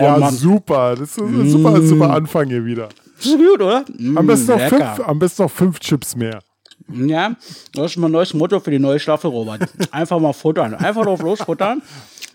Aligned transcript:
Oh, 0.00 0.04
ja, 0.04 0.18
Mann. 0.18 0.34
super. 0.34 0.96
Das 0.96 1.10
ist 1.10 1.18
ein 1.18 1.50
super, 1.50 1.80
super 1.82 2.10
Anfang 2.10 2.48
hier 2.48 2.64
wieder. 2.64 2.88
Das 3.16 3.26
ist 3.26 3.36
gut, 3.36 3.60
oder? 3.60 3.84
Mm, 3.98 4.16
Am 4.18 4.26
besten, 4.26 4.50
noch 4.52 4.60
fünf, 4.60 5.00
am 5.06 5.18
besten 5.18 5.42
noch 5.42 5.50
fünf 5.50 5.78
Chips 5.80 6.16
mehr. 6.16 6.40
Ja, 6.92 7.36
das 7.74 7.92
ist 7.92 7.96
mein 7.98 8.10
neues 8.10 8.32
Motto 8.34 8.58
für 8.58 8.70
die 8.70 8.78
neue 8.78 8.98
Staffel, 8.98 9.30
Robert. 9.30 9.62
Einfach 9.92 10.18
mal 10.18 10.32
futtern. 10.32 10.74
Einfach 10.74 11.04
drauf 11.04 11.20
losfuttern. 11.22 11.82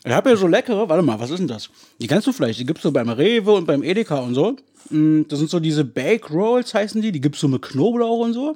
Ich 0.06 0.12
habe 0.14 0.30
hier 0.30 0.38
so 0.38 0.48
leckere, 0.48 0.88
warte 0.88 1.02
mal, 1.04 1.20
was 1.20 1.32
ist 1.32 1.40
denn 1.40 1.48
das? 1.48 1.70
Die 2.00 2.08
kennst 2.08 2.28
du 2.28 2.32
vielleicht, 2.32 2.60
die 2.60 2.66
gibt's 2.66 2.84
so 2.84 2.92
beim 2.92 3.10
Rewe 3.10 3.52
und 3.54 3.66
beim 3.66 3.82
Edeka 3.84 4.18
und 4.20 4.36
so. 4.36 4.56
Mm, 4.92 5.24
Das 5.28 5.40
sind 5.40 5.50
so 5.50 5.60
diese 5.60 5.84
Bake 5.84 6.30
Rolls, 6.32 6.74
heißen 6.74 7.02
die. 7.02 7.12
Die 7.12 7.20
gibt's 7.22 7.40
so 7.40 7.48
mit 7.48 7.64
Knoblauch 7.64 8.20
und 8.20 8.34
so. 8.34 8.56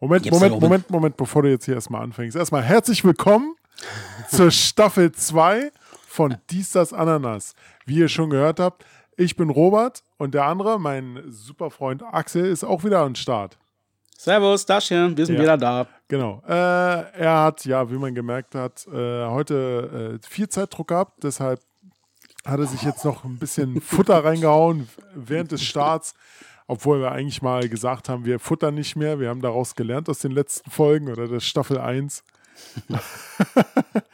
Moment, 0.00 0.24
Jetzt 0.26 0.32
Moment, 0.34 0.60
Moment, 0.60 0.90
Moment, 0.90 1.16
bevor 1.16 1.42
du 1.42 1.50
jetzt 1.50 1.64
hier 1.64 1.74
erstmal 1.74 2.02
anfängst. 2.02 2.36
Erstmal 2.36 2.62
herzlich 2.62 3.04
willkommen 3.04 3.54
zur 4.30 4.50
Staffel 4.50 5.10
2 5.12 5.70
von 6.18 6.36
Dies, 6.50 6.72
das, 6.72 6.92
Ananas. 6.92 7.54
Wie 7.86 7.98
ihr 7.98 8.08
schon 8.08 8.28
gehört 8.30 8.58
habt, 8.58 8.84
ich 9.16 9.36
bin 9.36 9.50
Robert 9.50 10.02
und 10.16 10.34
der 10.34 10.46
andere, 10.46 10.80
mein 10.80 11.22
super 11.28 11.70
Freund 11.70 12.02
Axel, 12.02 12.44
ist 12.44 12.64
auch 12.64 12.82
wieder 12.82 12.98
am 13.02 13.14
Start. 13.14 13.56
Servus, 14.16 14.66
Taschen, 14.66 15.16
wir 15.16 15.24
sind 15.26 15.36
Ja. 15.36 15.42
wieder 15.42 15.56
da. 15.56 15.86
Genau. 16.08 16.42
Äh, 16.44 16.52
er 16.52 17.42
hat, 17.44 17.64
ja, 17.66 17.88
wie 17.88 17.98
man 17.98 18.16
gemerkt 18.16 18.56
hat, 18.56 18.84
äh, 18.88 19.26
heute 19.26 20.18
äh, 20.20 20.26
viel 20.28 20.48
Zeitdruck 20.48 20.88
gehabt, 20.88 21.22
deshalb 21.22 21.60
hat 22.44 22.58
er 22.58 22.66
sich 22.66 22.82
jetzt 22.82 23.04
noch 23.04 23.22
ein 23.22 23.38
bisschen 23.38 23.80
Futter 23.80 24.24
reingehauen 24.24 24.88
während 25.14 25.52
des 25.52 25.62
Starts, 25.62 26.14
obwohl 26.66 27.00
wir 27.00 27.12
eigentlich 27.12 27.42
mal 27.42 27.68
gesagt 27.68 28.08
haben, 28.08 28.24
wir 28.24 28.40
futtern 28.40 28.74
nicht 28.74 28.96
mehr. 28.96 29.20
Wir 29.20 29.28
haben 29.28 29.40
daraus 29.40 29.76
gelernt 29.76 30.08
aus 30.08 30.18
den 30.18 30.32
letzten 30.32 30.68
Folgen 30.68 31.12
oder 31.12 31.28
der 31.28 31.38
Staffel 31.38 31.78
1. 31.78 32.24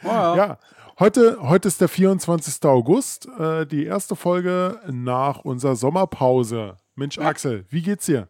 Oh, 0.03 0.07
ja. 0.37 0.59
Ja, 0.97 1.05
heute, 1.05 1.37
heute 1.41 1.67
ist 1.67 1.81
der 1.81 1.89
24. 1.89 2.63
August, 2.65 3.27
äh, 3.39 3.65
die 3.65 3.85
erste 3.85 4.15
Folge 4.15 4.79
nach 4.89 5.39
unserer 5.39 5.75
Sommerpause. 5.75 6.77
Mensch, 6.95 7.17
Axel, 7.17 7.65
wie 7.69 7.81
geht's 7.81 8.05
dir? 8.05 8.27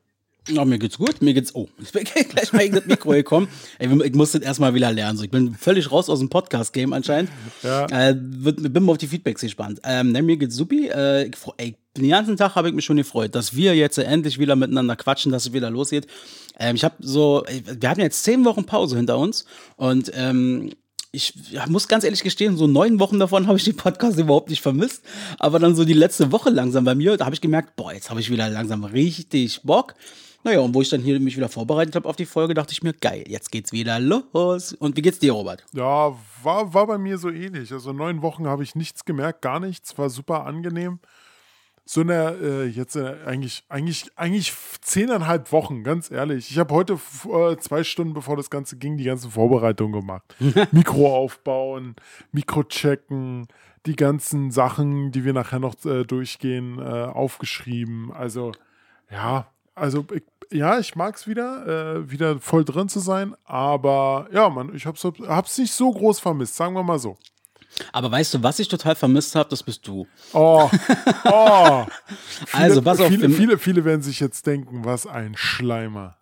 Ja, 0.48 0.64
mir 0.64 0.78
geht's 0.78 0.98
gut, 0.98 1.22
mir 1.22 1.34
geht's. 1.34 1.56
Oh, 1.56 1.68
ich 1.80 1.92
bin 1.92 2.04
gleich 2.04 2.54
mal 2.54 2.60
gegen 2.60 2.76
das 2.76 2.86
Mikro 2.86 3.12
gekommen. 3.12 3.48
Ey, 3.80 3.90
ich 4.04 4.14
muss 4.14 4.34
das 4.34 4.42
erstmal 4.42 4.74
wieder 4.74 4.92
lernen. 4.92 5.18
So, 5.18 5.24
ich 5.24 5.32
bin 5.32 5.56
völlig 5.56 5.92
raus 5.92 6.10
aus 6.10 6.20
dem 6.20 6.30
Podcast-Game 6.30 6.94
anscheinend. 6.94 7.32
Ja. 7.64 7.86
Äh, 7.88 8.16
wird, 8.18 8.62
bin 8.74 8.84
mal 8.84 8.94
auf 8.94 8.98
die 8.98 9.08
Feedbacks 9.08 9.42
gespannt. 9.42 9.80
Ähm, 9.84 10.12
ne, 10.12 10.22
mir 10.22 10.38
geht's 10.38 10.56
supi. 10.56 10.88
Äh, 10.88 11.28
ich, 11.28 11.38
ey, 11.58 11.76
den 11.98 12.10
ganzen 12.10 12.38
Tag 12.38 12.56
habe 12.56 12.70
ich 12.70 12.76
mich 12.76 12.86
schon 12.86 12.98
gefreut, 12.98 13.34
dass 13.36 13.56
wir 13.56 13.76
jetzt 13.76 13.98
endlich 13.98 14.38
wieder 14.38 14.56
miteinander 14.56 14.96
quatschen, 14.96 15.32
dass 15.32 15.48
es 15.48 15.54
wieder 15.54 15.70
losgeht. 15.70 16.08
Ähm, 16.60 16.76
ich 16.76 16.84
habe 16.84 16.96
so, 17.00 17.44
wir 17.48 17.90
hatten 17.90 18.02
jetzt 18.02 18.24
zehn 18.24 18.46
Wochen 18.46 18.66
Pause 18.66 18.98
hinter 18.98 19.18
uns 19.18 19.46
und 19.78 20.12
ähm, 20.16 20.72
ich 21.16 21.34
ja, 21.52 21.66
muss 21.68 21.88
ganz 21.88 22.04
ehrlich 22.04 22.24
gestehen, 22.24 22.58
so 22.58 22.68
neun 22.68 23.00
Wochen 23.00 23.20
davon 23.20 23.48
habe 23.48 23.58
ich 23.58 23.64
den 23.64 23.78
Podcast 23.78 24.20
überhaupt 24.20 24.50
nicht 24.50 24.62
vermisst. 24.62 25.04
Aber 25.40 25.60
dann 25.60 25.76
so 25.76 25.86
die 25.86 25.94
letzte 25.94 26.32
Woche 26.32 26.50
langsam 26.50 26.84
bei 26.84 26.96
mir, 26.96 27.18
da 27.18 27.26
habe 27.26 27.36
ich 27.36 27.42
gemerkt, 27.42 27.76
boah, 27.76 27.94
jetzt 27.94 28.10
habe 28.10 28.20
ich 28.20 28.30
wieder 28.30 28.50
langsam 28.50 28.84
richtig 28.84 29.62
Bock. 29.64 29.96
Naja, 30.44 30.60
und 30.60 30.76
wo 30.76 30.82
ich 30.84 30.90
dann 30.90 31.02
hier 31.02 31.20
mich 31.20 31.38
wieder 31.38 31.50
vorbereitet 31.50 31.96
habe 31.96 32.08
auf 32.08 32.16
die 32.16 32.28
Folge, 32.28 32.54
dachte 32.54 32.72
ich 32.72 32.84
mir, 32.84 32.94
geil, 32.94 33.24
jetzt 33.28 33.52
geht's 33.52 33.72
wieder 33.72 34.00
los. 34.00 34.74
Und 34.74 34.96
wie 34.96 35.02
geht's 35.02 35.18
dir, 35.18 35.32
Robert? 35.32 35.66
Ja, 35.74 36.16
war, 36.44 36.74
war 36.74 36.86
bei 36.86 37.00
mir 37.00 37.18
so 37.18 37.32
ähnlich. 37.32 37.72
Also 37.72 37.94
neun 37.94 38.22
Wochen 38.22 38.46
habe 38.46 38.62
ich 38.62 38.76
nichts 38.76 39.06
gemerkt, 39.06 39.42
gar 39.42 39.60
nichts. 39.60 39.98
War 39.98 40.12
super 40.12 40.46
angenehm. 40.46 41.00
So 41.88 42.02
eine, 42.02 42.36
äh, 42.42 42.66
jetzt 42.66 42.96
äh, 42.96 43.16
eigentlich, 43.26 43.64
eigentlich, 43.70 44.10
eigentlich 44.16 44.54
zehneinhalb 44.82 45.52
Wochen, 45.52 45.84
ganz 45.84 46.10
ehrlich. 46.10 46.50
Ich 46.50 46.58
habe 46.58 46.74
heute 46.74 46.94
äh, 46.94 47.58
zwei 47.58 47.84
Stunden, 47.84 48.16
bevor 48.16 48.36
das 48.36 48.50
Ganze 48.50 48.78
ging, 48.78 48.98
die 48.98 49.04
ganzen 49.04 49.30
Vorbereitungen 49.30 49.94
gemacht. 49.94 50.24
Mikro 50.72 51.16
aufbauen, 51.16 51.96
Mikro 52.32 52.64
checken, 52.64 53.48
die 53.86 53.96
ganzen 53.96 54.50
Sachen, 54.50 55.12
die 55.12 55.26
wir 55.26 55.34
nachher 55.34 55.60
noch 55.60 55.76
äh, 55.86 56.04
durchgehen, 56.06 56.80
äh, 56.80 56.82
aufgeschrieben. 56.82 58.12
Also, 58.12 58.52
ja, 59.12 59.46
also 59.76 60.08
ich, 60.12 60.24
ja, 60.52 60.80
ich 60.80 60.96
mag 60.96 61.16
es 61.16 61.28
wieder, 61.28 61.68
äh, 61.98 62.10
wieder 62.10 62.40
voll 62.40 62.66
drin 62.66 62.90
zu 62.90 63.00
sein, 63.00 63.36
aber 63.44 64.28
ja, 64.32 64.50
Mann, 64.50 64.74
ich 64.74 64.88
hab's, 64.88 65.04
hab's 65.04 65.58
nicht 65.60 65.74
so 65.74 65.92
groß 65.92 66.20
vermisst, 66.20 66.56
sagen 66.56 66.74
wir 66.74 66.84
mal 66.84 67.00
so. 67.00 67.18
Aber 67.92 68.12
weißt 68.12 68.34
du, 68.34 68.44
was 68.44 68.60
ich 68.60 68.68
total 68.68 68.96
vermisst 68.96 69.36
habe, 69.36 69.50
das 69.50 69.64
bist 69.64 69.86
du. 69.88 70.08
Oh, 70.34 70.70
oh. 71.26 71.86
Viele, 72.48 72.64
Also, 72.64 72.82
pass 72.82 73.00
auf, 73.00 73.08
viele, 73.08 73.30
viele, 73.30 73.58
viele 73.58 73.86
werden 73.86 74.02
sich 74.02 74.20
jetzt 74.20 74.46
denken, 74.48 74.86
was 74.86 75.08
ein 75.08 75.36
Schleimer. 75.36 76.18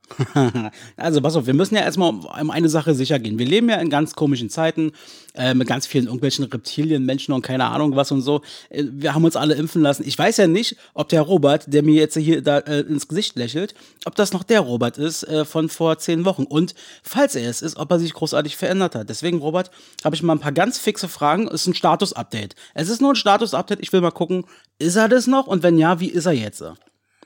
Also, 0.97 1.21
pass 1.21 1.35
auf, 1.35 1.47
wir 1.47 1.53
müssen 1.53 1.75
ja 1.75 1.81
erstmal 1.81 2.09
um, 2.09 2.51
eine 2.51 2.69
Sache 2.69 2.93
sicher 2.93 3.19
gehen. 3.19 3.39
Wir 3.39 3.45
leben 3.45 3.69
ja 3.69 3.77
in 3.77 3.89
ganz 3.89 4.13
komischen 4.13 4.49
Zeiten, 4.49 4.91
äh, 5.33 5.53
mit 5.53 5.67
ganz 5.67 5.87
vielen 5.87 6.05
irgendwelchen 6.05 6.45
Reptilien, 6.45 7.05
Menschen 7.05 7.33
und 7.33 7.41
keine 7.41 7.65
Ahnung 7.65 7.95
was 7.95 8.11
und 8.11 8.21
so. 8.21 8.41
Äh, 8.69 8.83
wir 8.91 9.15
haben 9.15 9.23
uns 9.23 9.35
alle 9.35 9.55
impfen 9.55 9.81
lassen. 9.81 10.03
Ich 10.05 10.17
weiß 10.17 10.37
ja 10.37 10.47
nicht, 10.47 10.75
ob 10.93 11.09
der 11.09 11.21
Robert, 11.21 11.73
der 11.73 11.83
mir 11.83 11.95
jetzt 11.95 12.15
hier 12.15 12.41
da 12.41 12.59
äh, 12.59 12.81
ins 12.81 13.07
Gesicht 13.07 13.35
lächelt, 13.35 13.73
ob 14.05 14.15
das 14.15 14.33
noch 14.33 14.43
der 14.43 14.59
Robert 14.61 14.97
ist 14.97 15.23
äh, 15.23 15.45
von 15.45 15.69
vor 15.69 15.97
zehn 15.97 16.25
Wochen. 16.25 16.43
Und 16.43 16.75
falls 17.01 17.35
er 17.35 17.49
es 17.49 17.61
ist, 17.61 17.77
ob 17.77 17.91
er 17.91 17.99
sich 17.99 18.13
großartig 18.13 18.57
verändert 18.57 18.95
hat. 18.95 19.09
Deswegen, 19.09 19.39
Robert, 19.39 19.71
habe 20.03 20.15
ich 20.15 20.23
mal 20.23 20.33
ein 20.33 20.39
paar 20.39 20.51
ganz 20.51 20.77
fixe 20.77 21.07
Fragen. 21.07 21.47
Es 21.47 21.61
ist 21.61 21.67
ein 21.67 21.75
Status-Update. 21.75 22.55
Es 22.73 22.89
ist 22.89 23.01
nur 23.01 23.13
ein 23.13 23.15
Status-Update. 23.15 23.79
Ich 23.81 23.91
will 23.93 24.01
mal 24.01 24.11
gucken, 24.11 24.45
ist 24.79 24.95
er 24.95 25.09
das 25.09 25.27
noch? 25.27 25.47
Und 25.47 25.63
wenn 25.63 25.77
ja, 25.77 25.99
wie 25.99 26.09
ist 26.09 26.25
er 26.25 26.33
jetzt? 26.33 26.63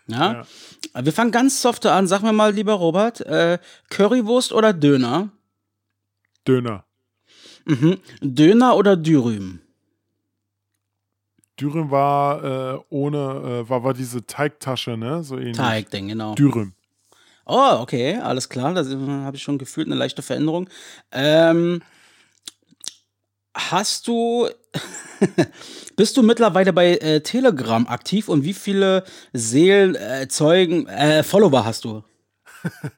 Ja. 0.07 0.45
Wir 0.93 1.13
fangen 1.13 1.31
ganz 1.31 1.61
soft 1.61 1.85
an. 1.85 2.07
Sag 2.07 2.21
mir 2.21 2.33
mal, 2.33 2.53
lieber 2.53 2.73
Robert, 2.73 3.21
äh, 3.21 3.59
Currywurst 3.89 4.53
oder 4.53 4.73
Döner? 4.73 5.29
Döner. 6.47 6.85
Mhm. 7.65 7.99
Döner 8.21 8.77
oder 8.77 8.95
Dürüm? 8.95 9.59
Dürüm 11.59 11.91
war 11.91 12.43
äh, 12.43 12.79
ohne, 12.89 13.17
äh, 13.17 13.69
war, 13.69 13.83
war 13.83 13.93
diese 13.93 14.25
Teigtasche, 14.25 14.95
ne? 14.95 15.23
So 15.23 15.37
ähnlich. 15.37 15.57
Teigding, 15.57 16.07
genau. 16.07 16.35
Dürüm. 16.35 16.73
Oh, 17.45 17.77
okay, 17.79 18.17
alles 18.17 18.49
klar. 18.49 18.73
Da 18.73 18.83
habe 19.23 19.37
ich 19.37 19.43
schon 19.43 19.57
gefühlt 19.57 19.87
eine 19.87 19.95
leichte 19.95 20.21
Veränderung. 20.21 20.69
Ähm, 21.11 21.81
hast 23.57 24.07
du, 24.07 24.47
bist 25.95 26.15
du 26.17 26.23
mittlerweile 26.23 26.73
bei 26.73 26.97
äh, 26.97 27.21
Telegram 27.21 27.87
aktiv 27.87 28.29
und 28.29 28.43
wie 28.43 28.53
viele 28.53 29.03
Seelen, 29.33 29.95
äh, 29.95 30.27
Zeugen, 30.29 30.87
äh, 30.87 31.23
Follower 31.23 31.65
hast 31.65 31.85
du? 31.85 32.03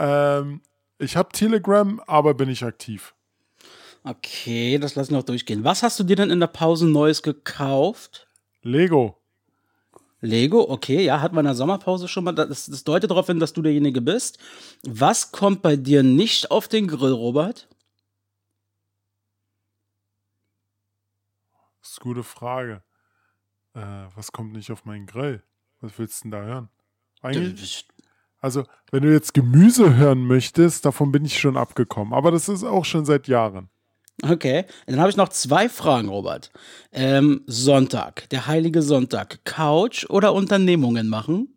Ähm, 0.00 0.62
ich 0.98 1.14
habe 1.14 1.28
Telegram, 1.30 2.00
aber 2.06 2.32
bin 2.32 2.48
ich 2.48 2.64
aktiv. 2.64 3.14
Okay, 4.02 4.78
das 4.78 4.94
lassen 4.94 5.10
wir 5.10 5.18
noch 5.18 5.24
durchgehen. 5.24 5.62
Was 5.62 5.82
hast 5.82 6.00
du 6.00 6.04
dir 6.04 6.16
denn 6.16 6.30
in 6.30 6.40
der 6.40 6.46
Pause 6.46 6.86
Neues 6.86 7.22
gekauft? 7.22 8.26
Lego. 8.62 9.18
Lego, 10.22 10.68
okay, 10.68 11.04
ja, 11.04 11.20
hat 11.20 11.32
man 11.32 11.44
in 11.44 11.50
der 11.50 11.54
Sommerpause 11.54 12.08
schon 12.08 12.24
mal. 12.24 12.32
Das, 12.32 12.66
das 12.66 12.84
deutet 12.84 13.10
darauf 13.10 13.26
hin, 13.26 13.40
dass 13.40 13.52
du 13.52 13.62
derjenige 13.62 14.00
bist. 14.00 14.38
Was 14.82 15.32
kommt 15.32 15.62
bei 15.62 15.76
dir 15.76 16.02
nicht 16.02 16.50
auf 16.50 16.68
den 16.68 16.88
Grill, 16.88 17.12
Robert? 17.12 17.68
Das 21.90 21.96
ist 21.96 22.02
eine 22.04 22.14
gute 22.14 22.22
Frage. 22.22 22.84
Äh, 23.74 23.80
was 24.14 24.30
kommt 24.30 24.52
nicht 24.52 24.70
auf 24.70 24.84
meinen 24.84 25.06
Grill? 25.06 25.42
Was 25.80 25.98
willst 25.98 26.20
du 26.20 26.22
denn 26.26 26.30
da 26.30 26.42
hören? 26.42 26.68
Eigentlich, 27.20 27.88
also, 28.38 28.62
wenn 28.92 29.02
du 29.02 29.12
jetzt 29.12 29.34
Gemüse 29.34 29.96
hören 29.96 30.24
möchtest, 30.24 30.84
davon 30.84 31.10
bin 31.10 31.24
ich 31.24 31.40
schon 31.40 31.56
abgekommen. 31.56 32.14
Aber 32.14 32.30
das 32.30 32.48
ist 32.48 32.62
auch 32.62 32.84
schon 32.84 33.04
seit 33.04 33.26
Jahren. 33.26 33.70
Okay, 34.22 34.66
dann 34.86 35.00
habe 35.00 35.10
ich 35.10 35.16
noch 35.16 35.30
zwei 35.30 35.68
Fragen, 35.68 36.08
Robert. 36.08 36.52
Ähm, 36.92 37.42
Sonntag, 37.46 38.28
der 38.28 38.46
heilige 38.46 38.82
Sonntag. 38.82 39.44
Couch 39.44 40.06
oder 40.08 40.32
Unternehmungen 40.32 41.08
machen? 41.08 41.56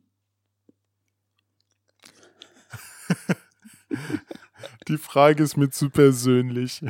Die 4.87 4.97
Frage 4.97 5.43
ist 5.43 5.57
mir 5.57 5.69
zu 5.69 5.91
persönlich. 5.91 6.81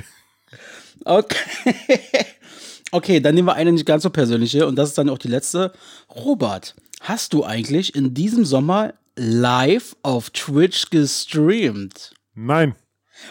Okay. 1.03 1.75
Okay, 2.93 3.19
dann 3.19 3.33
nehmen 3.33 3.47
wir 3.47 3.55
eine 3.55 3.71
nicht 3.71 3.85
ganz 3.87 4.03
so 4.03 4.09
persönliche 4.11 4.67
und 4.67 4.75
das 4.75 4.89
ist 4.89 4.97
dann 4.99 5.09
auch 5.09 5.17
die 5.17 5.27
letzte. 5.27 5.73
Robert, 6.15 6.75
hast 7.01 7.33
du 7.33 7.43
eigentlich 7.43 7.95
in 7.95 8.13
diesem 8.13 8.45
Sommer 8.45 8.93
live 9.15 9.95
auf 10.03 10.29
Twitch 10.29 10.89
gestreamt? 10.91 12.13
Nein. 12.35 12.75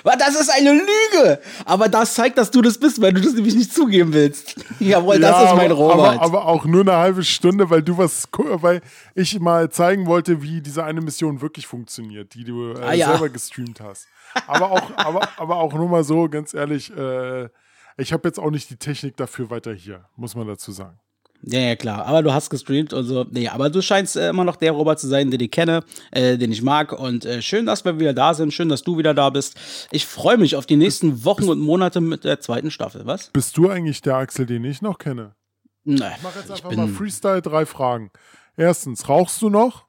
Was, 0.04 0.16
Das 0.18 0.40
ist 0.40 0.50
eine 0.50 0.72
Lüge! 0.72 1.38
Aber 1.64 1.88
das 1.88 2.14
zeigt, 2.14 2.38
dass 2.38 2.50
du 2.50 2.60
das 2.62 2.78
bist, 2.78 3.00
weil 3.02 3.12
du 3.12 3.20
das 3.20 3.34
nämlich 3.34 3.54
nicht 3.54 3.72
zugeben 3.72 4.12
willst. 4.12 4.56
Jawohl, 4.80 5.20
das 5.20 5.30
Ja, 5.30 5.50
ist 5.50 5.56
mein 5.56 5.70
Robert. 5.70 5.98
Aber, 6.14 6.22
aber 6.22 6.46
auch 6.46 6.64
nur 6.64 6.80
eine 6.80 6.96
halbe 6.96 7.22
Stunde, 7.22 7.68
weil 7.70 7.82
du 7.82 7.98
was, 7.98 8.26
weil 8.32 8.80
ich 9.14 9.38
mal 9.38 9.70
zeigen 9.70 10.06
wollte, 10.06 10.42
wie 10.42 10.60
diese 10.60 10.82
eine 10.82 11.00
Mission 11.02 11.40
wirklich 11.40 11.66
funktioniert, 11.68 12.34
die 12.34 12.44
du 12.44 12.72
äh, 12.72 12.80
Ah, 12.80 12.92
ja. 12.94 13.08
selber 13.10 13.28
gestreamt 13.28 13.80
hast. 13.80 14.06
Aber 14.46 14.72
auch, 14.72 14.96
aber, 14.96 15.28
aber 15.36 15.56
auch 15.56 15.72
nur 15.74 15.88
mal 15.88 16.04
so, 16.04 16.28
ganz 16.28 16.54
ehrlich, 16.54 16.90
äh, 16.96 17.48
ich 17.96 18.12
habe 18.12 18.28
jetzt 18.28 18.38
auch 18.38 18.50
nicht 18.50 18.70
die 18.70 18.76
Technik 18.76 19.16
dafür 19.16 19.50
weiter 19.50 19.72
hier, 19.72 20.04
muss 20.16 20.34
man 20.34 20.46
dazu 20.46 20.72
sagen. 20.72 20.98
Ja, 21.44 21.58
ja, 21.58 21.74
klar. 21.76 22.06
Aber 22.06 22.22
du 22.22 22.32
hast 22.32 22.50
gestreamt 22.50 22.92
und 22.92 23.04
so. 23.04 23.26
Nee, 23.28 23.48
aber 23.48 23.68
du 23.68 23.82
scheinst 23.82 24.14
äh, 24.16 24.28
immer 24.28 24.44
noch 24.44 24.54
der 24.54 24.70
Robert 24.72 25.00
zu 25.00 25.08
sein, 25.08 25.28
den 25.30 25.40
ich 25.40 25.50
kenne, 25.50 25.82
äh, 26.12 26.38
den 26.38 26.52
ich 26.52 26.62
mag. 26.62 26.92
Und 26.92 27.24
äh, 27.24 27.42
schön, 27.42 27.66
dass 27.66 27.84
wir 27.84 27.98
wieder 27.98 28.12
da 28.14 28.32
sind. 28.34 28.54
Schön, 28.54 28.68
dass 28.68 28.84
du 28.84 28.96
wieder 28.96 29.12
da 29.12 29.28
bist. 29.28 29.58
Ich 29.90 30.06
freue 30.06 30.38
mich 30.38 30.54
auf 30.54 30.66
die 30.66 30.76
nächsten 30.76 31.24
Wochen 31.24 31.48
und 31.48 31.58
Monate 31.58 32.00
mit 32.00 32.22
der 32.22 32.38
zweiten 32.40 32.70
Staffel. 32.70 33.06
Was? 33.06 33.30
Bist 33.30 33.56
du 33.56 33.68
eigentlich 33.68 34.02
der 34.02 34.16
Axel, 34.18 34.46
den 34.46 34.64
ich 34.64 34.82
noch 34.82 34.98
kenne? 34.98 35.34
Nee, 35.82 35.96
Ich 36.16 36.22
mache 36.22 36.38
jetzt 36.38 36.50
einfach 36.52 36.70
mal 36.76 36.86
Freestyle 36.86 37.42
drei 37.42 37.66
Fragen. 37.66 38.12
Erstens, 38.56 39.08
rauchst 39.08 39.42
du 39.42 39.50
noch? 39.50 39.86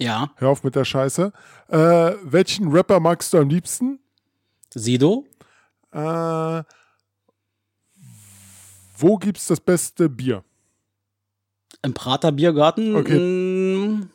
Ja, 0.00 0.32
Hör 0.36 0.48
auf 0.48 0.64
mit 0.64 0.74
der 0.74 0.84
Scheiße. 0.84 1.32
Äh, 1.68 1.76
welchen 2.24 2.72
Rapper 2.72 2.98
magst 2.98 3.32
du 3.32 3.38
am 3.38 3.48
liebsten? 3.48 4.00
Sido. 4.74 5.26
Äh, 5.92 6.62
wo 9.00 9.16
gibt's 9.16 9.46
das 9.46 9.60
beste 9.60 10.08
Bier? 10.08 10.44
Im 11.82 11.94
Prater 11.94 12.32
Biergarten. 12.32 12.96
Okay. 12.96 14.06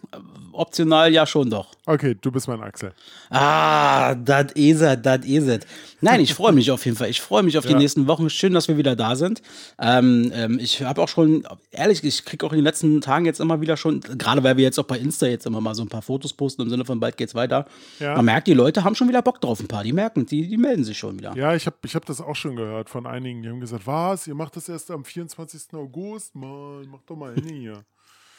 Optional 0.54 1.12
ja 1.12 1.26
schon 1.26 1.50
doch. 1.50 1.68
Okay, 1.86 2.16
du 2.20 2.32
bist 2.32 2.48
mein 2.48 2.62
Axel. 2.62 2.94
Ah, 3.30 4.16
das 4.16 4.52
is 4.54 4.82
it, 4.82 5.06
das 5.06 5.26
is 5.26 5.48
it. 5.48 5.66
Nein, 6.02 6.20
ich 6.22 6.34
freue 6.34 6.52
mich 6.52 6.70
auf 6.72 6.86
jeden 6.86 6.96
Fall. 6.98 7.10
Ich 7.10 7.20
freue 7.22 7.44
mich 7.44 7.58
auf 7.58 7.66
die 7.66 7.72
Ja. 7.74 7.78
nächsten 7.78 8.08
Wochen. 8.08 8.30
Schön, 8.30 8.54
dass 8.54 8.68
wir 8.68 8.78
wieder 8.78 8.96
da 8.96 9.16
sind. 9.16 9.42
Ähm, 9.80 10.32
ähm, 10.34 10.60
ich 10.60 10.82
habe 10.84 11.02
auch 11.02 11.08
schon, 11.08 11.44
ehrlich, 11.72 12.04
ich 12.04 12.26
kriege 12.26 12.46
auch 12.46 12.52
in 12.52 12.58
den 12.60 12.66
letzten 12.66 13.02
Tagen 13.02 13.26
jetzt 13.26 13.40
immer 13.40 13.60
wieder 13.62 13.76
schon, 13.78 14.00
gerade 14.02 14.44
weil 14.44 14.58
wir 14.58 14.64
jetzt 14.64 14.80
auch 14.80 14.84
bei 14.86 14.98
Insta 14.98 15.26
jetzt 15.26 15.46
immer 15.46 15.62
mal 15.62 15.76
so 15.76 15.82
ein 15.84 15.90
paar 15.90 16.02
Fotos 16.02 16.34
posten 16.34 16.62
im 16.62 16.70
Sinne 16.70 16.86
von 16.86 17.00
bald 17.00 17.18
geht's 17.18 17.36
weiter. 17.36 17.66
Ja. 18.00 18.16
Man 18.16 18.26
merkt, 18.26 18.48
die 18.48 18.54
Leute 18.54 18.84
haben 18.84 18.96
schon 18.96 19.10
wieder 19.10 19.22
Bock 19.22 19.42
drauf, 19.42 19.60
ein 19.60 19.68
paar. 19.68 19.84
Die 19.84 19.94
merken, 19.94 20.26
die, 20.26 20.48
die 20.48 20.58
melden 20.58 20.84
sich 20.84 20.98
schon 20.98 21.18
wieder. 21.18 21.36
Ja, 21.36 21.56
ich 21.56 21.66
habe 21.66 21.78
ich 21.84 21.96
hab 21.96 22.06
das 22.06 22.22
auch 22.22 22.36
schon 22.36 22.56
gehört 22.56 22.90
von 22.90 23.06
einigen, 23.08 23.42
die 23.42 23.50
haben 23.50 23.60
gesagt, 23.60 23.86
was, 23.88 24.28
ihr 24.28 24.36
macht 24.36 24.56
das 24.56 24.70
erst 24.70 24.92
am 24.92 25.04
24. 25.06 25.74
August? 25.74 26.36
Mann, 26.36 26.88
mach 26.90 27.02
doch 27.06 27.16
mal 27.16 27.34
hin 27.34 27.48
hier. 27.50 27.84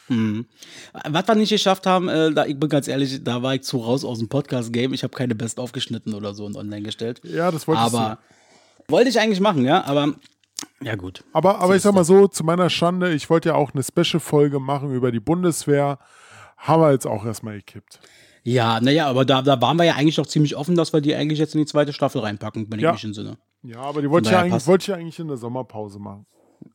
Was 0.07 1.27
wir 1.27 1.35
nicht 1.35 1.49
geschafft 1.49 1.85
haben, 1.87 2.07
äh, 2.09 2.31
da, 2.31 2.45
ich 2.45 2.59
bin 2.59 2.69
ganz 2.69 2.87
ehrlich, 2.87 3.23
da 3.23 3.41
war 3.41 3.55
ich 3.55 3.63
zu 3.63 3.77
raus 3.77 4.05
aus 4.05 4.19
dem 4.19 4.29
Podcast-Game. 4.29 4.93
Ich 4.93 5.03
habe 5.03 5.15
keine 5.15 5.35
Best 5.35 5.59
aufgeschnitten 5.59 6.13
oder 6.13 6.33
so 6.33 6.45
und 6.45 6.55
online 6.55 6.83
gestellt. 6.83 7.21
Ja, 7.23 7.51
das 7.51 7.67
wolltest 7.67 7.93
Aber 7.93 8.19
du. 8.87 8.93
wollte 8.93 9.09
ich 9.09 9.19
eigentlich 9.19 9.39
machen, 9.39 9.65
ja, 9.65 9.83
aber 9.85 10.13
ja 10.81 10.95
gut. 10.95 11.23
Aber, 11.33 11.59
aber 11.59 11.75
ich 11.75 11.81
sag 11.81 11.93
mal 11.93 12.03
so, 12.05 12.27
zu 12.27 12.43
meiner 12.43 12.69
Schande, 12.69 13.13
ich 13.13 13.29
wollte 13.29 13.49
ja 13.49 13.55
auch 13.55 13.73
eine 13.73 13.83
Special-Folge 13.83 14.59
machen 14.59 14.93
über 14.93 15.11
die 15.11 15.19
Bundeswehr. 15.19 15.99
Haben 16.57 16.81
wir 16.81 16.91
jetzt 16.91 17.05
auch 17.07 17.25
erstmal 17.25 17.57
gekippt. 17.57 17.99
Ja, 18.43 18.79
naja, 18.79 19.07
aber 19.07 19.25
da, 19.25 19.41
da 19.41 19.59
waren 19.59 19.77
wir 19.77 19.85
ja 19.85 19.95
eigentlich 19.95 20.17
noch 20.17 20.27
ziemlich 20.27 20.55
offen, 20.55 20.75
dass 20.75 20.93
wir 20.93 21.01
die 21.01 21.15
eigentlich 21.15 21.39
jetzt 21.39 21.55
in 21.55 21.61
die 21.61 21.65
zweite 21.65 21.93
Staffel 21.93 22.21
reinpacken, 22.21 22.67
wenn 22.69 22.79
Ja. 22.79 22.89
ich 22.91 22.93
mich 22.97 23.03
entsinne. 23.05 23.37
Ja, 23.63 23.79
aber 23.79 24.01
die 24.03 24.09
wollte 24.09 24.29
ich, 24.29 24.33
ja 24.33 24.67
wollte 24.67 24.83
ich 24.83 24.87
ja 24.87 24.95
eigentlich 24.95 25.17
in 25.17 25.27
der 25.27 25.37
Sommerpause 25.37 25.97
machen. 25.99 26.27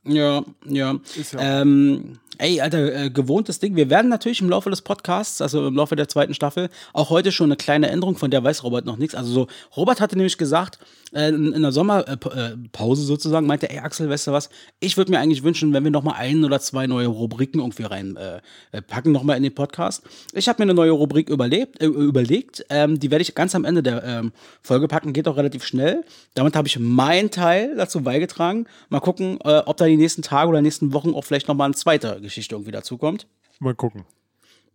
Ja, 0.05 0.43
ja. 0.67 0.97
Ist 1.19 1.33
ja- 1.35 1.63
ähm, 1.63 2.19
ey, 2.39 2.61
Alter, 2.61 3.05
äh, 3.05 3.11
gewohntes 3.11 3.59
Ding. 3.59 3.77
Wir 3.77 3.91
werden 3.91 4.09
natürlich 4.09 4.41
im 4.41 4.49
Laufe 4.49 4.71
des 4.71 4.83
Podcasts, 4.83 5.41
also 5.43 5.67
im 5.67 5.75
Laufe 5.77 5.97
der 5.97 6.09
zweiten 6.09 6.35
Staffel, 6.35 6.71
auch 6.93 7.11
heute 7.11 7.33
schon 7.33 7.47
eine 7.47 7.57
kleine 7.57 7.89
Änderung, 7.91 8.17
von 8.17 8.31
der 8.31 8.43
weiß 8.43 8.65
Robert 8.65 8.87
noch 8.87 8.97
nichts. 8.97 9.15
Also 9.15 9.31
so, 9.33 9.47
Robert 9.77 10.01
hatte 10.01 10.17
nämlich 10.17 10.39
gesagt, 10.39 10.79
in, 11.13 11.53
in 11.53 11.63
der 11.63 11.73
Sommerpause 11.73 13.03
sozusagen, 13.03 13.47
meinte, 13.47 13.69
ey 13.71 13.79
Axel, 13.79 14.09
weißt 14.09 14.29
du 14.29 14.33
was, 14.33 14.51
ich 14.79 14.97
würde 14.97 15.11
mir 15.11 15.19
eigentlich 15.19 15.43
wünschen, 15.43 15.73
wenn 15.73 15.85
wir 15.85 15.91
noch 15.91 16.03
mal 16.03 16.15
ein 16.15 16.45
oder 16.45 16.61
zwei 16.61 16.87
neue 16.87 17.09
Rubriken 17.09 17.61
irgendwie 17.61 17.83
rein 17.85 18.17
äh, 18.17 18.41
äh, 18.73 18.83
packen, 18.83 19.13
noch 19.13 19.23
mal 19.23 19.37
in 19.37 19.43
den 19.43 19.55
Podcast. 19.55 20.03
Ich 20.33 20.49
habe 20.49 20.61
mir 20.63 20.65
eine 20.71 20.75
neue 20.75 20.93
Rubrik 20.93 21.29
überlebt, 21.29 21.81
äh, 21.81 21.87
überlegt, 21.87 22.65
ähm, 22.71 22.99
die 23.01 23.11
werde 23.11 23.23
ich 23.23 23.35
ganz 23.35 23.55
am 23.55 23.65
Ende 23.65 23.83
der 23.83 24.05
ähm, 24.05 24.33
Folge 24.63 24.89
packen, 24.89 25.13
geht 25.13 25.27
auch 25.29 25.37
relativ 25.37 25.65
schnell. 25.65 26.05
Damit 26.35 26.55
habe 26.57 26.69
ich 26.69 26.79
meinen 26.79 27.31
Teil 27.31 27.75
dazu 27.77 28.03
beigetragen. 28.03 28.67
Mal 28.89 29.01
gucken, 29.01 29.39
äh, 29.45 29.59
ob 29.67 29.77
da 29.77 29.87
die 29.87 29.97
nächsten 29.97 30.23
Tage 30.23 30.49
oder 30.49 30.63
nächsten 30.63 30.93
Wochen 30.93 31.15
auch 31.15 31.25
vielleicht 31.25 31.49
noch 31.49 31.55
mal 31.55 31.65
eine 31.67 31.75
zweite 31.75 32.21
Geschichte 32.21 32.55
irgendwie 32.55 32.73
dazukommt. 32.73 33.27
Mal 33.59 33.75
gucken. 33.75 34.05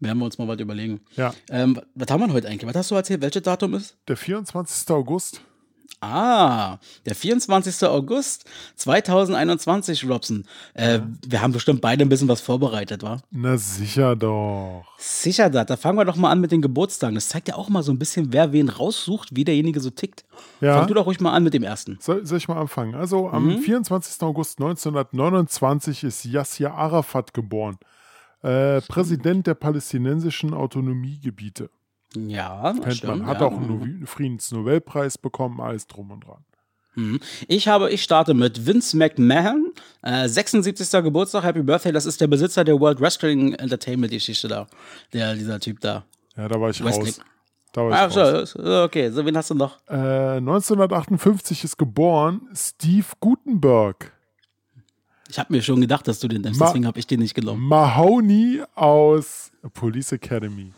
Werden 0.01 0.17
wir 0.19 0.25
uns 0.25 0.37
mal 0.37 0.47
was 0.47 0.59
überlegen. 0.59 0.99
Ja, 1.15 1.33
Ähm, 1.49 1.79
was 1.95 2.09
haben 2.11 2.19
wir 2.19 2.33
heute 2.33 2.47
eigentlich? 2.49 2.67
Was 2.67 2.75
hast 2.75 2.91
du 2.91 2.95
erzählt? 2.95 3.21
Welches 3.21 3.43
Datum 3.43 3.73
ist? 3.75 3.95
der 4.09 4.17
24. 4.17 4.89
August. 4.89 5.41
Ah, 6.01 6.77
der 7.05 7.15
24. 7.15 7.87
August 7.87 8.45
2021, 8.75 10.07
Robson. 10.09 10.45
Äh, 10.73 10.99
Wir 11.27 11.41
haben 11.41 11.51
bestimmt 11.53 11.81
beide 11.81 12.03
ein 12.05 12.09
bisschen 12.09 12.27
was 12.27 12.41
vorbereitet, 12.41 13.01
wa? 13.03 13.21
Na 13.31 13.57
sicher 13.57 14.15
doch. 14.15 14.83
Sicher 14.97 15.49
das. 15.49 15.65
Da 15.65 15.77
fangen 15.77 15.97
wir 15.97 16.05
doch 16.05 16.15
mal 16.15 16.29
an 16.31 16.41
mit 16.41 16.51
den 16.51 16.61
Geburtstagen. 16.61 17.15
Das 17.15 17.29
zeigt 17.29 17.47
ja 17.47 17.55
auch 17.55 17.69
mal 17.69 17.81
so 17.83 17.91
ein 17.91 17.99
bisschen, 17.99 18.31
wer 18.33 18.51
wen 18.51 18.69
raussucht, 18.69 19.29
wie 19.35 19.43
derjenige 19.43 19.79
so 19.79 19.89
tickt. 19.89 20.25
Ja. 20.61 20.77
Fang 20.77 20.87
du 20.87 20.93
doch 20.93 21.05
ruhig 21.05 21.19
mal 21.19 21.31
an 21.33 21.43
mit 21.43 21.53
dem 21.53 21.63
ersten. 21.63 21.97
Soll, 22.01 22.25
soll 22.25 22.37
ich 22.37 22.47
mal 22.47 22.59
anfangen? 22.59 22.93
Also 22.95 23.29
am 23.29 23.45
Mhm. 23.45 23.59
24. 23.59 24.21
August 24.23 24.59
1929 24.59 26.03
ist 26.03 26.25
Yasser 26.25 26.73
Arafat 26.73 27.33
geboren. 27.33 27.77
Äh, 28.43 28.81
Präsident 28.81 29.47
der 29.47 29.55
palästinensischen 29.55 30.53
Autonomiegebiete. 30.53 31.69
Ja, 32.15 32.73
Kennt 32.81 32.95
stimmt. 32.95 33.19
man. 33.19 33.27
Hat 33.27 33.41
ja. 33.41 33.47
auch 33.47 33.57
einen 33.57 33.99
No- 34.01 34.05
Friedensnobelpreis 34.07 35.17
bekommen, 35.17 35.59
alles 35.61 35.87
drum 35.87 36.11
und 36.11 36.21
dran. 36.25 36.43
Ich 37.49 37.67
habe, 37.67 37.89
ich 37.91 38.01
starte 38.03 38.33
mit 38.33 38.65
Vince 38.65 38.95
McMahon, 38.95 39.73
äh, 40.01 40.29
76. 40.29 40.89
Geburtstag, 41.03 41.43
Happy 41.43 41.61
Birthday. 41.61 41.91
Das 41.91 42.05
ist 42.05 42.21
der 42.21 42.27
Besitzer 42.27 42.63
der 42.63 42.79
World 42.79 43.01
Wrestling 43.01 43.51
Entertainment 43.53 44.13
Geschichte 44.13 44.47
da. 44.47 44.65
Der, 45.11 45.33
dieser 45.35 45.59
Typ 45.59 45.81
da. 45.81 46.05
Ja, 46.37 46.47
da 46.47 46.59
war 46.61 46.69
ich 46.69 46.81
Weiß 46.81 46.97
raus. 46.97 47.19
Da 47.73 47.81
war 47.81 47.91
Ach 47.91 48.09
ich 48.09 48.15
raus. 48.15 48.55
ist- 48.55 48.59
okay. 48.65 49.09
So, 49.11 49.25
wen 49.25 49.35
hast 49.35 49.49
du 49.49 49.55
noch? 49.55 49.77
Äh, 49.89 50.37
1958 50.39 51.65
ist 51.65 51.77
geboren 51.77 52.47
Steve 52.55 53.07
Gutenberg. 53.19 54.13
Ich 55.27 55.37
habe 55.37 55.51
mir 55.51 55.61
schon 55.61 55.81
gedacht, 55.81 56.07
dass 56.07 56.19
du 56.19 56.29
den 56.29 56.43
nimmst, 56.43 56.61
deswegen 56.61 56.85
habe 56.87 56.97
ich 56.99 57.07
den 57.07 57.19
nicht 57.19 57.33
genommen. 57.33 57.61
Mahoney 57.67 58.61
aus 58.75 59.51
Police 59.73 60.13
Academy. 60.13 60.71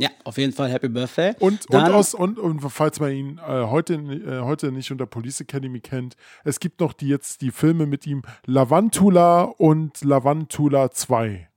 Ja, 0.00 0.08
auf 0.24 0.38
jeden 0.38 0.54
Fall 0.54 0.70
Happy 0.70 0.88
Birthday. 0.88 1.34
Und, 1.40 1.66
und, 1.66 1.74
Dann, 1.74 1.92
aus, 1.92 2.14
und, 2.14 2.38
und 2.38 2.60
falls 2.70 3.00
man 3.00 3.12
ihn 3.12 3.38
äh, 3.38 3.66
heute, 3.66 3.94
äh, 3.94 4.40
heute 4.40 4.72
nicht 4.72 4.90
unter 4.90 5.04
Police 5.04 5.42
Academy 5.42 5.80
kennt, 5.80 6.16
es 6.42 6.58
gibt 6.58 6.80
noch 6.80 6.94
die 6.94 7.08
jetzt 7.08 7.42
die 7.42 7.50
Filme 7.50 7.84
mit 7.84 8.06
ihm 8.06 8.22
Lavantula 8.46 9.42
und 9.42 10.02
Lavantula 10.02 10.90
2. 10.90 11.48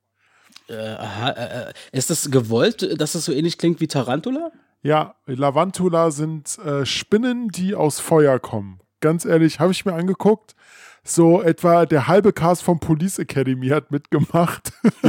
äh, 0.69 0.73
äh, 0.73 1.69
äh, 1.69 1.73
ist 1.93 2.09
das 2.09 2.29
gewollt, 2.31 2.99
dass 2.99 3.15
es 3.15 3.23
so 3.23 3.31
ähnlich 3.31 3.57
klingt 3.57 3.79
wie 3.79 3.87
Tarantula? 3.87 4.51
Ja, 4.81 5.15
Lavantula 5.25 6.11
sind 6.11 6.57
äh, 6.59 6.85
Spinnen, 6.85 7.47
die 7.47 7.75
aus 7.75 8.01
Feuer 8.01 8.39
kommen. 8.39 8.81
Ganz 8.99 9.23
ehrlich, 9.23 9.61
habe 9.61 9.71
ich 9.71 9.85
mir 9.85 9.93
angeguckt. 9.93 10.53
So 11.05 11.41
etwa 11.41 11.85
der 11.85 12.07
halbe 12.07 12.31
Cast 12.31 12.63
von 12.63 12.79
Police 12.79 13.19
Academy 13.19 13.67
hat 13.67 13.91
mitgemacht. 13.91 14.71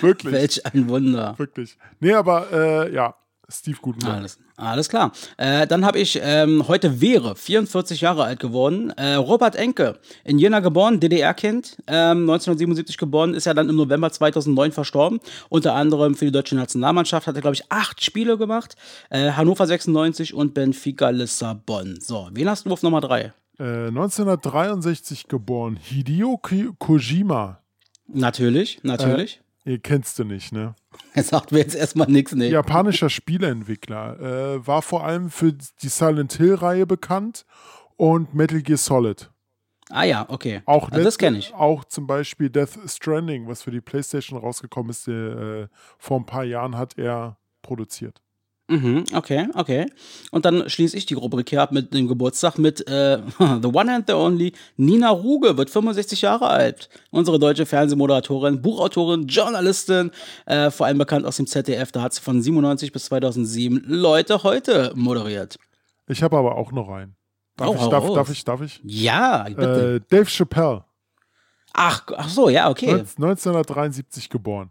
wirklich, 0.00 0.32
Welch 0.32 0.66
ein 0.66 0.88
Wunder. 0.88 1.38
wirklich. 1.38 1.78
Nee, 2.00 2.12
aber 2.12 2.52
äh, 2.52 2.92
ja, 2.92 3.14
Steve 3.48 3.78
Gutenberg. 3.80 4.16
Alles, 4.16 4.38
alles 4.56 4.88
klar. 4.88 5.12
Äh, 5.36 5.68
dann 5.68 5.84
habe 5.84 6.00
ich 6.00 6.18
ähm, 6.20 6.66
heute 6.66 7.00
wäre 7.00 7.36
44 7.36 8.00
Jahre 8.00 8.24
alt 8.24 8.40
geworden. 8.40 8.90
Äh, 8.90 9.14
Robert 9.14 9.54
Enke, 9.54 10.00
in 10.24 10.40
Jena 10.40 10.58
geboren, 10.58 10.98
DDR-Kind, 10.98 11.76
ähm, 11.86 12.22
1977 12.28 12.98
geboren, 12.98 13.34
ist 13.34 13.44
ja 13.46 13.54
dann 13.54 13.68
im 13.68 13.76
November 13.76 14.10
2009 14.10 14.72
verstorben. 14.72 15.20
Unter 15.50 15.74
anderem 15.74 16.16
für 16.16 16.24
die 16.24 16.32
deutsche 16.32 16.56
Nationalmannschaft 16.56 17.28
hat 17.28 17.36
er, 17.36 17.42
glaube 17.42 17.54
ich, 17.54 17.70
acht 17.70 18.02
Spiele 18.02 18.36
gemacht. 18.38 18.74
Äh, 19.10 19.32
Hannover 19.32 19.66
96 19.66 20.34
und 20.34 20.54
Benfica 20.54 21.10
Lissabon. 21.10 22.00
So, 22.00 22.28
wen 22.32 22.48
hast 22.48 22.66
du 22.66 22.72
auf 22.72 22.82
Nummer 22.82 23.00
drei? 23.00 23.32
Äh, 23.58 23.88
1963 23.88 25.28
geboren, 25.28 25.76
Hideo 25.76 26.40
Kojima. 26.78 27.60
Natürlich, 28.08 28.82
natürlich. 28.82 29.42
Ihr 29.64 29.78
kennst 29.78 30.18
du 30.18 30.24
nicht, 30.24 30.52
ne? 30.52 30.74
Er 31.14 31.22
sagt 31.22 31.52
mir 31.52 31.58
jetzt 31.58 31.74
erstmal 31.74 32.08
nichts, 32.08 32.34
nee. 32.34 32.48
Japanischer 32.48 33.10
Spieleentwickler. 33.10 34.20
Äh, 34.20 34.66
war 34.66 34.82
vor 34.82 35.04
allem 35.04 35.30
für 35.30 35.52
die 35.52 35.88
Silent 35.88 36.32
Hill-Reihe 36.34 36.86
bekannt 36.86 37.44
und 37.96 38.34
Metal 38.34 38.62
Gear 38.62 38.78
Solid. 38.78 39.30
Ah 39.90 40.04
ja, 40.04 40.24
okay. 40.28 40.62
Auch 40.64 40.90
also 40.90 41.04
das 41.04 41.18
kenne 41.18 41.38
ich. 41.38 41.52
Auch 41.52 41.84
zum 41.84 42.06
Beispiel 42.06 42.48
Death 42.48 42.78
Stranding, 42.86 43.46
was 43.46 43.62
für 43.62 43.70
die 43.70 43.80
PlayStation 43.80 44.38
rausgekommen 44.38 44.90
ist, 44.90 45.06
äh, 45.06 45.68
vor 45.98 46.18
ein 46.18 46.26
paar 46.26 46.44
Jahren 46.44 46.76
hat 46.78 46.96
er 46.98 47.36
produziert. 47.60 48.22
Mhm, 48.72 49.04
okay, 49.14 49.48
okay. 49.54 49.86
Und 50.30 50.44
dann 50.46 50.68
schließe 50.70 50.96
ich 50.96 51.04
die 51.04 51.12
Rubrik 51.14 51.50
hier 51.50 51.60
ab 51.60 51.72
mit 51.72 51.92
dem 51.92 52.08
Geburtstag 52.08 52.56
mit 52.58 52.88
äh, 52.88 53.18
The 53.38 53.68
One 53.68 53.94
and 53.94 54.06
the 54.06 54.14
Only. 54.14 54.52
Nina 54.78 55.10
Ruge 55.10 55.58
wird 55.58 55.68
65 55.68 56.22
Jahre 56.22 56.48
alt. 56.48 56.88
Unsere 57.10 57.38
deutsche 57.38 57.66
Fernsehmoderatorin, 57.66 58.62
Buchautorin, 58.62 59.26
Journalistin, 59.26 60.10
äh, 60.46 60.70
vor 60.70 60.86
allem 60.86 60.96
bekannt 60.98 61.26
aus 61.26 61.36
dem 61.36 61.46
ZDF. 61.46 61.92
Da 61.92 62.00
hat 62.02 62.14
sie 62.14 62.22
von 62.22 62.40
97 62.40 62.92
bis 62.92 63.04
2007 63.06 63.84
Leute 63.86 64.42
heute 64.42 64.92
moderiert. 64.94 65.58
Ich 66.08 66.22
habe 66.22 66.38
aber 66.38 66.56
auch 66.56 66.72
noch 66.72 66.88
einen. 66.88 67.14
Darf, 67.56 67.68
Oh, 67.68 67.74
ich, 67.74 67.86
darf, 67.88 68.14
darf 68.14 68.30
ich, 68.30 68.44
darf 68.44 68.60
ich? 68.62 68.80
Ja, 68.84 69.44
bitte. 69.44 69.96
Äh, 69.96 70.00
Dave 70.08 70.30
Chappelle, 70.30 70.84
ach, 71.74 72.04
ach 72.16 72.28
so, 72.30 72.48
ja, 72.48 72.70
okay. 72.70 72.90
1973 72.90 74.30
geboren. 74.30 74.70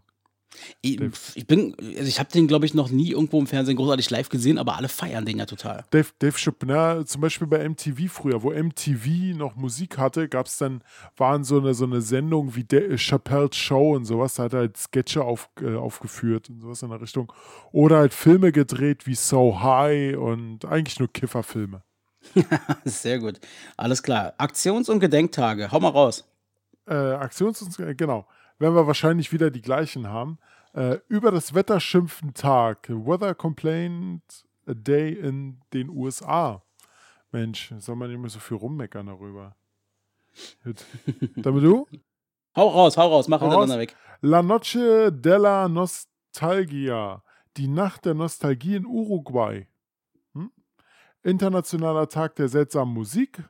Ich, 0.80 0.98
ich 1.34 1.46
bin, 1.46 1.74
also 1.78 2.02
ich 2.02 2.18
habe 2.18 2.30
den, 2.30 2.46
glaube 2.46 2.66
ich, 2.66 2.74
noch 2.74 2.90
nie 2.90 3.10
irgendwo 3.10 3.38
im 3.38 3.46
Fernsehen 3.46 3.76
großartig 3.76 4.10
live 4.10 4.28
gesehen, 4.28 4.58
aber 4.58 4.76
alle 4.76 4.88
feiern 4.88 5.24
den 5.24 5.38
ja 5.38 5.46
total. 5.46 5.84
Dave, 5.90 6.08
Dave 6.18 6.36
Chappelle, 6.36 7.04
zum 7.06 7.20
Beispiel 7.20 7.46
bei 7.46 7.68
MTV 7.68 8.08
früher, 8.08 8.42
wo 8.42 8.50
MTV 8.50 9.36
noch 9.36 9.56
Musik 9.56 9.98
hatte, 9.98 10.28
gab 10.28 10.46
es 10.46 10.58
dann, 10.58 10.82
waren 11.16 11.44
so 11.44 11.58
eine, 11.58 11.74
so 11.74 11.84
eine 11.84 12.00
Sendung 12.00 12.54
wie 12.54 12.64
De 12.64 12.96
Chappelle's 12.96 13.56
Show 13.56 13.94
und 13.94 14.04
sowas, 14.04 14.34
da 14.34 14.44
hat 14.44 14.52
er 14.52 14.60
halt 14.60 14.76
Sketche 14.76 15.24
auf, 15.24 15.48
äh, 15.60 15.74
aufgeführt 15.74 16.48
und 16.50 16.60
sowas 16.60 16.82
in 16.82 16.90
der 16.90 17.00
Richtung. 17.00 17.32
Oder 17.72 17.98
halt 17.98 18.14
Filme 18.14 18.52
gedreht 18.52 19.06
wie 19.06 19.14
So 19.14 19.62
High 19.62 20.16
und 20.16 20.64
eigentlich 20.64 20.98
nur 20.98 21.12
Kifferfilme. 21.12 21.82
Sehr 22.84 23.18
gut. 23.18 23.40
Alles 23.76 24.02
klar. 24.02 24.34
Aktions- 24.38 24.88
und 24.88 25.00
Gedenktage. 25.00 25.70
Hau 25.72 25.80
mal 25.80 25.88
raus. 25.88 26.24
Äh, 26.86 26.94
Aktions- 26.94 27.62
und, 27.62 27.98
genau. 27.98 28.26
Werden 28.62 28.76
wir 28.76 28.86
wahrscheinlich 28.86 29.32
wieder 29.32 29.50
die 29.50 29.60
gleichen 29.60 30.06
haben. 30.06 30.38
Äh, 30.72 30.98
über 31.08 31.32
das 31.32 31.52
Wetter 31.52 31.80
schimpfen 31.80 32.32
Tag. 32.32 32.88
Weather 32.88 33.34
Complaint 33.34 34.22
a 34.68 34.72
Day 34.72 35.14
in 35.14 35.60
den 35.72 35.88
USA. 35.88 36.62
Mensch, 37.32 37.74
soll 37.80 37.96
man 37.96 38.12
immer 38.12 38.28
so 38.28 38.38
viel 38.38 38.56
rummeckern 38.56 39.06
darüber. 39.06 39.56
Damit 41.34 41.64
du? 41.64 41.88
Hau 42.56 42.68
raus, 42.68 42.96
hau 42.96 43.08
raus, 43.08 43.26
mach 43.26 43.40
hau 43.40 43.48
raus. 43.48 43.68
weg. 43.70 43.96
La 44.20 44.42
Noche 44.42 45.10
della 45.10 45.66
Nostalgia. 45.66 47.24
Die 47.56 47.66
Nacht 47.66 48.04
der 48.04 48.14
Nostalgie 48.14 48.76
in 48.76 48.86
Uruguay. 48.86 49.66
Hm? 50.34 50.52
Internationaler 51.24 52.08
Tag 52.08 52.36
der 52.36 52.48
seltsamen 52.48 52.94
Musik. 52.94 53.42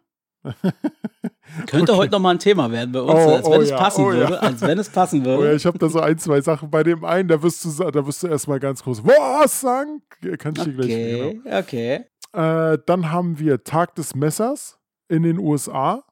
Könnte 1.66 1.92
okay. 1.92 2.00
heute 2.00 2.12
nochmal 2.12 2.34
ein 2.34 2.38
Thema 2.38 2.70
werden 2.70 2.92
bei 2.92 3.00
uns, 3.00 3.12
oh, 3.12 3.34
als 3.34 3.46
wenn 3.46 3.58
oh, 3.58 3.62
es 3.62 3.70
ja, 3.70 3.76
passen 3.76 4.04
oh, 4.04 4.12
würde. 4.12 4.34
Ja. 4.34 4.40
Als 4.40 4.60
wenn 4.60 4.78
es 4.78 4.88
passen 4.88 5.24
würde. 5.24 5.38
Oh, 5.42 5.44
ja, 5.44 5.52
ich 5.54 5.66
habe 5.66 5.78
da 5.78 5.88
so 5.88 6.00
ein, 6.00 6.18
zwei 6.18 6.40
Sachen. 6.40 6.70
Bei 6.70 6.82
dem 6.82 7.04
einen, 7.04 7.28
da 7.28 7.42
wirst 7.42 7.64
du, 7.64 7.90
da 7.90 8.06
wirst 8.06 8.22
du 8.22 8.26
erstmal 8.26 8.58
ganz 8.58 8.82
groß. 8.82 9.04
Was 9.04 9.60
sagen? 9.60 10.02
Kann 10.38 10.54
ich 10.56 10.64
dir 10.64 10.72
gleich 10.72 10.86
Okay, 10.86 11.40
genau. 11.44 11.58
okay. 11.58 12.04
Äh, 12.32 12.78
dann 12.86 13.10
haben 13.10 13.38
wir 13.38 13.62
Tag 13.62 13.94
des 13.94 14.14
Messers 14.14 14.78
in 15.08 15.22
den 15.22 15.38
USA 15.38 16.02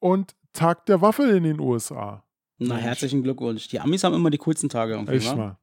und 0.00 0.34
Tag 0.52 0.86
der 0.86 1.00
Waffel 1.00 1.30
in 1.30 1.44
den 1.44 1.60
USA. 1.60 2.24
Na, 2.58 2.76
herzlichen 2.76 3.22
Glückwunsch. 3.22 3.68
Die 3.68 3.80
Amis 3.80 4.04
haben 4.04 4.14
immer 4.14 4.30
die 4.30 4.38
coolsten 4.38 4.68
Tage 4.68 4.92
irgendwie. 4.94 5.16
Echt 5.16 5.36
mal. 5.36 5.58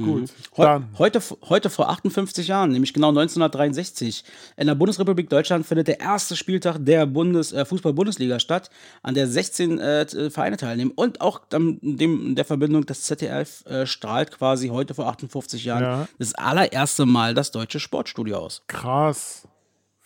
Mhm. 0.00 0.20
Gut, 0.20 0.32
Heu 0.56 0.64
dann. 0.64 0.88
Heute, 0.98 1.22
heute 1.48 1.70
vor 1.70 1.90
58 1.90 2.48
Jahren, 2.48 2.72
nämlich 2.72 2.92
genau 2.92 3.08
1963, 3.08 4.24
in 4.56 4.66
der 4.66 4.74
Bundesrepublik 4.74 5.28
Deutschland 5.28 5.66
findet 5.66 5.88
der 5.88 6.00
erste 6.00 6.36
Spieltag 6.36 6.78
der 6.80 7.06
Bundes, 7.06 7.52
äh, 7.52 7.64
Fußball-Bundesliga 7.64 8.40
statt, 8.40 8.70
an 9.02 9.14
der 9.14 9.26
16 9.26 9.78
äh, 9.78 10.30
Vereine 10.30 10.56
teilnehmen. 10.56 10.92
Und 10.94 11.20
auch 11.20 11.42
ähm, 11.52 11.78
dem, 11.82 12.34
der 12.34 12.44
Verbindung, 12.44 12.86
das 12.86 13.02
ZDF 13.02 13.64
äh, 13.66 13.86
strahlt 13.86 14.30
quasi 14.32 14.68
heute 14.68 14.94
vor 14.94 15.06
58 15.08 15.64
Jahren 15.64 15.82
ja. 15.82 16.08
das 16.18 16.34
allererste 16.34 17.06
Mal 17.06 17.34
das 17.34 17.50
deutsche 17.50 17.80
Sportstudio 17.80 18.38
aus. 18.38 18.62
Krass. 18.66 19.46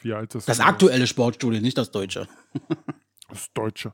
Wie 0.01 0.13
alt 0.13 0.35
ist 0.35 0.49
das? 0.49 0.59
Das 0.59 0.67
aktuelle 0.67 1.07
Sportstudio, 1.07 1.61
nicht 1.61 1.79
das 1.79 1.91
deutsche. 1.91 2.29
das 3.29 3.53
deutsche. 3.55 3.93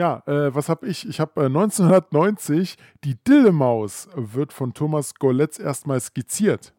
Ja, 0.00 0.22
äh, 0.24 0.54
was 0.54 0.70
habe 0.70 0.86
ich? 0.86 1.06
Ich 1.06 1.20
habe 1.20 1.42
äh, 1.42 1.44
1990 1.44 2.78
die 3.04 3.22
Dillemaus 3.22 4.08
wird 4.14 4.54
von 4.54 4.72
Thomas 4.72 5.14
Goletz 5.16 5.58
erstmal 5.58 6.00
skizziert. 6.00 6.72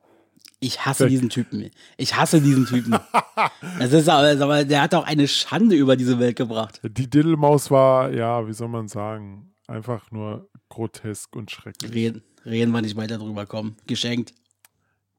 Ich 0.60 0.88
hasse 0.88 1.08
diesen 1.08 1.30
Typen. 1.30 1.70
Ich 1.98 2.16
hasse 2.16 2.42
diesen 2.42 2.66
Typen. 2.66 2.98
das 3.80 3.94
ist 3.94 4.10
aber, 4.10 4.66
der 4.66 4.82
hat 4.82 4.96
auch 4.96 5.06
eine 5.06 5.28
Schande 5.28 5.75
über 5.75 5.96
diese 5.96 6.18
Welt 6.18 6.36
gebracht. 6.36 6.82
Die 6.84 7.08
Diddelmaus 7.08 7.70
war, 7.70 8.12
ja, 8.12 8.48
wie 8.48 8.54
soll 8.54 8.70
man 8.70 8.88
sagen, 8.88 9.54
einfach 9.68 10.10
nur 10.10 10.50
grotesk 10.70 11.36
und 11.36 11.51
schrecklich. 11.51 11.94
Reden, 11.94 12.24
reden 12.44 12.72
wir 12.72 12.82
nicht 12.82 12.96
weiter 12.96 13.20
drüber 13.20 13.46
kommen. 13.46 13.78
Geschenkt. 13.86 14.34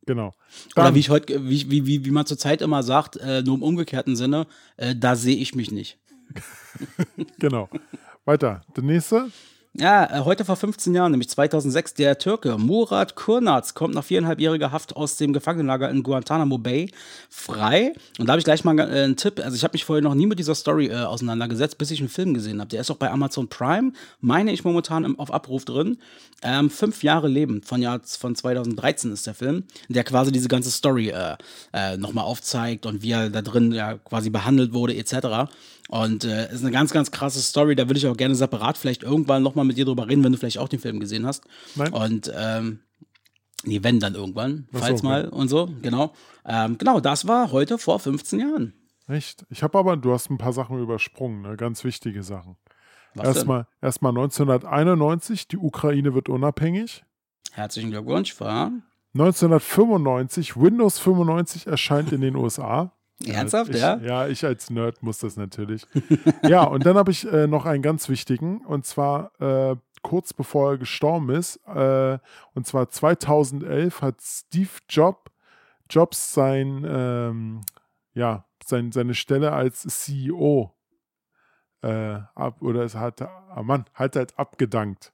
Genau. 0.07 0.35
Dann, 0.75 0.87
Oder 0.87 0.95
wie 0.97 0.99
ich 0.99 1.11
heute, 1.11 1.49
wie, 1.49 1.71
wie, 1.71 1.87
wie, 1.87 2.05
wie 2.05 2.11
man 2.11 2.27
zurzeit 2.27 2.63
immer 2.63 2.83
sagt, 2.83 3.15
äh, 3.19 3.43
nur 3.43 3.55
im 3.55 3.63
umgekehrten 3.63 4.17
Sinne, 4.17 4.49
äh, 4.77 4.97
da 4.97 5.15
sehe 5.15 5.37
ich 5.37 5.55
mich 5.55 5.71
nicht. 5.71 6.01
genau. 7.39 7.69
Weiter. 8.25 8.63
Der 8.77 8.85
nächste. 8.85 9.31
Ja, 9.75 10.19
äh, 10.19 10.25
heute 10.25 10.45
vor 10.45 10.57
15 10.57 10.95
Jahren, 10.95 11.13
nämlich 11.13 11.31
2006, 11.31 11.95
der 11.95 12.19
Türke 12.19 12.59
Murat 12.59 13.15
Kurnaz 13.17 13.73
kommt 13.73 13.95
nach 13.95 14.05
viereinhalbjähriger 14.05 14.71
Haft 14.71 14.95
aus 14.97 15.17
dem 15.17 15.33
Gefangenenlager 15.33 15.89
in 15.89 16.03
Guantanamo 16.03 16.59
Bay 16.59 16.91
frei. 17.31 17.95
Und 18.19 18.27
da 18.27 18.33
habe 18.33 18.39
ich 18.39 18.45
gleich 18.45 18.65
mal 18.65 18.79
äh, 18.79 18.83
einen 18.83 19.17
Tipp. 19.17 19.41
Also 19.43 19.57
ich 19.57 19.65
habe 19.65 19.73
mich 19.73 19.87
vorher 19.87 20.03
noch 20.03 20.15
nie 20.15 20.27
mit 20.27 20.39
dieser 20.39 20.55
Story 20.55 20.89
äh, 20.89 20.97
auseinandergesetzt, 20.97 21.79
bis 21.79 21.91
ich 21.91 22.01
einen 22.01 22.11
Film 22.11 22.35
gesehen 22.35 22.61
habe. 22.61 22.69
Der 22.69 22.83
ist 22.83 22.91
auch 22.91 22.99
bei 22.99 23.11
Amazon 23.11 23.49
Prime, 23.49 23.93
meine 24.21 24.53
ich 24.53 24.63
momentan 24.63 25.05
im, 25.07 25.19
auf 25.19 25.33
Abruf 25.33 25.65
drin. 25.65 25.97
Ähm, 26.43 26.69
fünf 26.69 27.03
Jahre 27.03 27.29
Leben 27.29 27.63
von, 27.63 27.81
Jahr, 27.81 28.03
von 28.05 28.35
2013 28.35 29.11
ist 29.11 29.27
der 29.27 29.35
Film, 29.35 29.65
der 29.89 30.05
quasi 30.05 30.33
diese 30.33 30.49
ganze 30.49 30.71
Story 30.71 31.09
äh, 31.09 31.37
äh, 31.73 31.97
nochmal 31.97 32.25
aufzeigt 32.25 32.85
und 32.85 33.01
wie 33.01 33.13
er 33.13 33.31
da 33.31 33.41
drin 33.41 33.73
ja 33.73 33.95
quasi 33.95 34.29
behandelt 34.29 34.75
wurde 34.75 34.95
etc. 34.97 35.51
Und 35.93 36.25
äh, 36.25 36.51
ist 36.51 36.63
eine 36.63 36.71
ganz, 36.71 36.91
ganz 36.91 37.11
krasse 37.11 37.43
Story. 37.43 37.77
Da 37.77 37.87
würde 37.87 37.99
ich 37.99 38.07
auch 38.07 38.17
gerne 38.17 38.35
separat 38.35 38.79
vielleicht 38.79 39.03
irgendwann 39.03 39.43
nochmal 39.43 39.67
mit 39.67 39.77
dir 39.77 39.85
drüber 39.85 40.09
reden, 40.09 40.25
wenn 40.25 40.33
du 40.33 40.39
vielleicht 40.39 40.57
auch 40.57 40.71
den 40.71 40.79
Film 40.79 41.01
gesehen 41.01 41.27
hast. 41.27 41.45
Nein. 41.75 41.93
Und 41.93 42.33
ähm, 42.35 42.81
nee, 43.65 43.81
wenn 43.83 44.01
dann 44.01 44.15
irgendwann, 44.15 44.69
Ach 44.73 44.79
falls 44.79 45.03
so, 45.03 45.07
mal 45.07 45.29
und 45.29 45.49
so, 45.49 45.69
genau. 45.83 46.15
Ähm, 46.47 46.79
genau, 46.79 47.01
das 47.01 47.29
war 47.29 47.53
heute 47.53 47.77
vor 47.77 47.99
15 48.01 48.41
Jahren. 48.41 48.73
Echt? 49.07 49.45
Ich 49.51 49.63
habe 49.63 49.79
aber, 49.79 49.99
du 49.99 50.15
hast 50.15 50.31
ein 50.31 50.39
paar 50.39 50.55
Sachen 50.55 50.79
übersprungen, 50.79 51.43
ne? 51.43 51.59
ganz 51.59 51.85
wichtige 51.85 52.23
Sachen. 52.23 52.57
Was 53.15 53.37
erstmal, 53.37 53.67
erstmal 53.83 54.13
1991, 54.13 55.47
die 55.49 55.59
Ukraine 55.59 56.15
wird 56.15 56.31
unabhängig. 56.31 57.05
Herzlichen 57.51 57.91
Glückwunsch, 57.91 58.41
war. 58.41 58.73
1995, 59.13 60.57
Windows 60.57 60.99
95 61.01 61.67
erscheint 61.67 62.13
in 62.13 62.23
den 62.23 62.35
USA. 62.37 62.95
Ernsthaft, 63.25 63.75
ich, 63.75 63.81
ja? 63.81 63.97
Ja, 63.99 64.27
ich 64.27 64.45
als 64.45 64.71
Nerd 64.71 65.03
muss 65.03 65.19
das 65.19 65.37
natürlich. 65.37 65.87
ja, 66.43 66.65
und 66.65 66.85
dann 66.87 66.97
habe 66.97 67.11
ich 67.11 67.31
äh, 67.31 67.47
noch 67.47 67.67
einen 67.67 67.83
ganz 67.83 68.09
wichtigen, 68.09 68.65
und 68.65 68.85
zwar 68.87 69.31
äh, 69.41 69.77
kurz 70.03 70.33
bevor 70.33 70.73
er 70.73 70.79
gestorben 70.79 71.31
ist, 71.31 71.57
äh, 71.67 72.19
und 72.55 72.67
zwar 72.67 72.89
2011 72.89 74.03
hat 74.03 74.17
Steve 74.21 74.71
Job, 74.89 75.31
Jobs 75.89 76.35
sein, 76.35 76.85
ähm, 76.89 77.61
ja, 78.15 78.45
sein, 78.65 78.93
seine 78.93 79.15
Stelle 79.15 79.53
als 79.53 79.83
CEO 79.83 80.73
äh, 81.83 82.19
ab, 82.35 82.63
oder 82.63 82.83
es 82.83 82.95
hat, 82.95 83.23
ah 83.23 83.63
Mann, 83.63 83.85
hat 83.95 84.17
halt 84.17 84.39
abgedankt 84.39 85.13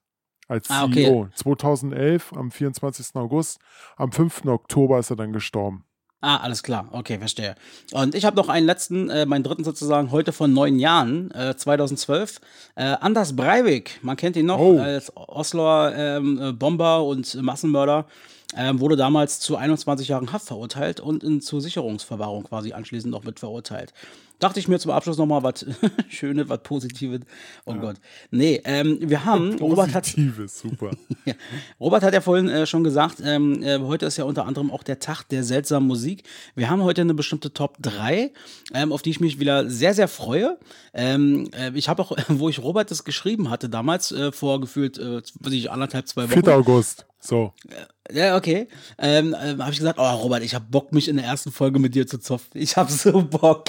als 0.48 0.70
Ah, 0.70 0.88
CEO. 0.90 1.22
okay. 1.22 1.30
2011 1.34 2.32
am 2.34 2.50
24. 2.50 3.16
August, 3.16 3.60
am 3.96 4.12
5. 4.12 4.46
Oktober 4.46 4.98
ist 4.98 5.10
er 5.10 5.16
dann 5.16 5.32
gestorben. 5.32 5.84
Ah, 6.20 6.38
alles 6.38 6.64
klar. 6.64 6.88
Okay, 6.90 7.18
verstehe. 7.18 7.54
Und 7.92 8.16
ich 8.16 8.24
habe 8.24 8.34
noch 8.36 8.48
einen 8.48 8.66
letzten, 8.66 9.08
äh, 9.08 9.24
meinen 9.24 9.44
dritten 9.44 9.62
sozusagen, 9.62 10.10
heute 10.10 10.32
von 10.32 10.52
neun 10.52 10.80
Jahren, 10.80 11.30
äh, 11.30 11.54
2012. 11.56 12.40
Äh, 12.74 12.96
Anders 13.00 13.36
Breivik, 13.36 14.00
man 14.02 14.16
kennt 14.16 14.36
ihn 14.36 14.46
noch 14.46 14.58
Oh. 14.58 14.80
als 14.80 15.12
Osloer 15.16 15.92
ähm, 15.96 16.40
äh, 16.42 16.52
Bomber 16.52 17.04
und 17.04 17.40
Massenmörder, 17.40 18.06
ähm, 18.56 18.80
wurde 18.80 18.96
damals 18.96 19.40
zu 19.40 19.56
21 19.56 20.08
Jahren 20.08 20.32
Haft 20.32 20.46
verurteilt 20.46 21.00
und 21.00 21.22
in 21.22 21.40
zur 21.40 21.60
Sicherungsverwahrung 21.60 22.44
quasi 22.44 22.72
anschließend 22.72 23.12
noch 23.12 23.24
mit 23.24 23.40
verurteilt. 23.40 23.92
Dachte 24.38 24.60
ich 24.60 24.68
mir 24.68 24.78
zum 24.78 24.92
Abschluss 24.92 25.18
nochmal 25.18 25.42
was 25.42 25.66
Schönes, 26.08 26.48
was 26.48 26.62
Positives. 26.62 27.20
Oh 27.64 27.74
Gott. 27.74 27.96
Nee, 28.30 28.60
ähm, 28.64 28.98
wir 29.00 29.24
haben, 29.24 29.58
Robert 29.60 29.92
hat, 29.94 30.04
Positives, 30.04 30.60
super. 30.60 30.92
ja. 31.24 31.34
Robert 31.80 32.04
hat 32.04 32.14
ja 32.14 32.20
vorhin 32.20 32.48
äh, 32.48 32.64
schon 32.64 32.84
gesagt, 32.84 33.16
ähm, 33.22 33.62
äh, 33.62 33.80
heute 33.80 34.06
ist 34.06 34.16
ja 34.16 34.24
unter 34.24 34.46
anderem 34.46 34.70
auch 34.70 34.84
der 34.84 35.00
Tag 35.00 35.24
der 35.24 35.42
seltsamen 35.42 35.88
Musik. 35.88 36.22
Wir 36.54 36.70
haben 36.70 36.82
heute 36.84 37.00
eine 37.00 37.14
bestimmte 37.14 37.52
Top 37.52 37.76
3, 37.80 38.32
ähm, 38.74 38.92
auf 38.92 39.02
die 39.02 39.10
ich 39.10 39.20
mich 39.20 39.40
wieder 39.40 39.68
sehr, 39.68 39.92
sehr 39.92 40.08
freue. 40.08 40.56
Ähm, 40.94 41.50
äh, 41.52 41.72
ich 41.74 41.88
habe 41.88 42.00
auch, 42.02 42.16
wo 42.28 42.48
ich 42.48 42.60
Robert 42.60 42.92
das 42.92 43.02
geschrieben 43.02 43.50
hatte, 43.50 43.68
damals 43.68 44.12
äh, 44.12 44.30
vor 44.30 44.60
gefühlt, 44.60 44.98
äh, 44.98 45.20
weiß 45.40 45.52
ich, 45.52 45.70
anderthalb, 45.70 46.06
zwei 46.06 46.30
Wochen. 46.30 46.44
4. 46.44 46.56
August. 46.56 47.06
So. 47.20 47.52
Ja, 48.10 48.36
okay. 48.36 48.68
Ähm, 48.98 49.36
ähm, 49.40 49.60
habe 49.60 49.72
ich 49.72 49.78
gesagt, 49.78 49.98
oh 49.98 50.10
Robert, 50.10 50.42
ich 50.42 50.54
habe 50.54 50.64
Bock, 50.70 50.92
mich 50.92 51.08
in 51.08 51.16
der 51.16 51.26
ersten 51.26 51.52
Folge 51.52 51.78
mit 51.78 51.94
dir 51.94 52.06
zu 52.06 52.18
zoffen. 52.18 52.50
Ich 52.54 52.76
habe 52.76 52.90
so 52.90 53.22
Bock. 53.22 53.64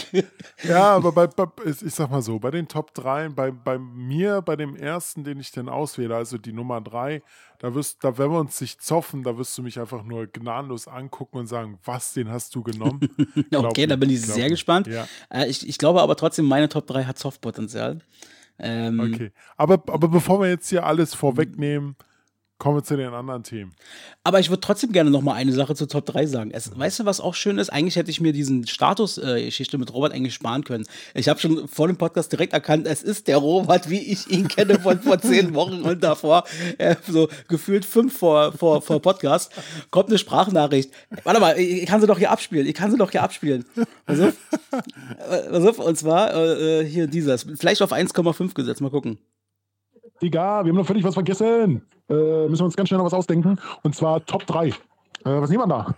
Ja, 0.63 0.95
aber 0.95 1.11
bei, 1.11 1.27
bei, 1.27 1.45
ich 1.65 1.93
sag 1.93 2.09
mal 2.09 2.21
so, 2.21 2.39
bei 2.39 2.51
den 2.51 2.67
Top 2.67 2.93
3, 2.93 3.29
bei, 3.29 3.51
bei 3.51 3.77
mir, 3.77 4.41
bei 4.41 4.55
dem 4.55 4.75
ersten, 4.75 5.23
den 5.23 5.39
ich 5.39 5.51
denn 5.51 5.67
auswähle, 5.67 6.15
also 6.15 6.37
die 6.37 6.53
Nummer 6.53 6.79
3, 6.79 7.21
da 7.59 7.75
wirst, 7.75 8.03
da 8.03 8.17
wenn 8.17 8.31
wir 8.31 8.39
uns 8.39 8.59
nicht 8.61 8.81
zoffen, 8.81 9.23
da 9.23 9.37
wirst 9.37 9.57
du 9.57 9.61
mich 9.63 9.79
einfach 9.79 10.03
nur 10.03 10.27
gnadenlos 10.27 10.87
angucken 10.87 11.37
und 11.39 11.47
sagen, 11.47 11.77
was, 11.83 12.13
den 12.13 12.29
hast 12.29 12.55
du 12.55 12.63
genommen? 12.63 13.01
Okay, 13.53 13.87
da 13.87 13.95
bin 13.97 14.09
ich 14.09 14.21
sehr 14.21 14.45
mir. 14.45 14.49
gespannt. 14.51 14.87
Ja, 14.87 15.07
Äh, 15.29 15.47
ich, 15.47 15.67
ich 15.67 15.77
glaube 15.77 16.01
aber 16.01 16.15
trotzdem, 16.15 16.45
meine 16.45 16.69
Top 16.69 16.87
3 16.87 17.03
hat 17.03 17.19
Softpotenzial. 17.19 17.99
Ähm, 18.57 18.99
okay. 18.99 19.31
Aber, 19.57 19.75
aber 19.87 20.07
bevor 20.07 20.41
wir 20.41 20.49
jetzt 20.49 20.69
hier 20.69 20.85
alles 20.85 21.13
vorwegnehmen, 21.13 21.95
kommen 22.59 22.75
wir 22.75 22.83
zu 22.83 22.97
den 22.97 23.13
anderen 23.13 23.43
Themen. 23.43 23.73
Aber 24.25 24.41
ich 24.41 24.49
würde 24.49 24.59
trotzdem 24.59 24.91
gerne 24.91 25.09
noch 25.09 25.21
mal 25.21 25.33
eine 25.33 25.53
Sache 25.53 25.75
zu 25.75 25.87
Top 25.87 26.05
3 26.05 26.25
sagen. 26.25 26.51
Es, 26.51 26.77
weißt 26.77 26.99
du, 26.99 27.05
was 27.05 27.21
auch 27.21 27.33
schön 27.33 27.57
ist? 27.57 27.69
Eigentlich 27.69 27.95
hätte 27.95 28.11
ich 28.11 28.19
mir 28.19 28.33
diesen 28.33 28.67
Status-Geschichte 28.67 29.77
mit 29.77 29.93
Robert 29.93 30.13
eigentlich 30.13 30.33
sparen 30.33 30.65
können. 30.65 30.85
Ich 31.13 31.29
habe 31.29 31.39
schon 31.39 31.69
vor 31.69 31.87
dem 31.87 31.95
Podcast 31.95 32.33
direkt 32.33 32.51
erkannt, 32.51 32.85
es 32.85 33.01
ist 33.01 33.29
der 33.29 33.37
Robert, 33.37 33.89
wie 33.89 33.99
ich 33.99 34.29
ihn 34.29 34.49
kenne 34.49 34.77
von 34.77 34.99
vor 34.99 35.19
zehn 35.21 35.55
Wochen 35.55 35.81
und 35.81 36.03
davor, 36.03 36.43
äh, 36.77 36.97
so 37.07 37.29
gefühlt 37.47 37.85
fünf 37.85 38.17
vor, 38.17 38.51
vor, 38.51 38.81
vor 38.81 39.01
Podcast, 39.01 39.53
kommt 39.89 40.09
eine 40.09 40.17
Sprachnachricht. 40.17 40.91
Warte 41.23 41.39
mal, 41.39 41.57
ich 41.57 41.85
kann 41.85 42.01
sie 42.01 42.07
doch 42.07 42.17
hier 42.17 42.29
abspielen. 42.29 42.67
Ich 42.67 42.73
kann 42.73 42.91
sie 42.91 42.97
doch 42.97 43.11
hier 43.11 43.23
abspielen. 43.23 43.65
Pass 44.05 44.19
auf. 44.19 44.33
Äh, 44.71 45.49
pass 45.49 45.65
auf, 45.65 45.79
und 45.79 45.97
zwar 45.97 46.35
äh, 46.35 46.85
hier 46.85 47.07
dieses. 47.07 47.43
Vielleicht 47.57 47.81
auf 47.81 47.93
1,5 47.93 48.53
gesetzt. 48.53 48.81
Mal 48.81 48.91
gucken. 48.91 49.17
Digga, 50.21 50.65
wir 50.65 50.71
haben 50.71 50.77
noch 50.77 50.85
völlig 50.85 51.05
was 51.05 51.13
vergessen. 51.13 51.83
Äh, 52.09 52.47
müssen 52.47 52.61
wir 52.61 52.65
uns 52.65 52.75
ganz 52.75 52.89
schnell 52.89 52.97
noch 52.97 53.05
was 53.05 53.13
ausdenken. 53.13 53.59
Und 53.83 53.95
zwar 53.95 54.25
Top 54.25 54.45
3. 54.47 54.67
Äh, 54.67 54.73
was 55.23 55.49
nehmen 55.49 55.63
wir 55.63 55.67
da? 55.67 55.95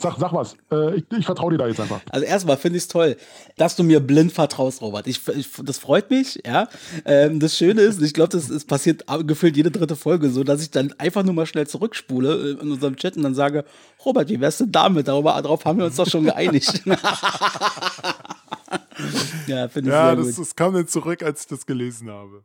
Sag, 0.00 0.16
sag 0.18 0.32
was. 0.32 0.56
Äh, 0.72 0.96
ich, 0.96 1.04
ich 1.16 1.24
vertraue 1.24 1.52
dir 1.52 1.58
da 1.58 1.68
jetzt 1.68 1.78
einfach. 1.80 2.00
Also 2.10 2.26
erstmal 2.26 2.56
finde 2.56 2.78
ich 2.78 2.84
es 2.84 2.88
toll, 2.88 3.16
dass 3.56 3.76
du 3.76 3.84
mir 3.84 4.00
blind 4.00 4.32
vertraust, 4.32 4.82
Robert. 4.82 5.06
Ich, 5.06 5.20
ich 5.28 5.48
das 5.62 5.78
freut 5.78 6.10
mich, 6.10 6.42
ja. 6.44 6.66
Ähm, 7.04 7.38
das 7.38 7.56
Schöne 7.56 7.82
ist, 7.82 8.02
ich 8.02 8.12
glaube, 8.12 8.30
das, 8.30 8.48
das 8.48 8.64
passiert 8.64 9.04
gefühlt 9.24 9.56
jede 9.56 9.70
dritte 9.70 9.94
Folge 9.94 10.30
so, 10.30 10.42
dass 10.42 10.62
ich 10.62 10.72
dann 10.72 10.92
einfach 10.98 11.22
nur 11.22 11.34
mal 11.34 11.46
schnell 11.46 11.68
zurückspule 11.68 12.34
äh, 12.34 12.62
in 12.62 12.72
unserem 12.72 12.96
Chat 12.96 13.16
und 13.16 13.22
dann 13.22 13.36
sage, 13.36 13.64
Robert, 14.04 14.28
wie 14.28 14.40
wär's 14.40 14.58
denn 14.58 14.72
damit? 14.72 15.06
Darüber, 15.06 15.40
darauf 15.40 15.64
haben 15.64 15.78
wir 15.78 15.86
uns 15.86 15.96
doch 15.96 16.08
schon 16.08 16.24
geeinigt. 16.24 16.82
ja, 19.46 19.68
finde 19.68 19.90
ich 19.90 19.94
ja, 19.94 20.06
sehr 20.06 20.16
das, 20.16 20.26
gut. 20.26 20.38
das 20.38 20.56
kam 20.56 20.74
dann 20.74 20.88
zurück, 20.88 21.22
als 21.22 21.42
ich 21.42 21.46
das 21.46 21.66
gelesen 21.66 22.10
habe. 22.10 22.42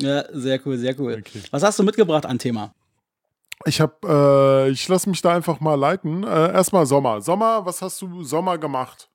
Ja, 0.00 0.24
sehr 0.32 0.60
cool, 0.66 0.78
sehr 0.78 0.98
cool. 0.98 1.14
Okay. 1.18 1.42
Was 1.50 1.62
hast 1.62 1.78
du 1.78 1.82
mitgebracht 1.82 2.26
an 2.26 2.38
Thema? 2.38 2.72
Ich 3.66 3.80
habe, 3.80 4.66
äh, 4.68 4.70
ich 4.70 4.88
lasse 4.88 5.10
mich 5.10 5.20
da 5.20 5.34
einfach 5.34 5.60
mal 5.60 5.74
leiten. 5.74 6.24
Äh, 6.24 6.52
erstmal 6.52 6.86
Sommer. 6.86 7.20
Sommer, 7.20 7.66
was 7.66 7.82
hast 7.82 8.00
du 8.00 8.22
Sommer 8.22 8.56
gemacht? 8.56 9.10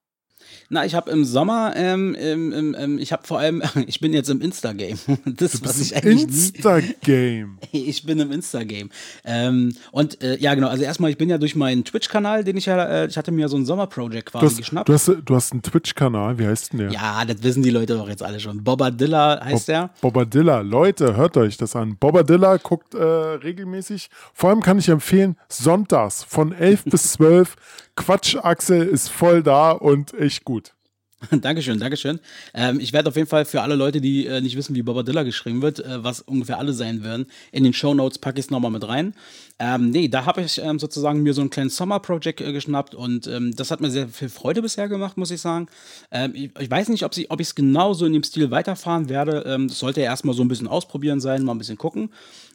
Na, 0.69 0.85
ich 0.85 0.95
habe 0.95 1.11
im 1.11 1.25
Sommer, 1.25 1.73
ähm, 1.75 2.15
ähm, 2.19 2.75
ähm, 2.77 2.99
ich 2.99 3.11
habe 3.11 3.25
vor 3.25 3.39
allem, 3.39 3.61
ich 3.87 3.99
bin 3.99 4.13
jetzt 4.13 4.29
im 4.29 4.41
Insta-Game. 4.41 4.97
Das, 5.25 5.63
was 5.65 5.81
ich 5.81 5.95
eigentlich. 5.95 6.23
Insta-Game. 6.23 7.57
Ich 7.71 8.05
bin 8.05 8.19
im 8.19 8.31
Insta-Game. 8.31 8.89
Ähm, 9.25 9.75
und 9.91 10.21
äh, 10.21 10.37
ja, 10.37 10.55
genau, 10.55 10.67
also 10.69 10.83
erstmal, 10.83 11.11
ich 11.11 11.17
bin 11.17 11.29
ja 11.29 11.37
durch 11.37 11.55
meinen 11.55 11.83
Twitch-Kanal, 11.83 12.43
den 12.43 12.57
ich 12.57 12.67
ja, 12.67 12.83
äh, 12.85 13.07
ich 13.07 13.17
hatte 13.17 13.31
mir 13.31 13.49
so 13.49 13.57
ein 13.57 13.65
Sommer-Project 13.65 14.31
quasi 14.31 14.45
du 14.45 14.49
hast, 14.49 14.57
geschnappt. 14.57 14.89
Du 14.89 14.93
hast, 14.93 15.07
du 15.07 15.35
hast 15.35 15.51
einen 15.51 15.61
Twitch-Kanal, 15.61 16.39
wie 16.39 16.47
heißt 16.47 16.73
denn 16.73 16.79
der? 16.79 16.91
Ja, 16.91 17.25
das 17.25 17.43
wissen 17.43 17.63
die 17.63 17.69
Leute 17.69 17.95
doch 17.95 18.07
jetzt 18.07 18.23
alle 18.23 18.39
schon. 18.39 18.63
Bobadilla 18.63 19.43
heißt 19.43 19.67
Bob, 19.67 19.73
der. 19.73 19.89
Bobadilla, 20.01 20.61
Leute, 20.61 21.15
hört 21.15 21.37
euch 21.37 21.57
das 21.57 21.75
an. 21.75 21.97
Bobadilla 21.97 22.57
guckt 22.57 22.93
äh, 22.93 23.03
regelmäßig. 23.03 24.09
Vor 24.33 24.49
allem 24.49 24.61
kann 24.61 24.79
ich 24.79 24.89
empfehlen, 24.89 25.35
sonntags 25.49 26.23
von 26.23 26.53
11 26.53 26.85
bis 26.85 27.13
12 27.13 27.55
Quatsch, 27.95 28.35
Axel 28.35 28.85
ist 28.85 29.09
voll 29.09 29.41
da 29.41 29.71
und 29.71 30.13
echt 30.35 30.45
gut. 30.45 30.73
Dankeschön, 31.31 31.79
Dankeschön. 31.79 32.19
Ähm, 32.53 32.79
ich 32.79 32.91
werde 32.91 33.07
auf 33.07 33.15
jeden 33.15 33.27
Fall 33.27 33.45
für 33.45 33.61
alle 33.61 33.75
Leute, 33.75 34.01
die 34.01 34.27
äh, 34.27 34.41
nicht 34.41 34.57
wissen, 34.57 34.75
wie 34.75 34.83
Bobadilla 34.83 35.23
geschrieben 35.23 35.61
wird, 35.61 35.79
äh, 35.79 36.03
was 36.03 36.19
ungefähr 36.21 36.59
alle 36.59 36.73
sein 36.73 37.03
werden, 37.03 37.27
in 37.53 37.63
den 37.63 37.71
Show 37.71 37.93
Notes 37.93 38.19
packe 38.19 38.37
ich 38.37 38.45
es 38.45 38.51
nochmal 38.51 38.69
mit 38.69 38.85
rein. 38.85 39.15
Ähm, 39.57 39.91
nee, 39.91 40.09
da 40.09 40.25
habe 40.25 40.41
ich 40.41 40.61
ähm, 40.61 40.77
sozusagen 40.77 41.23
mir 41.23 41.33
so 41.33 41.41
ein 41.41 41.49
kleines 41.49 41.77
Sommer-Project 41.77 42.41
äh, 42.41 42.51
geschnappt 42.51 42.93
und 42.93 43.27
ähm, 43.27 43.55
das 43.55 43.71
hat 43.71 43.79
mir 43.79 43.89
sehr 43.89 44.09
viel 44.09 44.27
Freude 44.27 44.61
bisher 44.61 44.89
gemacht, 44.89 45.15
muss 45.15 45.31
ich 45.31 45.39
sagen. 45.39 45.67
Ähm, 46.11 46.33
ich, 46.35 46.51
ich, 46.59 46.69
weiß 46.69 46.89
nicht, 46.89 47.05
ob 47.05 47.15
ich 47.15 47.47
es 47.47 47.55
genauso 47.55 48.05
in 48.05 48.13
dem 48.13 48.23
Stil 48.23 48.51
weiterfahren 48.51 49.07
werde. 49.07 49.45
Ähm, 49.47 49.69
das 49.69 49.79
sollte 49.79 50.01
ja 50.01 50.07
erstmal 50.07 50.35
so 50.35 50.43
ein 50.43 50.49
bisschen 50.49 50.67
ausprobieren 50.67 51.21
sein, 51.21 51.43
mal 51.43 51.53
ein 51.53 51.59
bisschen 51.59 51.77
gucken. 51.77 52.09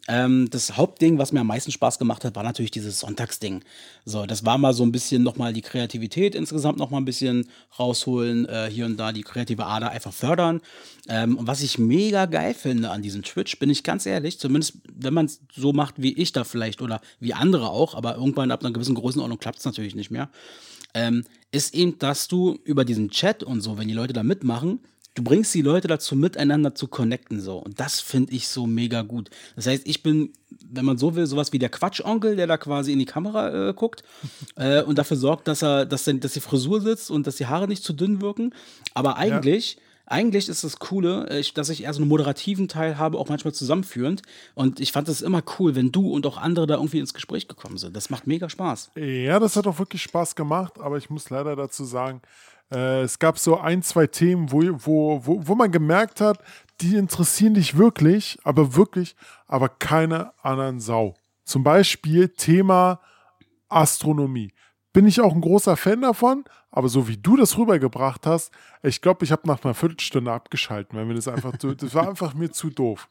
Ähm, 0.09 0.49
das 0.51 0.77
Hauptding, 0.77 1.19
was 1.19 1.33
mir 1.33 1.41
am 1.41 1.47
meisten 1.47 1.71
Spaß 1.71 1.99
gemacht 1.99 2.25
hat, 2.25 2.35
war 2.35 2.43
natürlich 2.43 2.71
dieses 2.71 3.01
Sonntagsding. 3.01 3.63
So, 4.05 4.27
das 4.27 4.45
war 4.45 4.59
mal 4.59 4.73
so 4.73 4.83
ein 4.83 4.93
bisschen 4.93 5.23
nochmal 5.23 5.53
die 5.53 5.63
Kreativität 5.63 6.35
insgesamt 6.35 6.79
nochmal 6.79 7.01
ein 7.01 7.05
bisschen 7.05 7.49
rausholen, 7.79 8.49
äh, 8.49 8.69
hier 8.71 8.87
und 8.87 8.97
da 8.97 9.13
die 9.13 9.23
kreative 9.23 9.67
Ader 9.67 9.91
einfach 9.91 10.13
fördern. 10.13 10.61
Ähm, 11.09 11.37
und 11.37 11.47
was 11.47 11.63
ich 11.63 11.79
mega 11.79 12.27
geil 12.27 12.55
finde 12.55 12.91
an 12.91 13.03
diesem 13.03 13.23
Twitch, 13.23 13.59
bin 13.59 13.71
ich 13.71 13.85
ganz 13.85 14.07
ehrlich, 14.07 14.39
zumindest 14.39 14.79
wenn 14.93 15.15
man 15.15 15.27
es 15.27 15.41
so 15.55 15.73
macht 15.73 15.95
wie 15.99 16.13
ich 16.15 16.33
da 16.33 16.45
vielleicht 16.45 16.83
oder 16.83 17.01
wie 17.21 17.35
andere 17.35 17.71
auch, 17.71 17.95
aber 17.95 18.17
irgendwann 18.17 18.51
ab 18.51 18.61
einer 18.65 18.73
gewissen 18.73 18.95
Größenordnung 18.95 19.39
klappt 19.39 19.59
es 19.59 19.65
natürlich 19.65 19.95
nicht 19.95 20.11
mehr, 20.11 20.31
ähm, 20.95 21.25
ist 21.53 21.75
eben, 21.75 21.99
dass 21.99 22.29
du 22.29 22.59
über 22.65 22.85
diesen 22.85 23.11
Chat 23.11 23.43
und 23.43 23.61
so, 23.61 23.79
wenn 23.79 23.89
die 23.89 23.95
Leute 23.95 24.13
da 24.13 24.23
mitmachen, 24.23 24.81
du 25.21 25.25
bringst 25.25 25.55
die 25.55 25.61
Leute 25.61 25.87
dazu, 25.87 26.17
miteinander 26.17 26.75
zu 26.75 26.89
connecten 26.89 27.41
so. 27.41 27.59
Und 27.59 27.79
das 27.79 28.01
finde 28.01 28.33
ich 28.33 28.49
so 28.49 28.67
mega 28.67 29.03
gut. 29.03 29.29
Das 29.55 29.67
heißt, 29.67 29.87
ich 29.87 30.03
bin, 30.03 30.33
wenn 30.71 30.87
man 30.87 30.97
so 30.97 31.15
will, 31.15 31.27
sowas 31.27 31.53
wie 31.53 31.59
der 31.59 31.69
Quatschonkel, 31.69 32.37
der 32.37 32.47
da 32.47 32.57
quasi 32.57 32.93
in 32.93 32.99
die 32.99 33.05
Kamera 33.05 33.69
äh, 33.69 33.75
guckt 33.75 34.03
äh, 34.57 34.83
und 34.83 34.99
dafür 34.99 35.19
sorgt, 35.19 35.47
dass 35.47 35.63
er, 35.63 35.85
dass, 35.85 36.05
dass 36.05 36.33
die 36.33 36.41
Frisur 36.41 36.81
sitzt 36.81 37.11
und 37.11 37.27
dass 37.27 37.37
die 37.37 37.47
Haare 37.47 37.69
nicht 37.69 37.85
zu 37.85 37.93
dünn 37.93 38.23
wirken. 38.23 38.55
Aber 38.95 39.17
eigentlich 39.17 39.75
ja 39.75 39.83
eigentlich 40.07 40.49
ist 40.49 40.65
das 40.65 40.81
Coole, 40.81 41.29
äh, 41.31 41.45
dass 41.55 41.69
ich 41.69 41.85
eher 41.85 41.95
so 41.95 42.01
einen 42.01 42.09
moderativen 42.09 42.67
Teil 42.67 42.99
habe, 42.99 43.17
auch 43.17 43.29
manchmal 43.29 43.55
zusammenführend. 43.55 44.23
Und 44.57 44.81
ich 44.81 44.91
fand 44.91 45.09
es 45.09 45.23
immer 45.23 45.41
cool, 45.59 45.77
wenn 45.77 45.93
du 45.93 46.11
und 46.11 46.27
auch 46.27 46.37
andere 46.37 46.67
da 46.67 46.75
irgendwie 46.75 46.99
ins 46.99 47.15
Gespräch 47.15 47.47
gekommen 47.47 47.79
sind. 47.79 47.95
Das 47.95 48.11
macht 48.11 48.27
mega 48.27 48.49
Spaß. 48.49 48.91
Ja, 48.97 49.39
das 49.39 49.55
hat 49.55 49.69
auch 49.69 49.79
wirklich 49.79 50.03
Spaß 50.03 50.35
gemacht, 50.35 50.81
aber 50.81 50.99
ich 50.99 51.11
muss 51.11 51.31
leider 51.31 51.55
dazu 51.55 51.85
sagen, 51.85 52.23
äh, 52.73 53.03
es 53.03 53.19
gab 53.19 53.39
so 53.39 53.59
ein, 53.59 53.83
zwei 53.83 54.07
Themen, 54.07 54.53
wo, 54.53 54.63
wo, 54.63 55.27
wo, 55.27 55.47
wo 55.47 55.55
man 55.55 55.73
gemerkt 55.73 56.21
hat, 56.21 56.39
die 56.81 56.97
interessieren 56.97 57.55
dich 57.55 57.77
wirklich, 57.77 58.39
aber 58.45 58.75
wirklich, 58.75 59.17
aber 59.47 59.69
keine 59.69 60.33
anderen 60.43 60.81
Sau. 60.81 61.15
Zum 61.45 61.63
Beispiel 61.63 62.29
Thema 62.29 63.01
Astronomie. 63.69 64.53
Bin 64.93 65.07
ich 65.07 65.21
auch 65.21 65.35
ein 65.35 65.41
großer 65.41 65.77
Fan 65.77 66.03
davon, 66.03 66.45
aber 66.71 66.89
so 66.89 67.07
wie 67.07 67.17
du 67.17 67.37
das 67.37 67.57
rübergebracht 67.59 68.27
hast, 68.27 68.51
ich 68.83 69.01
glaube, 69.01 69.25
ich 69.25 69.33
habe 69.33 69.47
nach 69.47 69.63
einer 69.65 69.75
Viertelstunde 69.75 70.33
abgeschalten, 70.33 70.99
weil 70.99 71.05
mir 71.05 71.15
das 71.15 71.29
einfach, 71.29 71.57
das 71.57 71.95
war 71.95 72.09
einfach 72.09 72.35
mir 72.35 72.51
zu 72.51 72.71
doof. 72.71 73.09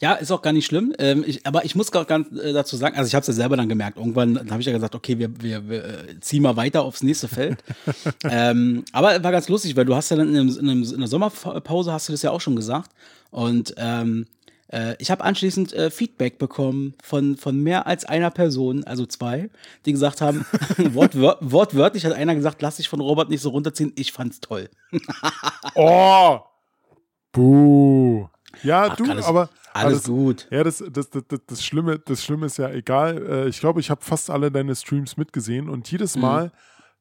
Ja, 0.00 0.14
ist 0.14 0.30
auch 0.30 0.42
gar 0.42 0.52
nicht 0.52 0.66
schlimm. 0.66 0.94
Ähm, 0.98 1.24
ich, 1.26 1.46
aber 1.46 1.64
ich 1.64 1.74
muss 1.74 1.90
gar 1.90 2.04
ganz 2.04 2.30
äh, 2.38 2.52
dazu 2.52 2.76
sagen, 2.76 2.96
also 2.96 3.08
ich 3.08 3.14
habe 3.14 3.22
es 3.22 3.28
ja 3.28 3.34
selber 3.34 3.56
dann 3.56 3.68
gemerkt. 3.68 3.98
Irgendwann 3.98 4.50
habe 4.50 4.60
ich 4.60 4.66
ja 4.66 4.72
gesagt, 4.72 4.94
okay, 4.94 5.18
wir, 5.18 5.42
wir, 5.42 5.68
wir 5.68 5.84
äh, 5.84 6.20
ziehen 6.20 6.42
mal 6.42 6.56
weiter 6.56 6.82
aufs 6.82 7.02
nächste 7.02 7.28
Feld. 7.28 7.62
ähm, 8.24 8.84
aber 8.92 9.22
war 9.22 9.32
ganz 9.32 9.48
lustig, 9.48 9.76
weil 9.76 9.84
du 9.84 9.94
hast 9.94 10.10
ja 10.10 10.16
dann 10.16 10.28
in, 10.28 10.36
einem, 10.36 10.48
in, 10.48 10.70
einem, 10.70 10.82
in 10.82 10.98
der 10.98 11.08
Sommerpause 11.08 11.92
hast 11.92 12.08
du 12.08 12.12
das 12.12 12.22
ja 12.22 12.30
auch 12.30 12.40
schon 12.40 12.56
gesagt. 12.56 12.90
Und 13.30 13.74
ähm, 13.76 14.26
äh, 14.68 14.96
ich 14.98 15.10
habe 15.10 15.24
anschließend 15.24 15.72
äh, 15.72 15.90
Feedback 15.90 16.38
bekommen 16.38 16.94
von, 17.02 17.36
von 17.36 17.62
mehr 17.62 17.86
als 17.86 18.04
einer 18.04 18.30
Person, 18.30 18.84
also 18.84 19.06
zwei, 19.06 19.50
die 19.84 19.92
gesagt 19.92 20.20
haben, 20.20 20.44
wortwör 20.92 21.38
wortwörtlich 21.40 22.04
hat 22.04 22.12
einer 22.12 22.34
gesagt, 22.34 22.62
lass 22.62 22.76
dich 22.76 22.88
von 22.88 23.00
Robert 23.00 23.28
nicht 23.28 23.40
so 23.40 23.50
runterziehen. 23.50 23.92
Ich 23.96 24.12
fand's 24.12 24.40
toll. 24.40 24.68
oh! 25.74 26.40
Buh. 27.32 28.28
Ja, 28.62 28.88
Ach, 28.90 28.96
du, 28.96 29.04
alles, 29.10 29.26
aber 29.26 29.48
alles 29.72 30.02
das, 30.02 30.06
gut. 30.06 30.48
Ja, 30.50 30.64
das, 30.64 30.82
das, 30.90 31.10
das, 31.10 31.22
das, 31.46 31.64
Schlimme, 31.64 31.98
das 31.98 32.24
Schlimme 32.24 32.46
ist 32.46 32.58
ja 32.58 32.70
egal. 32.70 33.18
Äh, 33.18 33.48
ich 33.48 33.60
glaube, 33.60 33.80
ich 33.80 33.90
habe 33.90 34.02
fast 34.02 34.30
alle 34.30 34.50
deine 34.50 34.74
Streams 34.74 35.16
mitgesehen 35.16 35.68
und 35.68 35.90
jedes 35.90 36.16
mhm. 36.16 36.22
Mal, 36.22 36.44
mhm. 36.46 36.50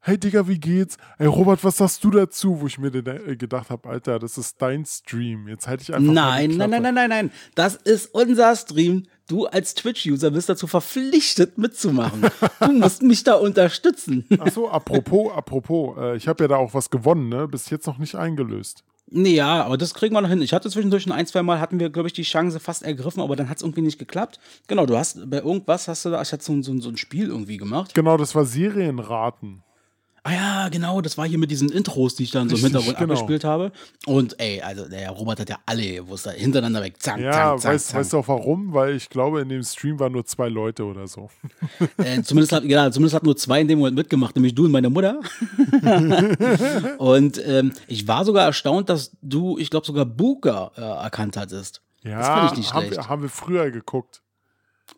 hey 0.02 0.18
Digga, 0.18 0.48
wie 0.48 0.60
geht's? 0.60 0.98
Ey 1.18 1.28
Robert, 1.28 1.64
was 1.64 1.78
sagst 1.78 2.04
du 2.04 2.12
dazu? 2.12 2.62
Wo 2.62 2.68
ich 2.68 2.78
mir 2.78 2.92
gedacht 2.92 3.70
habe, 3.70 3.90
Alter, 3.90 4.20
das 4.20 4.38
ist 4.38 4.62
dein 4.62 4.86
Stream. 4.86 5.48
Jetzt 5.48 5.68
halte 5.68 5.84
ich 5.84 5.94
einfach. 5.94 6.14
Nein, 6.14 6.52
nein, 6.52 6.70
nein, 6.70 6.82
nein, 6.82 6.94
nein, 6.96 7.10
nein. 7.10 7.32
Das 7.56 7.76
ist 7.76 8.14
unser 8.14 8.56
Stream. 8.56 9.04
Du 9.28 9.48
als 9.48 9.74
Twitch-User 9.74 10.30
bist 10.30 10.50
dazu 10.50 10.68
verpflichtet 10.68 11.58
mitzumachen. 11.58 12.28
du 12.60 12.72
musst 12.74 13.02
mich 13.02 13.24
da 13.24 13.34
unterstützen. 13.34 14.24
Achso, 14.38 14.70
apropos, 14.70 15.34
apropos, 15.34 15.98
äh, 15.98 16.16
ich 16.16 16.28
habe 16.28 16.44
ja 16.44 16.48
da 16.48 16.58
auch 16.58 16.76
was 16.76 16.92
gewonnen, 16.92 17.30
ne? 17.30 17.48
Bis 17.48 17.72
jetzt 17.72 17.88
noch 17.88 17.98
nicht 17.98 18.14
eingelöst. 18.14 18.84
Nee, 19.08 19.36
ja, 19.36 19.64
aber 19.64 19.78
das 19.78 19.94
kriegen 19.94 20.16
wir 20.16 20.22
noch 20.22 20.30
hin. 20.30 20.42
Ich 20.42 20.54
hatte 20.54 20.70
zwischendurch 20.70 21.12
ein, 21.12 21.28
zwei 21.28 21.44
Mal, 21.44 21.60
hatten 21.60 21.80
wir, 21.80 21.90
glaube 21.90 22.08
ich, 22.08 22.14
die 22.14 22.24
Chance 22.24 22.60
fast 22.60 22.84
ergriffen, 22.84 23.22
aber 23.22 23.36
dann 23.36 23.50
hat 23.50 23.58
es 23.58 23.64
irgendwie 23.64 23.82
nicht 23.82 24.00
geklappt. 24.00 24.40
Genau, 24.68 24.86
du 24.86 24.98
hast 24.98 25.30
bei 25.30 25.38
irgendwas 25.38 25.88
hast 25.88 26.06
du 26.06 26.10
da, 26.10 26.22
ich 26.22 26.32
hatte 26.32 26.44
so, 26.44 26.60
so, 26.62 26.80
so 26.80 26.90
ein 26.90 26.98
Spiel 26.98 27.28
irgendwie 27.28 27.58
gemacht. 27.58 27.94
Genau, 27.94 28.18
das 28.18 28.34
war 28.34 28.46
Serienraten. 28.46 29.65
Ah 30.28 30.34
ja, 30.34 30.70
genau, 30.70 31.02
das 31.02 31.20
war 31.20 31.28
hier 31.28 31.38
mit 31.38 31.52
diesen 31.52 31.70
Intros, 31.70 32.16
die 32.16 32.24
ich 32.24 32.32
dann 32.32 32.50
so 32.50 32.56
im 32.56 32.64
Hintergrund 32.64 32.98
genau. 32.98 33.14
abgespielt 33.14 33.44
habe. 33.44 33.72
Und 34.08 34.40
ey, 34.40 34.60
also 34.60 34.90
der 34.90 35.12
Robert 35.12 35.40
hat 35.40 35.50
ja 35.52 35.60
alle 35.68 35.98
gewusst, 35.98 36.28
hintereinander 36.32 36.82
weg. 36.82 36.96
Zack, 36.98 37.20
ja, 37.20 37.32
zack, 37.32 37.60
zack, 37.60 37.74
weißt, 37.74 37.94
weißt 37.94 38.14
du 38.14 38.18
auch 38.18 38.28
warum? 38.28 38.74
Weil 38.74 38.96
ich 38.96 39.08
glaube, 39.08 39.42
in 39.42 39.50
dem 39.50 39.62
Stream 39.62 40.00
waren 40.00 40.14
nur 40.14 40.26
zwei 40.26 40.50
Leute 40.50 40.84
oder 40.86 41.08
so. 41.08 41.30
Äh, 41.98 42.24
zumindest, 42.24 42.54
hat, 42.54 42.64
ja, 42.64 42.90
zumindest 42.90 43.14
hat 43.14 43.24
nur 43.24 43.38
zwei 43.38 43.62
in 43.62 43.68
dem 43.68 43.78
Moment 43.78 43.98
mitgemacht, 43.98 44.36
nämlich 44.36 44.56
du 44.56 44.66
und 44.66 44.72
meine 44.72 44.90
Mutter. 44.90 45.20
und 46.98 47.40
ähm, 47.46 47.72
ich 47.88 48.08
war 48.08 48.26
sogar 48.26 48.46
erstaunt, 48.46 48.90
dass 48.90 49.12
du, 49.22 49.60
ich 49.60 49.70
glaube, 49.70 49.86
sogar 49.86 50.06
Booker 50.06 50.72
äh, 50.76 50.82
erkannt 50.82 51.38
hattest. 51.38 51.84
Ja, 52.04 52.18
das 52.18 52.28
fand 52.28 52.52
ich 52.52 52.58
nicht 52.58 52.70
schlecht. 52.72 52.86
Haben 52.86 52.92
wir, 52.96 53.10
haben 53.10 53.22
wir 53.22 53.30
früher 53.30 53.70
geguckt. 53.70 54.24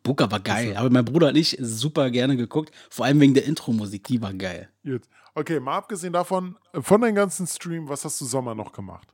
Booker 0.08 0.32
war 0.32 0.40
geil. 0.40 0.76
Aber 0.78 0.90
mein 0.90 1.04
Bruder 1.04 1.28
und 1.28 1.36
ich 1.36 1.58
super 1.60 2.10
gerne 2.10 2.38
geguckt. 2.38 2.72
Vor 2.90 3.06
allem 3.06 3.20
wegen 3.20 3.34
der 3.34 3.44
Intro-Musik, 3.44 4.06
die 4.06 4.22
war 4.22 4.34
geil. 4.34 4.70
Gut. 4.86 5.04
Okay, 5.36 5.60
mal 5.60 5.76
abgesehen 5.76 6.14
davon, 6.14 6.56
von 6.74 7.02
deinem 7.02 7.16
ganzen 7.16 7.46
Stream, 7.46 7.90
was 7.90 8.06
hast 8.06 8.20
du 8.22 8.26
Sommer 8.26 8.56
noch 8.56 8.72
gemacht? 8.72 9.14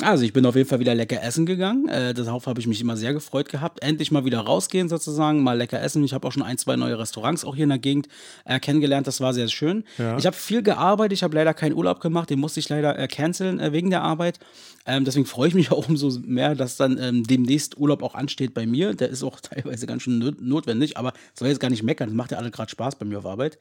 Also 0.00 0.24
ich 0.24 0.32
bin 0.32 0.46
auf 0.46 0.54
jeden 0.54 0.68
Fall 0.68 0.78
wieder 0.78 0.94
lecker 0.94 1.20
essen 1.22 1.46
gegangen. 1.46 1.88
Äh, 1.88 2.14
darauf 2.14 2.46
habe 2.46 2.60
ich 2.60 2.66
mich 2.68 2.80
immer 2.80 2.96
sehr 2.96 3.12
gefreut 3.12 3.48
gehabt. 3.48 3.82
Endlich 3.82 4.12
mal 4.12 4.24
wieder 4.24 4.38
rausgehen 4.38 4.88
sozusagen, 4.88 5.42
mal 5.42 5.58
lecker 5.58 5.82
essen. 5.82 6.04
Ich 6.04 6.14
habe 6.14 6.26
auch 6.28 6.32
schon 6.32 6.44
ein, 6.44 6.58
zwei 6.58 6.76
neue 6.76 6.96
Restaurants 6.98 7.44
auch 7.44 7.56
hier 7.56 7.64
in 7.64 7.70
der 7.70 7.78
Gegend 7.80 8.06
äh, 8.44 8.60
kennengelernt. 8.60 9.08
Das 9.08 9.20
war 9.20 9.34
sehr 9.34 9.48
schön. 9.48 9.82
Ja. 9.98 10.16
Ich 10.16 10.26
habe 10.26 10.36
viel 10.36 10.62
gearbeitet. 10.62 11.14
Ich 11.14 11.22
habe 11.24 11.34
leider 11.34 11.52
keinen 11.54 11.74
Urlaub 11.74 12.00
gemacht. 12.00 12.30
Den 12.30 12.38
musste 12.38 12.60
ich 12.60 12.68
leider 12.68 12.96
äh, 12.98 13.08
canceln 13.08 13.58
äh, 13.58 13.72
wegen 13.72 13.90
der 13.90 14.02
Arbeit. 14.02 14.38
Ähm, 14.86 15.04
deswegen 15.04 15.26
freue 15.26 15.48
ich 15.48 15.54
mich 15.54 15.70
auch 15.72 15.88
umso 15.88 16.10
mehr, 16.20 16.54
dass 16.54 16.76
dann 16.76 16.96
ähm, 16.98 17.24
demnächst 17.24 17.76
Urlaub 17.76 18.02
auch 18.04 18.14
ansteht 18.14 18.54
bei 18.54 18.66
mir. 18.66 18.94
Der 18.94 19.08
ist 19.08 19.24
auch 19.24 19.40
teilweise 19.42 19.86
ganz 19.86 20.04
schön 20.04 20.18
not- 20.20 20.40
notwendig, 20.40 20.98
aber 20.98 21.12
soll 21.34 21.48
jetzt 21.48 21.60
gar 21.60 21.68
nicht 21.68 21.82
meckern. 21.82 22.08
Das 22.10 22.16
macht 22.16 22.30
ja 22.30 22.38
alle 22.38 22.52
gerade 22.52 22.70
Spaß 22.70 22.94
bei 22.94 23.04
mir 23.06 23.18
auf 23.18 23.26
Arbeit. 23.26 23.58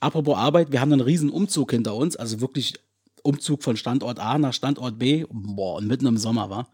Apropos 0.00 0.36
Arbeit, 0.36 0.72
wir 0.72 0.80
haben 0.82 0.92
einen 0.92 1.00
riesen 1.00 1.30
Umzug 1.30 1.70
hinter 1.70 1.94
uns. 1.96 2.16
Also 2.16 2.42
wirklich 2.42 2.74
Umzug 3.22 3.62
von 3.62 3.76
Standort 3.76 4.18
A 4.18 4.38
nach 4.38 4.52
Standort 4.52 4.98
B, 4.98 5.24
boah, 5.30 5.76
und 5.76 5.86
mitten 5.86 6.06
im 6.06 6.16
Sommer 6.18 6.50
war. 6.50 6.68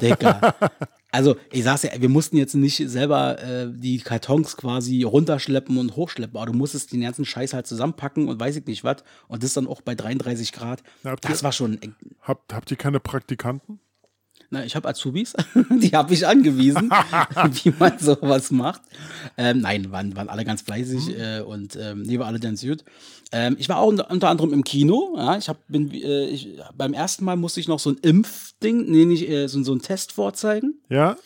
Digga. 0.00 0.54
Also, 1.14 1.36
ich 1.52 1.62
sag's 1.62 1.84
ja, 1.84 1.90
wir 1.96 2.08
mussten 2.08 2.36
jetzt 2.36 2.56
nicht 2.56 2.76
selber 2.90 3.40
äh, 3.40 3.68
die 3.72 3.98
Kartons 4.00 4.56
quasi 4.56 5.04
runterschleppen 5.04 5.78
und 5.78 5.94
hochschleppen, 5.94 6.36
aber 6.36 6.46
du 6.50 6.58
musstest 6.58 6.92
den 6.92 7.02
ganzen 7.02 7.24
Scheiß 7.24 7.52
halt 7.54 7.68
zusammenpacken 7.68 8.26
und 8.26 8.40
weiß 8.40 8.56
ich 8.56 8.66
nicht 8.66 8.82
was. 8.82 8.96
Und 9.28 9.44
das 9.44 9.52
dann 9.52 9.68
auch 9.68 9.80
bei 9.80 9.94
33 9.94 10.50
Grad. 10.50 10.82
Habt 11.04 11.24
Das 11.24 11.38
ihr- 11.40 11.44
war 11.44 11.52
schon. 11.52 11.78
Habt, 12.22 12.52
habt 12.52 12.68
ihr 12.72 12.76
keine 12.76 12.98
Praktikanten? 12.98 13.78
Na, 14.54 14.64
ich 14.64 14.76
habe 14.76 14.88
Azubis, 14.88 15.34
die 15.82 15.90
habe 15.90 16.14
ich 16.14 16.24
angewiesen, 16.24 16.88
wie 17.64 17.72
man 17.76 17.98
sowas 17.98 18.52
macht. 18.52 18.82
Ähm, 19.36 19.62
nein, 19.62 19.90
waren, 19.90 20.14
waren 20.14 20.28
alle 20.28 20.44
ganz 20.44 20.62
fleißig 20.62 21.18
äh, 21.18 21.40
und 21.40 21.74
ähm, 21.74 22.02
nee, 22.02 22.20
war 22.20 22.28
alle 22.28 22.38
ganz 22.38 22.62
gut. 22.62 22.84
Ähm, 23.32 23.56
ich 23.58 23.68
war 23.68 23.78
auch 23.78 23.88
unter, 23.88 24.08
unter 24.12 24.28
anderem 24.28 24.52
im 24.52 24.62
Kino. 24.62 25.14
Ja, 25.16 25.36
ich 25.36 25.48
hab, 25.48 25.58
bin, 25.66 25.90
äh, 25.90 26.26
ich, 26.26 26.56
beim 26.76 26.92
ersten 26.92 27.24
Mal 27.24 27.34
musste 27.34 27.58
ich 27.58 27.66
noch 27.66 27.80
so 27.80 27.90
ein 27.90 27.96
Impfding, 27.96 28.88
nee, 28.88 29.04
nicht 29.06 29.28
äh, 29.28 29.48
so, 29.48 29.60
so 29.64 29.72
einen 29.72 29.82
Test 29.82 30.12
vorzeigen. 30.12 30.74
Ja? 30.88 31.16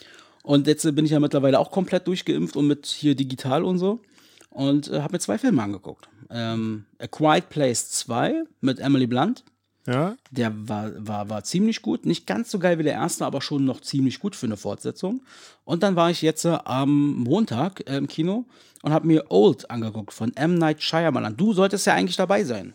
Und 0.43 0.67
jetzt 0.67 0.87
äh, 0.87 0.93
bin 0.93 1.05
ich 1.05 1.11
ja 1.11 1.21
mittlerweile 1.21 1.59
auch 1.59 1.71
komplett 1.71 2.07
durchgeimpft 2.07 2.57
und 2.57 2.67
mit 2.67 2.87
hier 2.87 3.15
digital 3.15 3.63
und 3.63 3.77
so. 3.77 4.01
Und 4.49 4.89
äh, 4.89 5.03
habe 5.03 5.13
mir 5.13 5.19
zwei 5.19 5.37
Filme 5.37 5.63
angeguckt. 5.63 6.09
Ähm, 6.31 6.87
A 6.99 7.07
Quiet 7.07 7.51
Place 7.51 7.91
2 7.91 8.45
mit 8.63 8.79
Emily 8.79 9.07
Blunt. 9.07 9.45
Ja? 9.89 10.17
Der 10.31 10.53
war, 10.69 10.91
war, 10.99 11.31
war 11.31 11.45
ziemlich 11.45 11.81
gut. 11.81 12.05
Nicht 12.05 12.27
ganz 12.27 12.51
so 12.51 12.59
geil 12.59 12.79
wie 12.79 12.83
der 12.83 12.93
erste, 12.93 13.25
aber 13.25 13.41
schon 13.41 13.65
noch 13.65 13.81
ziemlich 13.81 14.21
gut 14.21 14.37
für 14.37 14.45
eine 14.45 14.59
Fortsetzung. 14.59 15.23
Und 15.65 15.83
dann 15.83 15.97
war 15.97 16.11
ich 16.11 16.21
jetzt 16.21 16.45
äh, 16.45 16.59
am 16.65 17.17
Montag 17.17 17.89
äh, 17.89 17.97
im 17.97 18.07
Kino 18.07 18.45
und 18.83 18.93
habe 18.93 19.07
mir 19.07 19.25
Old 19.31 19.71
angeguckt 19.71 20.13
von 20.13 20.37
M. 20.37 20.57
Night 20.57 20.83
Shyamalan. 20.83 21.37
Du 21.37 21.55
solltest 21.55 21.87
ja 21.87 21.95
eigentlich 21.95 22.17
dabei 22.17 22.45
sein. 22.45 22.75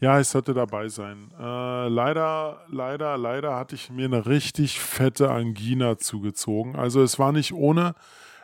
Ja, 0.00 0.20
ich 0.20 0.28
sollte 0.28 0.54
dabei 0.54 0.88
sein. 0.88 1.32
Äh, 1.36 1.88
leider, 1.88 2.64
leider, 2.70 3.18
leider 3.18 3.56
hatte 3.56 3.74
ich 3.74 3.90
mir 3.90 4.04
eine 4.04 4.26
richtig 4.26 4.78
fette 4.78 5.32
Angina 5.32 5.98
zugezogen. 5.98 6.76
Also 6.76 7.02
es 7.02 7.18
war 7.18 7.32
nicht 7.32 7.52
ohne. 7.52 7.96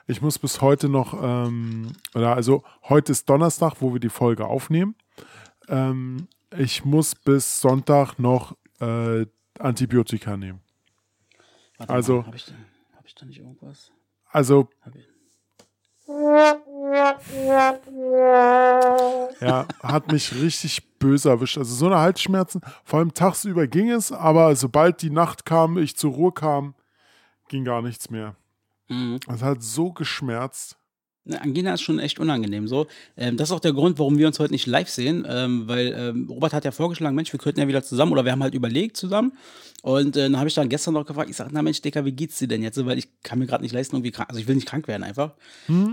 Ich 0.09 0.21
muss 0.21 0.41
bis 0.41 0.61
heute 0.61 0.89
noch, 0.89 1.15
ähm, 1.23 1.93
oder 2.17 2.35
also 2.35 2.65
heute 2.89 3.13
ist 3.13 3.31
Donnerstag, 3.31 3.75
wo 3.79 3.93
wir 3.93 4.01
die 4.01 4.09
Folge 4.09 4.47
aufnehmen. 4.47 4.97
Ähm, 5.69 6.27
ich 6.57 6.85
muss 6.85 7.15
bis 7.15 7.61
Sonntag 7.61 8.19
noch 8.19 8.57
äh, 8.81 9.27
Antibiotika 9.59 10.37
nehmen. 10.37 10.61
Warte 11.79 11.93
Also- 11.93 12.27
Habe 12.27 12.37
ich, 12.37 12.47
da- 12.47 12.53
hab 12.97 13.07
ich 13.07 13.15
da 13.15 13.27
nicht 13.27 13.39
irgendwas? 13.39 13.91
Also. 14.31 14.69
Ja, 19.41 19.67
hat 19.83 20.13
mich 20.13 20.35
richtig 20.35 20.99
böse 20.99 21.31
erwischt. 21.31 21.59
Also 21.59 21.75
so 21.75 21.87
eine 21.87 21.99
Halsschmerzen, 21.99 22.61
vor 22.85 22.99
allem 22.99 23.15
tagsüber 23.15 23.67
ging 23.67 23.91
es, 23.91 24.13
aber 24.13 24.55
sobald 24.57 25.03
die 25.03 25.11
Nacht 25.11 25.45
kam, 25.47 25.79
ich 25.79 25.97
zur 25.97 26.13
Ruhe 26.13 26.33
kam, 26.33 26.75
ging 27.49 27.65
gar 27.65 27.83
nichts 27.83 28.11
mehr. 28.11 28.37
Mhm. 28.89 29.19
Es 29.29 29.43
hat 29.43 29.63
so 29.63 29.93
geschmerzt. 29.93 30.77
Ne, 31.25 31.41
Angina 31.41 31.75
ist 31.75 31.83
schon 31.83 31.99
echt 31.99 32.19
unangenehm. 32.19 32.67
So, 32.67 32.87
ähm, 33.17 33.37
das 33.37 33.51
ist 33.51 33.53
auch 33.53 33.61
der 33.61 33.73
Grund, 33.73 33.99
warum 33.99 34.17
wir 34.17 34.27
uns 34.27 34.39
heute 34.39 34.53
nicht 34.53 34.67
live 34.67 34.89
sehen, 34.89 35.27
ähm, 35.29 35.69
weil 35.69 35.95
ähm, 35.97 36.29
Robert 36.31 36.55
hat 36.55 36.65
ja 36.65 36.71
vorgeschlagen, 36.71 37.15
Mensch, 37.15 37.33
wir 37.33 37.39
könnten 37.39 37.61
ja 37.61 37.69
wieder 37.69 37.83
zusammen 37.83 38.13
oder 38.13 38.25
wir 38.25 38.33
haben 38.33 38.43
halt 38.43 38.55
überlegt 38.55 38.97
zusammen. 38.97 39.33
Und 39.83 40.17
äh, 40.17 40.25
dann 40.25 40.37
habe 40.37 40.49
ich 40.49 40.55
dann 40.55 40.69
gestern 40.69 40.95
noch 40.95 41.07
gefragt, 41.07 41.31
ich 41.31 41.37
sage, 41.37 41.51
na 41.53 41.63
Mensch, 41.63 41.81
Dicker, 41.81 42.05
wie 42.05 42.13
geht's 42.13 42.39
dir 42.39 42.49
denn 42.49 42.63
jetzt? 42.63 42.85
Weil 42.85 42.99
ich 42.99 43.09
kann 43.23 43.39
mir 43.39 43.47
gerade 43.47 43.63
nicht 43.63 43.73
leisten, 43.73 43.97
irgendwie 43.97 44.11
krank, 44.11 44.29
also 44.29 44.41
ich 44.41 44.47
will 44.47 44.55
nicht 44.55 44.69
krank 44.69 44.89
werden 44.89 45.03
einfach. 45.03 45.33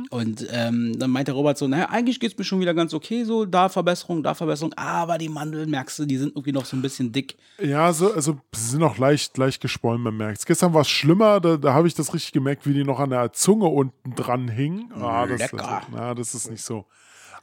Und 0.09 0.47
ähm, 0.51 0.97
dann 0.99 1.09
meinte 1.09 1.31
Robert 1.31 1.57
so, 1.57 1.67
naja, 1.67 1.89
eigentlich 1.89 2.19
geht's 2.19 2.37
mir 2.37 2.43
schon 2.43 2.59
wieder 2.59 2.73
ganz 2.73 2.93
okay, 2.93 3.23
so 3.23 3.45
da 3.45 3.69
Verbesserung, 3.69 4.23
da 4.23 4.33
Verbesserung, 4.33 4.73
aber 4.73 5.17
die 5.17 5.29
Mandeln 5.29 5.69
merkst 5.69 5.99
du, 5.99 6.05
die 6.05 6.17
sind 6.17 6.29
irgendwie 6.29 6.51
noch 6.51 6.65
so 6.65 6.75
ein 6.75 6.81
bisschen 6.81 7.11
dick. 7.11 7.37
Ja, 7.61 7.93
so, 7.93 8.13
also 8.13 8.39
sie 8.53 8.71
sind 8.71 8.83
auch 8.83 8.97
leicht, 8.97 9.37
leicht 9.37 9.61
geschwollen, 9.61 10.01
man 10.01 10.17
merkt 10.17 10.45
Gestern 10.45 10.73
war 10.73 10.81
es 10.81 10.89
schlimmer, 10.89 11.39
da, 11.39 11.57
da 11.57 11.73
habe 11.73 11.87
ich 11.87 11.93
das 11.93 12.13
richtig 12.13 12.31
gemerkt, 12.31 12.65
wie 12.65 12.73
die 12.73 12.83
noch 12.83 12.99
an 12.99 13.09
der 13.09 13.33
Zunge 13.33 13.67
unten 13.67 14.15
dran 14.15 14.47
hingen. 14.47 14.91
Das, 15.25 15.39
Lecker. 15.39 15.81
Na, 15.91 16.13
das 16.13 16.35
ist 16.35 16.49
nicht 16.51 16.63
so. 16.63 16.85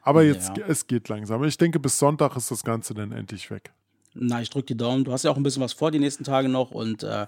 Aber 0.03 0.23
jetzt, 0.23 0.57
Ja. 0.57 0.67
es 0.69 0.87
geht 0.87 1.09
langsam. 1.09 1.43
Ich 1.45 1.57
denke, 1.57 1.81
bis 1.81 1.99
Sonntag 1.99 2.37
ist 2.37 2.51
das 2.51 2.63
Ganze 2.63 2.93
dann 2.95 3.11
endlich 3.13 3.51
weg. 3.51 3.73
Na, 4.17 4.41
ich 4.41 4.49
drück 4.51 4.67
die 4.67 4.77
Daumen. 4.77 5.03
Du 5.03 5.11
hast 5.13 5.25
ja 5.25 5.31
auch 5.33 5.37
ein 5.37 5.43
bisschen 5.43 5.63
was 5.63 5.73
vor 5.73 5.91
die 5.91 5.99
nächsten 5.99 6.23
Tage 6.23 6.49
noch 6.49 6.71
und 6.71 7.03
äh, 7.03 7.27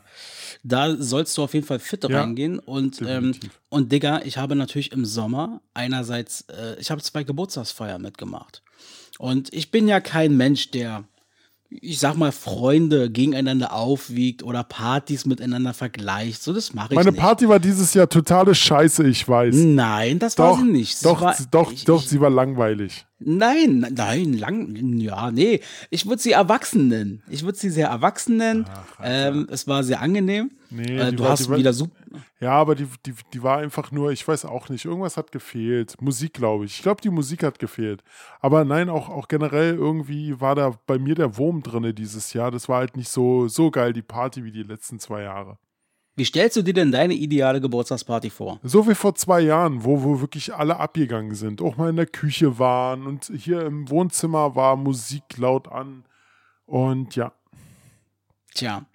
da 0.63 0.95
sollst 0.97 1.37
du 1.37 1.43
auf 1.43 1.53
jeden 1.55 1.67
Fall 1.67 1.81
fit 1.81 2.05
Ja, 2.09 2.21
reingehen. 2.21 2.61
Und, 2.61 3.03
ähm, 3.03 3.35
und 3.71 3.91
Digga, 3.91 4.21
ich 4.23 4.39
habe 4.39 4.55
natürlich 4.55 4.93
im 4.93 5.05
Sommer 5.05 5.63
einerseits, 5.75 6.43
äh, 6.43 6.77
ich 6.79 6.91
habe 6.93 7.03
zwei 7.03 7.25
Geburtstagsfeiern 7.25 8.01
mitgemacht. 8.01 8.63
Und 9.19 9.53
ich 9.53 9.71
bin 9.73 9.89
ja 9.89 9.99
kein 10.01 10.37
Mensch, 10.37 10.71
der, 10.71 11.05
ich 11.81 11.99
sag 11.99 12.17
mal, 12.17 12.33
Freunde 12.33 13.11
gegeneinander 13.11 13.73
aufwiegt 13.73 14.43
oder 14.43 14.65
Partys 14.65 15.27
miteinander 15.27 15.75
vergleicht. 15.75 16.43
So, 16.43 16.53
das 16.53 16.75
mache 16.75 16.89
ich 16.93 16.97
Meine 16.97 17.12
nicht. 17.12 17.21
Party 17.21 17.49
war 17.49 17.59
dieses 17.59 17.95
Jahr 17.95 18.09
totale 18.09 18.55
Scheiße, 18.55 19.07
ich 19.07 19.29
weiß. 19.29 19.55
Nein, 19.57 20.19
das 20.19 20.39
war 20.39 20.51
Doch, 20.51 20.59
sie 20.59 20.65
nicht. 20.65 20.97
Sie 20.97 21.05
doch, 21.05 21.21
war, 21.21 21.37
doch, 21.51 21.73
ich, 21.73 21.85
doch, 21.85 22.03
ich, 22.03 22.09
sie 22.09 22.21
war 22.21 22.31
langweilig. 22.31 23.07
Nein, 23.18 23.87
nein, 23.94 24.35
lang, 24.35 24.74
ja, 24.98 25.31
nee. 25.31 25.61
Ich 25.88 26.05
würde 26.07 26.20
sie 26.20 26.33
erwachsen 26.33 26.88
nennen. 26.88 27.22
Ich 27.31 27.44
würde 27.44 27.57
sie 27.59 27.70
sehr 27.70 27.88
erwachsen 27.88 28.37
nennen. 28.37 28.66
ähm, 29.02 29.46
es 29.50 29.66
war 29.66 29.83
sehr 29.85 30.02
angenehm. 30.02 30.50
Nee, 30.68 30.98
äh, 30.98 31.12
du 31.12 31.22
war- 31.22 31.31
hast 31.31 31.48
war- 31.48 31.57
wieder 31.57 31.72
super. 31.72 31.94
Ja, 32.40 32.50
aber 32.52 32.74
die, 32.74 32.87
die, 33.07 33.14
die 33.33 33.42
war 33.42 33.59
einfach 33.59 33.90
nur, 33.90 34.11
ich 34.12 34.26
weiß 34.26 34.44
auch 34.44 34.68
nicht, 34.68 34.85
irgendwas 34.85 35.16
hat 35.16 35.33
gefehlt. 35.33 35.94
Musik, 36.02 36.35
glaube 36.35 36.66
ich. 36.66 36.76
Ich 36.76 36.83
glaube, 36.83 37.00
die 37.00 37.09
Musik 37.11 37.42
hat 37.42 37.59
gefehlt. 37.59 38.02
Aber 38.40 38.64
nein, 38.66 38.90
auch, 38.90 39.09
auch 39.09 39.29
generell 39.29 39.74
irgendwie 39.74 40.38
war 40.40 40.55
da 40.55 40.74
bei 40.87 40.98
mir 40.98 41.14
der 41.14 41.38
Wurm 41.38 41.62
drinne 41.62 41.94
dieses 41.94 42.35
Jahr. 42.35 42.50
Das 42.50 42.68
war 42.68 42.79
halt 42.79 42.96
nicht 42.98 43.09
so, 43.09 43.48
so 43.48 43.70
geil, 43.70 43.94
die 43.94 44.02
Party, 44.02 44.44
wie 44.44 44.52
die 44.52 44.62
letzten 44.62 44.98
zwei 44.98 45.22
Jahre. 45.22 45.59
Wie 46.16 46.24
stellst 46.24 46.57
du 46.57 46.62
dir 46.62 46.72
denn 46.72 46.90
deine 46.90 47.14
ideale 47.14 47.61
Geburtstagsparty 47.61 48.31
vor? 48.31 48.59
So 48.62 48.88
wie 48.88 48.94
vor 48.94 49.14
zwei 49.14 49.40
Jahren, 49.40 49.85
wo, 49.85 50.02
wo 50.02 50.20
wirklich 50.20 50.55
alle 50.55 50.79
abgegangen 50.79 51.35
sind. 51.35 51.61
Auch 51.61 51.76
mal 51.76 51.90
in 51.90 51.96
der 51.96 52.07
Küche 52.07 52.59
waren 52.59 53.07
und 53.07 53.31
hier 53.37 53.66
im 53.66 53.90
Wohnzimmer 53.90 54.57
war 54.57 54.76
Musik 54.76 55.37
laut 55.37 55.68
an. 55.68 56.05
Und 56.64 57.16
ja, 57.16 57.33
Tja, 58.57 58.87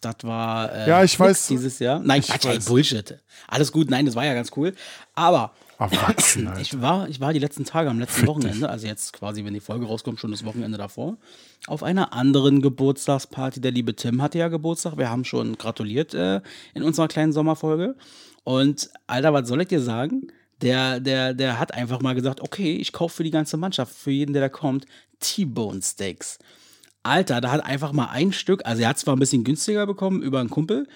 das 0.00 0.16
war 0.22 0.72
äh, 0.72 0.88
Ja, 0.88 1.04
ich 1.04 1.18
weiß. 1.18 1.48
dieses 1.48 1.78
Jahr. 1.78 1.98
Nein, 2.00 2.20
Ich 2.20 2.28
Quatsch, 2.28 2.44
weiß. 2.46 2.64
Bullshit. 2.66 3.18
Alles 3.46 3.72
gut, 3.72 3.90
nein, 3.90 4.06
das 4.06 4.14
war 4.14 4.24
ja 4.24 4.34
ganz 4.34 4.50
cool. 4.56 4.74
Aber 5.14 5.52
Erwachsenheit. 5.78 6.60
ich 6.62 6.80
war, 6.80 7.08
ich 7.08 7.20
war 7.20 7.32
die 7.32 7.38
letzten 7.38 7.64
Tage 7.64 7.88
am 7.90 7.98
letzten 7.98 8.26
Wochenende, 8.26 8.68
also 8.68 8.86
jetzt 8.86 9.12
quasi, 9.12 9.44
wenn 9.44 9.54
die 9.54 9.60
Folge 9.60 9.86
rauskommt, 9.86 10.18
schon 10.20 10.30
das 10.30 10.44
Wochenende 10.44 10.78
davor, 10.78 11.16
auf 11.66 11.82
einer 11.82 12.12
anderen 12.12 12.62
Geburtstagsparty. 12.62 13.60
Der 13.60 13.70
liebe 13.70 13.94
Tim 13.94 14.20
hatte 14.22 14.38
ja 14.38 14.48
Geburtstag. 14.48 14.96
Wir 14.98 15.10
haben 15.10 15.24
schon 15.24 15.56
gratuliert 15.56 16.14
äh, 16.14 16.40
in 16.74 16.82
unserer 16.82 17.08
kleinen 17.08 17.32
Sommerfolge. 17.32 17.94
Und 18.44 18.90
Alter, 19.06 19.32
was 19.32 19.48
soll 19.48 19.60
ich 19.62 19.68
dir 19.68 19.80
sagen? 19.80 20.28
Der, 20.62 20.98
der, 20.98 21.34
der 21.34 21.60
hat 21.60 21.72
einfach 21.74 22.00
mal 22.00 22.14
gesagt, 22.16 22.40
okay, 22.40 22.76
ich 22.76 22.92
kaufe 22.92 23.16
für 23.16 23.24
die 23.24 23.30
ganze 23.30 23.56
Mannschaft, 23.56 23.94
für 23.94 24.10
jeden, 24.10 24.32
der 24.32 24.42
da 24.42 24.48
kommt, 24.48 24.86
T-Bone 25.20 25.80
Steaks. 25.82 26.38
Alter, 27.02 27.40
da 27.40 27.50
hat 27.50 27.64
einfach 27.64 27.92
mal 27.92 28.06
ein 28.06 28.32
Stück, 28.32 28.64
also 28.64 28.82
er 28.82 28.88
hat 28.88 28.98
zwar 28.98 29.16
ein 29.16 29.18
bisschen 29.18 29.44
günstiger 29.44 29.86
bekommen 29.86 30.22
über 30.22 30.40
einen 30.40 30.50
Kumpel, 30.50 30.86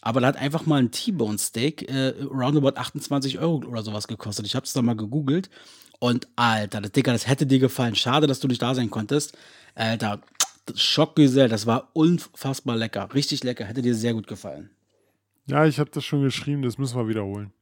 aber 0.00 0.20
da 0.20 0.28
hat 0.28 0.36
einfach 0.36 0.66
mal 0.66 0.80
ein 0.80 0.90
T-Bone 0.90 1.38
Steak 1.38 1.88
äh, 1.88 2.14
roundabout 2.24 2.76
28 2.76 3.38
Euro 3.38 3.56
oder 3.66 3.82
sowas 3.82 4.08
gekostet. 4.08 4.46
Ich 4.46 4.54
habe 4.54 4.66
es 4.66 4.72
dann 4.72 4.84
mal 4.84 4.96
gegoogelt 4.96 5.50
und 5.98 6.26
Alter, 6.36 6.80
das 6.80 6.92
Dicker, 6.92 7.12
das 7.12 7.28
hätte 7.28 7.46
dir 7.46 7.60
gefallen. 7.60 7.94
Schade, 7.94 8.26
dass 8.26 8.40
du 8.40 8.48
nicht 8.48 8.60
da 8.60 8.74
sein 8.74 8.90
konntest. 8.90 9.38
Alter, 9.74 10.20
Schockgesell, 10.74 11.48
das 11.48 11.66
war 11.66 11.90
unfassbar 11.92 12.76
lecker, 12.76 13.12
richtig 13.14 13.42
lecker, 13.44 13.64
hätte 13.64 13.82
dir 13.82 13.94
sehr 13.94 14.14
gut 14.14 14.26
gefallen. 14.26 14.70
Ja, 15.46 15.66
ich 15.66 15.78
habe 15.78 15.90
das 15.90 16.04
schon 16.04 16.22
geschrieben, 16.22 16.62
das 16.62 16.78
müssen 16.78 16.96
wir 16.96 17.08
wiederholen. 17.08 17.52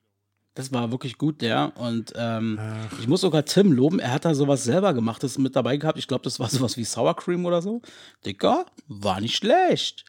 Das 0.55 0.73
war 0.73 0.91
wirklich 0.91 1.17
gut, 1.17 1.43
der. 1.43 1.73
Und 1.77 2.13
ähm, 2.17 2.59
ich 3.01 3.07
muss 3.07 3.21
sogar 3.21 3.45
Tim 3.45 3.73
loben, 3.73 4.01
er 4.01 4.13
hat 4.13 4.25
da 4.25 4.35
sowas 4.35 4.65
selber 4.65 4.93
gemacht, 4.95 5.23
das 5.23 5.39
mit 5.39 5.55
dabei 5.55 5.77
gehabt. 5.77 5.99
Ich 5.99 6.09
glaube, 6.09 6.25
das 6.25 6.41
war 6.41 6.49
sowas 6.49 6.77
wie 6.77 6.85
Sour 6.85 7.15
Cream 7.17 7.47
oder 7.47 7.63
so. 7.63 7.83
Dicker, 8.27 8.67
war 8.89 9.21
nicht 9.21 9.37
schlecht. 9.37 10.05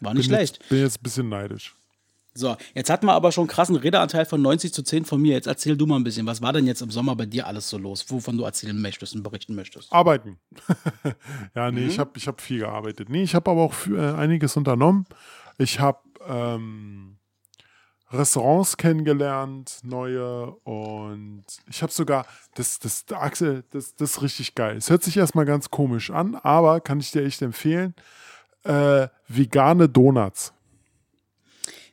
War 0.00 0.14
nicht 0.14 0.28
bin 0.28 0.36
schlecht. 0.36 0.58
Jetzt, 0.58 0.68
bin 0.68 0.80
jetzt 0.80 0.98
ein 0.98 1.02
bisschen 1.02 1.28
neidisch. 1.28 1.74
So, 2.34 2.56
jetzt 2.72 2.88
hatten 2.88 3.06
wir 3.06 3.14
aber 3.14 3.32
schon 3.32 3.42
einen 3.42 3.48
krassen 3.48 3.74
Redeanteil 3.74 4.24
von 4.24 4.40
90 4.40 4.72
zu 4.72 4.84
10 4.84 5.04
von 5.04 5.20
mir. 5.20 5.32
Jetzt 5.32 5.48
erzähl 5.48 5.76
du 5.76 5.86
mal 5.86 5.96
ein 5.96 6.04
bisschen, 6.04 6.24
was 6.26 6.40
war 6.40 6.52
denn 6.52 6.66
jetzt 6.68 6.82
im 6.82 6.90
Sommer 6.90 7.16
bei 7.16 7.26
dir 7.26 7.48
alles 7.48 7.68
so 7.68 7.78
los, 7.78 8.04
wovon 8.08 8.36
du 8.36 8.44
erzählen 8.44 8.80
möchtest 8.80 9.16
und 9.16 9.24
berichten 9.24 9.56
möchtest? 9.56 9.92
Arbeiten. 9.92 10.38
ja, 11.56 11.72
nee, 11.72 11.86
ich 11.86 11.98
habe 11.98 12.12
ich 12.16 12.28
hab 12.28 12.40
viel 12.40 12.60
gearbeitet. 12.60 13.08
Nee, 13.08 13.24
ich 13.24 13.34
habe 13.34 13.50
aber 13.50 13.62
auch 13.62 13.72
für, 13.72 14.14
äh, 14.14 14.16
einiges 14.16 14.56
unternommen. 14.56 15.06
Ich 15.58 15.80
habe 15.80 15.98
ähm, 16.28 17.07
Restaurants 18.10 18.76
kennengelernt, 18.78 19.80
neue 19.82 20.46
und 20.64 21.44
ich 21.68 21.82
habe 21.82 21.92
sogar, 21.92 22.26
das, 22.54 22.78
das, 22.78 23.04
Axel, 23.12 23.64
das, 23.70 23.94
das 23.96 24.12
ist 24.12 24.22
richtig 24.22 24.54
geil. 24.54 24.76
Es 24.78 24.88
hört 24.88 25.02
sich 25.02 25.16
erstmal 25.16 25.44
ganz 25.44 25.70
komisch 25.70 26.10
an, 26.10 26.34
aber 26.36 26.80
kann 26.80 27.00
ich 27.00 27.10
dir 27.10 27.22
echt 27.24 27.42
empfehlen, 27.42 27.94
äh, 28.64 29.08
vegane 29.28 29.88
Donuts. 29.88 30.52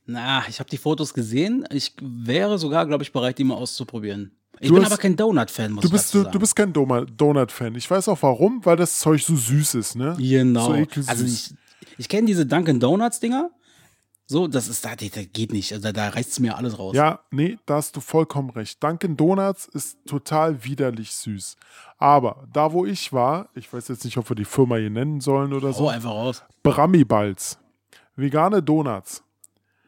Na, 0.06 0.44
ich 0.48 0.60
habe 0.60 0.70
die 0.70 0.78
Fotos 0.78 1.14
gesehen. 1.14 1.66
Ich 1.72 1.94
wäre 2.00 2.58
sogar, 2.60 2.86
glaube 2.86 3.04
ich, 3.04 3.12
bereit, 3.12 3.38
die 3.40 3.44
mal 3.44 3.56
auszuprobieren. 3.56 4.32
Ich 4.60 4.70
Du 4.70 4.76
bin 4.76 4.84
hast- 4.86 4.92
aber 4.94 5.02
kein 5.02 5.16
Donut-Fan, 5.18 5.72
muss 5.72 5.82
Du 5.82 5.88
ich 5.88 5.92
bist, 5.92 6.14
du, 6.14 6.20
sagen. 6.20 6.32
du 6.32 6.40
bist 6.40 6.56
kein 6.56 6.72
Donut-Fan. 6.72 7.76
Ich 7.76 7.90
weiß 7.90 8.08
auch 8.08 8.22
warum, 8.22 8.64
weil 8.64 8.78
das 8.78 9.00
Zeug 9.00 9.22
so 9.24 9.36
süß 9.36 9.76
ist, 9.76 9.96
ne? 9.96 10.16
Genau. 10.18 10.68
So 10.68 11.02
also 11.08 11.26
ich, 11.26 11.54
ich 11.98 12.08
kenne 12.08 12.28
diese 12.28 12.46
Dunkin' 12.46 12.80
Donuts-Dinger. 12.80 13.50
So, 14.28 14.48
das 14.48 14.68
ist, 14.68 14.84
da, 14.84 14.96
das 14.96 15.10
geht 15.34 15.54
nicht. 15.54 15.72
Also 15.72 15.84
da, 15.84 15.92
da 15.92 16.10
reißt 16.10 16.30
es 16.32 16.40
mir 16.40 16.58
alles 16.58 16.80
raus. 16.80 16.96
Ja, 16.96 17.20
nee, 17.30 17.58
da 17.68 17.76
hast 17.76 17.96
du 17.96 18.02
vollkommen 18.02 18.50
recht. 18.50 18.84
Dunkin' 18.84 19.16
Donuts 19.16 19.68
ist 19.68 20.00
total 20.08 20.64
widerlich 20.64 21.12
süß. 21.14 21.56
Aber 22.00 22.48
da, 22.52 22.74
wo 22.74 22.86
ich 22.88 23.14
war, 23.14 23.50
ich 23.54 23.72
weiß 23.72 23.88
jetzt 23.90 24.04
nicht, 24.04 24.18
ob 24.18 24.28
wir 24.30 24.36
die 24.36 24.46
Firma 24.46 24.78
hier 24.78 24.90
nennen 24.90 25.22
sollen 25.22 25.54
oder 25.54 25.72
So 25.74 25.84
so, 25.84 25.90
einfach 25.90 26.10
raus. 26.10 26.44
Brammi-Balls. 26.64 27.60
Vegane 28.16 28.64
Donuts. 28.64 29.22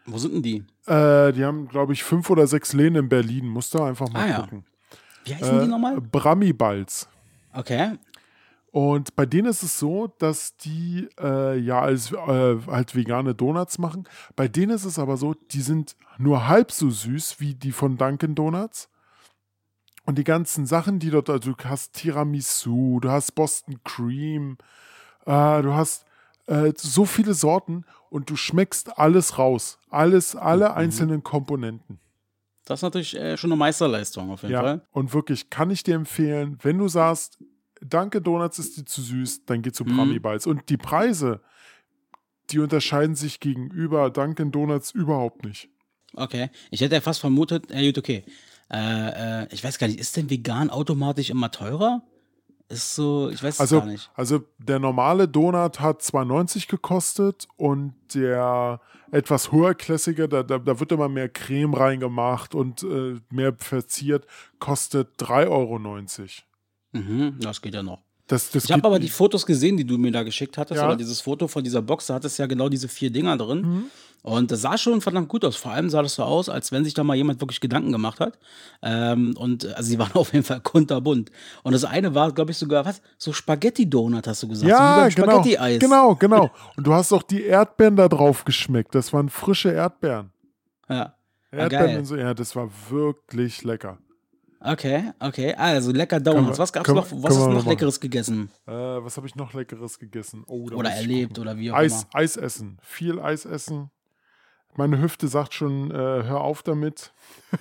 Wo 0.06 0.18
sind 0.20 0.34
denn 0.36 0.44
die? 0.44 0.64
Äh, 0.86 1.34
die 1.34 1.44
haben, 1.44 1.68
glaube 1.68 1.94
ich, 1.94 2.04
fünf 2.04 2.30
oder 2.30 2.46
sechs 2.46 2.74
Läden 2.74 2.96
in 2.96 3.10
Berlin. 3.10 3.48
Musst 3.48 3.74
du 3.74 3.82
einfach 3.82 4.10
mal 4.10 4.24
Ah, 4.24 4.28
ja. 4.30 4.42
gucken. 4.42 4.66
Wie 5.26 5.34
heißen 5.36 5.60
die 5.60 5.66
Äh, 5.66 5.68
nochmal? 5.68 6.00
Brammi-Balls. 6.00 7.10
Okay. 7.54 7.94
Und 8.78 9.16
bei 9.16 9.26
denen 9.26 9.48
ist 9.48 9.64
es 9.64 9.80
so, 9.80 10.14
dass 10.20 10.56
die 10.58 11.10
äh, 11.20 11.58
ja 11.58 11.82
als 11.82 12.12
äh, 12.12 12.58
halt 12.68 12.96
vegane 12.96 13.34
Donuts 13.34 13.80
machen. 13.80 14.08
Bei 14.36 14.48
denen 14.48 14.70
ist 14.70 14.86
es 14.86 15.00
aber 15.00 15.18
so, 15.18 15.34
die 15.34 15.62
sind 15.62 15.96
nur 16.20 16.48
halb 16.48 16.72
so 16.72 16.92
süß 16.92 17.40
wie 17.40 17.56
die 17.56 17.72
von 17.72 17.98
Dunkin' 17.98 18.36
Donuts. 18.36 18.88
Und 20.06 20.20
die 20.20 20.24
ganzen 20.24 20.68
Sachen, 20.68 21.00
die 21.00 21.10
dort, 21.10 21.28
also 21.28 21.54
du 21.54 21.64
hast 21.64 21.94
Tiramisu, 21.94 23.00
du 23.00 23.10
hast 23.10 23.32
Boston 23.34 23.80
Cream, 23.84 24.60
äh, 25.26 25.64
du 25.64 25.74
hast 25.74 26.06
äh, 26.46 26.72
so 26.78 27.06
viele 27.06 27.34
Sorten 27.34 27.84
und 28.12 28.30
du 28.30 28.36
schmeckst 28.36 29.00
alles 29.00 29.40
raus. 29.40 29.80
Alles, 29.90 30.36
alle 30.36 30.76
einzelnen 30.76 31.24
Komponenten. 31.24 32.00
Das 32.66 32.78
ist 32.78 32.84
natürlich 32.84 33.18
äh, 33.18 33.38
schon 33.38 33.52
eine 33.52 33.58
Meisterleistung 33.58 34.30
auf 34.30 34.44
jeden 34.44 34.54
Ja, 34.54 34.62
Fall. 34.62 34.82
und 34.92 35.16
wirklich 35.16 35.50
kann 35.50 35.72
ich 35.72 35.82
dir 35.82 35.96
empfehlen, 35.96 36.60
wenn 36.62 36.78
du 36.78 36.88
sagst, 36.88 37.40
Danke 37.82 38.22
Donuts 38.22 38.60
ist 38.60 38.78
dir 38.78 38.86
zu 38.86 39.02
süß, 39.02 39.46
dann 39.46 39.62
geh 39.62 39.72
zu 39.72 39.84
Mhm. 39.86 39.96
Brami 39.96 40.20
Balls. 40.20 40.48
Und 40.48 40.70
die 40.70 40.78
Preise, 40.78 41.42
die 42.50 42.60
unterscheiden 42.60 43.16
sich 43.16 43.40
gegenüber 43.40 44.10
Dunkin' 44.10 44.52
Donuts 44.52 44.92
überhaupt 44.92 45.44
nicht. 45.44 45.70
Okay. 46.14 46.50
Ich 46.72 46.82
hätte 46.82 46.96
ja 46.96 47.02
fast 47.02 47.20
vermutet, 47.20 47.70
ja 47.70 47.82
gut, 47.82 47.98
okay. 47.98 48.24
Äh, 48.72 49.44
äh, 49.44 49.48
ich 49.52 49.64
weiß 49.64 49.78
gar 49.78 49.88
nicht, 49.88 50.00
ist 50.00 50.16
denn 50.18 50.30
vegan 50.30 50.70
automatisch 50.70 51.30
immer 51.30 51.52
teurer? 51.52 52.02
Ist 52.70 52.96
so, 52.96 53.30
ich 53.30 53.42
weiß 53.42 53.56
es 53.56 53.60
Also, 53.62 53.80
gar 53.80 53.86
nicht. 53.88 54.12
also 54.16 54.44
der 54.58 54.80
normale 54.80 55.28
Donut 55.28 55.80
hat 55.80 56.02
2,90 56.02 56.68
gekostet 56.68 57.48
und 57.56 57.94
der 58.14 58.82
etwas 59.12 59.54
höherklassige, 59.54 60.28
da, 60.28 60.44
da, 60.44 60.58
da 60.58 60.80
wird 60.80 60.92
immer 60.92 61.08
mehr 61.08 61.30
Creme 61.30 61.74
reingemacht 61.74 62.56
und 62.56 62.84
äh, 62.84 63.22
mehr 63.30 63.56
verziert, 63.58 64.28
kostet 64.60 65.18
3,90 65.22 65.48
Euro. 65.50 65.80
Mhm, 66.98 67.36
das 67.40 67.62
geht 67.62 67.74
ja 67.74 67.84
noch. 67.84 68.00
Das, 68.28 68.50
das 68.52 68.66
Ich 68.66 68.72
habe 68.74 68.84
aber 68.86 69.00
die 69.00 69.08
Fotos 69.10 69.46
gesehen, 69.46 69.78
die 69.78 69.86
du 69.86 69.98
mir 69.98 70.12
da 70.12 70.24
geschickt 70.24 70.58
hattest, 70.58 70.80
Ja. 70.82 70.88
oder 70.88 70.98
dieses 70.98 71.22
Foto 71.22 71.48
von 71.48 71.64
dieser 71.64 71.82
Box, 71.82 72.08
da 72.08 72.16
hattest 72.16 72.38
ja 72.40 72.46
genau 72.46 72.68
diese 72.68 72.90
vier 72.90 73.10
Dinger 73.10 73.38
drin. 73.38 73.62
Mhm. 73.62 73.84
Und 74.24 74.52
das 74.52 74.62
sah 74.62 74.78
schon 74.78 75.00
verdammt 75.00 75.30
gut 75.30 75.46
aus. 75.46 75.56
Vor 75.56 75.72
allem 75.72 75.90
sah 75.90 76.02
das 76.02 76.16
so 76.16 76.24
aus, 76.24 76.50
als 76.50 76.74
wenn 76.74 76.84
sich 76.84 76.94
da 76.94 77.06
mal 77.06 77.16
jemand 77.16 77.40
wirklich 77.40 77.62
Gedanken 77.62 77.94
gemacht 77.94 78.20
hat. 78.20 78.38
Ähm, 78.82 79.34
und 79.38 79.66
also 79.76 79.88
sie 79.88 79.98
waren 80.00 80.12
auf 80.16 80.34
jeden 80.34 80.44
Fall 80.44 80.60
kunterbunt. 80.60 81.32
Und 81.64 81.72
das 81.72 81.86
eine 81.86 82.14
war, 82.16 82.34
glaube 82.34 82.52
ich, 82.52 82.58
sogar, 82.58 82.84
was? 82.86 83.02
So 83.18 83.32
Spaghetti-Donut, 83.32 84.28
hast 84.28 84.44
du 84.44 84.50
gesagt. 84.50 84.70
Ja, 84.70 85.08
so 85.10 85.16
genau. 85.16 85.32
Spaghetti-Eis. 85.32 85.80
Genau, 85.80 86.16
genau. 86.16 86.52
Und 86.76 86.86
du 86.86 86.94
hast 86.94 87.14
auch 87.14 87.24
die 87.24 87.44
Erdbeeren 87.44 87.96
da 87.96 88.10
drauf 88.10 88.44
geschmeckt. 88.44 88.94
Das 88.94 89.14
waren 89.14 89.30
frische 89.30 89.70
Erdbeeren. 89.72 90.32
Ja. 90.90 91.14
Erdbeeren 91.52 91.86
geil. 91.88 92.00
und 92.00 92.06
so, 92.06 92.18
ja, 92.18 92.34
das 92.34 92.58
war 92.58 92.70
wirklich 92.90 93.64
lecker. 93.64 94.00
Okay, 94.60 95.12
okay. 95.20 95.54
Also 95.56 95.92
lecker 95.92 96.20
Donuts. 96.20 96.58
Was 96.60 96.74
gab's 96.74 96.86
können 96.86 96.98
noch? 96.98 97.08
Was 97.12 97.36
hast 97.38 97.46
du 97.46 97.50
noch. 97.52 97.66
Leckeres 97.66 98.00
gegessen? 98.00 98.50
Äh, 98.66 98.72
was 98.72 99.18
habe 99.18 99.28
ich 99.28 99.36
noch 99.36 99.54
Leckeres 99.54 100.00
gegessen? 100.00 100.44
Oh, 100.48 100.68
Oder 100.72 100.92
erlebt 100.92 101.38
oder 101.40 101.58
wie 101.58 101.72
auch 101.72 101.76
Eis, 101.76 102.04
immer. 102.04 102.16
Eis 102.16 102.38
essen. 102.38 102.78
Viel 102.82 103.20
Eis 103.20 103.46
essen. 103.46 103.92
Meine 104.76 105.00
Hüfte 105.02 105.28
sagt 105.28 105.54
schon, 105.54 105.92
äh, 105.92 105.96
hör 105.96 106.42
auf 106.42 106.64
damit. 106.64 107.14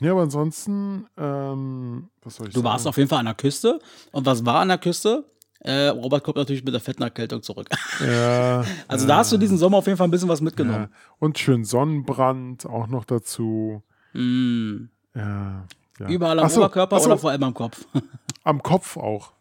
ja, 0.00 0.12
aber 0.12 0.22
ansonsten, 0.22 1.06
ähm, 1.16 2.08
was 2.22 2.36
soll 2.36 2.48
ich 2.48 2.54
Du 2.54 2.60
sagen? 2.60 2.72
warst 2.72 2.86
auf 2.86 2.96
jeden 2.96 3.08
Fall 3.08 3.20
an 3.20 3.26
der 3.26 3.34
Küste. 3.34 3.78
Und 4.12 4.26
was 4.26 4.44
war 4.44 4.60
an 4.60 4.68
der 4.68 4.78
Küste? 4.78 5.24
Äh, 5.60 5.88
Robert 5.88 6.22
kommt 6.22 6.36
natürlich 6.36 6.64
mit 6.64 6.74
der 6.74 6.80
fetten 6.80 7.02
Erkältung 7.02 7.42
zurück. 7.42 7.68
Ja, 8.00 8.62
Also 8.88 9.06
da 9.06 9.18
hast 9.18 9.32
du 9.32 9.38
diesen 9.38 9.56
Sommer 9.56 9.78
auf 9.78 9.86
jeden 9.86 9.96
Fall 9.96 10.06
ein 10.06 10.10
bisschen 10.10 10.28
was 10.28 10.40
mitgenommen. 10.40 10.88
ja. 10.92 10.98
Und 11.18 11.38
schön 11.38 11.64
Sonnenbrand 11.64 12.66
auch 12.66 12.86
noch 12.88 13.04
dazu. 13.04 13.82
Mm. 14.12 14.88
Ja, 15.16 15.64
ja. 15.98 16.08
Überall 16.08 16.38
am 16.38 16.48
so, 16.48 16.60
Oberkörper 16.60 17.00
so, 17.00 17.06
oder 17.06 17.18
vor 17.18 17.30
allem 17.30 17.42
am 17.42 17.54
Kopf? 17.54 17.84
Am 18.44 18.62
Kopf 18.62 18.96
auch. 18.96 19.32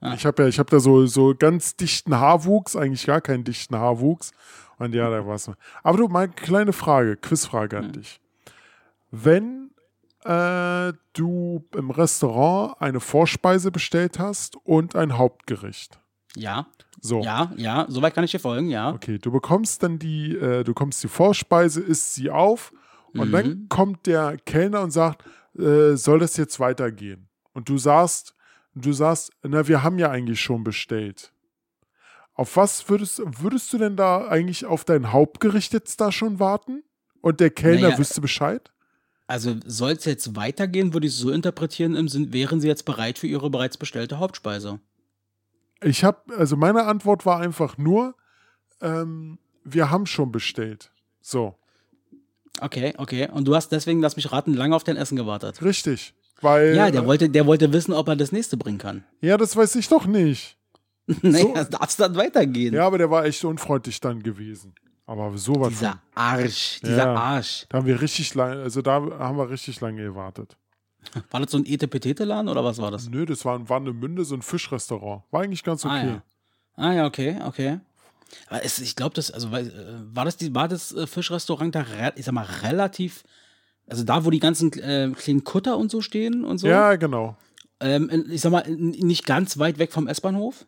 Ah. 0.00 0.14
Ich 0.14 0.24
habe 0.24 0.42
ja, 0.44 0.48
ich 0.48 0.58
habe 0.58 0.70
da 0.70 0.80
so, 0.80 1.04
so 1.06 1.34
ganz 1.38 1.76
dichten 1.76 2.14
Haarwuchs, 2.18 2.74
eigentlich 2.74 3.04
gar 3.04 3.20
keinen 3.20 3.44
dichten 3.44 3.76
Haarwuchs. 3.76 4.30
Und 4.78 4.94
ja, 4.94 5.10
da 5.10 5.26
war's. 5.26 5.50
Aber 5.82 5.98
du, 5.98 6.08
mal 6.08 6.28
kleine 6.28 6.72
Frage, 6.72 7.16
Quizfrage 7.16 7.76
Hm. 7.76 7.84
an 7.84 7.92
dich. 7.92 8.20
Wenn 9.10 9.70
äh, 10.24 10.92
du 11.12 11.64
im 11.76 11.90
Restaurant 11.90 12.80
eine 12.80 13.00
Vorspeise 13.00 13.70
bestellt 13.70 14.18
hast 14.18 14.56
und 14.64 14.96
ein 14.96 15.18
Hauptgericht. 15.18 15.98
ja, 16.34 16.66
So. 17.00 17.20
ja, 17.22 17.52
ja, 17.56 17.84
soweit 17.88 18.14
kann 18.14 18.24
ich 18.24 18.30
dir 18.30 18.40
folgen, 18.40 18.68
ja. 18.70 18.90
Okay, 18.94 19.18
du 19.18 19.30
bekommst 19.30 19.82
dann 19.82 19.98
die, 19.98 20.34
äh, 20.34 20.64
du 20.64 20.72
bekommst 20.72 21.02
die 21.04 21.08
Vorspeise, 21.08 21.82
isst 21.82 22.14
sie 22.14 22.30
auf 22.30 22.72
und 23.16 23.28
Mhm. 23.28 23.32
dann 23.32 23.66
kommt 23.68 24.06
der 24.06 24.36
Kellner 24.44 24.82
und 24.82 24.90
sagt, 24.90 25.24
äh, 25.58 25.94
soll 25.96 26.18
das 26.18 26.36
jetzt 26.36 26.58
weitergehen? 26.60 27.28
Und 27.52 27.68
du 27.68 27.78
sagst, 27.78 28.34
du 28.74 28.92
sagst, 28.92 29.32
na, 29.42 29.68
wir 29.68 29.82
haben 29.82 29.98
ja 29.98 30.10
eigentlich 30.10 30.40
schon 30.40 30.64
bestellt. 30.64 31.32
Auf 32.34 32.56
was 32.56 32.88
würdest, 32.88 33.22
würdest 33.40 33.72
du 33.72 33.78
denn 33.78 33.96
da 33.96 34.26
eigentlich 34.26 34.66
auf 34.66 34.84
dein 34.84 35.12
Hauptgericht 35.12 35.72
jetzt 35.72 36.00
da 36.00 36.10
schon 36.10 36.40
warten? 36.40 36.82
Und 37.20 37.38
der 37.40 37.50
Kellner 37.50 37.80
Naja, 37.90 37.98
wüsste 37.98 38.20
Bescheid? 38.20 38.72
Also 39.26 39.54
soll 39.64 39.92
es 39.92 40.04
jetzt 40.04 40.36
weitergehen, 40.36 40.92
würde 40.92 41.06
ich 41.06 41.14
es 41.14 41.18
so 41.18 41.30
interpretieren, 41.30 41.94
im 41.94 42.08
Sinn, 42.08 42.32
wären 42.32 42.60
sie 42.60 42.68
jetzt 42.68 42.84
bereit 42.84 43.18
für 43.18 43.26
ihre 43.28 43.48
bereits 43.50 43.78
bestellte 43.78 44.18
Hauptspeise? 44.18 44.80
Ich 45.82 46.04
habe, 46.04 46.36
also 46.36 46.56
meine 46.56 46.84
Antwort 46.84 47.24
war 47.24 47.40
einfach 47.40 47.78
nur, 47.78 48.14
ähm, 48.80 49.38
wir 49.64 49.90
haben 49.90 50.06
schon 50.06 50.30
bestellt. 50.32 50.92
So, 51.20 51.56
Okay, 52.60 52.94
okay. 52.98 53.28
Und 53.30 53.46
du 53.48 53.54
hast 53.54 53.70
deswegen, 53.70 54.00
lass 54.00 54.16
mich 54.16 54.30
raten, 54.32 54.54
lange 54.54 54.74
auf 54.76 54.84
dein 54.84 54.96
Essen 54.96 55.16
gewartet. 55.16 55.62
richtig. 55.62 56.14
Weil, 56.40 56.74
Ja, 56.74 56.90
der 56.90 57.06
wollte, 57.06 57.30
der 57.30 57.46
wollte 57.46 57.72
wissen, 57.72 57.92
ob 57.94 58.08
er 58.08 58.16
das 58.16 58.30
nächste 58.32 58.56
bringen 58.56 58.78
kann. 58.78 59.04
ja, 59.20 59.36
das 59.36 59.56
weiß 59.56 59.76
ich 59.76 59.88
doch 59.88 60.04
nicht. 60.06 60.56
naja, 61.22 61.64
darf 61.64 61.88
es 61.88 61.96
dann 61.96 62.16
weitergehen. 62.16 62.74
Ja, 62.74 62.86
aber 62.86 62.98
der 62.98 63.10
war 63.10 63.24
echt 63.24 63.44
unfreundlich 63.44 64.00
dann 64.00 64.22
gewesen. 64.22 64.74
Aber 65.06 65.36
sowas. 65.36 65.68
Dieser 65.68 65.90
von. 65.92 66.00
Arsch, 66.14 66.80
dieser 66.82 66.96
Ja. 66.96 67.14
Arsch. 67.14 67.66
Da 67.68 67.78
haben 67.78 67.86
wir 67.86 68.00
richtig 68.00 68.34
lange, 68.34 68.62
also 68.62 68.82
da 68.82 68.94
haben 68.94 69.36
wir 69.36 69.48
richtig 69.50 69.80
lange 69.80 70.02
gewartet. 70.02 70.56
War 71.30 71.40
das 71.40 71.50
so 71.50 71.58
ein 71.58 71.66
Etepetete-Laden 71.66 72.48
oder 72.48 72.64
was 72.64 72.78
war 72.80 72.90
das? 72.90 73.10
Nö, 73.10 73.26
das 73.26 73.44
war 73.44 73.56
in 73.56 73.68
Warnemünde, 73.68 74.24
so 74.24 74.34
ein 74.34 74.40
Fischrestaurant. 74.40 75.22
War 75.30 75.42
eigentlich 75.42 75.62
ganz 75.62 75.84
okay. 75.84 75.94
Ah, 75.94 76.04
ja. 76.06 76.22
Ah 76.76 76.92
ja, 76.94 77.06
okay, 77.06 77.36
okay. 77.46 77.80
Aber 78.48 78.64
es, 78.64 78.78
ich 78.78 78.96
glaube, 78.96 79.14
das, 79.14 79.30
also 79.30 79.48
äh, 79.48 79.70
war 80.12 80.24
das 80.24 80.36
die, 80.36 80.54
war 80.54 80.68
das 80.68 80.92
äh, 80.92 81.06
Fischrestaurant 81.06 81.74
da, 81.74 81.84
ich 82.16 82.24
sag 82.24 82.32
mal, 82.32 82.46
relativ, 82.62 83.24
also 83.86 84.04
da, 84.04 84.24
wo 84.24 84.30
die 84.30 84.40
ganzen 84.40 84.72
äh, 84.72 85.10
kleinen 85.16 85.44
Kutter 85.44 85.76
und 85.78 85.90
so 85.90 86.00
stehen 86.00 86.44
und 86.44 86.58
so? 86.58 86.66
Ja, 86.66 86.96
genau. 86.96 87.36
Ähm, 87.80 88.26
ich 88.30 88.40
sag 88.40 88.52
mal, 88.52 88.68
nicht 88.68 89.26
ganz 89.26 89.58
weit 89.58 89.78
weg 89.78 89.92
vom 89.92 90.08
S-Bahnhof? 90.08 90.66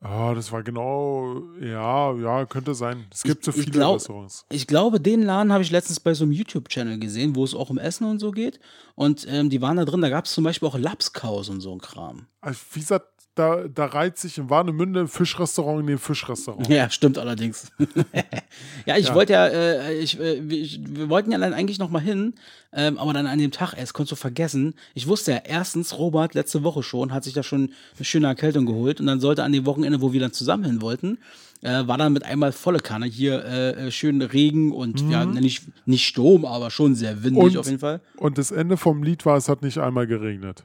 Ah, 0.00 0.34
das 0.34 0.52
war 0.52 0.62
genau, 0.62 1.42
ja, 1.62 2.14
ja, 2.14 2.44
könnte 2.44 2.74
sein. 2.74 3.06
Es 3.10 3.22
gibt 3.22 3.42
so 3.42 3.52
ich 3.52 3.56
viele 3.56 3.70
glaub- 3.70 3.94
Restaurants. 3.96 4.44
Ich 4.50 4.66
glaube, 4.66 5.00
den 5.00 5.22
Laden 5.22 5.50
habe 5.50 5.62
ich 5.62 5.70
letztens 5.70 5.98
bei 5.98 6.12
so 6.12 6.24
einem 6.24 6.32
YouTube-Channel 6.32 6.98
gesehen, 6.98 7.34
wo 7.34 7.42
es 7.42 7.54
auch 7.54 7.70
um 7.70 7.78
Essen 7.78 8.04
und 8.04 8.18
so 8.18 8.30
geht. 8.30 8.60
Und 8.96 9.26
ähm, 9.30 9.48
die 9.48 9.62
waren 9.62 9.78
da 9.78 9.86
drin, 9.86 10.02
da 10.02 10.10
gab 10.10 10.26
es 10.26 10.34
zum 10.34 10.44
Beispiel 10.44 10.68
auch 10.68 10.76
Lapskaus 10.76 11.48
und 11.48 11.62
so 11.62 11.72
ein 11.72 11.80
Kram. 11.80 12.26
Also, 12.42 12.60
wie 12.74 12.80
gesagt, 12.80 13.13
da, 13.34 13.66
da 13.66 13.86
reiht 13.86 14.16
sich 14.18 14.38
in 14.38 14.48
Warnemünde 14.50 15.00
ein 15.00 15.08
Fischrestaurant 15.08 15.80
in 15.80 15.86
den 15.88 15.98
Fischrestaurant. 15.98 16.68
Ja, 16.68 16.88
stimmt 16.90 17.18
allerdings. 17.18 17.72
ja, 18.86 18.96
ich 18.96 19.08
Ja. 19.08 19.14
wollte 19.14 19.32
ja, 19.32 19.46
äh, 19.48 19.94
ich, 19.98 20.18
äh, 20.20 20.40
wir 20.48 21.08
wollten 21.08 21.32
ja 21.32 21.38
dann 21.38 21.52
eigentlich 21.52 21.78
noch 21.78 21.90
mal 21.90 22.00
hin, 22.00 22.34
ähm, 22.72 22.96
aber 22.98 23.12
dann 23.12 23.26
an 23.26 23.38
dem 23.38 23.50
Tag 23.50 23.74
erst, 23.76 23.92
konntest 23.94 24.12
du 24.12 24.16
vergessen. 24.16 24.74
Ich 24.94 25.06
wusste 25.08 25.32
ja, 25.32 25.38
erstens, 25.44 25.98
Robert 25.98 26.34
letzte 26.34 26.62
Woche 26.62 26.82
schon, 26.82 27.12
hat 27.12 27.24
sich 27.24 27.32
da 27.34 27.42
schon 27.42 27.70
eine 27.96 28.04
schöne 28.04 28.26
Erkältung 28.28 28.66
geholt 28.66 29.00
und 29.00 29.06
dann 29.06 29.20
sollte 29.20 29.42
an 29.42 29.52
dem 29.52 29.66
Wochenende, 29.66 30.00
wo 30.00 30.12
wir 30.12 30.20
dann 30.20 30.32
zusammen 30.32 30.64
hin 30.64 30.80
wollten, 30.80 31.18
äh, 31.62 31.86
war 31.86 31.98
dann 31.98 32.12
mit 32.12 32.24
einmal 32.24 32.52
volle 32.52 32.78
Kanne 32.80 33.06
hier 33.06 33.44
äh, 33.44 33.86
äh, 33.86 33.90
schön 33.90 34.20
Regen 34.22 34.70
und 34.72 35.00
ja, 35.10 35.24
nicht, 35.24 35.64
nicht 35.86 36.06
Sturm, 36.06 36.44
aber 36.44 36.70
schon 36.70 36.94
sehr 36.94 37.24
windig 37.24 37.42
Und- 37.42 37.56
auf 37.56 37.66
jeden 37.66 37.78
Fall. 37.80 38.00
Und 38.16 38.38
das 38.38 38.50
Ende 38.50 38.76
vom 38.76 39.02
Lied 39.02 39.24
war, 39.26 39.36
es 39.36 39.48
hat 39.48 39.62
nicht 39.62 39.78
einmal 39.78 40.06
geregnet. 40.06 40.64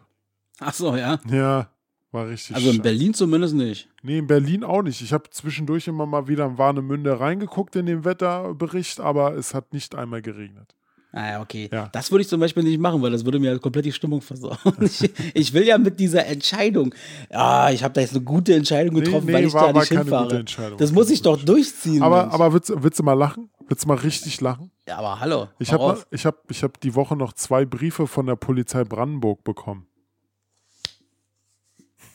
Ach 0.59 0.73
so, 0.73 0.95
ja. 0.95 1.19
Ja, 1.31 1.69
war 2.11 2.27
richtig. 2.27 2.55
Also 2.55 2.67
in 2.69 2.73
scheiße. 2.75 2.83
Berlin 2.83 3.13
zumindest 3.13 3.55
nicht. 3.55 3.87
Nee, 4.01 4.17
in 4.19 4.27
Berlin 4.27 4.63
auch 4.63 4.81
nicht. 4.81 5.01
Ich 5.01 5.13
habe 5.13 5.29
zwischendurch 5.29 5.87
immer 5.87 6.05
mal 6.05 6.27
wieder 6.27 6.45
in 6.45 6.57
Warnemünde 6.57 7.19
reingeguckt 7.19 7.75
in 7.75 7.85
den 7.85 8.05
Wetterbericht, 8.05 8.99
aber 8.99 9.35
es 9.35 9.53
hat 9.53 9.73
nicht 9.73 9.95
einmal 9.95 10.21
geregnet. 10.21 10.75
Ah 11.11 11.27
ja, 11.31 11.41
okay. 11.41 11.67
Ja. 11.73 11.89
Das 11.91 12.11
würde 12.11 12.21
ich 12.21 12.27
zum 12.27 12.39
Beispiel 12.39 12.61
nicht 12.61 12.79
machen, 12.79 13.01
weil 13.01 13.09
das 13.09 13.25
würde 13.25 13.39
mir 13.39 13.57
komplett 13.57 13.85
die 13.85 13.91
Stimmung 13.91 14.21
versauen. 14.21 14.57
Ich, 14.81 15.09
ich 15.33 15.53
will 15.53 15.63
ja 15.65 15.79
mit 15.79 15.99
dieser 15.99 16.25
Entscheidung, 16.27 16.93
ja, 17.31 17.71
ich 17.71 17.83
habe 17.83 17.95
da 17.95 18.01
jetzt 18.01 18.15
eine 18.15 18.23
gute 18.23 18.53
Entscheidung 18.53 18.93
Nee, 18.93 19.01
getroffen, 19.01 19.25
nee, 19.25 19.33
weil 19.33 19.45
ich 19.45 19.53
da 19.53 19.61
war 19.61 19.73
nicht 19.73 19.89
keine 19.89 20.01
hinfahre. 20.01 20.23
gute 20.25 20.37
Entscheidung. 20.37 20.77
Das 20.77 20.91
muss 20.91 21.09
ich 21.09 21.23
doch 21.23 21.43
durchziehen. 21.43 22.03
Aber, 22.03 22.23
Mensch. 22.23 22.33
aber 22.35 22.53
willst, 22.53 22.71
willst 22.75 22.99
du 22.99 23.03
mal 23.03 23.13
lachen? 23.13 23.49
Willst 23.67 23.85
du 23.85 23.87
mal 23.87 23.97
richtig 23.97 24.39
lachen? 24.41 24.69
ja, 24.87 24.97
aber 24.97 25.19
hallo. 25.19 25.47
Ich 25.57 25.71
habe 25.73 25.99
ich 26.11 26.25
hab, 26.27 26.49
ich 26.51 26.61
hab 26.63 26.79
die 26.79 26.93
Woche 26.93 27.15
noch 27.15 27.33
zwei 27.33 27.65
Briefe 27.65 28.05
von 28.05 28.27
der 28.27 28.35
Polizei 28.35 28.83
Brandenburg 28.83 29.43
bekommen. 29.43 29.87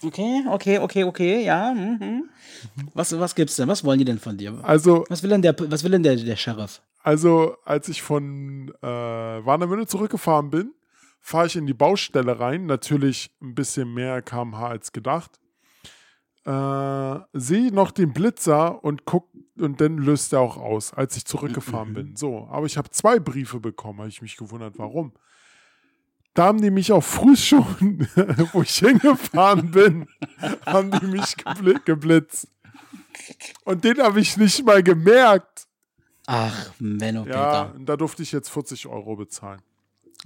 Okay, 0.04 0.44
okay, 0.48 0.78
okay, 0.78 1.04
okay, 1.04 1.44
ja. 1.44 1.72
Mhm. 1.72 2.28
Was, 2.94 3.18
was 3.18 3.34
gibt's 3.34 3.56
denn? 3.56 3.68
Was 3.68 3.84
wollen 3.84 3.98
die 3.98 4.04
denn 4.04 4.18
von 4.18 4.36
dir? 4.36 4.58
Also, 4.62 5.04
Was 5.08 5.22
will 5.22 5.30
denn 5.30 5.42
der, 5.42 5.54
was 5.58 5.82
will 5.84 5.90
denn 5.90 6.02
der, 6.02 6.16
der 6.16 6.36
Sheriff? 6.36 6.80
also 7.02 7.56
als 7.66 7.88
ich 7.88 8.00
von 8.02 8.72
äh, 8.80 8.86
Warnemünde 8.86 9.86
zurückgefahren 9.86 10.48
bin, 10.50 10.72
fahre 11.20 11.46
ich 11.46 11.56
in 11.56 11.66
die 11.66 11.74
Baustelle 11.74 12.40
rein. 12.40 12.66
Natürlich 12.66 13.30
ein 13.42 13.54
bisschen 13.54 13.92
mehr 13.92 14.22
kmh 14.22 14.68
als 14.68 14.92
gedacht. 14.92 15.38
Äh, 16.46 17.18
sehe 17.32 17.72
noch 17.72 17.90
den 17.90 18.12
Blitzer 18.12 18.82
und 18.84 19.04
guck 19.04 19.28
und 19.58 19.80
dann 19.80 19.98
löst 19.98 20.32
er 20.32 20.40
auch 20.40 20.56
aus, 20.56 20.92
als 20.92 21.16
ich 21.16 21.24
zurückgefahren 21.24 21.94
bin. 21.94 22.16
So, 22.16 22.48
aber 22.50 22.66
ich 22.66 22.76
habe 22.76 22.90
zwei 22.90 23.18
Briefe 23.18 23.60
bekommen, 23.60 24.00
habe 24.00 24.08
ich 24.08 24.20
mich 24.20 24.36
gewundert, 24.36 24.74
warum. 24.78 25.12
Da 26.34 26.44
haben 26.46 26.60
die 26.60 26.70
mich 26.70 26.90
auch 26.92 27.02
früh 27.04 27.36
schon, 27.36 27.64
wo 28.52 28.62
ich 28.62 28.76
hingefahren 28.78 29.70
bin, 29.70 30.06
haben 30.66 30.90
die 30.90 31.06
mich 31.06 31.36
gebli 31.36 31.76
geblitzt. 31.84 32.48
Und 33.64 33.84
den 33.84 33.98
habe 34.02 34.20
ich 34.20 34.36
nicht 34.36 34.64
mal 34.64 34.82
gemerkt. 34.82 35.66
Ach, 36.26 36.70
Menno, 36.80 37.24
Ja, 37.26 37.62
Peter. 37.64 37.74
und 37.76 37.86
da 37.86 37.96
durfte 37.96 38.22
ich 38.22 38.32
jetzt 38.32 38.48
40 38.50 38.86
Euro 38.86 39.14
bezahlen. 39.16 39.60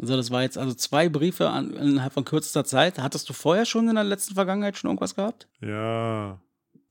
Also 0.01 0.17
das 0.17 0.31
war 0.31 0.43
jetzt 0.43 0.57
also 0.57 0.75
zwei 0.75 1.09
Briefe 1.09 1.49
an, 1.51 1.73
innerhalb 1.75 2.13
von 2.13 2.25
kürzester 2.25 2.65
Zeit. 2.65 2.99
Hattest 3.01 3.29
du 3.29 3.33
vorher 3.33 3.65
schon 3.67 3.89
in 3.89 3.97
der 3.97 4.05
letzten 4.05 4.35
Vergangenheit 4.35 4.79
schon 4.79 4.89
irgendwas 4.91 5.15
gehabt? 5.15 5.49
Ja. 5.61 6.39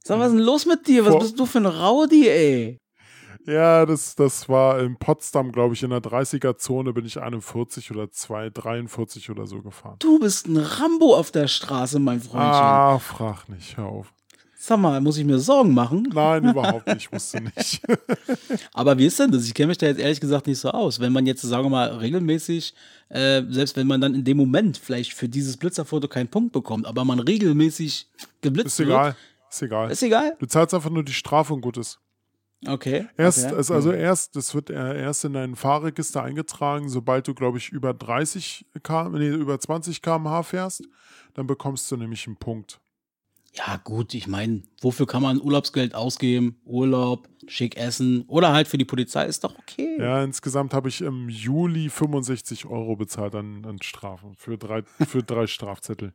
Sag, 0.03 0.19
was 0.19 0.27
ist 0.27 0.35
denn 0.37 0.43
los 0.45 0.65
mit 0.65 0.85
dir? 0.87 1.05
Was 1.05 1.11
Vor- 1.11 1.21
bist 1.21 1.39
du 1.39 1.45
für 1.45 1.59
ein 1.59 1.65
Rowdy, 1.65 2.27
ey? 2.27 2.77
Ja, 3.47 3.85
das, 3.85 4.15
das 4.15 4.49
war 4.49 4.79
in 4.81 4.97
Potsdam, 4.97 5.53
glaube 5.53 5.73
ich, 5.73 5.81
in 5.81 5.89
der 5.89 6.01
30er-Zone 6.01 6.91
bin 6.91 7.05
ich 7.05 7.21
41 7.21 7.91
oder 7.91 8.11
2, 8.11 8.49
43 8.49 9.29
oder 9.29 9.47
so 9.47 9.61
gefahren. 9.61 9.95
Du 9.99 10.19
bist 10.19 10.47
ein 10.47 10.57
Rambo 10.57 11.15
auf 11.15 11.31
der 11.31 11.47
Straße, 11.47 11.97
mein 11.99 12.19
Freundchen. 12.19 12.41
Ah, 12.41 12.99
frag 12.99 13.47
nicht, 13.47 13.77
hör 13.77 13.85
auf. 13.85 14.13
Sag 14.59 14.79
mal, 14.79 14.99
muss 14.99 15.17
ich 15.17 15.23
mir 15.23 15.39
Sorgen 15.39 15.73
machen? 15.73 16.09
Nein, 16.13 16.43
überhaupt 16.49 16.87
nicht, 16.87 17.09
wusste 17.13 17.41
nicht. 17.41 17.81
Aber 18.73 18.97
wie 18.97 19.05
ist 19.05 19.17
denn 19.17 19.31
das? 19.31 19.45
Ich 19.45 19.53
kenne 19.53 19.67
mich 19.67 19.77
da 19.77 19.85
jetzt 19.85 19.99
ehrlich 20.01 20.19
gesagt 20.19 20.45
nicht 20.45 20.59
so 20.59 20.71
aus. 20.71 20.99
Wenn 20.99 21.13
man 21.13 21.25
jetzt, 21.25 21.41
sagen 21.43 21.63
wir 21.65 21.69
mal, 21.69 21.87
regelmäßig, 21.87 22.73
äh, 23.07 23.43
selbst 23.47 23.77
wenn 23.77 23.87
man 23.87 24.01
dann 24.01 24.13
in 24.13 24.25
dem 24.25 24.35
Moment 24.35 24.77
vielleicht 24.77 25.13
für 25.13 25.29
dieses 25.29 25.55
Blitzerfoto 25.55 26.09
keinen 26.09 26.27
Punkt 26.27 26.51
bekommt, 26.51 26.85
aber 26.85 27.05
man 27.05 27.19
regelmäßig 27.19 28.09
geblitzt 28.41 28.77
Ist 28.77 28.85
egal, 28.85 29.15
ist 29.49 29.61
egal. 29.61 29.83
wird, 29.83 29.93
ist 29.93 30.03
egal. 30.03 30.35
Du 30.37 30.47
zahlst 30.47 30.73
einfach 30.73 30.89
nur 30.89 31.05
die 31.05 31.13
Strafe 31.13 31.53
und 31.53 31.61
gut 31.61 31.77
ist. 31.77 32.01
Okay. 32.65 33.07
Erst, 33.17 33.45
okay. 33.45 33.55
es- 33.59 33.71
also 33.71 33.91
erst, 33.91 34.35
das 34.35 34.55
wird 34.55 34.69
äh, 34.69 34.99
erst 35.01 35.25
in 35.25 35.33
dein 35.33 35.55
Fahrregister 35.55 36.23
eingetragen, 36.23 36.89
sobald 36.89 37.27
du, 37.27 37.33
glaube 37.33 37.57
ich, 37.59 37.69
über 37.69 37.93
30 37.93 38.65
km, 38.83 39.11
nee, 39.13 39.27
über 39.29 39.59
20 39.59 40.01
km/h 40.01 40.43
fährst, 40.43 40.83
dann 41.35 41.45
bekommst 41.47 41.91
du 41.91 41.97
nämlich 41.97 42.25
einen 42.25 42.37
Punkt. 42.37 42.79
Ja, 43.53 43.77
gut, 43.83 44.13
ich 44.13 44.27
meine, 44.27 44.61
wofür 44.81 45.07
kann 45.07 45.23
man 45.23 45.41
Urlaubsgeld 45.41 45.95
ausgeben? 45.95 46.59
Urlaub, 46.63 47.27
schick 47.47 47.75
essen 47.77 48.23
oder 48.27 48.53
halt 48.53 48.67
für 48.67 48.77
die 48.77 48.85
Polizei 48.85 49.25
ist 49.25 49.43
doch 49.43 49.57
okay. 49.57 49.97
Ja, 49.99 50.23
insgesamt 50.23 50.73
habe 50.75 50.89
ich 50.89 51.01
im 51.01 51.27
Juli 51.29 51.89
65 51.89 52.65
Euro 52.67 52.95
bezahlt 52.95 53.33
an, 53.33 53.65
an 53.65 53.81
Strafen 53.81 54.35
für 54.35 54.57
drei, 54.59 54.83
für 55.07 55.23
drei 55.23 55.47
Strafzettel. 55.47 56.13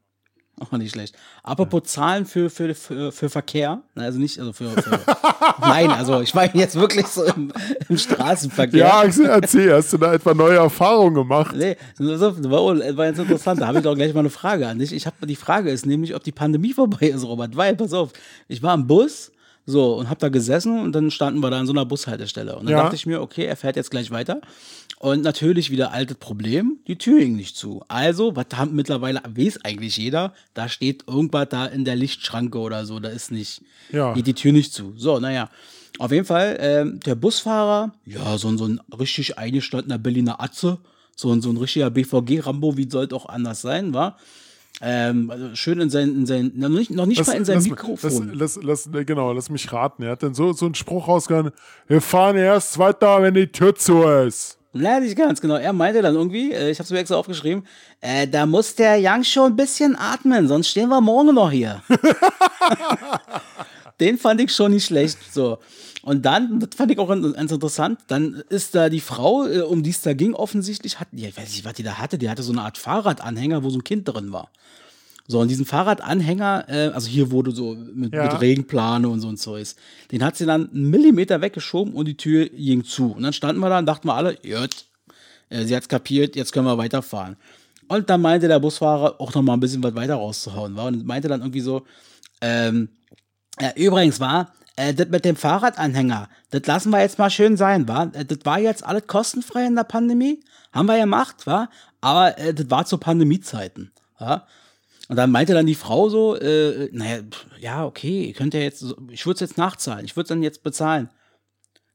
Auch 0.61 0.71
nicht 0.73 0.93
schlecht. 0.93 1.17
Apropos 1.43 1.85
Zahlen 1.85 2.27
für, 2.27 2.51
für, 2.51 2.75
für, 2.75 3.11
für 3.11 3.29
Verkehr, 3.31 3.83
na, 3.95 4.05
also 4.05 4.19
nicht, 4.19 4.39
also 4.39 4.53
für, 4.53 4.71
für 4.71 5.01
nein, 5.61 5.91
also 5.91 6.21
ich 6.21 6.35
meine 6.35 6.53
jetzt 6.55 6.77
wirklich 6.77 7.07
so 7.07 7.25
im, 7.25 7.53
im 7.89 7.99
Straßenverkehr. 7.99 8.79
Ja, 8.79 9.03
erzähl, 9.03 9.73
hast 9.73 9.93
du 9.93 9.99
da 9.99 10.13
etwa 10.13 10.35
neue 10.35 10.59
Erfahrungen 10.59 11.15
gemacht? 11.15 11.55
Nee, 11.57 11.77
das 11.99 12.21
war, 12.21 12.79
war 12.97 13.07
jetzt 13.07 13.19
interessant. 13.19 13.61
Da 13.61 13.67
habe 13.67 13.79
ich 13.79 13.85
doch 13.85 13.95
gleich 13.95 14.13
mal 14.15 14.21
eine 14.21 14.31
Frage 14.31 14.69
an 14.69 14.79
dich. 14.79 14.93
Ich 14.93 15.07
habe 15.07 15.27
die 15.27 15.37
Frage 15.37 15.71
ist 15.71 15.87
nämlich, 15.87 16.15
ob 16.15 16.23
die 16.23 16.33
Pandemie 16.33 16.73
vorbei 16.75 17.09
ist, 17.09 17.25
Robert. 17.25 17.57
Weil, 17.57 17.75
pass 17.75 17.93
auf, 17.93 18.11
ich 18.47 18.63
war 18.63 18.75
im 18.75 18.87
Bus 18.87 19.33
so 19.65 19.95
und 19.95 20.09
habe 20.11 20.19
da 20.19 20.29
gesessen 20.29 20.81
und 20.81 20.93
dann 20.93 21.11
standen 21.11 21.41
wir 21.41 21.49
da 21.51 21.59
an 21.61 21.67
so 21.67 21.73
einer 21.73 21.85
Bushaltestelle. 21.87 22.57
Und 22.57 22.67
dann 22.67 22.73
Ja. 22.73 22.83
dachte 22.83 22.97
ich 22.97 23.07
mir, 23.07 23.21
okay, 23.21 23.45
er 23.47 23.57
fährt 23.57 23.77
jetzt 23.77 23.91
gleich 23.91 24.11
weiter. 24.11 24.41
Und 25.03 25.23
natürlich 25.23 25.73
wieder 25.73 25.91
altes 25.91 26.17
Problem, 26.17 26.79
die 26.87 26.97
Tür 26.97 27.19
ging 27.19 27.35
nicht 27.35 27.57
zu. 27.57 27.83
Also, 27.89 28.37
was 28.37 28.47
haben 28.55 28.77
mittlerweile, 28.77 29.21
weiß 29.29 29.65
eigentlich 29.65 29.97
jeder, 29.97 30.33
da 30.55 30.69
steht 30.69 31.09
irgendwas 31.09 31.49
da 31.51 31.67
in 31.67 31.85
der 31.85 31.97
Lichtschranke 31.97 32.57
oder 32.57 32.87
so, 32.87 33.01
da 33.01 33.09
ist 33.09 33.33
nicht, 33.33 33.63
Ja. 33.91 34.13
geht 34.15 34.29
die 34.29 34.35
Tür 34.35 34.53
nicht 34.53 34.73
zu. 34.73 34.93
So, 34.97 35.19
naja. 35.19 35.51
Auf 35.99 36.13
jeden 36.13 36.25
Fall, 36.25 36.57
ähm, 36.61 37.01
der 37.01 37.17
Busfahrer, 37.17 37.93
ja, 38.07 38.39
so, 38.39 38.47
ein- 38.47 38.59
so 38.59 38.65
ein 38.69 38.81
richtig 38.97 39.37
eingestandener 39.39 39.99
Berliner 39.99 40.41
Atze, 40.41 40.79
so 41.17 41.33
ein, 41.33 41.43
so 41.43 41.51
ein 41.51 41.57
richtiger 41.57 41.91
BVG-Rambo, 41.91 42.77
wie 42.77 42.89
sollte 42.89 43.17
auch 43.17 43.27
anders 43.27 43.61
sein, 43.61 43.93
war. 43.93 44.19
Ähm, 44.81 45.31
also 45.33 45.53
schön 45.57 45.81
in 45.81 45.91
sein, 45.91 46.15
in 46.15 46.27
sein, 46.27 46.53
noch 46.55 46.69
nicht, 46.69 46.93
noch 46.93 47.07
nicht 47.07 47.27
mal 47.27 47.33
in 47.35 47.45
sein 47.45 47.57
lass, 47.57 47.69
Mikrofon. 47.69 48.31
Lass, 48.35 48.55
lass, 48.63 48.87
lass, 48.93 49.05
genau, 49.05 49.33
lass 49.33 49.51
mich 49.51 49.73
raten. 49.73 50.05
Er 50.05 50.13
hat 50.13 50.23
dann 50.23 50.35
so, 50.35 50.53
so 50.53 50.67
einen 50.67 50.77
Spruch 50.77 51.09
rausgehauen: 51.09 51.51
Wir 51.89 52.01
fahren 52.01 52.37
erst 52.37 52.79
weiter, 52.79 53.21
wenn 53.21 53.35
die 53.35 53.49
Tür 53.49 53.75
zu 53.75 54.05
ist. 54.05 54.59
Ja, 54.75 55.01
nicht 55.01 55.17
ganz 55.17 55.41
genau. 55.41 55.57
Er 55.57 55.73
meinte 55.73 56.01
dann 56.01 56.15
irgendwie, 56.15 56.53
äh, 56.53 56.71
ich 56.71 56.79
habe 56.79 56.85
es 56.85 56.91
mir 56.91 56.99
extra 56.99 57.17
aufgeschrieben, 57.17 57.67
äh, 58.01 58.27
da 58.27 58.47
muss 58.47 58.75
der 58.75 58.97
Young 58.99 59.23
schon 59.23 59.53
ein 59.53 59.57
bisschen 59.57 59.97
atmen, 59.97 60.49
sonst 60.49 60.69
stehen 60.69 60.89
wir 60.89 61.01
morgen 61.01 61.35
noch 61.35 61.51
hier. 61.51 61.83
Den 64.01 64.17
fand 64.17 64.41
ich 64.41 64.53
schon 64.53 64.73
nicht 64.73 64.87
schlecht. 64.87 65.19
So. 65.31 65.59
Und 66.03 66.25
dann, 66.25 66.59
das 66.59 66.71
fand 66.75 66.91
ich 66.91 66.99
auch 66.99 67.09
ganz 67.09 67.37
interessant, 67.37 68.01
dann 68.09 68.43
ist 68.49 68.75
da 68.75 68.89
die 68.89 69.01
Frau, 69.01 69.47
äh, 69.47 69.61
um 69.61 69.83
die 69.83 69.91
es 69.91 70.01
da 70.01 70.15
ging, 70.15 70.35
offensichtlich, 70.35 70.99
hat, 70.99 71.09
ich 71.13 71.37
weiß 71.37 71.51
nicht, 71.51 71.65
was 71.65 71.75
die 71.75 71.83
da 71.83 71.99
hatte, 71.99 72.17
die 72.17 72.31
hatte 72.31 72.43
so 72.43 72.53
eine 72.53 72.63
Art 72.63 72.79
Fahrradanhänger, 72.79 73.63
wo 73.63 73.71
so 73.71 73.79
ein 73.79 73.85
Kind 73.85 74.09
drin 74.09 74.33
war. 74.33 74.49
So, 75.33 75.41
und 75.41 75.49
diesen 75.49 75.65
Fahrradanhänger, 75.67 76.67
äh, 76.69 76.89
also 76.95 77.09
hier 77.09 77.31
wurde 77.31 77.51
so 77.53 77.75
mit, 77.75 78.13
Ja. 78.15 78.25
mit 78.25 78.41
Regenplane 78.41 79.09
und 79.09 79.21
so 79.21 79.29
ein 79.29 79.37
Zeugs, 79.39 79.77
den 80.13 80.23
hat 80.23 80.37
sie 80.37 80.47
dann 80.47 80.71
einen 80.71 80.91
Millimeter 80.91 81.41
weggeschoben 81.41 81.95
und 81.95 82.07
die 82.07 82.17
Tür 82.17 82.49
ging 82.51 82.85
zu. 82.85 83.13
Und 83.13 83.23
dann 83.23 83.33
standen 83.33 83.61
wir 83.61 83.69
da 83.71 83.79
und 83.79 83.87
dachten 83.87 84.07
wir 84.09 84.15
alle, 84.15 84.37
jött, 84.43 84.85
äh, 85.49 85.65
sie 85.65 85.75
hat's 85.75 85.89
kapiert, 85.89 86.37
jetzt 86.37 86.53
können 86.53 86.67
wir 86.67 86.77
weiterfahren. 86.79 87.37
Und 87.89 88.11
dann 88.11 88.21
meinte 88.21 88.47
der 88.47 88.61
Busfahrer 88.61 89.21
auch 89.21 89.35
noch 89.35 89.43
mal 89.43 89.55
ein 89.55 89.61
bisschen 89.61 89.83
was 89.83 89.95
weiter 89.95 90.15
rauszuhauen, 90.17 90.77
war 90.77 90.87
und 90.87 91.05
meinte 91.07 91.29
dann 91.29 91.41
irgendwie 91.41 91.61
so, 91.61 91.83
ähm, 92.41 92.91
ja, 93.59 93.73
übrigens 93.75 94.21
war, 94.21 94.53
äh, 94.77 94.93
das 94.95 95.09
mit 95.09 95.25
dem 95.25 95.37
Fahrradanhänger, 95.37 96.29
das 96.51 96.67
lassen 96.67 96.91
wir 96.91 97.01
jetzt 97.01 97.19
mal 97.19 97.31
schön 97.31 97.57
sein, 97.57 97.89
war. 97.89 98.15
Äh, 98.15 98.25
das 98.27 98.39
war 98.45 98.59
jetzt 98.59 98.85
alles 98.85 99.07
kostenfrei 99.07 99.67
in 99.67 99.77
der 99.77 99.85
Pandemie, 99.85 100.41
haben 100.73 100.87
wir 100.87 100.99
gemacht, 100.99 101.47
war. 101.47 101.71
Aber 102.03 102.39
äh, 102.39 102.53
das 102.53 102.71
war 102.71 102.85
zu 102.85 102.99
Pandemiezeiten, 102.99 103.93
ja. 104.21 104.47
Und 105.09 105.17
dann 105.17 105.31
meinte 105.31 105.55
dann 105.55 105.67
die 105.67 105.75
Frau 105.75 106.09
so, 106.09 106.37
äh, 106.37 106.89
naja, 106.93 107.23
ja, 107.61 107.85
okay, 107.85 108.33
könnt 108.33 108.55
ja 108.55 108.61
jetzt, 108.61 108.83
ich 109.11 109.27
würde 109.27 109.35
es 109.35 109.41
jetzt 109.41 109.59
nachzahlen, 109.59 110.05
ich 110.05 110.17
würde 110.17 110.25
es 110.25 110.29
dann 110.29 110.43
jetzt 110.43 110.63
bezahlen. 110.63 111.11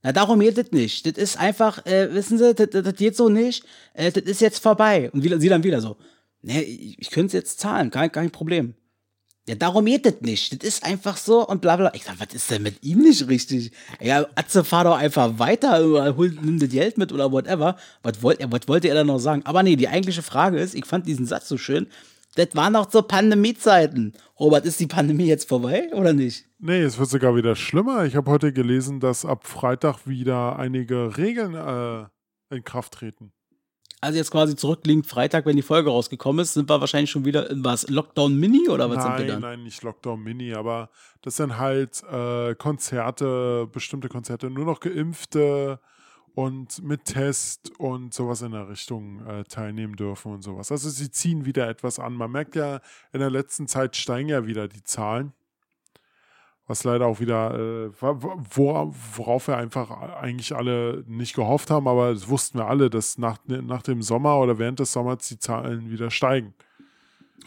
Na, 0.04 0.12
darum 0.12 0.40
geht 0.40 0.58
das 0.58 0.72
nicht. 0.72 1.06
Das 1.06 1.18
ist 1.18 1.40
einfach, 1.40 1.86
äh, 1.86 2.14
wissen 2.14 2.38
Sie, 2.38 2.54
das, 2.54 2.70
das, 2.70 2.96
geht 2.96 3.16
so 3.16 3.30
nicht. 3.30 3.64
Äh, 3.94 4.12
das 4.12 4.24
ist 4.24 4.42
jetzt 4.42 4.60
vorbei. 4.60 5.10
Und 5.12 5.24
wieder, 5.24 5.40
sie 5.40 5.50
dann 5.50 5.64
wieder 5.64 5.82
so, 5.82 5.98
ne, 6.42 6.64
ich, 6.64 7.00
ich 7.00 7.10
könnte 7.10 7.28
es 7.28 7.34
jetzt 7.34 7.60
zahlen, 7.60 7.90
kein, 7.90 8.12
kein 8.12 8.30
Problem. 8.30 8.76
Ja, 9.48 9.56
darum 9.56 9.86
geht 9.86 10.06
das 10.06 10.16
nicht. 10.20 10.52
Das 10.62 10.68
ist 10.68 10.84
einfach 10.84 11.16
so 11.16 11.48
und 11.48 11.62
bla 11.62 11.78
bla. 11.78 11.94
Ich 11.94 12.04
sag, 12.04 12.20
was 12.20 12.34
ist 12.34 12.52
denn 12.52 12.64
mit 12.64 12.84
ihm 12.84 13.00
nicht 13.00 13.30
richtig? 13.30 13.72
Ja, 14.02 14.28
Atze, 14.36 14.66
fahr 14.66 14.84
doch 14.84 14.98
einfach 14.98 15.40
weiter, 15.40 15.86
oder 15.86 16.18
hol, 16.18 16.30
nimm 16.42 16.60
das 16.60 16.70
Geld 16.70 16.98
mit 16.98 17.14
oder 17.14 17.32
whatever. 17.32 17.78
Was 18.04 18.22
wollte 18.22 18.42
er, 18.42 18.52
was 18.52 18.68
wollte 18.68 18.90
er 18.90 18.96
da 18.96 19.04
noch 19.06 19.20
sagen? 19.20 19.44
Aber 19.46 19.64
nee, 19.64 19.78
die 19.78 19.88
eigentliche 19.88 20.22
Frage 20.22 20.60
ist, 20.60 20.76
ich 20.76 20.86
fand 20.86 21.08
diesen 21.08 21.26
Satz 21.26 21.48
so 21.48 21.58
schön. 21.58 21.88
Das 22.38 22.50
waren 22.54 22.74
noch 22.74 22.86
zu 22.86 23.02
Pandemiezeiten. 23.02 24.14
Robert, 24.40 24.64
ist 24.66 24.80
die 24.80 24.86
Pandemie 24.86 25.26
jetzt 25.26 25.50
vorbei 25.50 25.90
oder 25.94 26.14
nicht? 26.14 26.46
Nee, 26.60 26.82
es 26.82 27.00
wird 27.00 27.10
sogar 27.10 27.36
wieder 27.36 27.56
schlimmer. 27.56 28.06
Ich 28.06 28.16
habe 28.16 28.30
heute 28.30 28.54
gelesen, 28.54 29.00
dass 29.00 29.26
ab 29.26 29.48
Freitag 29.48 30.06
wieder 30.06 30.58
einige 30.60 31.18
Regeln 31.18 31.56
äh, 31.56 32.56
in 32.56 32.64
Kraft 32.64 32.94
treten. 32.94 33.34
Also 34.02 34.20
jetzt 34.20 34.30
quasi 34.30 34.56
zurückliegend 34.56 35.08
Freitag, 35.08 35.48
wenn 35.48 35.56
die 35.56 35.64
Folge 35.64 35.90
rausgekommen 35.90 36.44
ist, 36.44 36.54
sind 36.54 36.70
wir 36.70 36.80
wahrscheinlich 36.80 37.10
schon 37.10 37.26
wieder 37.26 37.50
in 37.50 37.66
was? 37.66 37.90
Lockdown 37.90 38.36
Mini 38.36 38.70
oder 38.70 38.88
was 38.88 38.98
nein, 38.98 39.18
sind 39.18 39.26
wir 39.26 39.34
dann? 39.34 39.42
Nein, 39.42 39.64
nicht 39.64 39.82
Lockdown 39.82 40.22
Mini, 40.22 40.54
aber 40.54 40.92
das 41.24 41.38
sind 41.38 41.58
halt 41.58 42.04
äh, 42.04 42.54
Konzerte, 42.54 43.68
bestimmte 43.72 44.10
Konzerte, 44.10 44.52
nur 44.52 44.66
noch 44.66 44.80
Geimpfte 44.80 45.80
und 46.38 46.84
mit 46.84 47.06
Test 47.06 47.72
und 47.80 48.14
sowas 48.14 48.44
in 48.44 48.52
der 48.52 48.70
Richtung 48.70 49.26
äh, 49.26 49.44
teilnehmen 49.46 49.96
dürfen 49.96 50.32
und 50.32 50.44
sowas. 50.44 50.72
Also 50.72 50.88
sie 50.88 51.10
ziehen 51.10 51.46
wieder 51.46 51.68
etwas 51.68 51.98
an. 51.98 52.14
Man 52.14 52.30
merkt 52.30 52.56
ja, 52.56 52.80
in 53.12 53.22
der 53.22 53.32
letzten 53.32 53.68
Zeit 53.68 53.96
steigen 53.96 54.30
ja 54.30 54.46
wieder 54.46 54.68
die 54.68 54.84
Zahlen. 54.84 55.34
Was 56.68 56.84
leider 56.84 57.08
auch 57.08 57.20
wieder, 57.20 57.56
äh, 57.56 57.90
wo, 58.00 58.94
worauf 59.16 59.48
wir 59.48 59.58
einfach 59.58 59.90
eigentlich 59.90 60.56
alle 60.56 61.04
nicht 61.08 61.36
gehofft 61.36 61.72
haben, 61.72 61.88
aber 61.88 62.14
das 62.14 62.30
wussten 62.30 62.60
wir 62.60 62.68
alle, 62.68 62.92
dass 62.92 63.18
nach, 63.18 63.40
nach 63.48 63.82
dem 63.82 64.04
Sommer 64.04 64.38
oder 64.38 64.60
während 64.60 64.78
des 64.78 64.92
Sommers 64.92 65.28
die 65.28 65.40
Zahlen 65.40 65.90
wieder 65.90 66.12
steigen. 66.12 66.54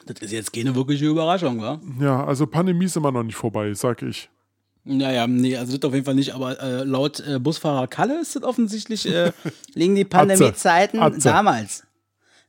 Das 0.06 0.18
ist 0.20 0.32
jetzt 0.32 0.52
keine 0.52 0.74
wirkliche 0.74 1.06
Überraschung, 1.06 1.60
wa? 1.60 1.80
Ja, 2.00 2.24
also 2.24 2.44
Pandemie 2.44 2.86
ist 2.86 2.96
immer 2.96 3.12
noch 3.12 3.22
nicht 3.22 3.36
vorbei, 3.36 3.72
sag 3.72 4.02
ich. 4.02 4.28
Naja, 4.84 5.26
nee, 5.26 5.56
also 5.56 5.76
das 5.76 5.88
auf 5.88 5.94
jeden 5.94 6.06
Fall 6.06 6.14
nicht, 6.14 6.34
aber 6.34 6.58
äh, 6.60 6.84
laut 6.84 7.20
äh, 7.20 7.38
Busfahrer 7.38 7.86
Kalle 7.86 8.20
ist 8.20 8.34
das 8.36 8.42
offensichtlich, 8.42 9.06
äh, 9.06 9.32
liegen 9.74 9.94
die 9.94 10.04
Pandemiezeiten 10.04 11.20
damals. 11.20 11.84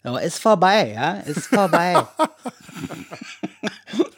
Aber 0.03 0.21
ist 0.21 0.39
vorbei, 0.39 0.93
ja, 0.93 1.13
ist 1.19 1.47
vorbei. 1.47 2.07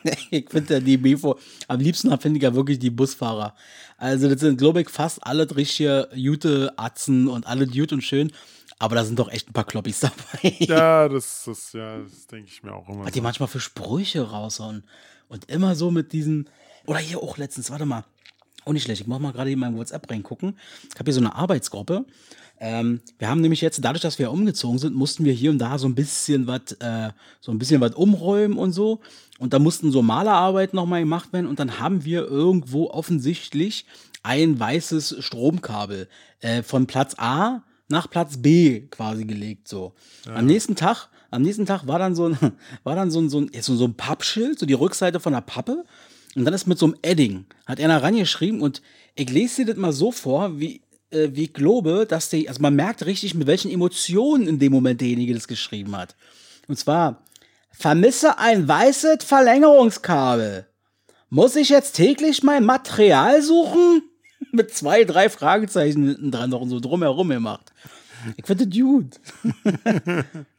ich 0.31 0.49
finde 0.49 0.75
ja 0.75 0.79
die 0.79 0.97
Bifo, 0.97 1.37
am 1.67 1.79
liebsten 1.79 2.17
finde 2.19 2.37
ich 2.37 2.43
ja 2.43 2.53
wirklich 2.53 2.79
die 2.79 2.89
Busfahrer. 2.89 3.55
Also 3.97 4.29
das 4.29 4.39
sind, 4.41 4.57
glaube 4.57 4.81
ich, 4.81 4.89
fast 4.89 5.25
alle 5.25 5.49
richtige 5.55 6.09
Jute 6.13 6.73
Atzen 6.77 7.27
und 7.27 7.47
alle 7.47 7.65
Jute 7.65 7.95
und 7.95 8.01
schön. 8.01 8.31
Aber 8.79 8.95
da 8.95 9.05
sind 9.05 9.17
doch 9.19 9.31
echt 9.31 9.49
ein 9.49 9.53
paar 9.53 9.63
Kloppis 9.63 10.01
dabei. 10.01 10.55
Ja, 10.59 11.07
das, 11.07 11.43
das, 11.45 11.73
ja, 11.73 11.99
das 11.99 12.27
denke 12.27 12.49
ich 12.51 12.63
mir 12.63 12.73
auch 12.73 12.87
immer. 12.89 12.99
Was 12.99 13.07
so. 13.07 13.13
die 13.13 13.21
manchmal 13.21 13.47
für 13.47 13.59
Sprüche 13.59 14.29
raushauen. 14.29 14.83
Und 15.29 15.49
immer 15.49 15.75
so 15.75 15.89
mit 15.89 16.11
diesen, 16.11 16.49
oder 16.85 16.99
hier 16.99 17.21
auch 17.21 17.37
letztens, 17.37 17.71
warte 17.71 17.85
mal. 17.85 18.05
Auch 18.65 18.71
nicht 18.71 18.83
schlecht, 18.83 19.01
ich 19.01 19.07
muss 19.07 19.19
mal 19.19 19.33
gerade 19.33 19.51
in 19.51 19.59
meinem 19.59 19.77
WhatsApp 19.77 20.09
reingucken. 20.09 20.57
Ich 20.89 20.95
habe 20.95 21.05
hier 21.05 21.13
so 21.13 21.19
eine 21.19 21.35
Arbeitsgruppe. 21.35 22.05
Ähm, 22.59 23.01
wir 23.19 23.29
haben 23.29 23.41
nämlich 23.41 23.59
jetzt, 23.59 23.83
dadurch, 23.83 24.01
dass 24.01 24.19
wir 24.19 24.31
umgezogen 24.31 24.79
sind, 24.79 24.95
mussten 24.95 25.25
wir 25.25 25.33
hier 25.33 25.51
und 25.51 25.59
da 25.59 25.77
so 25.77 25.87
ein 25.87 25.95
bisschen 25.95 26.47
was, 26.47 26.71
äh, 26.79 27.11
so 27.41 27.51
ein 27.51 27.59
bisschen 27.59 27.81
was 27.81 27.93
umräumen 27.93 28.57
und 28.57 28.71
so. 28.71 29.01
Und 29.37 29.51
da 29.51 29.59
mussten 29.59 29.91
so 29.91 30.01
Malerarbeiten 30.01 30.77
nochmal 30.77 31.01
gemacht 31.01 31.33
werden. 31.33 31.47
Und 31.47 31.59
dann 31.59 31.79
haben 31.79 32.05
wir 32.05 32.25
irgendwo 32.25 32.89
offensichtlich 32.89 33.85
ein 34.23 34.57
weißes 34.57 35.17
Stromkabel 35.19 36.07
äh, 36.39 36.63
von 36.63 36.87
Platz 36.87 37.15
A 37.17 37.63
nach 37.89 38.09
Platz 38.09 38.37
B 38.37 38.87
quasi 38.89 39.25
gelegt. 39.25 39.67
So. 39.67 39.93
Ja. 40.25 40.35
Am 40.35 40.45
nächsten 40.45 40.75
Tag, 40.75 41.09
am 41.31 41.41
nächsten 41.41 41.65
Tag 41.65 41.85
war 41.87 41.99
dann 41.99 42.15
so 42.15 42.27
ein, 42.27 42.37
war 42.83 42.95
dann 42.95 43.11
so 43.11 43.19
ein, 43.19 43.29
so 43.29 43.41
ein, 43.41 43.49
so 43.53 43.85
ein 43.85 43.95
Pappschild, 43.95 44.57
so 44.57 44.65
die 44.65 44.73
Rückseite 44.73 45.19
von 45.19 45.33
der 45.33 45.41
Pappe. 45.41 45.83
Und 46.35 46.45
dann 46.45 46.53
ist 46.53 46.67
mit 46.67 46.79
so 46.79 46.87
einem 46.87 46.95
Edding, 47.01 47.45
hat 47.65 47.79
einer 47.79 48.01
rangeschrieben 48.01 48.61
und 48.61 48.81
ich 49.15 49.29
lese 49.29 49.63
dir 49.63 49.73
das 49.73 49.81
mal 49.81 49.93
so 49.93 50.11
vor, 50.11 50.59
wie, 50.59 50.81
äh, 51.11 51.29
wie 51.33 51.43
ich 51.43 51.53
glaube, 51.53 52.05
dass 52.07 52.29
die, 52.29 52.49
also 52.49 52.61
man 52.61 52.75
merkt 52.75 53.05
richtig, 53.05 53.35
mit 53.35 53.47
welchen 53.47 53.71
Emotionen 53.71 54.47
in 54.47 54.59
dem 54.59 54.71
Moment 54.71 55.01
derjenige 55.01 55.33
das 55.33 55.47
geschrieben 55.47 55.95
hat. 55.95 56.15
Und 56.67 56.77
zwar, 56.79 57.23
vermisse 57.71 58.39
ein 58.39 58.67
weißes 58.67 59.23
Verlängerungskabel. 59.23 60.67
Muss 61.29 61.55
ich 61.55 61.69
jetzt 61.69 61.93
täglich 61.93 62.43
mein 62.43 62.65
Material 62.65 63.41
suchen? 63.41 64.03
mit 64.51 64.73
zwei, 64.73 65.03
drei 65.03 65.29
Fragezeichen 65.29 66.05
hinten 66.05 66.31
dran 66.31 66.49
noch 66.49 66.61
und 66.61 66.69
so 66.69 66.79
drumherum 66.79 67.29
gemacht. 67.29 67.73
Ich 68.37 68.45
finde 68.45 68.67
das 68.67 68.79
gut. 68.79 69.19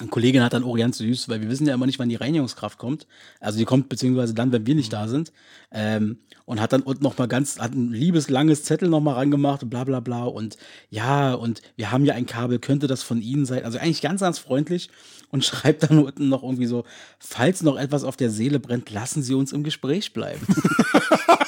Eine 0.00 0.08
Kollegin 0.08 0.42
hat 0.42 0.52
dann 0.52 0.64
auch 0.64 0.76
ganz 0.76 0.98
süß, 0.98 1.28
weil 1.28 1.40
wir 1.40 1.48
wissen 1.48 1.66
ja 1.66 1.74
immer 1.74 1.86
nicht, 1.86 1.98
wann 1.98 2.08
die 2.08 2.16
Reinigungskraft 2.16 2.78
kommt. 2.78 3.06
Also 3.40 3.58
die 3.58 3.64
kommt 3.64 3.88
beziehungsweise 3.88 4.34
dann, 4.34 4.52
wenn 4.52 4.66
wir 4.66 4.74
nicht 4.74 4.92
da 4.92 5.08
sind. 5.08 5.32
Ähm, 5.72 6.18
und 6.44 6.60
hat 6.60 6.72
dann 6.72 6.82
unten 6.82 7.02
noch 7.02 7.18
mal 7.18 7.28
ganz, 7.28 7.58
hat 7.58 7.74
ein 7.74 7.90
liebes 7.92 8.30
langes 8.30 8.64
Zettel 8.64 8.88
noch 8.88 9.00
mal 9.00 9.14
rangemacht 9.14 9.62
und 9.62 9.70
bla 9.70 9.84
bla 9.84 10.00
bla. 10.00 10.24
Und 10.24 10.56
ja, 10.88 11.34
und 11.34 11.62
wir 11.76 11.90
haben 11.90 12.04
ja 12.04 12.14
ein 12.14 12.26
Kabel, 12.26 12.58
könnte 12.58 12.86
das 12.86 13.02
von 13.02 13.20
Ihnen 13.20 13.44
sein? 13.44 13.64
Also 13.64 13.78
eigentlich 13.78 14.00
ganz, 14.00 14.20
ganz 14.20 14.38
freundlich 14.38 14.88
und 15.30 15.44
schreibt 15.46 15.82
dann 15.82 15.98
unten 15.98 16.28
noch 16.28 16.42
irgendwie 16.42 16.66
so, 16.66 16.84
falls 17.18 17.62
noch 17.62 17.78
etwas 17.78 18.04
auf 18.04 18.16
der 18.16 18.30
Seele 18.30 18.60
brennt, 18.60 18.90
lassen 18.90 19.22
Sie 19.22 19.34
uns 19.34 19.52
im 19.52 19.62
Gespräch 19.64 20.12
bleiben. 20.12 20.46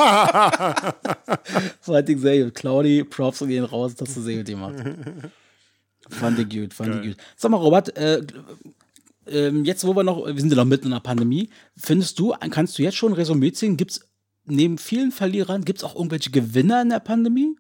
so 1.81 1.95
hat 1.95 2.07
sehr 2.07 2.45
gut. 2.45 2.55
Claudi, 2.55 3.05
Props 3.05 3.41
gehen 3.41 3.65
raus, 3.65 3.95
dass 3.95 4.15
du 4.15 4.21
sehr 4.21 4.39
gut 4.39 4.47
gemacht. 4.47 4.75
Fand 6.13 6.39
ich 6.39 6.49
gut, 6.49 6.75
fand 6.75 6.93
Geil. 6.93 7.01
ich 7.01 7.17
gut. 7.17 7.25
Sag 7.37 7.51
mal, 7.51 7.59
Robert, 7.59 7.97
äh, 7.97 8.23
äh, 9.27 9.51
jetzt 9.63 9.87
wo 9.87 9.95
wir 9.95 10.03
noch, 10.03 10.27
wir 10.27 10.39
sind 10.41 10.51
ja 10.51 10.57
noch 10.57 10.65
mitten 10.65 10.87
in 10.87 10.93
der 10.93 11.01
Pandemie, 11.01 11.51
findest 11.77 12.19
du, 12.19 12.35
kannst 12.51 12.79
du 12.79 12.83
jetzt 12.83 12.97
schon 12.97 13.13
Resümee 13.13 13.53
ziehen? 13.53 13.77
Gibt 13.77 13.93
es 13.93 14.09
neben 14.45 14.79
vielen 14.79 15.13
Verlierern, 15.13 15.65
gibt 15.65 15.79
es 15.79 15.85
auch 15.85 15.95
irgendwelche 15.95 16.31
Gewinner 16.31 16.83
in 16.83 16.91
der 16.91 17.01
Pandemie? 17.01 17.57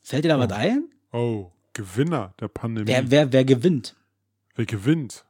Fällt 0.00 0.24
dir 0.24 0.28
da 0.28 0.36
oh. 0.36 0.40
was 0.40 0.52
ein? 0.52 0.84
Oh, 1.12 1.52
Gewinner 1.72 2.34
der 2.40 2.48
Pandemie. 2.48 2.88
Wer, 2.88 3.10
wer, 3.10 3.32
wer 3.32 3.44
gewinnt? 3.44 3.94
Wer 4.54 4.66
gewinnt? 4.66 5.24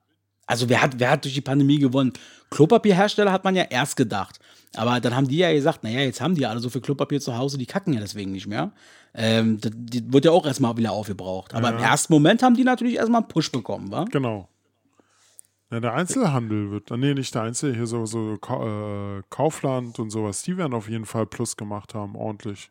Also 0.47 0.69
wer 0.69 0.81
hat, 0.81 0.99
wer 0.99 1.11
hat 1.11 1.25
durch 1.25 1.35
die 1.35 1.43
Pandemie 1.43 1.79
gewonnen? 1.79 2.13
Klopapierhersteller 2.51 3.31
hat 3.31 3.45
man 3.45 3.55
ja 3.55 3.65
erst 3.65 3.97
gedacht. 3.97 4.41
Aber 4.77 5.01
dann 5.01 5.15
haben 5.17 5.29
die 5.29 5.39
ja 5.39 5.53
gesagt, 5.53 5.83
naja, 5.83 6.01
jetzt 6.01 6.21
haben 6.21 6.35
die 6.35 6.47
alle 6.47 6.61
so 6.61 6.69
viel 6.69 6.81
Klopapier 6.81 7.21
zu 7.21 7.37
Hause, 7.37 7.59
die 7.59 7.67
kacken 7.67 7.95
ja 7.95 8.01
deswegen 8.01 8.33
nicht 8.33 8.47
mehr. 8.47 8.73
Ähm, 9.15 9.61
das, 9.61 9.73
die 9.75 10.13
wird 10.13 10.25
ja 10.25 10.31
auch 10.31 10.47
erstmal 10.47 10.77
wieder 10.77 10.93
aufgebraucht. 10.93 11.55
Aber 11.55 11.71
ja. 11.71 11.77
im 11.77 11.83
ersten 11.83 12.13
Moment 12.13 12.43
haben 12.43 12.55
die 12.55 12.65
natürlich 12.65 12.97
erstmal 12.97 13.23
einen 13.23 13.29
Push 13.29 13.51
bekommen, 13.51 13.91
wa? 13.91 14.05
Genau. 14.05 14.49
Ja, 15.71 15.81
der 15.81 15.95
Einzelhandel 15.95 16.71
wird, 16.71 16.91
nee, 16.91 17.13
nicht 17.13 17.35
der 17.35 17.43
Einzel, 17.43 17.75
hier 17.75 17.87
so, 17.87 18.07
so 18.07 18.35
äh, 18.35 19.23
Kaufland 19.29 19.99
und 19.99 20.11
sowas, 20.11 20.43
die 20.43 20.57
werden 20.57 20.73
auf 20.73 20.89
jeden 20.89 21.05
Fall 21.05 21.27
Plus 21.27 21.57
gemacht 21.57 21.95
haben, 21.95 22.17
ordentlich. 22.17 22.71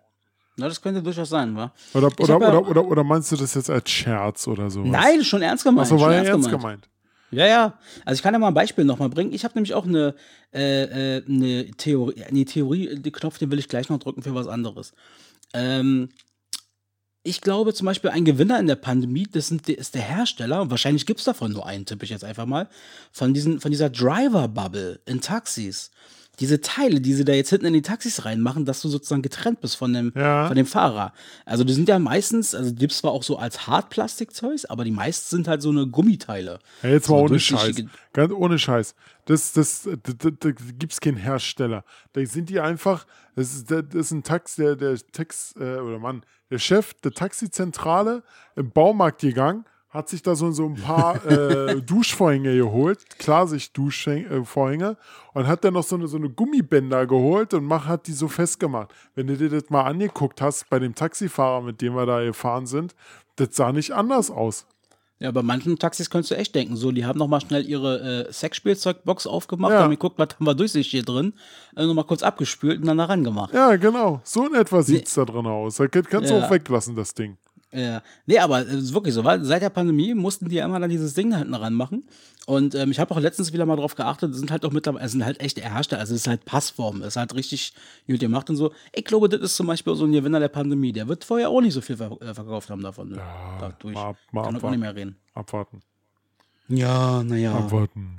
Na, 0.55 0.67
das 0.67 0.81
könnte 0.81 1.03
durchaus 1.03 1.29
sein, 1.29 1.55
wa? 1.55 1.71
Oder, 1.93 2.07
oder, 2.19 2.37
oder, 2.37 2.67
oder, 2.67 2.85
oder, 2.85 3.03
meinst 3.03 3.31
du 3.31 3.35
das 3.35 3.53
jetzt 3.53 3.69
als 3.69 3.91
Scherz 3.91 4.47
oder 4.47 4.71
so? 4.71 4.81
Nein, 4.81 5.23
schon 5.23 5.43
ernst 5.43 5.63
gemeint. 5.63 5.91
Achso, 5.91 5.99
war 5.99 6.11
ja 6.13 6.23
ernst 6.23 6.49
gemeint. 6.49 6.61
gemeint. 6.61 6.89
Ja, 7.31 7.45
ja. 7.45 7.79
Also 8.05 8.19
ich 8.19 8.23
kann 8.23 8.33
ja 8.33 8.39
mal 8.39 8.47
ein 8.47 8.53
Beispiel 8.53 8.85
nochmal 8.85 9.09
bringen. 9.09 9.33
Ich 9.33 9.43
habe 9.43 9.53
nämlich 9.55 9.73
auch 9.73 9.85
eine, 9.85 10.15
äh, 10.53 11.17
äh, 11.17 11.25
eine 11.25 11.71
Theorie, 11.71 12.23
eine 12.23 12.45
Theorie, 12.45 12.95
den 12.95 13.11
Knopf, 13.11 13.37
den 13.37 13.51
will 13.51 13.59
ich 13.59 13.67
gleich 13.67 13.89
noch 13.89 13.99
drücken 13.99 14.21
für 14.21 14.33
was 14.33 14.47
anderes. 14.47 14.93
Ähm, 15.53 16.09
ich 17.23 17.41
glaube 17.41 17.73
zum 17.73 17.85
Beispiel, 17.85 18.09
ein 18.11 18.23
Gewinner 18.23 18.57
in 18.59 18.67
der 18.67 18.77
Pandemie, 18.77 19.27
das 19.29 19.47
sind, 19.47 19.67
ist 19.67 19.95
der 19.95 20.01
Hersteller, 20.01 20.61
und 20.61 20.71
wahrscheinlich 20.71 21.05
gibt 21.05 21.19
es 21.19 21.25
davon 21.25 21.51
nur 21.51 21.65
einen, 21.65 21.85
tippe 21.85 22.05
ich 22.05 22.11
jetzt 22.11 22.23
einfach 22.23 22.45
mal, 22.45 22.69
von, 23.11 23.33
diesen, 23.33 23.59
von 23.59 23.71
dieser 23.71 23.89
Driver-Bubble 23.89 25.01
in 25.05 25.19
Taxis 25.19 25.91
diese 26.39 26.61
Teile, 26.61 27.01
die 27.01 27.13
sie 27.13 27.25
da 27.25 27.33
jetzt 27.33 27.49
hinten 27.49 27.67
in 27.67 27.73
die 27.73 27.81
Taxis 27.81 28.25
reinmachen, 28.25 28.65
dass 28.65 28.81
du 28.81 28.89
sozusagen 28.89 29.21
getrennt 29.21 29.61
bist 29.61 29.75
von 29.75 29.91
dem, 29.93 30.13
ja. 30.15 30.47
von 30.47 30.55
dem 30.55 30.65
Fahrer. 30.65 31.13
Also 31.45 31.63
die 31.63 31.73
sind 31.73 31.89
ja 31.89 31.97
meistens, 31.97 32.53
also 32.53 32.69
die 32.69 32.77
gibt 32.77 32.91
es 32.91 32.99
zwar 32.99 33.11
auch 33.11 33.23
so 33.23 33.37
als 33.37 33.65
Hartplastikzeugs, 33.65 34.65
aber 34.65 34.83
die 34.83 34.91
meisten 34.91 35.35
sind 35.37 35.47
halt 35.47 35.61
so 35.61 35.69
eine 35.69 35.87
Gummiteile. 35.87 36.59
Ja, 36.83 36.89
jetzt 36.89 37.09
mal 37.09 37.17
so 37.17 37.23
ohne 37.25 37.39
Scheiß. 37.39 37.83
Ganz 38.13 38.33
ohne 38.33 38.59
Scheiß. 38.59 38.95
Das, 39.25 39.53
das, 39.53 39.83
da, 39.83 40.13
da, 40.17 40.29
da 40.31 40.51
gibt 40.51 40.93
es 40.93 41.01
keinen 41.01 41.17
Hersteller. 41.17 41.83
Da 42.13 42.25
sind 42.25 42.49
die 42.49 42.59
einfach, 42.59 43.07
das 43.35 43.53
ist, 43.55 43.71
das 43.71 43.83
ist 43.93 44.11
ein 44.11 44.23
Tax, 44.23 44.55
der, 44.55 44.75
der 44.75 44.97
Tax, 45.11 45.55
äh, 45.59 45.77
oder 45.77 45.97
Mann, 45.97 46.23
der 46.51 46.59
Chef 46.59 46.93
der 46.95 47.11
Taxizentrale 47.11 48.23
im 48.55 48.71
Baumarkt 48.71 49.21
gegangen 49.21 49.65
hat 49.89 50.09
sich 50.09 50.21
da 50.21 50.35
so, 50.35 50.51
so 50.51 50.65
ein 50.65 50.75
paar 50.75 51.25
äh, 51.29 51.81
Duschvorhänge 51.81 52.55
geholt, 52.55 52.99
Klarsicht-Duschvorhänge 53.19 54.97
und 55.33 55.47
hat 55.47 55.63
dann 55.63 55.73
noch 55.73 55.83
so 55.83 55.95
eine, 55.95 56.07
so 56.07 56.17
eine 56.17 56.29
Gummibänder 56.29 57.07
geholt 57.07 57.53
und 57.53 57.65
mach, 57.65 57.85
hat 57.85 58.07
die 58.07 58.13
so 58.13 58.27
festgemacht. 58.27 58.93
Wenn 59.15 59.27
du 59.27 59.37
dir 59.37 59.49
das 59.49 59.69
mal 59.69 59.83
angeguckt 59.83 60.41
hast 60.41 60.69
bei 60.69 60.79
dem 60.79 60.93
Taxifahrer, 60.93 61.61
mit 61.61 61.81
dem 61.81 61.95
wir 61.95 62.05
da 62.05 62.23
gefahren 62.23 62.67
sind, 62.67 62.95
das 63.37 63.49
sah 63.51 63.71
nicht 63.71 63.91
anders 63.91 64.29
aus. 64.29 64.65
Ja, 65.19 65.31
bei 65.31 65.41
manchen 65.41 65.79
Taxis 65.79 66.11
könntest 66.11 66.29
du 66.29 66.35
echt 66.35 66.53
denken, 66.53 66.75
so, 66.75 66.91
die 66.91 67.03
haben 67.03 67.17
nochmal 67.17 67.41
schnell 67.41 67.67
ihre 67.67 68.27
äh, 68.27 68.31
Sexspielzeugbox 68.31 69.25
aufgemacht, 69.25 69.71
ja. 69.71 69.81
haben 69.81 69.89
geguckt, 69.89 70.19
was 70.19 70.29
haben 70.35 70.45
wir 70.45 70.53
Durchsicht 70.53 70.91
hier 70.91 71.01
drin, 71.01 71.33
äh, 71.75 71.85
nochmal 71.85 72.03
kurz 72.03 72.21
abgespült 72.21 72.81
und 72.81 72.85
dann 72.85 72.99
da 72.99 73.05
rangemacht. 73.05 73.51
Ja, 73.51 73.75
genau. 73.77 74.21
So 74.23 74.45
in 74.45 74.53
etwa 74.53 74.83
sieht 74.83 75.07
es 75.07 75.17
nee. 75.17 75.25
da 75.25 75.31
drin 75.31 75.47
aus. 75.47 75.77
Da 75.77 75.87
kannst 75.87 76.29
ja. 76.29 76.39
du 76.39 76.45
auch 76.45 76.51
weglassen, 76.51 76.95
das 76.95 77.15
Ding. 77.15 77.37
Ja. 77.73 78.01
Nee, 78.25 78.39
aber 78.39 78.61
es 78.61 78.73
ist 78.73 78.93
wirklich 78.93 79.13
so, 79.13 79.23
weil 79.23 79.43
seit 79.43 79.61
der 79.61 79.69
Pandemie 79.69 80.13
mussten 80.13 80.47
die 80.47 80.55
ja 80.55 80.65
immer 80.65 80.79
dann 80.79 80.89
dieses 80.89 81.13
Ding 81.13 81.29
da 81.31 81.37
hinten 81.37 81.53
ranmachen. 81.53 82.07
Und 82.45 82.75
ähm, 82.75 82.91
ich 82.91 82.99
habe 82.99 83.13
auch 83.13 83.19
letztens 83.19 83.51
wieder 83.51 83.65
mal 83.65 83.75
drauf 83.75 83.95
geachtet, 83.95 84.33
sind 84.33 84.51
halt 84.51 84.63
auch 84.63 84.71
mittlerweile, 84.71 85.03
es 85.03 85.11
sind 85.11 85.25
halt 85.25 85.41
echt 85.41 85.61
Hersteller, 85.61 85.99
also 85.99 86.15
es 86.15 86.21
ist 86.21 86.27
halt 86.27 86.45
Passform, 86.45 87.01
es 87.01 87.09
ist 87.09 87.15
halt 87.17 87.35
richtig 87.35 87.73
gut 88.07 88.21
gemacht 88.21 88.49
und 88.49 88.55
so. 88.55 88.71
Ich 88.93 89.03
glaube, 89.03 89.27
das 89.27 89.41
ist 89.41 89.57
zum 89.57 89.67
Beispiel 89.67 89.93
so 89.95 90.05
ein 90.05 90.13
Gewinner 90.13 90.39
der 90.39 90.47
Pandemie. 90.47 90.93
Der 90.93 91.09
wird 91.09 91.25
vorher 91.25 91.49
auch 91.49 91.59
nicht 91.59 91.73
so 91.73 91.81
viel 91.81 91.97
ver 91.97 92.17
äh, 92.21 92.33
verkauft 92.33 92.69
haben 92.69 92.81
davon. 92.81 93.09
Ne? 93.09 93.17
Ja, 93.17 93.57
Dadurch. 93.59 93.95
mal, 93.95 94.15
mal 94.31 94.43
Kann 94.43 94.63
auch 94.63 94.69
nicht 94.71 94.79
mehr 94.79 94.95
reden. 94.95 95.17
Abwarten. 95.33 95.81
Ja, 96.69 97.21
naja. 97.23 97.53
Abwarten. 97.53 98.17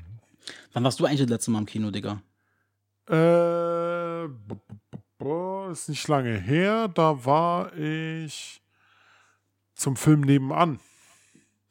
Wann 0.74 0.84
warst 0.84 1.00
du 1.00 1.06
eigentlich 1.06 1.20
das 1.20 1.30
letzte 1.30 1.50
Mal 1.50 1.60
im 1.60 1.66
Kino, 1.66 1.90
Digga? 1.90 2.20
Äh, 3.10 4.28
ist 5.70 5.88
nicht 5.88 6.06
lange 6.08 6.38
her. 6.38 6.88
Da 6.88 7.24
war 7.24 7.72
ich 7.76 8.60
zum 9.78 9.96
Film 9.96 10.20
nebenan 10.20 10.78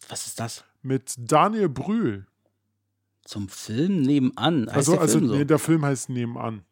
Was 0.09 0.25
ist 0.25 0.39
das? 0.39 0.63
mit 0.81 1.13
Daniel 1.17 1.69
Brühl. 1.69 2.25
Zum 3.23 3.49
Film 3.49 4.01
nebenan. 4.03 4.67
Heißt 4.67 4.75
Also, 4.77 4.91
der 4.93 5.01
also 5.01 5.17
Film 5.19 5.29
so? 5.29 5.35
nee, 5.35 5.45
der 5.45 5.59
Film 5.59 5.83
heißt 5.85 6.09
Nebenan. 6.09 6.63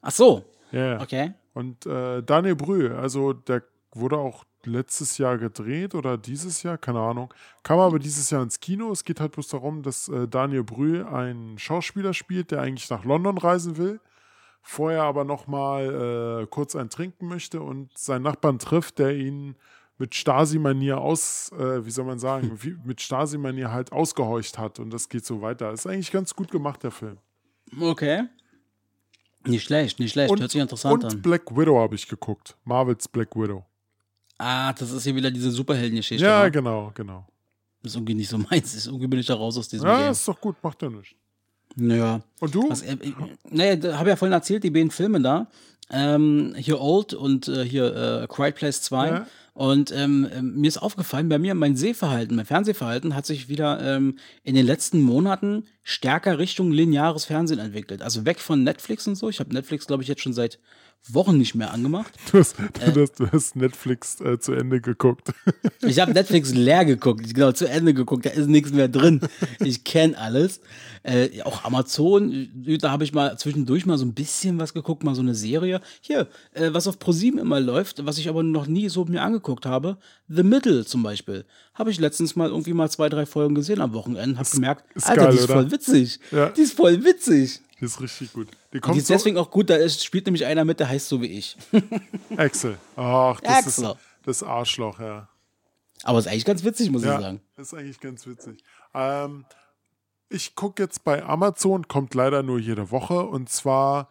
Ach 0.00 0.12
so, 0.12 0.44
Ja, 0.70 0.94
ja. 0.94 1.00
okay. 1.00 1.32
Und 1.54 1.86
äh, 1.86 2.22
Daniel 2.22 2.54
Brühl, 2.54 2.92
also 2.94 3.32
der 3.32 3.64
wurde 3.92 4.16
auch 4.16 4.44
letztes 4.64 5.18
Jahr 5.18 5.38
gedreht 5.38 5.96
oder 5.96 6.16
dieses 6.16 6.62
Jahr, 6.62 6.78
keine 6.78 7.00
Ahnung. 7.00 7.34
Kam 7.64 7.80
aber 7.80 7.98
dieses 7.98 8.30
Jahr 8.30 8.42
ins 8.44 8.60
Kino. 8.60 8.92
Es 8.92 9.02
geht 9.02 9.18
halt 9.18 9.32
bloß 9.32 9.48
darum, 9.48 9.82
dass 9.82 10.06
äh, 10.08 10.28
Daniel 10.28 10.62
Brühl 10.62 11.04
einen 11.04 11.58
Schauspieler 11.58 12.14
spielt, 12.14 12.52
der 12.52 12.60
eigentlich 12.62 12.88
nach 12.90 13.04
London 13.04 13.36
reisen 13.38 13.76
will. 13.76 13.98
Vorher 14.62 15.02
aber 15.02 15.24
nochmal 15.24 16.42
äh, 16.42 16.46
kurz 16.46 16.76
ein 16.76 16.90
trinken 16.90 17.26
möchte 17.26 17.60
und 17.60 17.96
seinen 17.98 18.22
Nachbarn 18.22 18.60
trifft, 18.60 18.98
der 19.00 19.16
ihn 19.16 19.56
mit 19.98 20.14
Stasi-Manier 20.14 20.98
aus, 20.98 21.50
äh, 21.52 21.84
wie 21.84 21.90
soll 21.90 22.04
man 22.04 22.18
sagen, 22.18 22.52
wie, 22.62 22.76
mit 22.84 23.00
Stasi-Manier 23.00 23.72
halt 23.72 23.92
ausgehorcht 23.92 24.58
hat. 24.58 24.78
Und 24.78 24.90
das 24.90 25.08
geht 25.08 25.26
so 25.26 25.42
weiter. 25.42 25.72
Ist 25.72 25.86
eigentlich 25.86 26.12
ganz 26.12 26.34
gut 26.34 26.50
gemacht, 26.50 26.82
der 26.82 26.90
Film. 26.90 27.18
Okay. 27.78 28.24
Nicht 29.46 29.64
schlecht, 29.64 29.98
nicht 29.98 30.12
schlecht. 30.12 30.30
Und, 30.30 30.40
Hört 30.40 30.50
sich 30.50 30.60
interessant 30.60 31.04
und 31.04 31.12
an. 31.12 31.22
Black 31.22 31.56
Widow 31.56 31.78
habe 31.78 31.94
ich 31.94 32.08
geguckt. 32.08 32.56
Marvels 32.64 33.08
Black 33.08 33.34
Widow. 33.36 33.64
Ah, 34.38 34.72
das 34.72 34.90
ist 34.92 35.04
hier 35.04 35.14
wieder 35.14 35.30
diese 35.30 35.50
Superheldengeschichte. 35.50 36.24
Ja, 36.24 36.42
wa? 36.42 36.48
genau, 36.48 36.92
genau. 36.94 37.26
ist 37.82 37.96
irgendwie 37.96 38.14
nicht 38.14 38.28
so 38.28 38.38
meins. 38.38 38.74
Ist 38.74 38.86
irgendwie 38.86 39.06
bin 39.06 39.18
ich 39.18 39.26
da 39.26 39.34
raus 39.34 39.58
aus 39.58 39.68
diesem 39.68 39.86
Ja, 39.86 39.98
Game. 39.98 40.12
ist 40.12 40.26
doch 40.26 40.40
gut, 40.40 40.56
macht 40.62 40.80
ja 40.82 40.90
nichts. 40.90 41.14
Ja. 41.76 42.20
Und 42.40 42.54
du? 42.54 42.68
Was, 42.70 42.82
äh, 42.82 42.92
äh, 42.92 43.12
naja, 43.50 43.98
habe 43.98 44.10
ja 44.10 44.16
vorhin 44.16 44.32
erzählt, 44.32 44.64
die 44.64 44.70
beiden 44.70 44.90
Filme 44.90 45.20
da. 45.20 45.48
Ähm, 45.90 46.54
hier 46.56 46.80
Old 46.80 47.14
und 47.14 47.48
äh, 47.48 47.64
hier 47.64 48.22
äh, 48.22 48.26
Quiet 48.28 48.56
Place 48.56 48.82
2. 48.82 49.08
Ja. 49.08 49.26
Und 49.58 49.90
ähm, 49.90 50.28
ähm, 50.32 50.54
mir 50.54 50.68
ist 50.68 50.78
aufgefallen, 50.78 51.28
bei 51.28 51.40
mir 51.40 51.52
mein 51.56 51.74
Sehverhalten, 51.74 52.36
mein 52.36 52.46
Fernsehverhalten 52.46 53.16
hat 53.16 53.26
sich 53.26 53.48
wieder 53.48 53.80
ähm, 53.82 54.16
in 54.44 54.54
den 54.54 54.64
letzten 54.64 55.02
Monaten 55.02 55.64
stärker 55.88 56.38
Richtung 56.38 56.70
lineares 56.70 57.24
Fernsehen 57.24 57.58
entwickelt. 57.58 58.02
Also 58.02 58.26
weg 58.26 58.40
von 58.40 58.62
Netflix 58.62 59.06
und 59.06 59.14
so. 59.14 59.30
Ich 59.30 59.40
habe 59.40 59.54
Netflix, 59.54 59.86
glaube 59.86 60.02
ich, 60.02 60.08
jetzt 60.08 60.20
schon 60.20 60.34
seit 60.34 60.58
Wochen 61.10 61.38
nicht 61.38 61.54
mehr 61.54 61.72
angemacht. 61.72 62.12
Du 62.32 62.38
hast, 62.40 62.58
Äh. 62.58 62.92
du 62.92 63.00
hast, 63.02 63.20
du 63.20 63.30
hast 63.30 63.56
Netflix 63.56 64.20
äh, 64.20 64.38
zu 64.38 64.52
Ende 64.52 64.80
geguckt. 64.82 65.32
Ich 65.80 65.98
habe 66.00 66.12
Netflix 66.12 66.52
leer 66.52 66.84
geguckt, 66.84 67.32
genau 67.34 67.52
zu 67.52 67.66
Ende 67.66 67.94
geguckt, 67.94 68.26
da 68.26 68.30
ist 68.30 68.48
nichts 68.48 68.70
mehr 68.72 68.88
drin. 68.88 69.20
Ich 69.60 69.84
kenne 69.84 70.18
alles. 70.18 70.60
Äh, 71.04 71.40
auch 71.42 71.64
Amazon, 71.64 72.48
da 72.80 72.90
habe 72.90 73.04
ich 73.04 73.14
mal 73.14 73.38
zwischendurch 73.38 73.86
mal 73.86 73.96
so 73.96 74.04
ein 74.04 74.12
bisschen 74.12 74.58
was 74.58 74.74
geguckt, 74.74 75.04
mal 75.04 75.14
so 75.14 75.22
eine 75.22 75.34
Serie. 75.36 75.80
Hier, 76.02 76.28
äh, 76.52 76.70
was 76.72 76.86
auf 76.86 76.98
ProSieben 76.98 77.38
immer 77.40 77.60
läuft, 77.60 78.04
was 78.04 78.18
ich 78.18 78.28
aber 78.28 78.42
noch 78.42 78.66
nie 78.66 78.88
so 78.90 79.04
mir 79.06 79.22
angeguckt 79.22 79.64
habe. 79.64 79.96
The 80.28 80.42
Middle 80.42 80.84
zum 80.84 81.02
Beispiel. 81.02 81.46
Habe 81.78 81.90
ich 81.90 82.00
letztens 82.00 82.34
mal 82.36 82.48
irgendwie 82.48 82.72
mal 82.72 82.90
zwei, 82.90 83.08
drei 83.08 83.24
Folgen 83.24 83.54
gesehen 83.54 83.80
am 83.80 83.92
Wochenende. 83.94 84.38
Habe 84.38 84.50
gemerkt, 84.50 84.84
ist 84.96 85.06
Alter, 85.06 85.22
geil, 85.22 85.30
die 85.32 85.38
ist 85.38 85.44
oder? 85.44 85.54
voll 85.54 85.70
witzig. 85.70 86.20
Ja. 86.32 86.48
Die 86.50 86.60
ist 86.62 86.72
voll 86.74 87.04
witzig. 87.04 87.60
Das 87.80 87.92
ist 87.92 88.00
richtig 88.00 88.32
gut. 88.32 88.48
Die 88.48 88.52
Und 88.52 88.74
die 88.74 88.80
kommt 88.80 88.96
ist 88.98 89.08
deswegen 89.10 89.38
auch 89.38 89.50
gut, 89.52 89.70
da 89.70 89.76
ist, 89.76 90.04
spielt 90.04 90.26
nämlich 90.26 90.44
einer 90.44 90.64
mit, 90.64 90.80
der 90.80 90.88
heißt 90.88 91.08
so 91.08 91.22
wie 91.22 91.26
ich. 91.38 91.56
Axel. 92.36 92.76
Ach, 92.96 93.40
das 93.40 93.66
Axel. 93.66 93.84
ist 93.84 93.96
das 94.24 94.42
Arschloch, 94.42 94.98
ja. 94.98 95.28
Aber 96.02 96.18
ist 96.18 96.26
eigentlich 96.26 96.44
ganz 96.44 96.64
witzig, 96.64 96.90
muss 96.90 97.02
ich 97.02 97.08
Ja, 97.08 97.20
sagen. 97.20 97.40
ist 97.56 97.74
eigentlich 97.74 98.00
ganz 98.00 98.26
witzig. 98.26 98.62
Ähm, 98.94 99.44
ich 100.28 100.56
gucke 100.56 100.82
jetzt 100.82 101.04
bei 101.04 101.22
Amazon, 101.24 101.86
kommt 101.86 102.14
leider 102.14 102.42
nur 102.42 102.58
jede 102.58 102.90
Woche, 102.90 103.20
und 103.22 103.48
zwar 103.48 104.08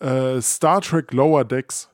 äh, 0.00 0.40
Star 0.40 0.80
Trek 0.80 1.12
Lower 1.12 1.44
Decks. 1.44 1.88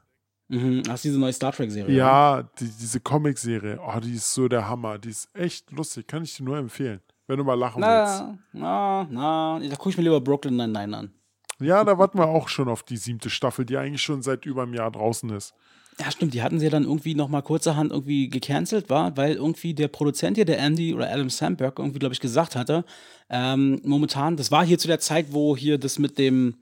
Mhm. 0.49 0.83
Hast 0.89 1.05
du 1.05 1.09
diese 1.09 1.19
neue 1.19 1.33
Star 1.33 1.53
Trek-Serie? 1.53 1.95
Ja, 1.97 2.43
die, 2.59 2.69
diese 2.69 3.01
Comicserie, 3.01 3.79
oh, 3.81 3.99
die 4.01 4.15
ist 4.15 4.33
so 4.33 4.47
der 4.49 4.69
Hammer. 4.69 4.99
Die 4.99 5.11
ist 5.11 5.29
echt 5.35 5.71
lustig, 5.73 6.07
kann 6.07 6.23
ich 6.23 6.37
dir 6.37 6.45
nur 6.45 6.59
empfehlen, 6.59 7.01
wenn 7.27 7.39
du 7.39 7.45
mal 7.45 7.55
lachen 7.55 7.83
willst. 7.83 8.25
Na, 8.53 9.09
na, 9.11 9.59
na, 9.59 9.69
da 9.69 9.77
gucke 9.77 9.91
ich 9.91 9.97
mir 9.97 10.05
lieber 10.05 10.21
Brooklyn 10.21 10.57
Nine-Nine 10.57 10.97
an. 10.97 11.13
Ja, 11.61 11.85
da 11.85 11.99
warten 11.99 12.19
wir 12.19 12.27
auch 12.27 12.49
schon 12.49 12.69
auf 12.69 12.83
die 12.83 12.97
siebte 12.97 13.31
Staffel, 13.31 13.65
die 13.65 13.77
eigentlich 13.77 14.03
schon 14.03 14.23
seit 14.23 14.45
über 14.45 14.63
einem 14.63 14.75
Jahr 14.75 14.91
draußen 14.91 15.31
ist. 15.31 15.55
Ja, 16.01 16.11
stimmt, 16.11 16.35
die 16.35 16.43
hatten 16.43 16.59
sie 16.59 16.65
ja 16.65 16.71
dann 16.71 16.85
irgendwie 16.85 17.15
noch 17.15 17.29
mal 17.29 17.43
kurzerhand 17.43 17.93
irgendwie 17.93 18.29
gecancelt, 18.29 18.91
war, 18.91 19.17
weil 19.17 19.35
irgendwie 19.35 19.75
der 19.75 19.87
Produzent 19.87 20.37
hier, 20.37 20.45
der 20.45 20.59
Andy 20.59 20.93
oder 20.93 21.09
Adam 21.11 21.31
Sandberg, 21.31 21.79
irgendwie, 21.79 22.01
glaube 22.01 22.15
ich, 22.15 22.21
gesagt 22.21 22.57
hatte, 22.57 22.85
ähm, 23.31 23.81
momentan, 23.85 24.37
das 24.37 24.51
war 24.51 24.67
hier 24.67 24.79
zu 24.79 24.89
der 24.89 24.99
Zeit, 24.99 25.27
wo 25.31 25.57
hier 25.57 25.79
das 25.79 26.01
mit 26.01 26.19
dem, 26.19 26.55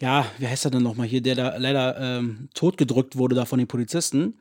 ja, 0.00 0.26
wie 0.38 0.48
heißt 0.48 0.64
er 0.64 0.72
denn 0.72 0.82
nochmal 0.82 1.06
hier, 1.06 1.22
der 1.22 1.36
da 1.36 1.56
leider 1.56 1.96
ähm, 2.00 2.48
totgedrückt 2.54 3.16
wurde 3.16 3.36
da 3.36 3.44
von 3.44 3.60
den 3.60 3.68
Polizisten. 3.68 4.34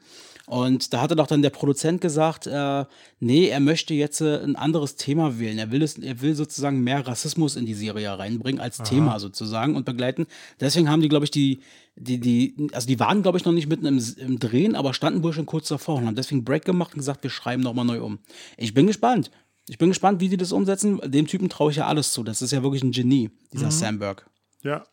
Und 0.46 0.94
da 0.94 1.00
hatte 1.00 1.16
doch 1.16 1.28
dann 1.28 1.41
der 1.41 1.52
Produzent 1.52 2.02
gesagt, 2.02 2.48
äh, 2.48 2.86
nee, 3.20 3.48
er 3.48 3.62
möchte 3.62 3.94
jetzt 3.94 4.20
äh, 4.20 4.44
ein 4.44 4.58
anderes 4.58 4.98
Thema 4.98 5.39
wählen. 5.39 5.58
Er 5.58 5.72
will, 5.72 5.82
es, 5.82 5.98
er 5.98 6.20
will 6.20 6.36
sozusagen 6.36 6.82
mehr 6.82 7.08
Rassismus 7.08 7.56
in 7.56 7.66
die 7.66 7.74
Serie 7.74 8.20
reinbringen 8.20 8.60
als 8.60 8.80
Thema 8.80 9.20
sozusagen 9.20 9.78
und 9.78 9.86
begleiten. 9.86 10.28
Deswegen 10.60 10.89
haben 10.89 11.02
die, 11.02 11.08
glaube 11.08 11.24
ich, 11.24 11.32
die, 11.32 11.62
die, 11.96 12.20
die, 12.20 12.68
also 12.74 12.88
die 12.88 13.00
waren, 13.00 13.22
glaube 13.22 13.38
ich, 13.38 13.46
noch 13.46 13.54
nicht 13.54 13.70
mitten 13.70 13.86
im, 13.86 14.04
im 14.18 14.38
Drehen, 14.38 14.76
aber 14.76 14.94
standen 14.94 15.24
wohl 15.24 15.32
schon 15.32 15.46
kurz 15.46 15.70
davor 15.70 15.96
und 15.96 16.08
haben 16.08 16.16
deswegen 16.16 16.44
Break 16.44 16.66
gemacht 16.66 16.94
und 16.94 17.00
gesagt, 17.00 17.24
wir 17.24 17.30
schreiben 17.30 17.64
nochmal 17.64 17.86
neu 17.86 18.02
um. 18.04 18.20
Ich 18.58 18.74
bin 18.74 18.86
gespannt. 18.86 19.32
Ich 19.70 19.78
bin 19.78 19.89
gespannt, 19.89 20.20
wie 20.20 20.28
die 20.28 20.36
das 20.36 20.52
umsetzen. 20.52 21.00
Dem 21.06 21.26
Typen 21.26 21.48
traue 21.48 21.72
ich 21.72 21.78
ja 21.78 21.88
alles 21.88 22.12
zu. 22.12 22.22
Das 22.22 22.41
ist 22.41 22.52
ja 22.52 22.64
wirklich 22.64 22.84
ein 22.84 22.91
Genie, 22.91 23.32
dieser 23.54 23.72
Sandberg. 23.72 24.30
Ja, 24.62 24.84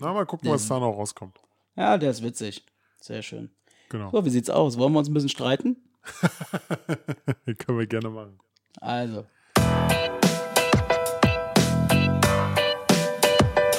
na, 0.00 0.12
mal 0.12 0.24
gucken, 0.24 0.48
was 0.50 0.68
da 0.68 0.78
noch 0.78 0.92
rauskommt. 0.92 1.40
Ja, 1.76 1.98
der 1.98 2.12
ist 2.12 2.22
witzig. 2.22 2.64
Sehr 3.00 3.22
schön. 3.22 3.50
Genau, 3.90 4.08
So, 4.12 4.24
wie 4.24 4.30
sieht's 4.30 4.48
aus? 4.48 4.78
Wollen 4.78 4.92
wir 4.92 5.00
uns 5.00 5.08
ein 5.08 5.14
bisschen 5.14 5.28
streiten? 5.28 5.76
können 7.58 7.78
wir 7.78 7.86
gerne 7.86 8.08
machen. 8.08 8.38
Also. 8.80 9.24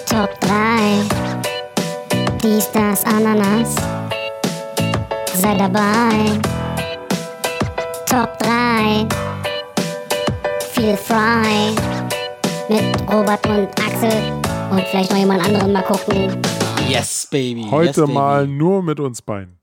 Top 0.05 0.39
3. 0.41 1.01
Dies, 2.43 2.69
das, 2.71 3.05
Ananas. 3.05 3.75
Sei 5.33 5.55
dabei. 5.55 6.39
Top 8.05 8.37
3. 8.39 9.07
Feel 10.73 10.97
frei. 10.97 11.73
Mit 12.67 12.83
Robert 13.11 13.45
und 13.47 13.69
Axel. 13.79 14.11
Und 14.71 14.81
vielleicht 14.89 15.11
noch 15.11 15.17
jemand 15.17 15.43
anderen 15.45 15.71
mal 15.71 15.83
gucken. 15.83 16.41
Yes, 16.89 17.27
Baby. 17.31 17.61
yes, 17.61 17.71
Heute 17.71 18.01
baby. 18.01 18.13
mal 18.13 18.47
nur 18.47 18.83
mit 18.83 18.99
uns 18.99 19.21
beiden. 19.21 19.60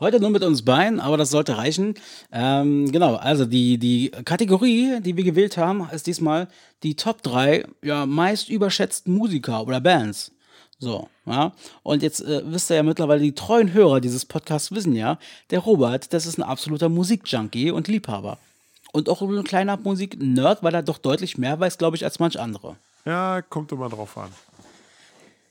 Heute 0.00 0.18
nur 0.18 0.30
mit 0.30 0.42
uns 0.42 0.64
beiden, 0.64 0.98
aber 0.98 1.18
das 1.18 1.28
sollte 1.28 1.58
reichen. 1.58 1.92
Ähm, 2.32 2.90
genau, 2.90 3.16
also 3.16 3.44
die, 3.44 3.76
die 3.76 4.10
Kategorie, 4.24 4.98
die 5.02 5.14
wir 5.14 5.24
gewählt 5.24 5.58
haben, 5.58 5.86
ist 5.92 6.06
diesmal 6.06 6.48
die 6.82 6.96
Top 6.96 7.22
3 7.22 7.66
ja, 7.82 8.06
meist 8.06 8.48
überschätzten 8.48 9.14
Musiker 9.14 9.66
oder 9.66 9.78
Bands. 9.78 10.32
So, 10.78 11.08
ja. 11.26 11.52
Und 11.82 12.02
jetzt 12.02 12.22
äh, 12.22 12.40
wisst 12.46 12.70
ihr 12.70 12.76
ja 12.76 12.82
mittlerweile, 12.82 13.20
die 13.20 13.34
treuen 13.34 13.74
Hörer 13.74 14.00
dieses 14.00 14.24
Podcasts 14.24 14.72
wissen 14.72 14.96
ja, 14.96 15.18
der 15.50 15.58
Robert, 15.58 16.14
das 16.14 16.24
ist 16.24 16.38
ein 16.38 16.44
absoluter 16.44 16.88
Musikjunkie 16.88 17.70
und 17.70 17.86
Liebhaber. 17.86 18.38
Und 18.92 19.10
auch 19.10 19.20
ein 19.20 19.44
kleiner 19.44 19.76
Musik-Nerd, 19.76 20.62
weil 20.62 20.74
er 20.74 20.82
doch 20.82 20.96
deutlich 20.96 21.36
mehr 21.36 21.60
weiß, 21.60 21.76
glaube 21.76 21.96
ich, 21.96 22.04
als 22.04 22.18
manch 22.18 22.40
andere. 22.40 22.76
Ja, 23.04 23.42
kommt 23.42 23.70
immer 23.70 23.90
drauf 23.90 24.16
an. 24.16 24.30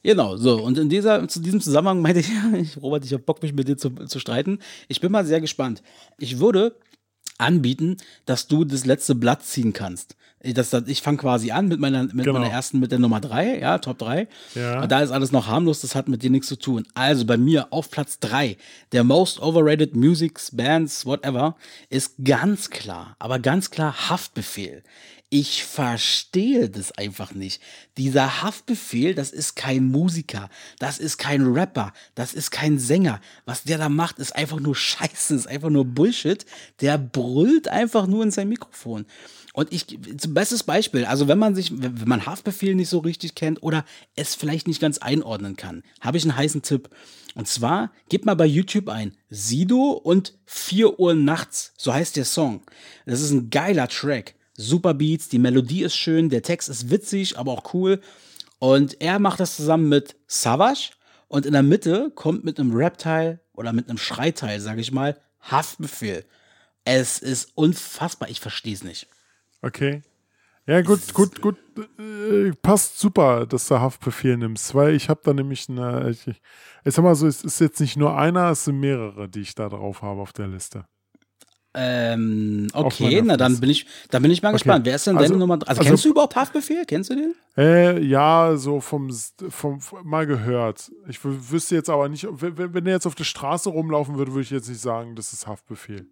Genau, 0.03 0.37
so. 0.37 0.61
Und 0.63 0.77
in 0.77 0.89
dieser, 0.89 1.27
zu 1.27 1.39
diesem 1.41 1.61
Zusammenhang 1.61 2.01
meinte 2.03 2.19
ich, 2.21 2.81
Robert, 2.81 3.05
ich 3.05 3.13
habe 3.13 3.23
Bock, 3.23 3.41
mich 3.41 3.53
mit 3.53 3.67
dir 3.67 3.77
zu, 3.77 3.89
zu 3.91 4.19
streiten. 4.19 4.59
Ich 4.87 5.01
bin 5.01 5.11
mal 5.11 5.25
sehr 5.25 5.41
gespannt. 5.41 5.81
Ich 6.17 6.39
würde 6.39 6.75
anbieten, 7.37 7.97
dass 8.25 8.47
du 8.47 8.65
das 8.65 8.85
letzte 8.85 9.15
Blatt 9.15 9.43
ziehen 9.43 9.73
kannst. 9.73 10.15
Ich, 10.41 10.53
das, 10.53 10.69
das, 10.69 10.83
ich 10.87 11.01
fange 11.01 11.17
quasi 11.17 11.51
an 11.51 11.67
mit 11.67 11.79
meiner, 11.81 12.03
mit 12.03 12.25
Genau. 12.25 12.39
meiner 12.39 12.51
ersten, 12.51 12.79
mit 12.79 12.91
der 12.93 12.99
Nummer 12.99 13.19
drei, 13.19 13.59
ja, 13.59 13.77
Top 13.77 13.97
3. 13.97 14.27
Ja. 14.55 14.81
Und 14.81 14.89
da 14.91 15.01
ist 15.01 15.11
alles 15.11 15.33
noch 15.33 15.47
harmlos, 15.47 15.81
das 15.81 15.95
hat 15.95 16.07
mit 16.07 16.23
dir 16.23 16.29
nichts 16.29 16.47
zu 16.47 16.55
tun. 16.55 16.87
Also 16.93 17.25
bei 17.25 17.35
mir 17.37 17.73
auf 17.73 17.91
Platz 17.91 18.19
3, 18.19 18.55
der 18.93 19.03
most 19.03 19.41
overrated 19.41 19.95
Musics, 19.97 20.55
Bands, 20.55 21.05
whatever, 21.05 21.55
ist 21.89 22.15
ganz 22.23 22.69
klar, 22.69 23.15
aber 23.19 23.39
ganz 23.39 23.69
klar 23.69 24.09
Haftbefehl. 24.09 24.83
Ich 25.31 25.63
verstehe 25.63 26.71
das 26.71 26.91
einfach 26.93 27.35
nicht. 27.35 27.61
Dieser 27.97 28.41
Haftbefehl, 28.41 29.13
das 29.13 29.29
ist 29.29 29.55
kein 29.55 29.85
Musiker, 29.85 30.49
das 30.79 30.97
ist 30.97 31.19
kein 31.19 31.45
Rapper, 31.45 31.93
das 32.15 32.33
ist 32.33 32.49
kein 32.49 32.79
Sänger. 32.79 33.21
Was 33.45 33.61
der 33.61 33.77
da 33.77 33.89
macht, 33.89 34.17
ist 34.17 34.35
einfach 34.35 34.59
nur 34.59 34.75
Scheiße, 34.75 35.35
ist 35.35 35.47
einfach 35.47 35.69
nur 35.69 35.85
Bullshit. 35.85 36.47
Der 36.81 36.97
brüllt 36.97 37.67
einfach 37.67 38.07
nur 38.07 38.23
in 38.23 38.31
sein 38.31 38.49
Mikrofon. 38.49 39.05
Und 39.53 39.71
ich, 39.71 39.85
zum 40.17 40.33
bestes 40.33 40.63
Beispiel, 40.63 41.05
also 41.05 41.27
wenn 41.27 41.37
man 41.37 41.53
sich, 41.53 41.79
wenn 41.79 42.07
man 42.07 42.25
Haftbefehl 42.25 42.73
nicht 42.73 42.89
so 42.89 42.97
richtig 42.99 43.35
kennt 43.35 43.61
oder 43.61 43.85
es 44.15 44.33
vielleicht 44.33 44.67
nicht 44.67 44.81
ganz 44.81 44.97
einordnen 44.97 45.55
kann, 45.55 45.83
habe 46.01 46.17
ich 46.17 46.23
einen 46.23 46.37
heißen 46.37 46.63
Tipp. 46.63 46.89
Und 47.35 47.47
zwar, 47.47 47.91
gib 48.09 48.25
mal 48.25 48.35
bei 48.35 48.47
YouTube 48.47 48.89
ein, 48.89 49.15
Sido 49.29 49.91
und 49.91 50.33
4 50.45 50.99
Uhr 50.99 51.13
nachts, 51.13 51.73
so 51.77 51.93
heißt 51.93 52.15
der 52.15 52.25
Song. 52.25 52.63
Das 53.05 53.21
ist 53.21 53.29
ein 53.29 53.51
geiler 53.51 53.87
Track. 53.87 54.33
Super 54.59 54.93
Beats, 54.93 55.29
die 55.29 55.39
Melodie 55.39 55.83
ist 55.83 55.95
schön, 55.95 56.29
der 56.29 56.43
Text 56.43 56.69
ist 56.69 56.89
witzig, 56.89 57.37
aber 57.37 57.53
auch 57.53 57.73
cool. 57.73 58.01
Und 58.59 59.01
er 59.01 59.19
macht 59.19 59.39
das 59.39 59.55
zusammen 59.55 59.87
mit 59.87 60.17
Savage 60.27 60.91
und 61.27 61.45
in 61.45 61.53
der 61.53 61.63
Mitte 61.63 62.11
kommt 62.13 62.43
mit 62.43 62.59
einem 62.59 62.75
Rap-Teil 62.75 63.39
oder 63.53 63.71
mit 63.71 63.87
einem 63.87 63.97
Schreiteil, 63.97 64.59
sage 64.59 64.81
ich 64.81 64.91
mal, 64.91 65.17
Haftbefehl. 65.41 66.25
Es 66.83 67.19
ist 67.19 67.51
unfassbar, 67.55 68.29
ich 68.29 68.41
verstehe 68.41 68.73
es 68.73 68.83
nicht. 68.83 69.07
Okay. 69.61 70.01
Ja, 70.65 70.81
gut, 70.81 71.13
gut, 71.13 71.41
gut. 71.41 71.57
Äh, 71.97 72.51
passt 72.61 72.99
super, 72.99 73.47
dass 73.47 73.67
du 73.67 73.79
Haftbefehl 73.79 74.37
nimmst, 74.37 74.75
weil 74.75 74.93
ich 74.93 75.09
habe 75.09 75.21
da 75.23 75.33
nämlich 75.33 75.67
eine. 75.69 76.09
Ich, 76.11 76.27
ich, 76.27 76.41
ich 76.83 76.93
sag 76.93 77.03
mal 77.03 77.15
so, 77.15 77.27
es 77.27 77.43
ist 77.43 77.59
jetzt 77.59 77.79
nicht 77.79 77.97
nur 77.97 78.15
einer, 78.15 78.51
es 78.51 78.65
sind 78.65 78.79
mehrere, 78.79 79.29
die 79.29 79.41
ich 79.41 79.55
da 79.55 79.69
drauf 79.69 80.01
habe 80.01 80.21
auf 80.21 80.33
der 80.33 80.47
Liste. 80.47 80.85
Ähm, 81.75 82.67
okay, 82.73 83.21
na 83.23 83.37
dann 83.37 83.59
bin 83.59 83.69
ich, 83.69 83.85
dann 84.09 84.23
bin 84.23 84.31
ich 84.31 84.41
mal 84.41 84.51
gespannt. 84.51 84.85
Wer 84.85 84.95
ist 84.95 85.05
denn 85.05 85.15
Also- 85.17 85.27
deine 85.29 85.39
Nummer? 85.39 85.53
Also, 85.53 85.65
also- 85.67 85.83
kennst 85.83 86.05
du 86.05 86.09
überhaupt 86.09 86.35
Haftbefehl? 86.35 86.83
Kennst 86.85 87.11
du 87.11 87.15
den? 87.15 87.35
Äh, 87.57 88.01
ja, 88.03 88.55
so 88.57 88.81
vom, 88.81 89.09
vom, 89.49 89.79
vom 89.79 90.07
mal 90.07 90.25
gehört. 90.25 90.91
Ich 91.07 91.17
wü- 91.17 91.51
wüsste 91.51 91.75
jetzt 91.75 91.89
aber 91.89 92.09
nicht, 92.09 92.27
wenn, 92.29 92.73
wenn 92.73 92.85
der 92.85 92.95
jetzt 92.95 93.05
auf 93.05 93.13
der 93.15 93.23
Straße 93.23 93.69
rumlaufen 93.69 94.17
würde, 94.17 94.31
würde 94.31 94.41
ich 94.43 94.49
jetzt 94.49 94.67
nicht 94.67 94.81
sagen, 94.81 95.15
das 95.15 95.31
ist 95.31 95.45
Haftbefehl. 95.45 96.07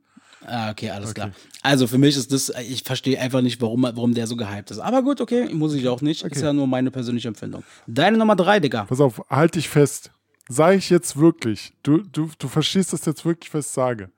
Ah, 0.45 0.69
okay, 0.69 0.91
alles 0.91 1.09
Okay. 1.09 1.21
klar. 1.21 1.31
Also 1.63 1.87
für 1.87 1.97
mich 1.97 2.15
ist 2.15 2.31
das, 2.31 2.53
ich 2.69 2.83
verstehe 2.83 3.19
einfach 3.19 3.41
nicht, 3.41 3.59
warum, 3.59 3.81
warum 3.81 4.13
der 4.13 4.27
so 4.27 4.35
gehypt 4.35 4.69
ist. 4.69 4.77
Aber 4.77 5.01
gut, 5.01 5.19
okay, 5.19 5.51
muss 5.51 5.73
ich 5.73 5.87
auch 5.87 6.01
nicht. 6.01 6.23
Ist 6.23 6.31
Okay. 6.33 6.45
ja 6.45 6.53
nur 6.53 6.67
meine 6.67 6.91
persönliche 6.91 7.27
Empfindung. 7.29 7.63
Deine 7.87 8.17
Nummer 8.19 8.35
drei, 8.35 8.59
Digga. 8.59 8.85
Pass 8.85 9.01
auf, 9.01 9.19
halt 9.31 9.55
dich 9.55 9.67
fest. 9.67 10.11
Sag 10.47 10.75
ich 10.75 10.91
jetzt 10.91 11.17
wirklich, 11.17 11.73
du, 11.81 11.97
du, 11.97 12.29
du 12.37 12.47
verstehst 12.47 12.93
das 12.93 13.03
jetzt 13.05 13.25
wirklich, 13.25 13.51
was 13.55 13.65
ich 13.65 13.71
sage. 13.71 14.11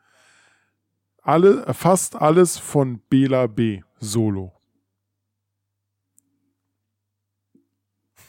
Alle, 1.21 1.73
fast 1.73 2.15
alles 2.15 2.57
von 2.57 2.99
Bela 3.09 3.47
B. 3.47 3.81
Solo. 3.99 4.53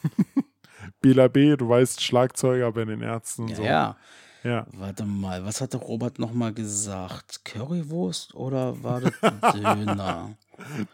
Bela 1.00 1.28
B., 1.28 1.56
du 1.56 1.68
weißt, 1.68 2.02
Schlagzeuger 2.02 2.72
bei 2.72 2.84
den 2.84 3.00
Ärzten 3.02 3.48
Ja, 3.48 3.56
so. 3.56 3.62
ja. 3.62 3.96
ja. 4.44 4.66
Warte 4.72 5.04
mal, 5.04 5.44
was 5.44 5.60
hatte 5.60 5.76
Robert 5.78 6.18
nochmal 6.18 6.52
gesagt? 6.52 7.44
Currywurst 7.44 8.34
oder 8.34 8.82
war 8.82 9.00
das 9.00 9.12
Döner? 9.54 10.36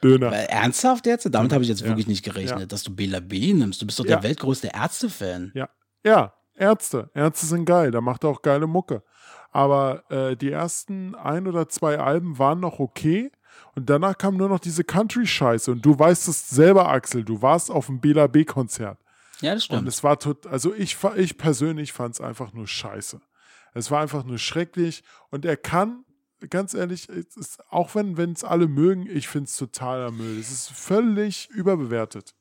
Döner. 0.03 0.31
Weil, 0.31 0.47
ernsthaft 0.47 1.07
jetzt? 1.07 1.27
Damit 1.33 1.53
habe 1.53 1.63
ich 1.63 1.69
jetzt 1.71 1.81
Ja. 1.81 1.89
wirklich 1.89 2.07
nicht 2.09 2.25
gerechnet, 2.25 2.61
Ja. 2.61 2.67
dass 2.67 2.83
du 2.83 2.95
Bela 2.95 3.21
B 3.21 3.53
nimmst. 3.53 3.81
Du 3.83 3.87
bist 3.87 3.99
doch 3.99 4.05
der 4.07 4.23
weltgrößte 4.23 4.69
Ärzte-Fan. 4.75 5.53
Ja, 5.55 5.69
ja, 6.05 6.35
Ärzte. 6.55 7.11
Ärzte 7.15 7.47
sind 7.47 7.65
geil, 7.65 7.91
da 7.91 8.01
macht 8.01 8.25
er 8.25 8.31
auch 8.31 8.43
geile 8.43 8.67
Mucke. 8.67 9.03
Aber 9.57 10.05
äh, 10.11 10.37
die 10.37 10.51
ersten 10.51 11.15
ein 11.15 11.49
oder 11.49 11.67
zwei 11.67 11.99
Alben 11.99 12.39
waren 12.39 12.61
noch 12.61 12.79
okay. 12.79 13.33
Und 13.75 13.89
danach 13.89 14.19
kam 14.19 14.37
nur 14.37 14.51
noch 14.51 14.59
diese 14.59 14.85
Country-Scheiße. 14.85 15.73
Und 15.73 15.81
du 15.81 15.99
weißt 15.99 16.29
es 16.29 16.51
selber, 16.51 16.91
Axel, 16.91 17.25
du 17.25 17.41
warst 17.41 17.71
auf 17.71 17.87
dem 17.87 17.99
Bela 17.99 18.27
B-Konzert. 18.27 18.99
Ja, 19.41 19.55
das 19.55 19.63
Und 19.63 19.77
stimmt. 19.77 19.89
es 19.89 20.05
war 20.05 20.19
tot, 20.19 20.47
also 20.47 20.75
ich, 20.75 20.99
ich 21.17 21.39
persönlich 21.39 21.95
fand 21.95 22.17
es 22.17 22.21
einfach 22.21 22.53
nur 22.53 22.67
scheiße. 22.67 23.19
Es 23.73 23.91
war 23.91 24.03
einfach 24.03 24.25
nur 24.25 24.37
schrecklich. 24.37 25.03
Und 25.31 25.47
er 25.47 25.57
kann, 25.57 26.05
ganz 26.51 26.75
ehrlich, 26.75 27.09
es 27.09 27.35
ist, 27.39 27.61
auch 27.71 27.95
wenn 27.95 28.33
es 28.33 28.45
alle 28.45 28.69
mögen, 28.69 29.07
ich 29.09 29.27
finde 29.27 29.47
es 29.47 29.57
totaler 29.57 30.11
Müll. 30.11 30.39
Es 30.39 30.51
ist 30.51 30.69
völlig 30.71 31.49
überbewertet. 31.49 32.35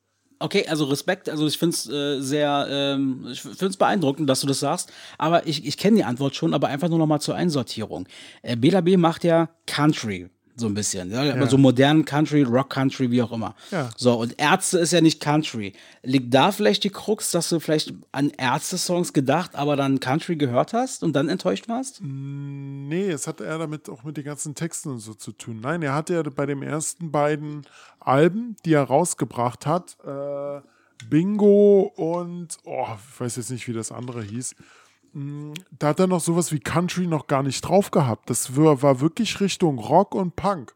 Okay, 0.45 0.67
also 0.67 0.85
Respekt, 0.85 1.27
also 1.27 1.47
ich 1.47 1.57
finde 1.57 1.73
es 1.73 1.89
äh, 1.89 2.21
sehr, 2.21 2.67
ähm, 2.69 3.25
ich 3.31 3.41
finde 3.41 3.65
es 3.65 3.77
beeindruckend, 3.77 4.29
dass 4.29 4.41
du 4.41 4.47
das 4.47 4.59
sagst, 4.59 4.93
aber 5.17 5.47
ich, 5.47 5.65
ich 5.65 5.75
kenne 5.75 5.97
die 5.97 6.03
Antwort 6.03 6.35
schon, 6.35 6.53
aber 6.53 6.67
einfach 6.67 6.87
nur 6.87 6.99
noch 6.99 7.07
mal 7.07 7.19
zur 7.19 7.33
Einsortierung. 7.33 8.07
Äh, 8.43 8.55
Bela 8.55 8.81
B 8.81 8.95
macht 8.95 9.23
ja 9.23 9.49
Country, 9.65 10.29
so 10.57 10.67
ein 10.67 10.73
bisschen, 10.73 11.11
ja, 11.11 11.33
aber 11.33 11.47
so 11.47 11.57
modernen 11.57 12.05
Country, 12.05 12.43
Rock 12.43 12.69
Country, 12.69 13.11
wie 13.11 13.21
auch 13.21 13.31
immer. 13.31 13.55
Ja. 13.71 13.89
So, 13.97 14.13
und 14.13 14.39
Ärzte 14.39 14.79
ist 14.79 14.93
ja 14.93 15.01
nicht 15.01 15.19
Country. 15.19 15.73
Liegt 16.01 16.33
da 16.33 16.51
vielleicht 16.51 16.83
die 16.85 16.89
Krux, 16.89 17.31
dass 17.31 17.49
du 17.49 17.59
vielleicht 17.59 17.93
an 18.13 18.29
Ärzte-Songs 18.29 19.11
gedacht, 19.11 19.55
aber 19.55 19.75
dann 19.75 19.99
Country 19.99 20.37
gehört 20.37 20.73
hast 20.73 21.03
und 21.03 21.13
dann 21.13 21.27
enttäuscht 21.27 21.67
warst? 21.67 21.99
Nee, 22.01 23.09
es 23.09 23.27
hat 23.27 23.41
eher 23.41 23.57
damit 23.57 23.89
auch 23.89 24.03
mit 24.03 24.15
den 24.15 24.23
ganzen 24.23 24.55
Texten 24.55 24.89
und 24.89 24.99
so 24.99 25.13
zu 25.13 25.33
tun. 25.33 25.59
Nein, 25.61 25.81
er 25.81 25.93
hat 25.93 26.09
ja 26.09 26.23
bei 26.23 26.45
den 26.45 26.63
ersten 26.63 27.11
beiden 27.11 27.67
Alben, 27.99 28.55
die 28.65 28.73
er 28.73 28.83
rausgebracht 28.83 29.65
hat, 29.65 29.97
äh, 30.05 30.61
Bingo 31.09 31.91
und, 31.95 32.57
oh, 32.63 32.87
ich 33.13 33.19
weiß 33.19 33.35
jetzt 33.35 33.51
nicht, 33.51 33.67
wie 33.67 33.73
das 33.73 33.91
andere 33.91 34.23
hieß, 34.23 34.55
da 35.79 35.87
hat 35.87 35.99
er 35.99 36.07
noch 36.07 36.19
sowas 36.19 36.51
wie 36.51 36.59
Country 36.59 37.07
noch 37.07 37.27
gar 37.27 37.41
nicht 37.41 37.61
drauf 37.61 37.89
gehabt. 37.91 38.29
Das 38.29 38.57
war, 38.57 38.99
wirklich 38.99 39.39
Richtung 39.39 39.79
Rock 39.79 40.13
und 40.13 40.35
Punk. 40.35 40.75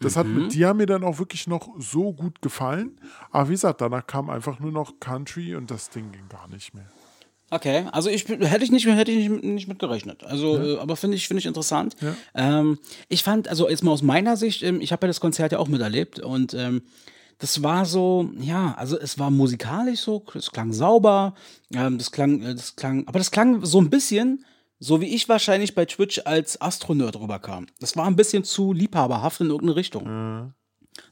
Das 0.00 0.16
hat 0.16 0.26
mit 0.26 0.54
die 0.54 0.64
haben 0.64 0.76
mir 0.76 0.86
dann 0.86 1.02
auch 1.02 1.18
wirklich 1.18 1.46
noch 1.48 1.68
so 1.78 2.12
gut 2.12 2.40
gefallen. 2.40 3.00
Aber 3.30 3.48
wie 3.48 3.52
gesagt, 3.52 3.80
danach 3.80 4.06
kam 4.06 4.30
einfach 4.30 4.58
nur 4.60 4.72
noch 4.72 5.00
Country 5.00 5.54
und 5.54 5.70
das 5.70 5.90
Ding 5.90 6.12
ging 6.12 6.28
gar 6.28 6.48
nicht 6.48 6.72
mehr. 6.72 6.88
Okay, 7.50 7.86
also 7.92 8.08
ich 8.08 8.28
hätte 8.28 8.64
ich 8.64 8.70
nicht, 8.70 8.86
hätte 8.86 9.10
ich 9.10 9.28
nicht, 9.28 9.42
nicht 9.42 9.68
mit 9.68 9.78
gerechnet. 9.78 10.22
Also, 10.22 10.58
äh, 10.58 10.78
aber 10.78 10.96
finde 10.96 11.16
ich, 11.16 11.28
finde 11.28 11.40
ich 11.40 11.46
interessant. 11.46 11.96
Ja. 12.00 12.14
Ähm, 12.34 12.78
ich 13.08 13.22
fand, 13.22 13.48
also 13.48 13.68
jetzt 13.68 13.82
mal 13.82 13.90
aus 13.90 14.02
meiner 14.02 14.36
Sicht, 14.36 14.62
ähm, 14.62 14.80
ich 14.80 14.92
habe 14.92 15.06
ja 15.06 15.08
das 15.08 15.20
Konzert 15.20 15.52
ja 15.52 15.58
auch 15.58 15.68
miterlebt 15.68 16.20
und 16.20 16.54
ähm, 16.54 16.82
das 17.38 17.62
war 17.62 17.86
so, 17.86 18.30
ja, 18.38 18.74
also 18.76 18.98
es 18.98 19.18
war 19.18 19.30
musikalisch 19.30 20.00
so, 20.00 20.24
es 20.34 20.50
klang 20.50 20.72
sauber, 20.72 21.34
ähm, 21.72 21.98
das 21.98 22.10
klang, 22.10 22.42
äh, 22.42 22.54
das 22.54 22.74
klang, 22.74 23.06
aber 23.06 23.18
das 23.18 23.30
klang 23.30 23.64
so 23.64 23.80
ein 23.80 23.90
bisschen, 23.90 24.44
so 24.80 25.00
wie 25.00 25.14
ich 25.14 25.28
wahrscheinlich 25.28 25.74
bei 25.74 25.84
Twitch 25.84 26.20
als 26.24 26.60
Astronerd 26.60 27.16
rüberkam. 27.16 27.66
Das 27.80 27.96
war 27.96 28.06
ein 28.06 28.16
bisschen 28.16 28.44
zu 28.44 28.72
liebhaberhaft 28.72 29.40
in 29.40 29.48
irgendeine 29.48 29.76
Richtung. 29.76 30.54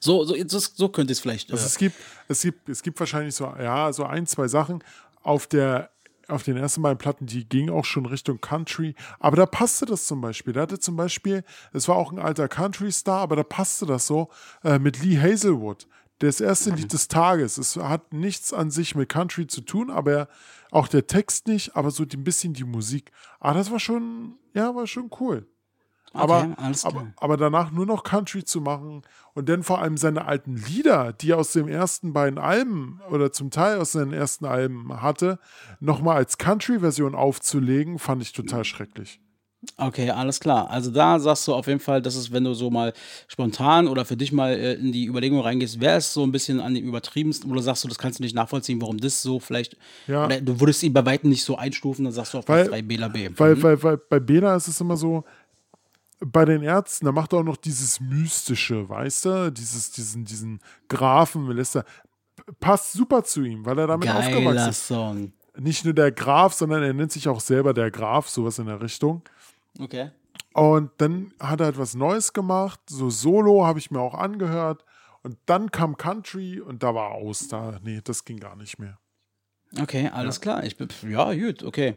So, 0.00 0.24
so, 0.24 0.34
so, 0.46 0.58
so 0.58 0.88
könnte 0.88 1.12
es 1.12 1.20
vielleicht. 1.20 1.52
Also 1.52 1.62
äh, 1.62 1.66
es 1.66 1.78
gibt, 1.78 1.96
es 2.28 2.42
gibt, 2.42 2.68
es 2.68 2.82
gibt 2.82 2.98
wahrscheinlich 2.98 3.34
so, 3.34 3.44
ja, 3.44 3.92
so 3.92 4.04
ein, 4.04 4.26
zwei 4.26 4.48
Sachen 4.48 4.82
auf 5.22 5.46
der, 5.46 5.90
auf 6.28 6.42
den 6.42 6.56
ersten 6.56 6.82
beiden 6.82 6.98
Platten, 6.98 7.26
die 7.26 7.48
gingen 7.48 7.70
auch 7.70 7.84
schon 7.84 8.06
Richtung 8.06 8.40
Country, 8.40 8.94
aber 9.20 9.36
da 9.36 9.46
passte 9.46 9.86
das 9.86 10.06
zum 10.06 10.20
Beispiel. 10.20 10.52
Da 10.52 10.62
hatte 10.62 10.80
zum 10.80 10.96
Beispiel, 10.96 11.44
es 11.72 11.86
war 11.86 11.96
auch 11.96 12.10
ein 12.10 12.18
alter 12.18 12.48
Country-Star, 12.48 13.20
aber 13.20 13.36
da 13.36 13.44
passte 13.44 13.86
das 13.86 14.08
so 14.08 14.28
äh, 14.64 14.80
mit 14.80 15.02
Lee 15.02 15.20
Hazelwood. 15.20 15.86
Das 16.18 16.40
erste 16.40 16.70
Lied 16.70 16.92
des 16.92 17.08
Tages. 17.08 17.58
Es 17.58 17.76
hat 17.76 18.14
nichts 18.14 18.52
an 18.52 18.70
sich 18.70 18.94
mit 18.94 19.08
Country 19.08 19.46
zu 19.46 19.60
tun, 19.60 19.90
aber 19.90 20.28
auch 20.70 20.88
der 20.88 21.06
Text 21.06 21.46
nicht, 21.46 21.76
aber 21.76 21.90
so 21.90 22.04
ein 22.04 22.24
bisschen 22.24 22.54
die 22.54 22.64
Musik. 22.64 23.12
Ah, 23.38 23.52
das 23.52 23.70
war 23.70 23.78
schon, 23.78 24.38
ja, 24.54 24.74
war 24.74 24.86
schon 24.86 25.10
cool. 25.20 25.46
Aber, 26.12 26.54
alles 26.56 26.82
klar. 26.82 26.94
aber, 26.94 27.12
aber 27.16 27.36
danach 27.36 27.70
nur 27.70 27.84
noch 27.84 28.02
Country 28.02 28.44
zu 28.44 28.62
machen 28.62 29.02
und 29.34 29.48
dann 29.50 29.62
vor 29.62 29.80
allem 29.82 29.98
seine 29.98 30.24
alten 30.24 30.56
Lieder, 30.56 31.12
die 31.12 31.32
er 31.32 31.38
aus 31.38 31.52
den 31.52 31.68
ersten 31.68 32.14
beiden 32.14 32.38
Alben 32.38 33.00
oder 33.10 33.32
zum 33.32 33.50
Teil 33.50 33.78
aus 33.78 33.92
seinen 33.92 34.14
ersten 34.14 34.46
Alben 34.46 35.02
hatte, 35.02 35.38
nochmal 35.80 36.16
als 36.16 36.38
Country-Version 36.38 37.14
aufzulegen, 37.14 37.98
fand 37.98 38.22
ich 38.22 38.32
total 38.32 38.64
schrecklich. 38.64 39.20
Okay, 39.78 40.10
alles 40.10 40.40
klar. 40.40 40.70
Also 40.70 40.90
da 40.90 41.18
sagst 41.18 41.46
du 41.48 41.54
auf 41.54 41.66
jeden 41.66 41.80
Fall, 41.80 42.00
dass 42.00 42.14
es, 42.14 42.32
wenn 42.32 42.44
du 42.44 42.54
so 42.54 42.70
mal 42.70 42.92
spontan 43.28 43.88
oder 43.88 44.04
für 44.04 44.16
dich 44.16 44.32
mal 44.32 44.52
äh, 44.54 44.74
in 44.74 44.90
die 44.92 45.06
Überlegung 45.06 45.40
reingehst, 45.40 45.80
wäre 45.80 45.98
es 45.98 46.12
so 46.12 46.22
ein 46.22 46.32
bisschen 46.32 46.60
an 46.60 46.74
dem 46.74 46.84
übertriebensten, 46.84 47.50
oder 47.50 47.60
sagst 47.62 47.84
du, 47.84 47.88
das 47.88 47.98
kannst 47.98 48.18
du 48.18 48.22
nicht 48.22 48.34
nachvollziehen, 48.34 48.80
warum 48.80 48.98
das 48.98 49.20
so 49.22 49.38
vielleicht, 49.38 49.76
Ja. 50.06 50.24
oder 50.26 50.40
du 50.40 50.58
würdest 50.60 50.82
ihn 50.82 50.92
bei 50.92 51.04
weitem 51.04 51.28
nicht 51.30 51.44
so 51.44 51.56
einstufen, 51.56 52.04
dann 52.04 52.12
sagst 52.14 52.32
du 52.34 52.38
auf 52.38 52.48
Weil- 52.48 52.68
3 52.68 52.82
Bela 52.82 53.08
B. 53.08 53.28
Weil, 53.36 53.62
weil, 53.62 53.82
weil 53.82 53.96
bei 53.98 54.18
Bela 54.20 54.56
ist 54.56 54.68
es 54.68 54.80
immer 54.80 54.96
so, 54.96 55.24
bei 56.20 56.46
den 56.46 56.62
Ärzten, 56.62 57.04
da 57.04 57.12
macht 57.12 57.34
er 57.34 57.40
auch 57.40 57.44
noch 57.44 57.58
dieses 57.58 58.00
Mystische, 58.00 58.88
weißt 58.88 59.24
du? 59.26 59.52
Dieses, 59.52 59.90
diesen, 59.92 60.24
diesen 60.24 60.60
Grafen, 60.88 61.50
lässt 61.50 61.76
er, 61.76 61.84
passt 62.60 62.92
super 62.94 63.22
zu 63.24 63.42
ihm, 63.42 63.66
weil 63.66 63.78
er 63.78 63.86
damit 63.86 64.08
aufgewachsen 64.08 64.44
Geiler 64.44 64.68
ist. 64.70 64.86
Song. 64.86 65.32
Nicht 65.58 65.84
nur 65.84 65.92
der 65.94 66.12
Graf, 66.12 66.54
sondern 66.54 66.82
er 66.82 66.92
nennt 66.94 67.12
sich 67.12 67.28
auch 67.28 67.40
selber 67.40 67.74
der 67.74 67.90
Graf, 67.90 68.28
sowas 68.28 68.58
in 68.58 68.66
der 68.66 68.80
Richtung. 68.80 69.22
Okay. 69.78 70.10
Und 70.52 70.90
dann 70.98 71.32
hat 71.38 71.60
er 71.60 71.68
etwas 71.68 71.94
Neues 71.94 72.32
gemacht, 72.32 72.80
so 72.88 73.10
Solo 73.10 73.66
habe 73.66 73.78
ich 73.78 73.90
mir 73.90 74.00
auch 74.00 74.14
angehört. 74.14 74.84
Und 75.22 75.36
dann 75.46 75.70
kam 75.70 75.96
Country 75.96 76.60
und 76.60 76.82
da 76.82 76.94
war 76.94 77.10
aus. 77.10 77.48
Da, 77.48 77.78
nee, 77.82 78.00
das 78.02 78.24
ging 78.24 78.38
gar 78.38 78.56
nicht 78.56 78.78
mehr. 78.78 78.98
Okay, 79.80 80.08
alles 80.12 80.40
klar. 80.40 80.62
Ich 80.64 80.76
bin, 80.76 80.88
ja, 81.08 81.34
gut, 81.34 81.62
okay. 81.64 81.96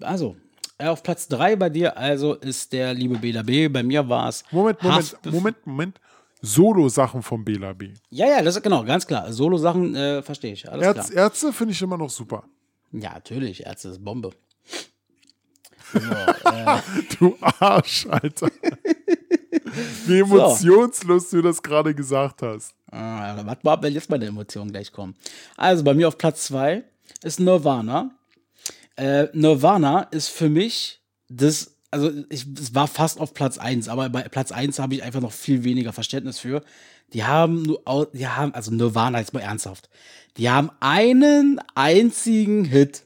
Also, 0.00 0.36
äh, 0.78 0.86
auf 0.86 1.02
Platz 1.02 1.28
3 1.28 1.56
bei 1.56 1.68
dir 1.68 1.96
also 1.96 2.34
ist 2.34 2.72
der 2.72 2.94
liebe 2.94 3.18
Bela 3.18 3.42
B. 3.42 3.68
Bei 3.68 3.82
mir 3.82 4.08
war 4.08 4.28
es. 4.28 4.44
Moment, 4.50 4.82
Moment, 4.82 5.04
Haftbef- 5.04 5.30
Moment, 5.30 5.66
Moment. 5.66 6.00
Solo-Sachen 6.42 7.22
von 7.22 7.44
Bela 7.44 7.74
B. 7.74 7.92
Ja, 8.08 8.26
ja, 8.26 8.42
das 8.42 8.56
ist 8.56 8.62
genau, 8.62 8.82
ganz 8.82 9.06
klar. 9.06 9.30
Solo-Sachen 9.30 9.94
äh, 9.94 10.22
verstehe 10.22 10.54
ich. 10.54 10.68
Alles 10.70 10.86
Ärz, 10.86 11.10
klar. 11.10 11.24
Ärzte 11.24 11.52
finde 11.52 11.72
ich 11.72 11.82
immer 11.82 11.98
noch 11.98 12.08
super. 12.08 12.44
Ja, 12.92 13.12
natürlich. 13.12 13.66
Ärzte 13.66 13.90
ist 13.90 14.02
Bombe. 14.02 14.30
Du 17.18 17.36
Arsch, 17.40 18.06
Alter. 18.06 18.48
Wie 20.06 20.20
emotionslos 20.20 21.30
du 21.30 21.42
das 21.42 21.62
gerade 21.62 21.94
gesagt 21.94 22.42
hast. 22.42 22.74
Ah, 22.90 23.36
warte 23.44 23.60
mal 23.64 23.72
ab, 23.72 23.82
wenn 23.82 23.92
jetzt 23.92 24.10
meine 24.10 24.26
Emotionen 24.26 24.70
gleich 24.70 24.92
kommen. 24.92 25.14
Also 25.56 25.84
bei 25.84 25.94
mir 25.94 26.08
auf 26.08 26.18
Platz 26.18 26.44
2 26.44 26.82
ist 27.22 27.40
Nirvana. 27.40 28.10
Äh, 28.96 29.28
Nirvana 29.32 30.02
ist 30.10 30.28
für 30.28 30.48
mich 30.48 31.00
das 31.28 31.76
also 31.90 32.12
ich, 32.28 32.46
es 32.58 32.74
war 32.74 32.86
fast 32.86 33.18
auf 33.18 33.34
Platz 33.34 33.58
1, 33.58 33.88
aber 33.88 34.08
bei 34.10 34.22
Platz 34.22 34.52
1 34.52 34.78
habe 34.78 34.94
ich 34.94 35.02
einfach 35.02 35.20
noch 35.20 35.32
viel 35.32 35.64
weniger 35.64 35.92
Verständnis 35.92 36.38
für. 36.38 36.62
Die 37.12 37.24
haben 37.24 37.62
nur, 37.62 37.82
die 38.12 38.28
haben, 38.28 38.54
also 38.54 38.70
Nirvana 38.70 39.18
jetzt 39.18 39.34
mal 39.34 39.40
ernsthaft. 39.40 39.90
Die 40.36 40.48
haben 40.48 40.70
einen 40.78 41.60
einzigen 41.74 42.64
Hit. 42.64 43.02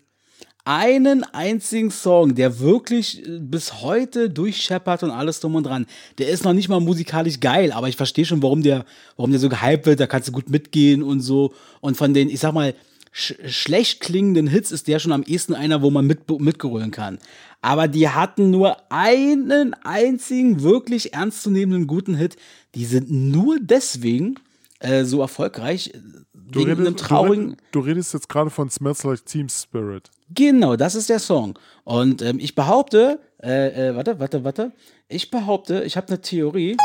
Einen 0.67 1.25
einzigen 1.25 1.91
Song, 1.91 2.35
der 2.35 2.59
wirklich 2.59 3.27
äh, 3.27 3.39
bis 3.39 3.83
heute 3.83 4.31
durchscheppert 4.31 5.03
und 5.03 5.11
alles 5.11 5.41
drum 5.41 5.57
und 5.57 5.65
dran. 5.65 5.85
Der 6.17 6.29
ist 6.29 6.43
noch 6.43 6.55
nicht 6.55 6.71
mal 6.71 6.81
musikalisch 6.81 7.41
geil, 7.41 7.71
aber 7.71 7.89
ich 7.89 7.97
verstehe 7.97 8.25
schon, 8.25 8.43
warum 8.43 8.62
der, 8.62 8.87
warum 9.17 9.31
der 9.31 9.41
so 9.41 9.51
gehypt 9.51 9.85
wird. 9.85 10.01
Da 10.01 10.07
kannst 10.07 10.29
du 10.29 10.33
gut 10.33 10.49
mitgehen 10.49 11.03
und 11.03 11.21
so. 11.21 11.53
Und 11.83 11.99
von 11.99 12.15
den, 12.15 12.31
ich 12.31 12.41
sag 12.41 12.55
mal, 12.55 12.75
sch 13.12 13.35
schlecht 13.47 14.01
klingenden 14.01 14.47
Hits 14.47 14.73
ist 14.73 14.89
der 14.89 15.01
schon 15.01 15.12
am 15.12 15.23
ehesten 15.23 15.53
einer, 15.53 15.83
wo 15.83 15.91
man 15.91 16.07
mit, 16.07 16.31
mitgerollen 16.41 16.91
kann. 16.91 17.19
Aber 17.61 17.87
die 17.87 18.09
hatten 18.09 18.51
nur 18.51 18.79
einen 18.91 19.75
einzigen 19.85 20.62
wirklich 20.62 21.12
ernstzunehmenden 21.12 21.87
guten 21.87 22.15
Hit. 22.15 22.37
Die 22.75 22.87
sind 22.87 23.11
nur 23.11 23.59
deswegen 23.61 24.37
äh, 24.81 25.05
so 25.05 25.21
erfolgreich, 25.21 25.93
äh, 25.95 25.99
Du 26.47 26.61
wegen 26.61 26.71
einem 26.73 26.81
redest, 26.81 27.01
du, 27.01 27.05
traurigen. 27.05 27.57
du 27.73 27.81
redest 27.81 28.15
jetzt 28.15 28.29
gerade 28.29 28.51
von 28.51 28.69
Smells 28.69 29.03
Like 29.03 29.25
Team 29.25 29.49
Spirit. 29.49 30.11
Genau, 30.31 30.77
das 30.77 30.95
ist 30.95 31.09
der 31.09 31.19
Song. 31.19 31.59
Und 31.85 32.23
ähm, 32.23 32.39
ich 32.39 32.55
behaupte, 32.55 33.21
äh, 33.43 33.89
äh, 33.89 33.97
warte, 33.97 34.21
warte, 34.21 34.45
warte. 34.45 34.73
Ich 35.09 35.31
behaupte, 35.31 35.85
ich 35.85 35.97
habe 35.97 36.09
eine 36.09 36.21
Theorie. 36.21 36.77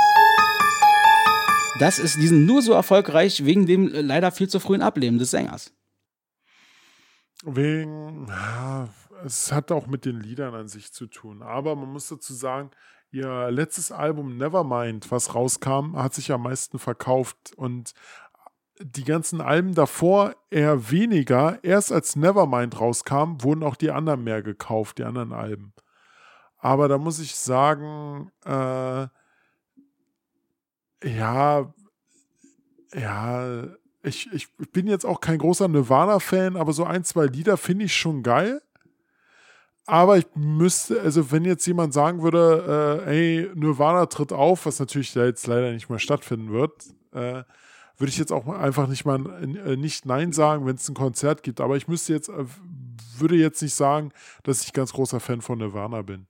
Das 1.79 1.99
ist, 1.99 2.17
die 2.17 2.27
sind 2.27 2.45
nur 2.45 2.61
so 2.61 2.73
erfolgreich 2.73 3.45
wegen 3.45 3.65
dem 3.65 3.93
äh, 3.93 4.01
leider 4.01 4.31
viel 4.31 4.49
zu 4.49 4.59
frühen 4.59 4.81
Ableben 4.81 5.17
des 5.17 5.31
Sängers. 5.31 5.73
Wegen, 7.43 8.27
ja, 8.27 8.89
es 9.25 9.51
hat 9.51 9.71
auch 9.71 9.87
mit 9.87 10.05
den 10.05 10.19
Liedern 10.19 10.53
an 10.53 10.67
sich 10.67 10.91
zu 10.91 11.07
tun. 11.07 11.41
Aber 11.41 11.75
man 11.75 11.91
muss 11.91 12.07
dazu 12.07 12.33
sagen, 12.33 12.71
ihr 13.11 13.49
letztes 13.51 13.91
Album 13.91 14.37
Nevermind, 14.37 15.09
was 15.11 15.35
rauskam, 15.35 15.95
hat 15.95 16.13
sich 16.13 16.31
am 16.31 16.43
meisten 16.43 16.79
verkauft 16.79 17.53
und 17.55 17.93
die 18.81 19.03
ganzen 19.03 19.41
Alben 19.41 19.75
davor 19.75 20.35
eher 20.49 20.89
weniger. 20.89 21.59
Erst 21.63 21.91
als 21.91 22.15
Nevermind 22.15 22.79
rauskam, 22.79 23.41
wurden 23.41 23.63
auch 23.63 23.75
die 23.75 23.91
anderen 23.91 24.23
mehr 24.23 24.41
gekauft, 24.41 24.97
die 24.97 25.03
anderen 25.03 25.33
Alben. 25.33 25.73
Aber 26.57 26.87
da 26.87 26.97
muss 26.97 27.19
ich 27.19 27.35
sagen, 27.35 28.31
äh, 28.45 29.07
ja, 31.03 31.73
ja, 32.93 33.63
ich, 34.01 34.31
ich 34.31 34.47
bin 34.71 34.87
jetzt 34.87 35.05
auch 35.05 35.21
kein 35.21 35.37
großer 35.39 35.67
Nirvana-Fan, 35.67 36.55
aber 36.55 36.73
so 36.73 36.83
ein, 36.83 37.03
zwei 37.03 37.25
Lieder 37.25 37.57
finde 37.57 37.85
ich 37.85 37.95
schon 37.95 38.23
geil. 38.23 38.61
Aber 39.85 40.17
ich 40.17 40.27
müsste, 40.35 41.01
also 41.01 41.31
wenn 41.31 41.45
jetzt 41.45 41.65
jemand 41.65 41.93
sagen 41.93 42.21
würde, 42.21 43.03
äh, 43.07 43.09
ey, 43.09 43.49
Nirvana 43.55 44.05
tritt 44.05 44.31
auf, 44.31 44.65
was 44.65 44.79
natürlich 44.79 45.15
jetzt 45.15 45.47
leider 45.47 45.71
nicht 45.71 45.89
mehr 45.89 45.99
stattfinden 45.99 46.51
wird, 46.51 46.85
äh, 47.11 47.43
würde 47.99 48.09
ich 48.09 48.17
jetzt 48.17 48.31
auch 48.31 48.47
einfach 48.47 48.87
nicht 48.87 49.05
mal 49.05 49.25
äh, 49.43 49.75
nicht 49.75 50.05
Nein 50.05 50.31
sagen, 50.31 50.65
wenn 50.65 50.75
es 50.75 50.87
ein 50.89 50.95
Konzert 50.95 51.43
gibt. 51.43 51.61
Aber 51.61 51.77
ich 51.77 51.87
müsste 51.87 52.13
jetzt, 52.13 52.29
äh, 52.29 52.45
würde 53.17 53.35
jetzt 53.35 53.61
nicht 53.61 53.73
sagen, 53.75 54.11
dass 54.43 54.63
ich 54.63 54.73
ganz 54.73 54.93
großer 54.93 55.19
Fan 55.19 55.41
von 55.41 55.59
Nirvana 55.59 56.01
bin. 56.01 56.25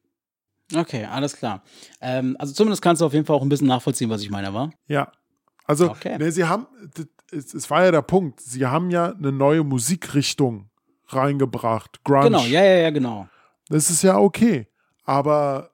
Okay, 0.75 1.05
alles 1.05 1.35
klar. 1.37 1.63
Ähm, 2.01 2.35
also 2.39 2.53
zumindest 2.53 2.81
kannst 2.81 3.01
du 3.01 3.05
auf 3.05 3.13
jeden 3.13 3.25
Fall 3.25 3.35
auch 3.35 3.41
ein 3.41 3.49
bisschen 3.49 3.67
nachvollziehen, 3.67 4.09
was 4.09 4.21
ich 4.21 4.29
meine, 4.29 4.53
war. 4.53 4.71
Ja. 4.87 5.11
Also, 5.65 5.91
Okay. 5.91 6.17
ne, 6.17 6.31
sie 6.31 6.45
haben, 6.45 6.67
es 7.31 7.69
war 7.69 7.85
ja 7.85 7.91
der 7.91 8.01
Punkt, 8.01 8.39
sie 8.41 8.65
haben 8.65 8.89
ja 8.89 9.13
eine 9.13 9.31
neue 9.31 9.63
Musikrichtung 9.63 10.69
reingebracht. 11.07 12.03
Grunge. 12.03 12.25
Genau, 12.25 12.43
ja, 12.45 12.63
ja, 12.63 12.77
ja, 12.81 12.89
genau. 12.89 13.27
Das 13.67 13.89
ist 13.91 14.01
ja 14.03 14.17
okay. 14.17 14.67
Aber 15.03 15.71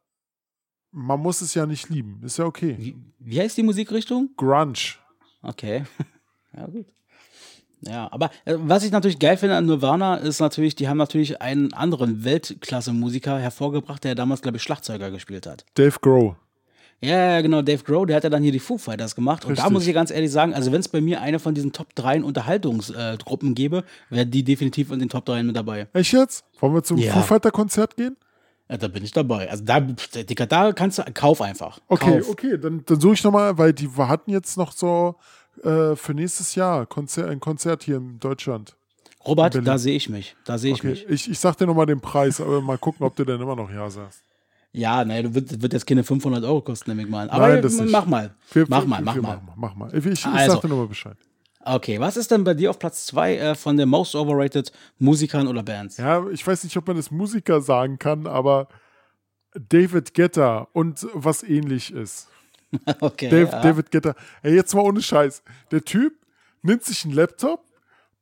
man 0.91 1.19
muss 1.19 1.41
es 1.41 1.53
ja 1.53 1.65
nicht 1.65 1.89
lieben. 1.89 2.21
Ist 2.23 2.37
ja 2.37 2.45
okay. 2.45 2.75
Wie, 2.77 2.95
wie 3.19 3.39
heißt 3.41 3.57
die 3.57 3.63
Musikrichtung? 3.63 4.29
Grunge. 4.37 4.95
Okay. 5.45 5.83
ja, 6.57 6.65
gut. 6.65 6.85
Ja, 7.81 8.07
aber 8.11 8.31
äh, 8.45 8.55
was 8.57 8.83
ich 8.83 8.91
natürlich 8.91 9.19
geil 9.19 9.37
finde 9.37 9.55
an 9.55 9.65
Nirvana 9.65 10.15
ist 10.15 10.39
natürlich, 10.39 10.75
die 10.75 10.87
haben 10.87 10.97
natürlich 10.97 11.41
einen 11.41 11.73
anderen 11.73 12.23
Weltklasse-Musiker 12.23 13.37
hervorgebracht, 13.37 14.03
der 14.03 14.15
damals, 14.15 14.41
glaube 14.41 14.57
ich, 14.57 14.63
Schlagzeuger 14.63 15.11
gespielt 15.11 15.45
hat. 15.45 15.65
Dave 15.75 15.97
Grohl. 16.01 16.35
Ja, 17.01 17.41
genau, 17.41 17.61
Dave 17.61 17.83
Grohl, 17.83 18.07
der 18.07 18.15
hat 18.15 18.23
ja 18.23 18.29
dann 18.29 18.41
hier 18.41 18.53
die 18.53 18.59
Foo 18.59 18.77
Fighters 18.77 19.15
gemacht. 19.15 19.45
Und 19.45 19.57
da 19.57 19.63
Richtig. 19.63 19.73
muss 19.73 19.85
ich 19.85 19.93
ganz 19.93 20.09
ehrlich 20.09 20.31
sagen, 20.31 20.53
also 20.53 20.71
wenn 20.71 20.79
es 20.79 20.87
bei 20.87 21.01
mir 21.01 21.21
eine 21.21 21.39
von 21.39 21.53
diesen 21.53 21.71
Top 21.73 21.93
3 21.93 22.23
Unterhaltungsgruppen 22.23 23.53
gäbe, 23.53 23.83
wäre 24.09 24.25
die 24.25 24.43
definitiv 24.43 24.91
in 24.91 24.99
den 24.99 25.09
Top 25.09 25.25
3 25.25 25.43
mit 25.43 25.55
dabei. 25.55 25.87
Echt 25.93 26.13
jetzt? 26.13 26.45
Wollen 26.59 26.73
wir 26.73 26.83
zum 26.83 26.97
Ja. 26.97 27.13
Foo 27.13 27.21
Fighter 27.21 27.51
Konzert 27.51 27.95
gehen? 27.97 28.15
Ja, 28.69 28.77
da 28.77 28.87
bin 28.87 29.03
ich 29.03 29.11
dabei. 29.11 29.49
Also 29.49 29.63
da, 29.63 29.79
Dicker, 29.79 30.47
da 30.47 30.71
kannst 30.73 30.97
du, 30.97 31.03
kauf 31.13 31.41
einfach. 31.41 31.79
Okay, 31.87 32.19
kauf. 32.19 32.29
okay, 32.29 32.57
dann, 32.57 32.83
dann 32.85 32.99
suche 32.99 33.13
ich 33.13 33.23
nochmal, 33.23 33.57
weil 33.57 33.73
die 33.73 33.95
wir 33.95 34.07
hatten 34.07 34.31
jetzt 34.31 34.57
noch 34.57 34.71
so 34.71 35.15
äh, 35.63 35.95
für 35.95 36.13
nächstes 36.15 36.55
Jahr 36.55 36.85
Konzer 36.87 37.27
ein 37.29 37.39
Konzert 37.39 37.83
hier 37.83 37.97
in 37.97 38.19
Deutschland. 38.19 38.75
Robert, 39.25 39.53
Berlin. 39.53 39.65
da 39.65 39.77
sehe 39.77 39.95
ich 39.95 40.09
mich. 40.09 40.35
Da 40.45 40.57
sehe 40.57 40.73
ich 40.73 40.79
Okay, 40.79 40.89
mich. 40.89 41.05
ich, 41.09 41.29
ich 41.31 41.39
sag 41.39 41.55
dir 41.57 41.65
nochmal 41.67 41.85
den 41.85 41.99
Preis, 42.01 42.41
aber 42.41 42.61
mal 42.61 42.77
gucken, 42.77 43.05
ob 43.05 43.15
du 43.15 43.23
dann 43.23 43.39
immer 43.41 43.55
noch 43.55 43.71
Ja 43.71 43.89
sagst. 43.89 44.21
Ja, 44.71 45.05
ne, 45.05 45.23
du 45.23 45.33
wird, 45.33 45.61
wird 45.61 45.71
jetzt 45.73 45.85
keine 45.87 46.03
500 46.03 46.43
Euro 46.43 46.61
kosten, 46.61 46.89
nehme 46.91 47.03
ich 47.03 47.07
mal 47.09 47.21
an. 47.23 47.29
Aber 47.29 47.47
Nein, 47.47 47.61
das 47.61 47.79
nicht. 47.79 47.91
mach 47.91 48.05
mal. 48.05 48.33
Wir- 48.51 48.65
mach 48.67 48.85
mal, 48.85 49.01
mach 49.01 49.15
mal. 49.15 49.41
Mach, 49.45 49.55
mach 49.55 49.75
mal. 49.75 49.95
Ich, 49.97 50.05
ich, 50.05 50.11
ich 50.19 50.25
Also. 50.25 50.53
sag 50.53 50.61
dir 50.61 50.67
nochmal 50.67 50.87
Bescheid. 50.87 51.15
Okay, 51.65 51.99
was 51.99 52.15
ist 52.15 52.29
denn 52.29 52.43
bei 52.43 52.53
dir 52.53 52.69
auf 52.69 52.77
Platz 52.77 53.07
2 53.07 53.37
äh, 53.37 53.55
von 53.55 53.75
den 53.75 53.89
most 53.89 54.15
overrated 54.15 54.71
Musikern 54.99 55.47
oder 55.47 55.63
Bands? 55.63 55.97
Ja, 55.97 56.27
ich 56.29 56.45
weiß 56.45 56.63
nicht, 56.63 56.77
ob 56.77 56.87
man 56.87 56.95
das 56.95 57.09
Musiker 57.09 57.59
sagen 57.59 57.97
kann, 57.97 58.27
aber 58.27 58.67
David 59.53 60.13
Guetta 60.13 60.67
und 60.73 61.07
was 61.13 61.43
ähnlich 61.43 61.91
ist. 61.91 62.29
Okay. 62.99 63.29
Dave, 63.29 63.51
ja. 63.51 63.61
David 63.61 63.89
Guetta. 63.89 64.15
Ey, 64.41 64.53
jetzt 64.53 64.75
mal 64.75 64.81
ohne 64.81 65.01
Scheiß. 65.01 65.43
Der 65.71 65.81
Typ 65.81 66.13
nimmt 66.61 66.83
sich 66.83 67.05
einen 67.05 67.13
Laptop, 67.13 67.63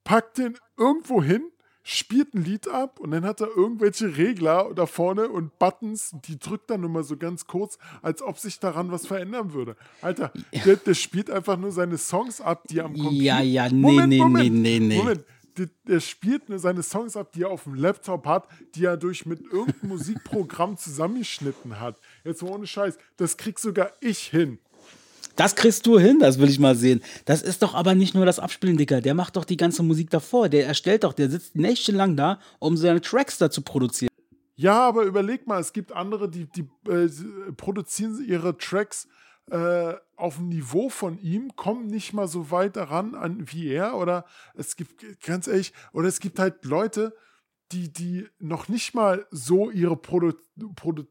packt 0.03 0.37
den 0.37 0.59
irgendwo 0.77 1.23
hin, 1.23 1.41
spielt 1.83 2.33
ein 2.33 2.43
Lied 2.43 2.67
ab 2.69 2.99
und 2.99 3.11
dann 3.11 3.25
hat 3.25 3.41
er 3.41 3.49
irgendwelche 3.55 4.15
Regler 4.17 4.71
da 4.73 4.85
vorne 4.85 5.27
und 5.27 5.59
Buttons, 5.59 6.15
die 6.25 6.39
drückt 6.39 6.69
dann 6.69 6.81
nur 6.81 6.89
mal 6.89 7.03
so 7.03 7.17
ganz 7.17 7.45
kurz, 7.45 7.77
als 8.01 8.21
ob 8.21 8.39
sich 8.39 8.59
daran 8.59 8.91
was 8.91 9.05
verändern 9.05 9.53
würde. 9.53 9.75
Alter, 10.01 10.31
der, 10.65 10.77
der 10.77 10.93
spielt 10.93 11.29
einfach 11.29 11.57
nur 11.57 11.71
seine 11.71 11.97
Songs 11.97 12.39
ab, 12.39 12.63
die 12.69 12.79
er 12.79 12.85
am 12.85 12.93
Computer... 12.93 13.23
Ja, 13.23 13.41
ja, 13.41 13.69
nee, 13.69 14.05
nee, 14.07 14.23
nee, 14.23 14.49
nee, 14.49 14.79
nee. 14.79 14.97
Moment. 14.97 15.25
Der, 15.57 15.69
der 15.87 15.99
spielt 15.99 16.49
nur 16.49 16.57
seine 16.57 16.81
Songs 16.81 17.15
ab, 17.15 17.31
die 17.33 17.43
er 17.43 17.49
auf 17.49 17.65
dem 17.65 17.75
Laptop 17.75 18.25
hat, 18.25 18.47
die 18.73 18.85
er 18.85 18.97
durch 18.97 19.25
mit 19.25 19.41
irgendeinem 19.41 19.89
Musikprogramm 19.89 20.77
zusammengeschnitten 20.77 21.79
hat. 21.79 21.97
Jetzt 22.23 22.41
mal 22.41 22.49
ohne 22.49 22.65
Scheiß. 22.65 22.97
Das 23.17 23.37
krieg 23.37 23.59
sogar 23.59 23.91
ich 23.99 24.19
hin. 24.19 24.57
Das 25.35 25.55
kriegst 25.55 25.87
du 25.87 25.97
hin, 25.97 26.19
das 26.19 26.37
will 26.39 26.49
ich 26.49 26.59
mal 26.59 26.75
sehen. 26.75 27.01
Das 27.25 27.41
ist 27.41 27.63
doch 27.63 27.73
aber 27.73 27.95
nicht 27.95 28.13
nur 28.13 28.25
das 28.25 28.39
Abspielen, 28.39 28.77
Dicker. 28.77 29.01
Der 29.01 29.15
macht 29.15 29.35
doch 29.35 29.45
die 29.45 29.57
ganze 29.57 29.81
Musik 29.81 30.09
davor. 30.11 30.47
Der 30.47 30.67
erstellt 30.67 31.03
doch, 31.03 31.13
der 31.13 31.29
sitzt 31.29 31.55
nächtelang 31.55 32.15
da, 32.15 32.39
um 32.59 32.77
seine 32.77 33.01
Tracks 33.01 33.39
da 33.39 33.49
zu 33.49 33.61
produzieren. 33.61 34.09
Ja, 34.55 34.87
aber 34.87 35.03
überleg 35.03 35.47
mal, 35.47 35.59
es 35.59 35.73
gibt 35.73 35.91
andere, 35.91 36.29
die, 36.29 36.45
die 36.45 36.69
äh, 36.87 37.09
produzieren 37.57 38.23
ihre 38.27 38.55
Tracks 38.57 39.07
äh, 39.49 39.93
auf 40.15 40.35
dem 40.35 40.49
Niveau 40.49 40.89
von 40.89 41.19
ihm, 41.19 41.55
kommen 41.55 41.87
nicht 41.87 42.13
mal 42.13 42.27
so 42.27 42.51
weit 42.51 42.75
daran 42.75 43.15
an 43.15 43.51
wie 43.51 43.69
er. 43.69 43.97
Oder 43.97 44.25
es 44.53 44.75
gibt, 44.75 45.03
ganz 45.21 45.47
ehrlich, 45.47 45.73
oder 45.91 46.07
es 46.07 46.19
gibt 46.19 46.37
halt 46.37 46.63
Leute, 46.63 47.15
die, 47.71 47.91
die 47.91 48.27
noch 48.37 48.67
nicht 48.67 48.93
mal 48.93 49.25
so 49.31 49.71
ihre 49.71 49.97
Produ 49.97 50.33
Produ 50.75 51.05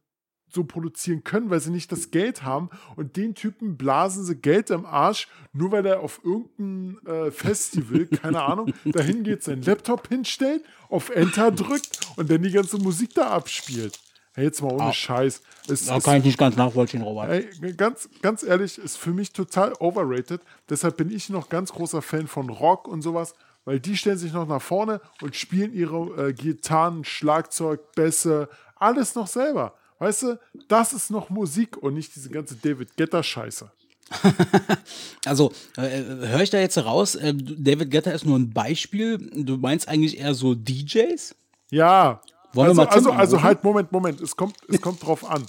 so 0.54 0.64
produzieren 0.64 1.24
können, 1.24 1.50
weil 1.50 1.60
sie 1.60 1.70
nicht 1.70 1.90
das 1.92 2.10
Geld 2.10 2.42
haben. 2.42 2.70
Und 2.96 3.16
den 3.16 3.34
Typen 3.34 3.76
blasen 3.76 4.24
sie 4.24 4.36
Geld 4.36 4.70
im 4.70 4.84
Arsch, 4.86 5.28
nur 5.52 5.72
weil 5.72 5.86
er 5.86 6.00
auf 6.00 6.20
irgendein 6.24 6.98
äh, 7.06 7.30
Festival, 7.30 8.06
keine 8.22 8.42
Ahnung, 8.42 8.72
dahin 8.84 9.24
geht, 9.24 9.42
seinen 9.42 9.62
Laptop 9.62 10.08
hinstellt, 10.08 10.62
auf 10.88 11.10
Enter 11.10 11.50
drückt 11.50 12.00
und 12.16 12.30
dann 12.30 12.42
die 12.42 12.50
ganze 12.50 12.78
Musik 12.78 13.14
da 13.14 13.30
abspielt. 13.30 13.98
Hey, 14.34 14.44
jetzt 14.44 14.62
mal 14.62 14.72
ohne 14.72 14.84
Ah. 14.84 14.92
Scheiß. 14.92 15.42
Es, 15.68 15.84
Da 15.86 15.98
es, 15.98 16.04
kann 16.04 16.16
ich 16.16 16.24
nicht 16.24 16.38
ganz 16.38 16.56
nachvollziehen, 16.56 17.02
Robert. 17.02 17.28
ey, 17.30 17.74
ganz, 17.74 18.08
ganz 18.22 18.42
ehrlich, 18.42 18.78
ist 18.78 18.96
für 18.96 19.10
mich 19.12 19.32
total 19.34 19.74
overrated. 19.78 20.40
Deshalb 20.70 20.96
bin 20.96 21.10
ich 21.10 21.28
noch 21.28 21.50
ganz 21.50 21.70
großer 21.72 22.00
Fan 22.00 22.26
von 22.26 22.48
Rock 22.48 22.88
und 22.88 23.02
sowas, 23.02 23.34
weil 23.66 23.78
die 23.78 23.94
stellen 23.96 24.16
sich 24.16 24.32
noch 24.32 24.48
nach 24.48 24.62
vorne 24.62 25.02
und 25.20 25.36
spielen 25.36 25.74
ihre 25.74 26.28
äh, 26.28 26.32
Gitarren, 26.32 27.04
Schlagzeug, 27.04 27.92
Bässe, 27.94 28.48
alles 28.76 29.14
noch 29.14 29.26
selber. 29.26 29.74
Weißt 30.02 30.22
du, 30.24 30.40
das 30.66 30.92
ist 30.92 31.12
noch 31.12 31.30
Musik 31.30 31.76
und 31.76 31.94
nicht 31.94 32.16
diese 32.16 32.28
ganze 32.28 32.56
David 32.56 32.96
Getter-Scheiße. 32.96 33.70
Also, 35.24 35.52
äh, 35.76 36.02
höre 36.02 36.40
ich 36.40 36.50
da 36.50 36.58
jetzt 36.58 36.76
raus, 36.78 37.14
äh, 37.14 37.32
David 37.32 37.92
Guetta 37.92 38.10
ist 38.10 38.26
nur 38.26 38.36
ein 38.36 38.50
Beispiel. 38.50 39.18
Du 39.32 39.58
meinst 39.58 39.86
eigentlich 39.86 40.18
eher 40.18 40.34
so 40.34 40.56
DJs? 40.56 41.36
Ja. 41.70 42.20
Wollen 42.52 42.70
also, 42.70 42.80
wir 42.80 42.84
mal 42.84 42.90
Tim 42.90 42.96
also, 42.96 43.12
also 43.12 43.36
anrufen? 43.36 43.44
halt, 43.44 43.62
Moment, 43.62 43.92
Moment. 43.92 44.20
Es 44.20 44.34
kommt, 44.34 44.56
es 44.66 44.80
kommt 44.80 45.06
drauf 45.06 45.24
an. 45.24 45.46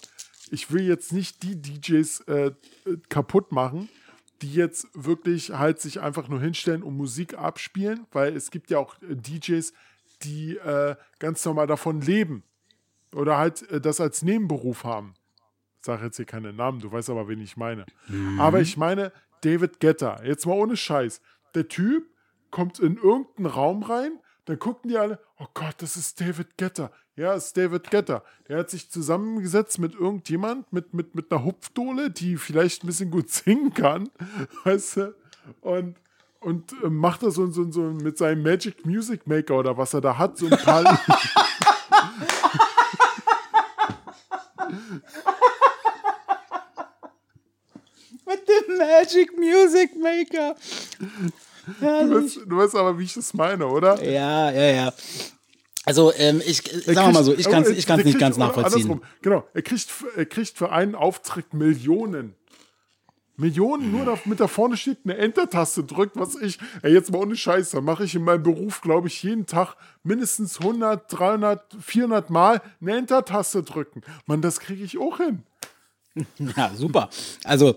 Ich 0.52 0.72
will 0.72 0.84
jetzt 0.84 1.12
nicht 1.12 1.42
die 1.42 1.60
DJs 1.60 2.20
äh, 2.28 2.34
äh, 2.46 2.54
kaputt 3.10 3.52
machen, 3.52 3.90
die 4.44 4.54
jetzt 4.54 4.86
wirklich 4.94 5.50
halt 5.50 5.82
sich 5.82 6.00
einfach 6.00 6.28
nur 6.28 6.40
hinstellen 6.40 6.84
und 6.84 6.96
Musik 6.96 7.36
abspielen, 7.40 8.06
weil 8.12 8.36
es 8.36 8.52
gibt 8.52 8.70
ja 8.70 8.78
auch 8.78 8.94
äh, 9.02 9.16
DJs, 9.16 9.74
die 10.22 10.58
äh, 10.58 10.96
ganz 11.18 11.44
normal 11.44 11.66
davon 11.66 12.02
leben. 12.02 12.44
Oder 13.14 13.38
halt 13.38 13.70
äh, 13.72 13.82
das 13.82 14.00
als 14.00 14.22
Nebenberuf 14.22 14.84
haben. 14.84 15.14
Ich 15.80 15.86
sage 15.86 16.06
jetzt 16.06 16.18
hier 16.18 16.26
keine 16.26 16.54
Namen, 16.54 16.80
du 16.80 16.92
weißt 16.92 17.10
aber, 17.10 17.28
wen 17.28 17.42
ich 17.42 17.58
meine. 17.58 17.86
Aber 18.40 18.62
ich 18.62 18.78
meine 18.78 19.12
David 19.42 19.82
Getter. 19.82 20.22
Jetzt 20.24 20.46
mal 20.46 20.54
ohne 20.54 20.78
Scheiß. 20.78 21.20
Der 21.56 21.68
Typ 21.68 22.06
kommt 22.52 22.80
in 22.80 22.96
irgendeinen 22.96 23.48
Raum 23.48 23.84
rein, 23.84 24.20
dann 24.46 24.60
gucken 24.60 24.90
die 24.90 24.98
alle, 24.98 25.20
oh 25.40 25.48
Gott, 25.54 25.76
das 25.80 25.98
ist 25.98 26.22
David 26.22 26.58
Getter. 26.58 26.92
Ja, 27.16 27.34
ist 27.34 27.58
David 27.58 27.90
Getter. 27.90 28.24
Der 28.48 28.60
hat 28.60 28.70
sich 28.70 28.90
zusammengesetzt 28.90 29.78
mit 29.80 29.94
irgendjemand, 29.94 30.72
mit, 30.72 30.94
mit, 30.94 31.16
mit 31.16 31.32
einer 31.32 31.44
Hupfdohle, 31.44 32.10
die 32.10 32.38
vielleicht 32.38 32.84
ein 32.84 32.88
bisschen 32.88 33.12
gut 33.12 33.30
singen 33.32 33.74
kann, 33.74 34.10
weißt 34.64 34.98
du? 34.98 35.16
Und, 35.62 35.98
und 36.40 36.74
äh, 36.84 36.90
macht 36.90 37.24
da 37.24 37.32
so, 37.32 37.48
so, 37.48 37.70
so 37.72 37.82
mit 37.82 38.18
seinem 38.18 38.44
Magic 38.44 38.86
Music 38.86 39.28
Maker 39.28 39.60
oder 39.60 39.78
was 39.78 39.94
er 39.94 40.02
da 40.02 40.18
hat, 40.18 40.38
so 40.38 40.48
ein 40.48 40.58
paar. 40.58 40.84
Mit 48.26 48.48
dem 48.48 48.78
Magic 48.78 49.38
Music 49.38 49.92
Maker. 50.02 50.56
du, 51.80 51.86
weißt, 51.86 52.40
du 52.46 52.58
weißt 52.58 52.76
aber, 52.76 52.98
wie 52.98 53.04
ich 53.04 53.14
das 53.14 53.34
meine, 53.34 53.68
oder? 53.68 54.02
Ja, 54.04 54.50
ja, 54.52 54.72
ja. 54.72 54.94
Also, 55.86 56.14
ähm, 56.16 56.42
ich, 56.46 56.62
sagen 56.62 56.96
wir 56.96 57.12
mal 57.12 57.24
so, 57.24 57.34
ich 57.34 57.50
kann 57.50 57.64
es 57.64 57.70
ich 57.70 57.86
kann's 57.86 58.06
nicht 58.06 58.18
ganz 58.18 58.38
nachvollziehen. 58.38 58.84
Andersrum. 58.84 59.04
Genau, 59.22 59.46
er 59.54 59.62
kriegt, 59.62 59.90
er 60.16 60.26
kriegt 60.26 60.58
für 60.58 60.72
einen 60.72 60.96
Auftritt 60.96 61.54
Millionen. 61.54 62.36
Millionen 63.36 63.92
nur 63.92 64.06
da, 64.06 64.20
mit 64.26 64.40
da 64.40 64.48
vorne 64.48 64.78
steht 64.78 65.00
eine 65.04 65.18
Enter-Taste 65.18 65.84
drückt, 65.84 66.16
was 66.16 66.36
ich, 66.36 66.60
ey, 66.84 66.94
jetzt 66.94 67.12
mal 67.12 67.20
ohne 67.20 67.36
Scheiß, 67.36 67.72
da 67.72 67.82
mache 67.82 68.04
ich 68.06 68.16
in 68.16 68.24
meinem 68.24 68.44
Beruf, 68.44 68.82
glaube 68.82 69.08
ich, 69.08 69.24
jeden 69.24 69.46
Tag 69.46 69.76
mindestens 70.04 70.60
100, 70.60 71.12
300, 71.12 71.76
400 71.80 72.30
Mal 72.30 72.62
eine 72.80 72.98
Enter-Taste 72.98 73.64
drücken. 73.64 74.02
Mann, 74.28 74.42
das 74.42 74.60
kriege 74.60 74.84
ich 74.84 74.98
auch 74.98 75.18
hin. 75.18 75.44
Ja, 76.56 76.72
super. 76.76 77.10
Also, 77.44 77.76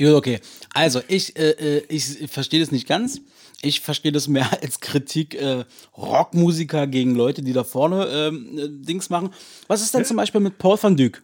okay. 0.00 0.40
Also, 0.72 1.02
ich, 1.08 1.36
äh, 1.38 1.50
äh, 1.50 1.84
ich 1.88 2.30
verstehe 2.30 2.60
das 2.60 2.72
nicht 2.72 2.88
ganz. 2.88 3.20
Ich 3.60 3.80
verstehe 3.80 4.12
das 4.12 4.28
mehr 4.28 4.48
als 4.62 4.80
Kritik 4.80 5.34
äh, 5.34 5.64
Rockmusiker 5.96 6.86
gegen 6.86 7.14
Leute, 7.14 7.42
die 7.42 7.52
da 7.52 7.64
vorne 7.64 8.06
ähm, 8.06 8.58
äh, 8.58 8.68
Dings 8.70 9.10
machen. 9.10 9.28
Was 9.66 9.82
ist 9.82 9.94
denn 9.94 10.06
zum 10.06 10.16
Beispiel 10.16 10.40
mit 10.40 10.56
Paul 10.56 10.82
van 10.82 10.96
Dyk? 10.96 11.22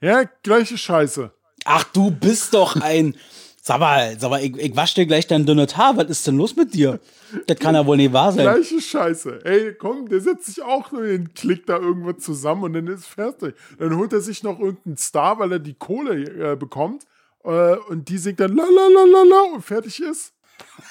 Ja, 0.00 0.24
gleiche 0.42 0.78
Scheiße. 0.78 1.30
Ach, 1.64 1.84
du 1.84 2.10
bist 2.10 2.54
doch 2.54 2.76
ein. 2.80 3.16
Sag 3.62 3.80
mal, 3.80 4.18
sag 4.18 4.30
mal 4.30 4.42
ich, 4.42 4.56
ich 4.56 4.74
wasch 4.74 4.94
dir 4.94 5.06
gleich 5.06 5.26
dein 5.26 5.44
dünnes 5.44 5.76
Haar. 5.76 5.96
Was 5.96 6.08
ist 6.08 6.26
denn 6.26 6.36
los 6.36 6.56
mit 6.56 6.72
dir? 6.72 6.98
Das 7.46 7.58
kann 7.58 7.74
ja 7.74 7.84
wohl 7.84 7.98
nicht 7.98 8.12
wahr 8.12 8.32
sein. 8.32 8.44
Gleiche 8.44 8.80
Scheiße. 8.80 9.44
Ey, 9.44 9.74
komm, 9.74 10.08
der 10.08 10.20
setzt 10.20 10.46
sich 10.46 10.62
auch 10.62 10.90
nur 10.92 11.02
den 11.02 11.34
Klick 11.34 11.66
da 11.66 11.78
irgendwo 11.78 12.12
zusammen 12.14 12.64
und 12.64 12.72
dann 12.72 12.86
ist 12.86 13.06
fertig. 13.06 13.54
Dann 13.78 13.96
holt 13.96 14.12
er 14.12 14.20
sich 14.20 14.42
noch 14.42 14.58
irgendeinen 14.58 14.96
Star, 14.96 15.38
weil 15.38 15.52
er 15.52 15.58
die 15.58 15.74
Kohle 15.74 16.52
äh, 16.52 16.56
bekommt. 16.56 17.04
Äh, 17.44 17.76
und 17.88 18.08
die 18.08 18.18
singt 18.18 18.40
dann 18.40 18.56
la 18.56 18.64
la 18.64 18.86
la 18.88 19.04
la 19.04 19.22
la 19.22 19.54
und 19.54 19.62
fertig 19.62 20.00
ist. 20.00 20.32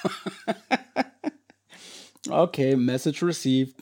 Okay, 2.30 2.76
Message 2.76 3.24
received. 3.24 3.76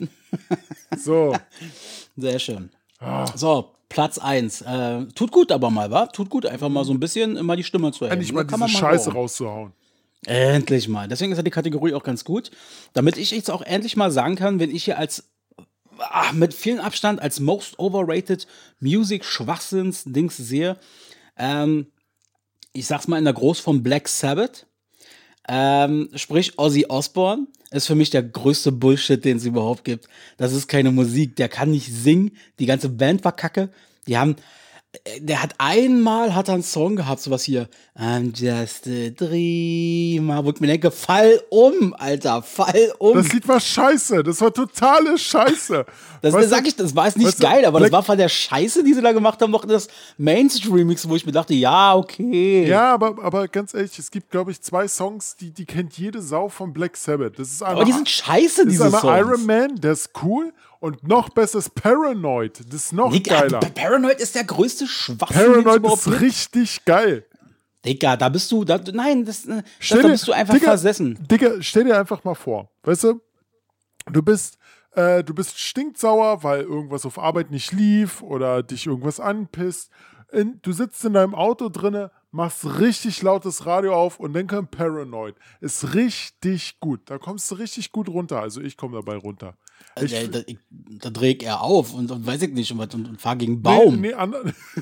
So. 0.97 1.35
Sehr 2.17 2.39
schön. 2.39 2.69
So, 3.35 3.71
Platz 3.89 4.17
1. 4.17 4.61
Äh, 4.61 5.05
tut 5.15 5.31
gut 5.31 5.51
aber 5.51 5.69
mal, 5.69 5.91
wa? 5.91 6.07
Tut 6.07 6.29
gut, 6.29 6.45
einfach 6.45 6.69
mal 6.69 6.83
so 6.83 6.93
ein 6.93 6.99
bisschen 6.99 7.37
immer 7.37 7.55
die 7.55 7.63
Stimme 7.63 7.91
zu 7.91 8.05
erheben. 8.05 8.21
Endlich 8.21 8.33
mal 8.33 8.43
Ne? 8.43 8.47
Diese 8.47 8.59
mal 8.59 8.67
Scheiße 8.67 9.09
brauchen. 9.09 9.17
rauszuhauen. 9.17 9.73
Endlich 10.25 10.87
mal. 10.87 11.07
Deswegen 11.07 11.31
ist 11.31 11.37
ja 11.37 11.43
die 11.43 11.51
Kategorie 11.51 11.93
auch 11.93 12.03
ganz 12.03 12.25
gut. 12.25 12.51
Damit 12.93 13.17
ich 13.17 13.31
jetzt 13.31 13.49
auch 13.51 13.61
endlich 13.61 13.95
mal 13.95 14.11
sagen 14.11 14.35
kann, 14.35 14.59
wenn 14.59 14.71
ich 14.75 14.83
hier 14.83 14.97
als 14.97 15.29
ah, 15.99 16.31
mit 16.33 16.53
vielen 16.53 16.79
Abstand 16.79 17.21
als 17.21 17.39
most 17.39 17.79
overrated 17.79 18.47
Music 18.79 19.23
Schwachsinns 19.23 20.03
Dings 20.05 20.35
sehe, 20.37 20.77
ähm, 21.37 21.87
ich 22.73 22.87
sag's 22.87 23.07
mal 23.07 23.17
in 23.17 23.25
der 23.25 23.33
Großform 23.33 23.83
Black 23.83 24.07
Sabbath. 24.07 24.66
Ähm, 25.47 26.09
sprich, 26.15 26.57
Ozzy 26.57 26.85
Osbourne 26.89 27.47
ist 27.71 27.87
für 27.87 27.95
mich 27.95 28.09
der 28.09 28.23
größte 28.23 28.71
Bullshit, 28.71 29.23
den 29.23 29.37
es 29.37 29.45
überhaupt 29.45 29.83
gibt. 29.83 30.07
Das 30.37 30.53
ist 30.53 30.67
keine 30.67 30.91
Musik. 30.91 31.35
Der 31.35 31.49
kann 31.49 31.71
nicht 31.71 31.91
singen. 31.91 32.31
Die 32.59 32.65
ganze 32.65 32.89
Band 32.89 33.23
war 33.23 33.35
kacke. 33.35 33.69
Die 34.07 34.17
haben, 34.17 34.35
der 35.19 35.41
hat 35.41 35.55
einmal 35.57 36.35
hat 36.35 36.47
er 36.47 36.55
einen 36.55 36.63
Song 36.63 36.95
gehabt, 36.95 37.21
sowas 37.21 37.43
hier. 37.43 37.67
I'm 37.97 38.31
just 38.35 38.87
a 38.87 39.09
dreamer. 39.09 40.45
Wo 40.45 40.51
ich 40.51 40.59
mir 40.59 40.67
denke, 40.67 40.91
fall 40.91 41.41
um, 41.49 41.95
Alter, 41.97 42.41
fall 42.43 42.93
um. 42.99 43.15
Das 43.15 43.31
Lied 43.33 43.47
war 43.47 43.59
scheiße. 43.59 44.23
Das 44.23 44.39
war 44.41 44.53
totale 44.53 45.17
Scheiße. 45.17 45.85
Das, 46.21 46.33
Weißt 46.33 46.49
sag 46.49 46.67
ich, 46.67 46.75
das 46.75 46.95
war 46.95 47.05
jetzt 47.05 47.17
nicht 47.17 47.27
weißt 47.27 47.39
geil, 47.39 47.65
aber 47.65 47.79
das 47.79 47.91
war 47.91 48.03
von 48.03 48.17
der 48.17 48.29
Scheiße, 48.29 48.83
die 48.83 48.93
sie 48.93 49.01
da 49.01 49.11
gemacht 49.11 49.41
haben, 49.41 49.51
noch 49.51 49.65
das 49.65 49.87
Mainstreamix, 50.17 51.07
wo 51.07 51.15
ich 51.15 51.25
mir 51.25 51.31
dachte, 51.31 51.53
ja, 51.53 51.95
okay. 51.95 52.67
Ja, 52.67 52.93
aber, 52.93 53.23
aber 53.23 53.47
ganz 53.47 53.73
ehrlich, 53.73 53.97
es 53.99 54.11
gibt, 54.11 54.31
glaube 54.31 54.51
ich, 54.51 54.61
zwei 54.61 54.87
Songs, 54.87 55.35
die, 55.35 55.51
die 55.51 55.65
kennt 55.65 55.97
jede 55.97 56.21
Sau 56.21 56.49
von 56.49 56.73
Black 56.73 56.97
Sabbath. 56.97 57.37
Das 57.37 57.49
ist 57.49 57.61
einmal, 57.61 57.77
aber 57.77 57.85
die 57.85 57.93
sind 57.93 58.09
scheiße, 58.09 58.65
diese 58.65 58.89
Songs. 58.89 59.03
Iron 59.03 59.45
Man, 59.45 59.75
der 59.75 59.93
ist 59.93 60.11
cool. 60.23 60.53
Und 60.79 61.07
noch 61.07 61.29
besser 61.29 61.57
ist 61.59 61.73
Paranoid. 61.75 62.59
Das 62.67 62.75
ist 62.85 62.93
noch 62.93 63.11
Digga, 63.11 63.41
geiler. 63.41 63.59
Paranoid 63.59 64.19
ist 64.19 64.35
der 64.35 64.43
größte 64.43 64.85
Schwachsinn, 64.87 65.63
Paranoid 65.63 65.83
ist 65.85 66.03
gibt. 66.05 66.21
richtig 66.21 66.85
geil. 66.85 67.25
Digga, 67.85 68.17
da 68.17 68.29
bist 68.29 68.51
du, 68.51 68.63
da, 68.63 68.79
nein, 68.93 69.23
das, 69.25 69.45
äh, 69.45 69.55
das, 69.57 69.63
Stell 69.79 70.01
da 70.01 70.07
dir- 70.07 70.11
bist 70.13 70.27
du 70.27 70.33
einfach 70.33 70.53
Digga, 70.53 70.67
versessen. 70.67 71.17
Digga, 71.29 71.61
stell 71.61 71.85
dir 71.85 71.97
einfach 71.97 72.23
mal 72.23 72.35
vor, 72.35 72.69
weißt 72.83 73.05
du, 73.05 73.21
du 74.11 74.21
bist, 74.21 74.57
äh, 74.91 75.23
du 75.23 75.33
bist 75.33 75.57
stinksauer, 75.59 76.43
weil 76.43 76.61
irgendwas 76.61 77.05
auf 77.05 77.17
Arbeit 77.17 77.49
nicht 77.51 77.71
lief 77.71 78.21
oder 78.21 78.61
dich 78.63 78.85
irgendwas 78.87 79.19
anpisst. 79.19 79.89
In, 80.31 80.59
du 80.61 80.73
sitzt 80.73 81.05
in 81.05 81.13
deinem 81.13 81.33
Auto 81.33 81.69
drinne, 81.69 82.11
machst 82.31 82.65
richtig 82.79 83.21
lautes 83.21 83.65
Radio 83.65 83.93
auf 83.95 84.19
und 84.19 84.33
dann 84.33 84.47
kommt 84.47 84.71
Paranoid. 84.71 85.35
Ist 85.61 85.93
richtig 85.93 86.79
gut. 86.79 87.01
Da 87.09 87.17
kommst 87.17 87.49
du 87.51 87.55
richtig 87.55 87.91
gut 87.91 88.09
runter. 88.09 88.41
Also 88.41 88.61
ich 88.61 88.77
komme 88.77 88.95
dabei 88.97 89.15
runter. 89.17 89.57
Ich, 90.01 90.13
Äh, 90.13 90.27
da, 90.27 90.39
ich, 90.45 90.57
da 90.69 91.09
dreh 91.09 91.31
ich 91.31 91.43
eher 91.43 91.61
auf 91.61 91.93
und, 91.93 92.11
und 92.11 92.25
weiß 92.25 92.41
ich 92.43 92.51
nicht 92.53 92.71
und, 92.71 92.93
und, 92.93 93.07
und 93.07 93.21
fahr 93.21 93.35
gegen 93.35 93.61
Baum. 93.61 94.01
Nee, 94.01 94.09
nee, 94.09 94.13
an, 94.13 94.33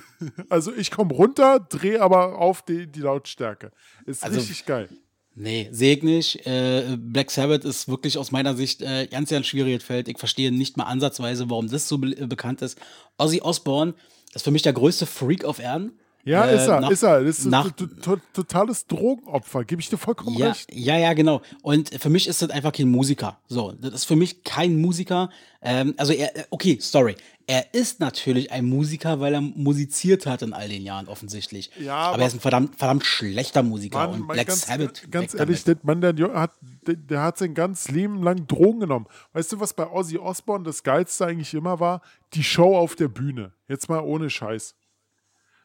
also 0.49 0.73
ich 0.73 0.89
komme 0.91 1.13
runter, 1.13 1.59
drehe 1.59 2.01
aber 2.01 2.37
auf 2.39 2.61
die, 2.63 2.87
die 2.87 3.01
Lautstärke. 3.01 3.71
Ist 4.05 4.23
Also- 4.23 4.39
richtig 4.39 4.65
geil. 4.65 4.89
Nee, 5.37 5.67
sehe 5.71 5.97
ich 5.97 6.01
nicht. 6.03 6.45
Äh, 6.47 6.95
Black 6.97 7.29
Sabbath 7.29 7.65
ist 7.65 7.89
wirklich 7.89 8.17
aus 8.17 8.31
meiner 8.31 8.55
Sicht 8.55 8.81
äh, 8.81 9.05
ganz, 9.07 9.29
ganz 9.29 9.45
schwieriges 9.45 9.83
Feld. 9.83 10.07
Ich 10.07 10.17
verstehe 10.17 10.49
nicht 10.49 10.77
mal 10.77 10.85
ansatzweise, 10.85 11.49
warum 11.49 11.67
das 11.69 11.89
so 11.89 11.97
be 11.97 12.17
äh, 12.17 12.25
bekannt 12.25 12.61
ist. 12.61 12.79
Ozzy 13.17 13.41
Osbourne 13.41 13.95
ist 14.33 14.43
für 14.45 14.51
mich 14.51 14.61
der 14.61 14.71
größte 14.71 15.05
Freak 15.05 15.43
auf 15.43 15.59
Erden. 15.59 15.99
Ja, 16.25 16.45
Äh, 16.45 16.55
ist 16.55 16.67
er, 16.67 16.81
nach- 16.81 16.89
ist 16.89 17.03
er. 17.03 17.23
Das 17.23 17.39
ist 17.39 17.45
nach- 17.45 17.65
ein 17.65 17.75
to- 17.75 17.85
to- 17.85 18.21
totales 18.33 18.87
Drogenopfer, 18.87 19.63
gebe 19.63 19.79
ich 19.81 19.89
dir 19.89 19.97
vollkommen 19.97 20.35
Ja, 20.37 20.47
recht. 20.49 20.67
ja, 20.73 20.97
ja, 20.97 21.13
genau. 21.13 21.41
Und 21.61 21.91
für 22.01 22.09
mich 22.09 22.27
ist 22.27 22.41
das 22.41 22.49
einfach 22.49 22.71
kein 22.71 22.89
Musiker. 22.89 23.37
So, 23.47 23.73
das 23.73 23.93
ist 23.93 24.05
für 24.05 24.15
mich 24.15 24.43
kein 24.43 24.75
Musiker. 24.81 25.29
Ähm, 25.61 25.93
also 25.97 26.13
er, 26.13 26.35
äh, 26.35 26.43
okay, 26.49 26.77
sorry. 26.81 27.15
Er 27.47 27.75
ist 27.75 27.99
natürlich 27.99 28.51
ein 28.51 28.65
Musiker, 28.65 29.19
weil 29.19 29.35
er 29.35 29.41
musiziert 29.41 30.25
hat 30.25 30.41
in 30.41 30.51
all 30.53 30.67
den 30.67 30.81
Jahren 30.81 31.07
offensichtlich. 31.07 31.69
Ja, 31.79 31.95
aber, 31.95 32.13
aber- 32.15 32.21
er 32.23 32.27
ist 32.29 32.33
ein 32.33 32.39
verdammt, 32.39 32.75
verdammt 32.75 33.05
schlechter 33.05 33.61
Musiker. 33.61 33.99
Mann, 34.07 34.21
und 34.21 34.27
Black 34.27 34.47
ganz, 34.47 34.65
Sabbath. 34.65 35.03
ganz 35.11 35.35
ehrlich, 35.35 35.63
der 35.63 35.77
Mann, 35.83 36.01
der, 36.01 36.15
hat, 36.33 36.53
der, 36.87 36.95
der 36.95 37.21
hat 37.21 37.37
sein 37.37 37.53
ganzes 37.53 37.91
Leben 37.91 38.23
lang 38.23 38.47
Drogen 38.47 38.79
genommen. 38.79 39.05
Weißt 39.33 39.51
du, 39.51 39.59
was 39.59 39.75
bei 39.75 39.87
Ozzy 39.87 40.17
Osbourne 40.17 40.63
das 40.65 40.81
Geilste 40.81 41.27
eigentlich 41.27 41.53
immer 41.53 41.79
war? 41.79 42.01
Die 42.33 42.43
Show 42.43 42.75
auf 42.75 42.95
der 42.95 43.09
Bühne. 43.09 43.51
Jetzt 43.67 43.89
mal 43.89 43.99
ohne 43.99 44.31
Scheiß. 44.31 44.73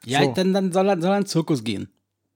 Ja, 0.04 0.24
so. 0.24 0.32
dann, 0.32 0.52
dann 0.52 0.72
soll 0.72 0.88
er, 0.88 1.00
soll 1.00 1.10
er 1.10 1.16
in 1.18 1.22
den 1.22 1.28
Zirkus 1.28 1.64
gehen. 1.64 1.88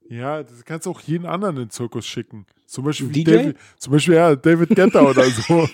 Ja, 0.09 0.43
das 0.43 0.65
kannst 0.65 0.87
du 0.87 0.91
auch 0.91 1.01
jeden 1.01 1.27
anderen 1.27 1.57
in 1.57 1.63
den 1.65 1.71
Zirkus 1.71 2.07
schicken. 2.07 2.47
Zum 2.67 2.85
Beispiel, 2.85 3.09
DJ? 3.09 3.25
David, 3.25 3.57
zum 3.79 3.93
Beispiel 3.93 4.15
ja, 4.15 4.37
David 4.37 4.71
Getter 4.71 5.09
oder 5.09 5.25
so. 5.25 5.67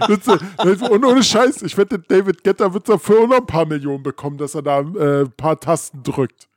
Und 0.90 1.04
ohne 1.04 1.22
Scheiß, 1.22 1.62
ich 1.62 1.76
wette, 1.76 1.98
David 1.98 2.42
Getter 2.42 2.72
wird 2.72 2.88
dafür 2.88 3.20
auch 3.20 3.28
noch 3.28 3.36
ein 3.36 3.46
paar 3.46 3.66
Millionen 3.66 4.02
bekommen, 4.02 4.38
dass 4.38 4.54
er 4.54 4.62
da 4.62 4.80
äh, 4.80 5.22
ein 5.22 5.32
paar 5.32 5.60
Tasten 5.60 6.02
drückt. 6.02 6.48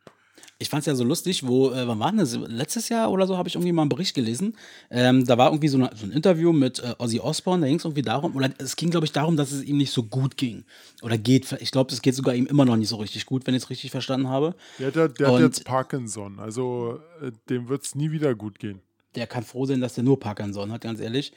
Ich 0.62 0.70
fand 0.70 0.82
es 0.82 0.86
ja 0.86 0.96
so 0.96 1.04
lustig, 1.04 1.46
wo, 1.48 1.72
äh, 1.72 1.88
wann 1.88 2.00
war 2.00 2.10
denn 2.12 2.20
das? 2.20 2.36
Letztes 2.36 2.88
Jahr 2.90 3.12
oder 3.12 3.26
so 3.28 3.38
habe 3.38 3.50
ich 3.50 3.56
irgendwie 3.56 3.72
mal 3.72 3.82
einen 3.82 3.90
Bericht 3.90 4.14
gelesen. 4.16 4.56
Ähm, 4.90 5.26
da 5.26 5.38
war 5.38 5.50
irgendwie 5.50 5.68
so, 5.68 5.78
eine, 5.78 5.90
so 5.96 6.06
ein 6.06 6.12
Interview 6.12 6.54
mit 6.54 6.80
äh, 6.80 6.94
Ozzy 7.00 7.20
Osbourne, 7.20 7.62
da 7.62 7.68
ging 7.68 7.78
es 7.78 7.84
irgendwie 7.86 8.04
darum, 8.04 8.36
oder 8.36 8.50
es 8.60 8.76
ging, 8.76 8.90
glaube 8.92 9.06
ich, 9.06 9.12
darum, 9.12 9.36
dass 9.38 9.52
es 9.52 9.64
ihm 9.64 9.78
nicht 9.78 9.92
so 9.92 10.04
gut 10.04 10.38
ging. 10.38 10.64
Oder 11.02 11.18
geht, 11.18 11.52
ich 11.60 11.72
glaube, 11.72 11.92
es 11.92 12.02
geht 12.02 12.16
sogar 12.16 12.36
ihm 12.36 12.46
immer 12.46 12.66
noch 12.66 12.76
nicht 12.78 12.90
so 12.90 12.98
richtig 12.98 13.26
gut, 13.26 13.48
wenn 13.48 13.56
ich 13.56 13.64
es 13.64 13.70
richtig 13.70 13.92
verstanden 13.92 14.28
habe. 14.30 14.56
Der, 14.80 14.88
hat 14.88 14.96
ja- 14.96 15.08
der 15.08 15.28
hat 15.28 15.34
Und- 15.36 15.42
jetzt 15.42 15.66
Parkinson, 15.66 16.40
also 16.40 17.00
äh, 17.22 17.32
dem 17.50 17.68
wird 17.68 17.84
es 17.84 17.96
nie 17.96 18.12
wieder 18.12 18.36
gut 18.36 18.60
gehen. 18.60 18.82
Der 19.16 19.28
kann 19.28 19.44
froh 19.44 19.66
sein, 19.66 19.82
dass 19.82 19.94
der 19.94 20.04
nur 20.04 20.20
Parkinson 20.20 20.72
hat, 20.72 20.82
ganz 20.82 21.00
ehrlich. 21.00 21.34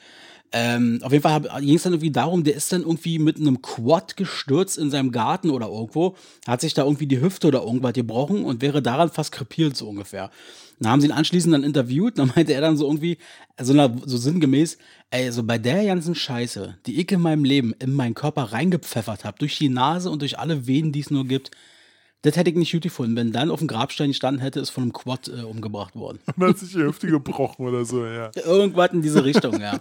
Ähm, 0.53 1.01
auf 1.03 1.11
jeden 1.11 1.22
Fall 1.22 1.41
ging 1.61 1.75
es 1.75 1.83
dann 1.83 1.95
irgendwie 1.95 2.12
darum, 2.12 2.45
der 2.45 2.55
ist 2.55 2.72
dann 2.72 2.83
irgendwie 2.83 3.18
mit 3.18 3.39
einem 3.39 3.61
Quad 3.61 4.16
gestürzt 4.16 4.79
in 4.79 4.89
seinem 4.89 5.11
Garten 5.11 5.51
oder 5.51 5.66
irgendwo, 5.66 6.14
hat 6.47 6.61
sich 6.61 6.75
da 6.75 6.85
irgendwie 6.85 7.09
die 7.09 7.20
Hüfte 7.20 7.49
oder 7.49 7.62
irgendwas 7.62 7.95
gebrochen 7.95 8.45
und 8.45 8.62
wäre 8.62 8.81
daran 8.81 9.11
fast 9.11 9.33
krepiert, 9.33 9.77
so 9.77 9.89
ungefähr. 9.89 10.31
Dann 10.79 10.93
haben 10.93 11.01
sie 11.01 11.09
ihn 11.09 11.12
anschließend 11.12 11.53
dann 11.55 11.64
interviewt, 11.64 12.18
dann 12.18 12.33
meinte 12.37 12.53
er 12.53 12.61
dann 12.61 12.77
so 12.77 12.87
irgendwie, 12.87 13.18
so, 13.61 13.75
so 14.07 14.16
sinngemäß, 14.16 14.79
ey, 15.11 15.33
so 15.33 15.43
bei 15.43 15.59
der 15.59 15.85
ganzen 15.87 16.14
Scheiße, 16.14 16.79
die 16.87 17.01
ich 17.01 17.11
in 17.11 17.20
meinem 17.20 17.45
Leben 17.45 17.75
in 17.81 17.93
meinen 17.93 18.14
Körper 18.14 18.45
reingepfeffert 18.45 19.25
habe, 19.25 19.39
durch 19.39 19.59
die 19.59 19.68
Nase 19.68 20.09
und 20.09 20.22
durch 20.22 20.39
alle 20.39 20.68
Venen, 20.68 20.93
die 20.93 21.01
es 21.01 21.11
nur 21.11 21.27
gibt, 21.27 21.51
das 22.25 22.37
hätte 22.37 22.51
ich 22.51 22.57
nicht 22.57 22.72
gut 22.72 22.83
gefunden. 22.83 23.16
Wenn 23.16 23.33
dann 23.33 23.51
auf 23.51 23.59
dem 23.59 23.68
Grabstein 23.68 24.09
gestanden 24.09 24.41
hätte, 24.43 24.59
ist 24.61 24.70
von 24.70 24.83
einem 24.85 24.93
Quad 24.93 25.29
äh, 25.29 25.43
umgebracht 25.43 25.95
worden. 25.95 26.18
Und 26.37 26.43
hat 26.49 26.59
sich 26.59 26.72
die 26.72 26.79
Hüfte 26.83 27.07
gebrochen 27.07 27.66
oder 27.66 27.85
so, 27.85 28.05
ja. 28.05 28.31
Irgendwas 28.35 28.93
in 28.93 29.03
diese 29.03 29.25
Richtung, 29.25 29.61
ja. 29.61 29.81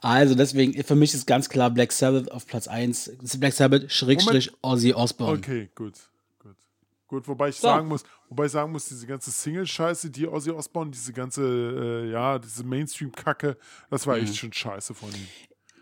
Also 0.00 0.34
deswegen, 0.34 0.82
für 0.84 0.94
mich 0.94 1.12
ist 1.14 1.26
ganz 1.26 1.48
klar 1.48 1.70
Black 1.70 1.92
Sabbath 1.92 2.30
auf 2.30 2.46
Platz 2.46 2.68
1. 2.68 3.12
Black 3.38 3.52
Sabbath, 3.52 3.90
Schrägstrich, 3.90 4.50
Ozzy 4.62 4.94
Osbourne. 4.94 5.38
Okay, 5.38 5.68
gut. 5.74 5.94
Gut, 6.38 6.56
gut 7.08 7.28
wobei 7.28 7.48
ich 7.48 7.56
So. 7.56 7.62
sagen 7.68 7.88
muss, 7.88 8.04
wobei 8.28 8.46
ich 8.46 8.52
sagen 8.52 8.70
muss, 8.70 8.88
diese 8.88 9.06
ganze 9.06 9.30
Single-Scheiße, 9.30 10.10
die 10.10 10.28
Ozzy 10.28 10.50
Osbourne, 10.50 10.90
diese 10.92 11.12
ganze, 11.12 11.42
äh, 12.06 12.10
ja, 12.12 12.38
diese 12.38 12.62
Mainstream-Kacke, 12.64 13.56
das 13.90 14.06
war 14.06 14.16
Mhm. 14.16 14.22
echt 14.24 14.36
schon 14.36 14.52
scheiße 14.52 14.94
von 14.94 15.08
ihm. 15.10 15.26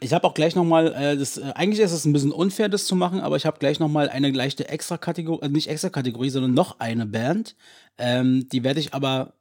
Ich 0.01 0.13
habe 0.13 0.27
auch 0.27 0.35
gleich 0.35 0.55
nochmal, 0.55 0.93
äh, 0.95 1.17
das, 1.17 1.39
äh, 1.39 1.53
eigentlich 1.55 1.81
ist 1.81 1.93
es 1.93 2.05
ein 2.05 2.13
bisschen 2.13 2.33
unfair, 2.33 2.69
das 2.69 2.85
zu 2.87 2.95
machen, 2.97 3.21
aber 3.21 3.37
ich 3.37 3.47
habe 3.47 3.59
gleich 3.59 3.81
nochmal 3.81 4.09
eine 4.09 4.31
leichte 4.31 4.69
Extra-Kategorie, 4.69 5.47
äh, 5.47 5.49
nicht 5.49 5.69
Extra-Kategorie, 5.69 6.31
sondern 6.31 6.55
noch 6.55 6.79
eine 6.81 7.07
Band. 7.07 7.57
Ähm, 7.99 8.49
die 8.51 8.63
werde 8.63 8.81
ich 8.81 8.93
aber 8.95 9.33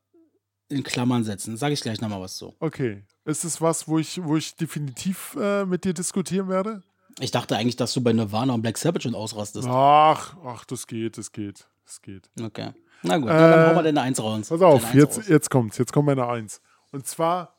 in 0.70 0.84
Klammern 0.84 1.24
setzen. 1.24 1.58
Sage 1.58 1.74
ich 1.74 1.82
gleich 1.82 2.02
nochmal 2.02 2.22
was 2.22 2.38
zu. 2.38 2.56
Okay. 2.60 3.04
Ist 3.26 3.44
es 3.44 3.60
was, 3.62 3.88
wo 3.88 4.00
ich, 4.00 4.24
wo 4.24 4.36
ich 4.38 4.56
definitiv 4.56 5.36
äh, 5.40 5.66
mit 5.66 5.84
dir 5.84 5.94
diskutieren 5.94 6.48
werde? 6.48 6.82
Ich 7.20 7.32
dachte 7.32 7.56
eigentlich, 7.56 7.76
dass 7.76 7.94
du 7.94 8.02
bei 8.02 8.14
Nirvana 8.14 8.54
und 8.54 8.62
Black 8.62 8.78
Sabbath 8.78 9.04
schon 9.04 9.16
ausrastest. 9.16 9.68
Ach, 9.70 10.36
ach, 10.46 10.66
das 10.66 10.86
geht, 10.88 11.18
das 11.18 11.32
geht, 11.32 11.68
das 11.86 12.02
geht. 12.02 12.30
Okay. 12.42 12.72
Na 13.04 13.18
gut, 13.18 13.28
na, 13.28 13.50
dann 13.52 13.60
Äh, 13.64 13.68
hauen 13.68 13.76
wir 13.76 13.84
deine 13.84 14.02
Eins 14.02 14.22
raus. 14.22 14.50
Pass 14.50 14.62
auf, 14.62 14.94
jetzt, 14.94 15.18
raus. 15.20 15.28
jetzt 15.28 15.50
kommt's, 15.50 15.78
jetzt 15.78 15.94
kommt 15.94 16.08
meine 16.08 16.28
Eins. 16.28 16.60
Und 16.92 17.08
zwar 17.08 17.56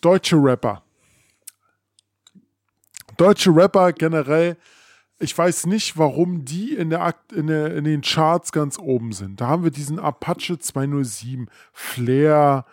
deutsche 0.00 0.36
Rapper. 0.36 0.83
Deutsche 3.16 3.50
Rapper 3.54 3.92
generell, 3.92 4.56
ich 5.18 5.36
weiß 5.36 5.66
nicht, 5.66 5.96
warum 5.96 6.44
die 6.44 6.74
in, 6.74 6.90
der 6.90 7.02
Akt, 7.02 7.32
in, 7.32 7.46
der, 7.46 7.74
in 7.76 7.84
den 7.84 8.00
Charts 8.02 8.52
ganz 8.52 8.78
oben 8.78 9.12
sind. 9.12 9.40
Da 9.40 9.46
haben 9.48 9.62
wir 9.64 9.70
diesen 9.70 9.98
Apache 9.98 10.58
207, 10.58 11.48
Flair, 11.72 12.64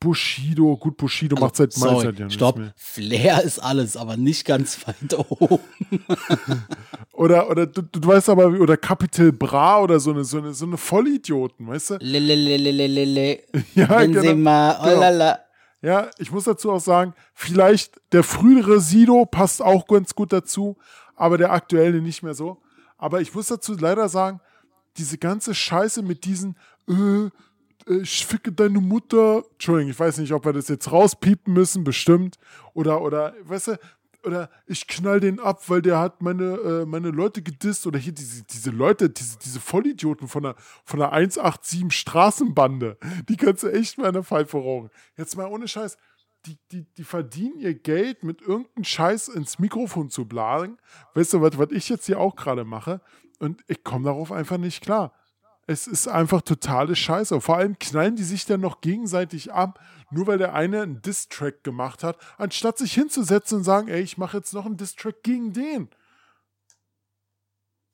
Bushido. 0.00 0.76
Gut, 0.76 0.96
Bushido 0.96 1.36
macht 1.40 1.56
seit 1.56 1.74
Also, 1.74 1.88
Sorry, 1.88 2.04
seit 2.06 2.18
Jahren 2.20 2.30
stopp. 2.30 2.56
mehr. 2.58 2.72
Flair 2.76 3.42
ist 3.42 3.58
alles, 3.58 3.96
aber 3.96 4.16
nicht 4.16 4.44
ganz 4.46 4.86
weit 4.86 5.12
oben. 5.18 5.58
Oder, 7.12 7.50
oder 7.50 7.66
du, 7.66 7.82
du 7.82 8.06
weißt 8.08 8.28
aber, 8.28 8.46
oder 8.60 8.76
Capital 8.76 9.32
Bra 9.32 9.80
oder 9.82 9.98
so 9.98 10.12
eine, 10.12 10.22
so 10.22 10.38
eine, 10.38 10.54
so 10.54 10.64
eine 10.66 10.76
Vollidioten, 10.76 11.66
weißt 11.66 11.90
du? 11.90 11.94
Lelelelelelele. 12.00 13.40
Ja, 13.74 13.88
Wenn 13.98 14.12
genau. 14.12 14.22
sie 14.22 14.34
mal, 14.34 14.78
oh 14.80 14.84
Genau. 14.84 15.00
lala. 15.00 15.38
Ja, 15.80 16.10
ich 16.18 16.32
muss 16.32 16.44
dazu 16.44 16.72
auch 16.72 16.80
sagen, 16.80 17.14
vielleicht 17.34 18.00
der 18.12 18.24
frühere 18.24 18.80
Sido 18.80 19.26
passt 19.26 19.62
auch 19.62 19.86
ganz 19.86 20.14
gut 20.14 20.32
dazu, 20.32 20.76
aber 21.14 21.38
der 21.38 21.52
aktuelle 21.52 22.02
nicht 22.02 22.22
mehr 22.22 22.34
so. 22.34 22.60
Aber 22.96 23.20
ich 23.20 23.32
muss 23.32 23.46
dazu 23.46 23.74
leider 23.74 24.08
sagen, 24.08 24.40
diese 24.96 25.18
ganze 25.18 25.54
Scheiße 25.54 26.02
mit 26.02 26.24
diesen, 26.24 26.56
äh, 26.88 27.26
äh, 27.88 28.00
ich 28.02 28.26
ficke 28.26 28.50
deine 28.52 28.80
Mutter, 28.80 29.44
Entschuldigung, 29.52 29.90
ich 29.90 29.98
weiß 29.98 30.18
nicht, 30.18 30.32
ob 30.32 30.44
wir 30.44 30.52
das 30.52 30.68
jetzt 30.68 30.90
rauspiepen 30.90 31.54
müssen, 31.54 31.84
bestimmt. 31.84 32.38
Oder, 32.74 33.00
oder, 33.00 33.34
weißt 33.44 33.68
du, 33.68 33.78
oder 34.24 34.50
ich 34.66 34.86
knall 34.86 35.20
den 35.20 35.40
ab, 35.40 35.68
weil 35.68 35.82
der 35.82 35.98
hat 35.98 36.22
meine, 36.22 36.44
äh, 36.44 36.86
meine 36.86 37.10
Leute 37.10 37.42
gedisst. 37.42 37.86
Oder 37.86 37.98
hier 37.98 38.12
diese, 38.12 38.44
diese 38.44 38.70
Leute, 38.70 39.10
diese, 39.10 39.38
diese 39.38 39.60
Vollidioten 39.60 40.28
von 40.28 40.42
der, 40.42 40.56
von 40.84 40.98
der 40.98 41.12
187 41.12 41.92
Straßenbande. 41.92 42.98
Die 43.28 43.36
kannst 43.36 43.62
du 43.62 43.68
echt 43.68 43.98
mal 43.98 44.08
in 44.08 44.14
der 44.14 44.24
Pfeife 44.24 44.56
rauchen. 44.56 44.90
Jetzt 45.16 45.36
mal 45.36 45.46
ohne 45.46 45.68
Scheiß. 45.68 45.96
Die, 46.46 46.58
die, 46.70 46.86
die 46.96 47.04
verdienen 47.04 47.58
ihr 47.58 47.74
Geld 47.74 48.22
mit 48.22 48.42
irgendeinem 48.42 48.84
Scheiß 48.84 49.28
ins 49.28 49.58
Mikrofon 49.58 50.08
zu 50.10 50.26
blasen. 50.26 50.78
Weißt 51.14 51.32
du, 51.32 51.40
was, 51.40 51.58
was 51.58 51.70
ich 51.72 51.88
jetzt 51.88 52.06
hier 52.06 52.20
auch 52.20 52.36
gerade 52.36 52.64
mache? 52.64 53.00
Und 53.38 53.62
ich 53.66 53.84
komme 53.84 54.06
darauf 54.06 54.32
einfach 54.32 54.58
nicht 54.58 54.82
klar. 54.82 55.12
Es 55.70 55.86
ist 55.86 56.08
einfach 56.08 56.40
totale 56.40 56.96
Scheiße. 56.96 57.38
Vor 57.42 57.58
allem 57.58 57.78
knallen 57.78 58.16
die 58.16 58.24
sich 58.24 58.46
dann 58.46 58.62
noch 58.62 58.80
gegenseitig 58.80 59.52
ab, 59.52 59.78
nur 60.10 60.26
weil 60.26 60.38
der 60.38 60.54
eine 60.54 60.80
einen 60.80 61.02
Diss-Track 61.02 61.62
gemacht 61.62 62.02
hat, 62.02 62.16
anstatt 62.38 62.78
sich 62.78 62.94
hinzusetzen 62.94 63.58
und 63.58 63.64
sagen, 63.64 63.88
ey, 63.88 64.00
ich 64.00 64.16
mache 64.16 64.38
jetzt 64.38 64.54
noch 64.54 64.64
einen 64.64 64.78
Diss-Track 64.78 65.22
gegen 65.22 65.52
den. 65.52 65.90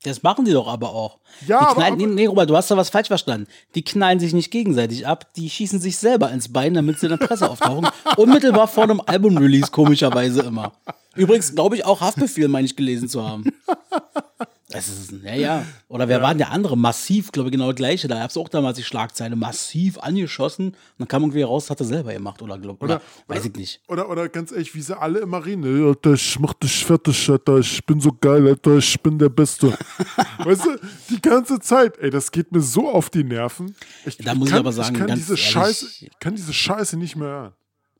Das 0.03 0.23
machen 0.23 0.45
die 0.45 0.53
doch 0.53 0.67
aber 0.69 0.91
auch. 0.91 1.19
Ja, 1.47 1.73
knallen, 1.73 1.93
aber- 1.95 2.07
nee, 2.07 2.13
nee, 2.13 2.25
Robert, 2.27 2.49
du 2.49 2.55
hast 2.55 2.71
da 2.71 2.77
was 2.77 2.89
falsch 2.91 3.07
verstanden. 3.09 3.47
Die 3.73 3.83
knallen 3.83 4.21
sich 4.21 4.31
nicht 4.31 4.51
gegenseitig 4.51 5.05
ab, 5.05 5.33
die 5.33 5.49
schießen 5.49 5.81
sich 5.81 5.97
selber 5.97 6.31
ins 6.31 6.53
Bein, 6.53 6.75
damit 6.75 6.99
sie 7.01 7.07
in 7.07 7.17
der 7.17 7.25
Presse 7.27 7.49
auftauchen. 7.49 7.89
Unmittelbar 8.15 8.69
vor 8.69 8.83
einem 8.83 9.01
Album-Release, 9.05 9.69
komischerweise 9.71 10.43
immer. 10.43 10.71
Übrigens 11.15 11.53
glaube 11.55 11.75
ich 11.75 11.83
auch 11.83 11.99
Haftbefehl, 11.99 12.47
meine 12.47 12.65
ich, 12.65 12.77
gelesen 12.77 13.09
zu 13.09 13.27
haben. 13.27 13.51
Das 14.75 14.87
ist, 14.89 15.11
ja, 15.23 15.33
ja. 15.35 15.65
Oder 15.87 16.07
wer 16.09 16.21
war 16.21 16.29
denn 16.29 16.39
der 16.39 16.51
andere? 16.51 16.77
Massiv, 16.77 17.31
glaube 17.31 17.49
ich, 17.49 17.51
genau 17.53 17.67
das 17.67 17.75
gleiche. 17.77 18.07
Da 18.07 18.15
gab 18.19 18.29
es 18.29 18.37
auch 18.37 18.49
damals 18.49 18.77
die 18.77 18.83
Schlagzeile, 18.83 19.35
massiv 19.35 19.97
angeschossen. 19.99 20.67
Und 20.69 20.75
dann 20.97 21.07
kam 21.07 21.23
irgendwie 21.23 21.43
raus, 21.43 21.69
hat 21.69 21.79
er 21.79 21.85
selber 21.85 22.11
gemacht. 22.13 22.41
Oder, 22.41 22.57
glaub, 22.57 22.83
oder, 22.83 23.01
weiß 23.27 23.45
ich 23.45 23.55
nicht. 23.55 23.81
Oder, 23.87 24.09
oder 24.09 24.27
ganz 24.29 24.51
ehrlich, 24.51 24.75
wie 24.75 24.81
sie 24.81 24.97
alle 24.99 25.19
immer 25.19 25.45
reden. 25.45 25.63
"Ey, 25.63 25.87
Alter, 25.87 26.13
ich 26.13 26.39
mach 26.39 26.53
dich 26.53 26.83
fertig, 26.85 27.29
Alter. 27.29 27.57
Ich 27.59 27.85
bin 27.85 27.99
so 28.01 28.11
geil, 28.11 28.47
Alter. 28.47 28.77
Ich 28.77 28.99
bin 29.01 29.17
der 29.17 29.29
Beste. 29.29 29.77
weißt 30.39 30.65
du, 30.65 30.77
die 31.09 31.21
ganze 31.21 31.59
Zeit. 31.59 31.97
Ey, 31.99 32.09
das 32.09 32.31
geht 32.31 32.51
mir 32.51 32.61
so 32.61 32.89
auf 32.89 33.09
die 33.09 33.23
Nerven. 33.23 33.75
Ich, 34.05 34.17
Da 34.17 34.35
muss 34.35 34.47
ich 34.47 34.51
kann, 34.51 34.59
aber 34.59 34.71
sagen, 34.73 34.93
ich 34.95 34.99
kann 35.01 35.15
diese 35.15 35.33
ehrlich- 35.33 35.45
Scheiße, 35.45 35.85
ich 36.01 36.11
kann 36.19 36.35
diese 36.35 36.53
Scheiße 36.53 36.97
nicht 36.97 37.15
mehr 37.15 37.27
hören. 37.27 37.53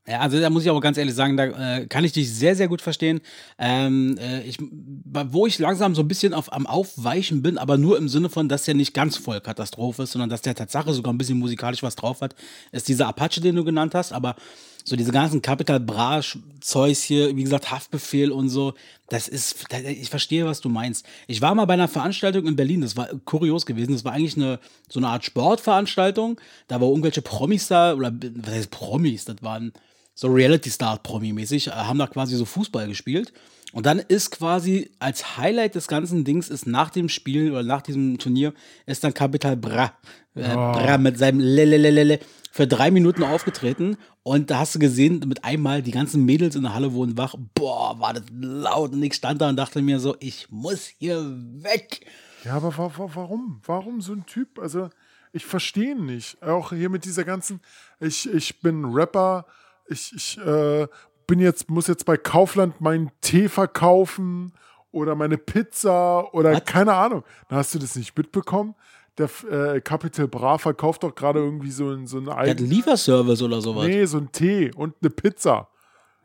Ja, 0.07 0.19
also 0.19 0.39
da 0.39 0.51
muss 0.51 0.63
ich 0.63 0.69
aber 0.69 0.81
ganz 0.81 0.97
ehrlich 0.99 1.15
sagen, 1.15 1.35
da 1.35 1.45
äh, 1.77 1.87
kann 1.87 2.03
ich 2.03 2.11
dich 2.11 2.31
sehr, 2.31 2.55
sehr 2.55 2.67
gut 2.67 2.81
verstehen. 2.81 3.21
Ähm, 3.57 4.17
äh, 4.19 4.43
ich, 4.43 4.59
wo 4.61 5.47
ich 5.47 5.57
langsam 5.57 5.95
so 5.95 6.03
ein 6.03 6.07
bisschen 6.07 6.35
auf, 6.35 6.53
am 6.53 6.67
Aufweichen 6.67 7.41
bin, 7.41 7.57
aber 7.57 7.79
nur 7.79 7.97
im 7.97 8.07
Sinne 8.07 8.29
von, 8.29 8.47
dass 8.47 8.65
der 8.65 8.75
nicht 8.75 8.93
ganz 8.93 9.17
voll 9.17 9.41
Katastrophe 9.41 10.03
ist, 10.03 10.11
sondern 10.11 10.29
dass 10.29 10.43
der 10.43 10.53
Tatsache 10.53 10.93
sogar 10.93 11.11
ein 11.11 11.17
bisschen 11.17 11.39
musikalisch 11.39 11.81
was 11.81 11.95
drauf 11.95 12.21
hat, 12.21 12.35
ist 12.71 12.87
dieser 12.87 13.07
Apache, 13.07 13.41
den 13.41 13.55
du 13.55 13.63
genannt 13.63 13.95
hast, 13.95 14.13
aber 14.13 14.35
so 14.83 14.95
diese 14.95 15.11
ganzen 15.11 15.41
Capital 15.41 15.79
Bra 15.79 16.21
Zeugs 16.61 17.01
hier, 17.01 17.35
wie 17.35 17.43
gesagt, 17.43 17.71
Haftbefehl 17.71 18.31
und 18.31 18.49
so, 18.49 18.75
das 19.09 19.27
ist, 19.27 19.65
ich 19.87 20.11
verstehe, 20.11 20.45
was 20.45 20.61
du 20.61 20.69
meinst. 20.69 21.03
Ich 21.25 21.41
war 21.41 21.55
mal 21.55 21.65
bei 21.65 21.73
einer 21.73 21.87
Veranstaltung 21.87 22.45
in 22.45 22.55
Berlin, 22.55 22.81
das 22.81 22.95
war 22.95 23.07
kurios 23.25 23.65
gewesen, 23.65 23.93
das 23.93 24.05
war 24.05 24.13
eigentlich 24.13 24.37
eine, 24.37 24.59
so 24.87 24.99
eine 24.99 25.07
Art 25.07 25.25
Sportveranstaltung, 25.25 26.39
da 26.67 26.79
war 26.79 26.89
irgendwelche 26.89 27.23
Promis 27.23 27.67
da, 27.67 27.95
oder 27.95 28.13
was 28.35 28.53
heißt 28.53 28.69
Promis, 28.69 29.25
das 29.25 29.37
waren 29.41 29.73
so 30.15 30.29
Reality-Star-Promi-mäßig, 30.29 31.67
äh, 31.67 31.71
haben 31.71 31.99
da 31.99 32.07
quasi 32.07 32.35
so 32.35 32.45
Fußball 32.45 32.87
gespielt. 32.87 33.33
Und 33.73 33.85
dann 33.85 33.99
ist 33.99 34.31
quasi 34.31 34.89
als 34.99 35.37
Highlight 35.37 35.75
des 35.75 35.89
ganzen 35.89 36.23
Dings 36.23 36.49
ist 36.49 36.65
nach 36.65 36.89
dem 36.89 37.09
Spiel 37.09 37.51
oder 37.51 37.63
nach 37.63 37.81
diesem 37.81 38.17
Turnier 38.17 38.53
ist 38.85 39.03
dann 39.03 39.13
Capital 39.13 39.57
Bra, 39.57 39.91
äh, 40.33 40.53
Bra 40.53 40.97
mit 40.97 41.17
seinem 41.17 41.41
Lelelelele 41.41 42.19
für 42.51 42.67
drei 42.67 42.89
Minuten 42.89 43.23
aufgetreten. 43.23 43.97
Und 44.23 44.49
da 44.49 44.59
hast 44.59 44.75
du 44.75 44.79
gesehen, 44.79 45.21
mit 45.27 45.43
einmal 45.43 45.81
die 45.81 45.91
ganzen 45.91 46.23
Mädels 46.23 46.55
in 46.55 46.63
der 46.63 46.73
Halle 46.73 46.93
wurden 46.93 47.17
wach. 47.17 47.35
Boah, 47.53 47.99
war 47.99 48.13
das 48.13 48.23
laut. 48.31 48.93
Und 48.93 49.03
ich 49.03 49.15
stand 49.15 49.41
da 49.41 49.49
und 49.49 49.57
dachte 49.57 49.81
mir 49.81 49.99
so, 49.99 50.15
ich 50.21 50.47
muss 50.49 50.87
hier 50.97 51.21
weg. 51.61 52.05
Ja, 52.45 52.53
aber 52.53 52.77
wa 52.77 52.89
wa 52.95 53.09
warum? 53.13 53.59
Warum 53.65 53.99
so 53.99 54.13
ein 54.13 54.25
Typ? 54.25 54.57
Also, 54.57 54.89
ich 55.33 55.45
verstehe 55.45 55.91
ihn 55.91 56.05
nicht. 56.05 56.41
Auch 56.41 56.71
hier 56.71 56.89
mit 56.89 57.03
dieser 57.03 57.25
ganzen, 57.25 57.59
ich, 57.99 58.33
ich 58.33 58.61
bin 58.61 58.85
Rapper, 58.85 59.45
ich, 59.87 60.11
ich 60.15 60.37
äh, 60.39 60.87
bin 61.27 61.39
jetzt, 61.39 61.69
muss 61.69 61.87
jetzt 61.87 62.05
bei 62.05 62.17
Kaufland 62.17 62.81
meinen 62.81 63.11
Tee 63.21 63.49
verkaufen 63.49 64.53
oder 64.91 65.15
meine 65.15 65.37
Pizza 65.37 66.33
oder 66.33 66.53
Was? 66.53 66.65
keine 66.65 66.93
Ahnung. 66.93 67.23
Da 67.49 67.57
hast 67.57 67.73
du 67.75 67.79
das 67.79 67.95
nicht 67.95 68.17
mitbekommen. 68.17 68.75
Der 69.17 69.29
äh, 69.49 69.79
Capital 69.81 70.27
Bra 70.27 70.57
verkauft 70.57 71.03
doch 71.03 71.15
gerade 71.15 71.39
irgendwie 71.39 71.71
so, 71.71 71.89
ein- 71.89 72.05
so 72.05 72.17
einen 72.17 72.25
Der 72.25 72.35
hat 72.35 72.41
einen 72.41 72.49
eigenen. 72.51 72.69
Lieferservice 72.71 73.41
oder 73.41 73.61
sowas. 73.61 73.87
Nee, 73.87 74.05
so 74.05 74.17
ein 74.17 74.31
Tee 74.31 74.71
und 74.75 74.93
eine 75.01 75.09
Pizza. 75.09 75.69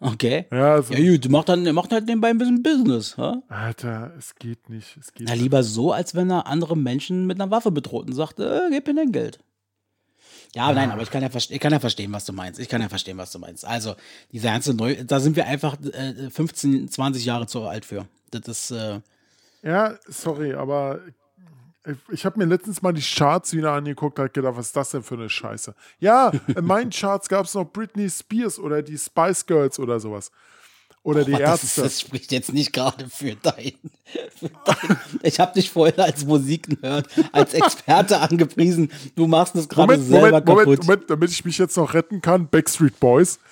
Okay. 0.03 0.47
Ja, 0.51 0.81
so, 0.83 0.95
Ja, 0.95 1.13
gut, 1.13 1.29
macht 1.31 1.51
dann, 1.51 1.63
macht 1.75 1.93
halt 1.93 2.07
nebenbei 2.07 2.29
ein 2.31 2.39
bisschen 2.39 2.63
Business. 2.63 3.17
Ha? 3.19 3.43
Alter, 3.49 4.13
es 4.19 4.35
geht 4.35 4.69
nicht. 4.71 4.97
Es 4.97 5.13
geht 5.13 5.29
Na, 5.29 5.35
lieber 5.35 5.63
so, 5.63 5.93
als 5.93 6.15
wenn 6.15 6.31
er 6.31 6.47
andere 6.47 6.77
Menschen 6.77 7.27
mit 7.27 7.41
einer 7.41 7.51
Waffe 7.51 7.71
bedroht 7.71 8.07
und 8.07 8.15
sagt, 8.15 8.41
äh, 8.41 8.63
gib 8.71 8.87
mir 8.87 8.95
dein 8.95 9.13
Geld. 9.13 9.41
Ja, 10.55 10.73
nein, 10.73 10.91
aber 10.91 11.03
ich 11.03 11.11
kann 11.11 11.23
ja, 11.23 11.29
ich 11.33 11.61
kann 11.61 11.73
ja 11.73 11.79
verstehen, 11.79 12.13
was 12.13 12.25
du 12.25 12.33
meinst. 12.33 12.59
Ich 12.59 12.69
kann 12.69 12.81
ja 12.83 12.89
verstehen, 12.89 13.17
was 13.19 13.31
du 13.31 13.39
meinst. 13.39 13.65
Also, 13.65 13.95
diese 14.33 14.49
ganze 14.49 14.75
Neu, 14.75 14.97
da 15.05 15.21
sind 15.21 15.37
wir 15.37 15.47
einfach 15.47 15.77
äh, 15.93 16.29
15, 16.31 16.89
20 16.89 17.25
Jahre 17.25 17.47
zu 17.47 17.63
alt 17.63 17.85
für. 17.85 18.07
Das 18.33 18.49
ist, 18.49 18.71
äh, 18.73 19.01
Ja, 19.63 19.95
sorry, 20.09 20.55
aber 20.55 21.01
Ich- 22.13 22.27
habe 22.27 22.39
mir 22.39 22.45
letztens 22.45 22.83
mal 22.83 22.93
die 22.93 23.01
Charts 23.03 23.55
wieder 23.55 23.73
angeguckt, 23.73 24.19
habe 24.19 24.29
gedacht, 24.29 24.55
was 24.57 24.67
ist 24.67 24.77
das 24.77 24.91
denn 24.91 25.03
für 25.03 25.15
eine 25.15 25.31
Scheiße? 25.31 25.75
Ja, 25.99 26.31
in 26.49 26.65
meinen 26.67 26.91
Charts 26.91 27.29
gab 27.29 27.47
es 27.47 27.55
noch 27.55 27.65
Britney 27.65 28.11
Spears 28.11 28.59
oder 28.59 28.83
die 28.83 28.99
Spice 28.99 29.47
Girls 29.47 29.79
oder 29.79 29.99
sowas. 29.99 30.31
Oder 31.03 31.25
die 31.25 31.33
Boah, 31.33 31.39
das, 31.41 31.65
ist, 31.65 31.79
Ärzte. 31.79 31.83
das 31.83 32.01
spricht 32.03 32.31
jetzt 32.31 32.53
nicht 32.53 32.75
gerade 32.75 33.09
für 33.09 33.35
dein. 33.35 33.73
Für 34.37 34.51
dein 34.67 34.99
ich 35.23 35.41
habe 35.41 35.55
dich 35.55 35.71
vorhin 35.71 35.99
als 35.99 36.27
Musikenhört, 36.27 37.09
als 37.33 37.55
Experte 37.55 38.21
angepriesen. 38.21 38.91
Du 39.17 39.27
machst 39.27 39.55
es 39.57 39.67
gerade 39.69 39.93
Moment, 39.95 40.09
selber 40.09 40.27
Moment, 40.27 40.47
kaputt. 40.47 40.65
Moment, 40.67 40.85
Moment, 40.87 41.11
damit 41.11 41.31
ich 41.31 41.45
mich 41.45 41.57
jetzt 41.57 41.77
noch 41.79 41.95
retten 41.95 42.21
kann. 42.21 42.49
Backstreet 42.49 43.01
Boys. 43.01 43.39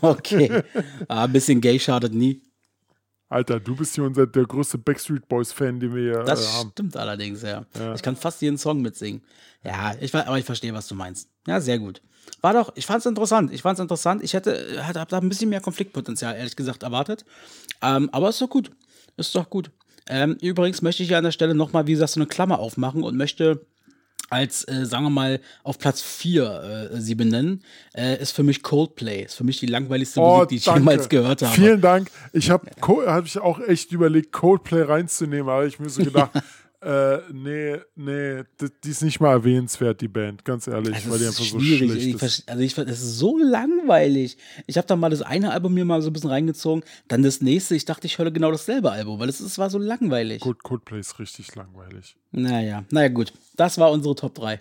Okay. 0.00 0.62
Ah, 1.08 1.24
ein 1.24 1.32
bisschen 1.32 1.60
gay 1.60 1.78
schadet 1.78 2.12
nie. 2.12 2.42
Alter, 3.28 3.60
du 3.60 3.76
bist 3.76 3.94
hier 3.94 4.04
unser, 4.04 4.26
der 4.26 4.44
größte 4.44 4.78
Backstreet 4.78 5.28
Boys-Fan, 5.28 5.80
den 5.80 5.94
wir 5.94 6.02
hier 6.14 6.24
Das 6.24 6.42
äh, 6.44 6.48
haben. 6.58 6.70
stimmt 6.72 6.96
allerdings, 6.96 7.42
ja. 7.42 7.64
Ich 7.94 8.02
kann 8.02 8.16
fast 8.16 8.40
jeden 8.40 8.56
Song 8.56 8.80
mitsingen. 8.80 9.22
Ja, 9.62 9.94
ich, 10.00 10.14
aber 10.14 10.38
ich 10.38 10.44
verstehe, 10.46 10.72
was 10.72 10.88
du 10.88 10.94
meinst. 10.94 11.28
Ja, 11.46 11.60
sehr 11.60 11.78
gut. 11.78 12.00
War 12.40 12.52
doch, 12.52 12.72
ich 12.76 12.86
fand's 12.86 13.06
interessant. 13.06 13.52
Ich 13.52 13.62
fand's 13.62 13.80
interessant. 13.80 14.22
Ich 14.22 14.34
hätte, 14.34 14.82
hätte 14.82 15.00
hab 15.00 15.08
da 15.08 15.18
ein 15.18 15.28
bisschen 15.28 15.50
mehr 15.50 15.60
Konfliktpotenzial, 15.60 16.36
ehrlich 16.36 16.56
gesagt, 16.56 16.82
erwartet. 16.82 17.24
Ähm, 17.82 18.08
aber 18.12 18.28
ist 18.28 18.40
doch 18.40 18.50
gut. 18.50 18.70
Ist 19.16 19.34
doch 19.34 19.50
gut. 19.50 19.70
Ähm, 20.08 20.36
übrigens 20.40 20.80
möchte 20.82 21.02
ich 21.02 21.08
hier 21.08 21.18
an 21.18 21.24
der 21.24 21.32
Stelle 21.32 21.54
nochmal, 21.54 21.86
wie 21.86 21.92
gesagt, 21.92 22.12
so 22.12 22.20
eine 22.20 22.26
Klammer 22.26 22.58
aufmachen 22.60 23.02
und 23.02 23.16
möchte 23.16 23.60
als, 24.30 24.66
äh, 24.68 24.84
sagen 24.84 25.04
wir 25.04 25.10
mal, 25.10 25.40
auf 25.64 25.78
Platz 25.78 26.02
4 26.02 26.90
äh, 26.92 27.00
sie 27.00 27.14
benennen, 27.14 27.62
äh, 27.94 28.20
ist 28.20 28.32
für 28.32 28.42
mich 28.42 28.62
Coldplay. 28.62 29.24
Ist 29.24 29.34
für 29.34 29.44
mich 29.44 29.58
die 29.58 29.66
langweiligste 29.66 30.20
Musik, 30.20 30.48
die 30.50 30.56
ich 30.56 30.68
Oh, 30.68 30.72
danke. 30.72 30.80
jemals 30.80 31.08
gehört 31.08 31.42
habe. 31.42 31.54
Vielen 31.54 31.80
Dank. 31.80 32.10
Ich 32.32 32.50
habe 32.50 32.70
hab 32.80 33.24
ich 33.26 33.38
auch 33.38 33.58
echt 33.60 33.90
überlegt, 33.92 34.32
Coldplay 34.32 34.82
reinzunehmen, 34.82 35.48
aber 35.48 35.66
ich 35.66 35.78
mir 35.78 35.88
so 35.88 36.02
gedacht, 36.02 36.30
äh, 36.80 37.18
nee, 37.32 37.76
nee, 37.96 38.42
die, 38.60 38.66
die 38.84 38.90
ist 38.90 39.02
nicht 39.02 39.18
mal 39.20 39.32
erwähnenswert, 39.32 40.00
die 40.00 40.06
Band, 40.08 40.44
ganz 40.44 40.66
ehrlich, 40.68 40.94
Also 40.94 41.10
weil 41.10 41.18
die 41.18 41.24
es 41.24 41.30
einfach 41.30 41.44
ist 41.44 41.50
so 41.50 41.58
schwierig. 41.60 41.90
schlecht 41.90 42.06
Ich, 42.06 42.22
ist. 42.22 42.48
also 42.48 42.62
ich, 42.62 42.74
das 42.74 43.00
ist 43.02 43.18
so 43.18 43.36
langweilig. 43.38 44.36
Ich 44.66 44.76
habe 44.76 44.86
da 44.86 44.94
mal 44.94 45.10
das 45.10 45.22
eine 45.22 45.50
Album 45.50 45.74
mir 45.74 45.84
mal 45.84 46.00
so 46.02 46.10
ein 46.10 46.12
bisschen 46.12 46.30
reingezogen, 46.30 46.84
dann 47.08 47.22
das 47.24 47.40
nächste. 47.40 47.74
Ich 47.74 47.84
dachte, 47.84 48.06
ich 48.06 48.18
höre 48.18 48.30
genau 48.30 48.52
dasselbe 48.52 48.92
Album, 48.92 49.18
weil 49.18 49.28
es, 49.28 49.40
es 49.40 49.58
war 49.58 49.70
so 49.70 49.78
langweilig. 49.78 50.40
Gut, 50.40 50.62
Coldplay 50.62 51.00
ist 51.00 51.18
richtig 51.18 51.54
langweilig. 51.56 52.16
Naja, 52.30 52.84
naja, 52.92 53.08
gut. 53.08 53.32
Das 53.56 53.78
war 53.78 53.90
unsere 53.90 54.14
Top 54.14 54.34
3. 54.36 54.60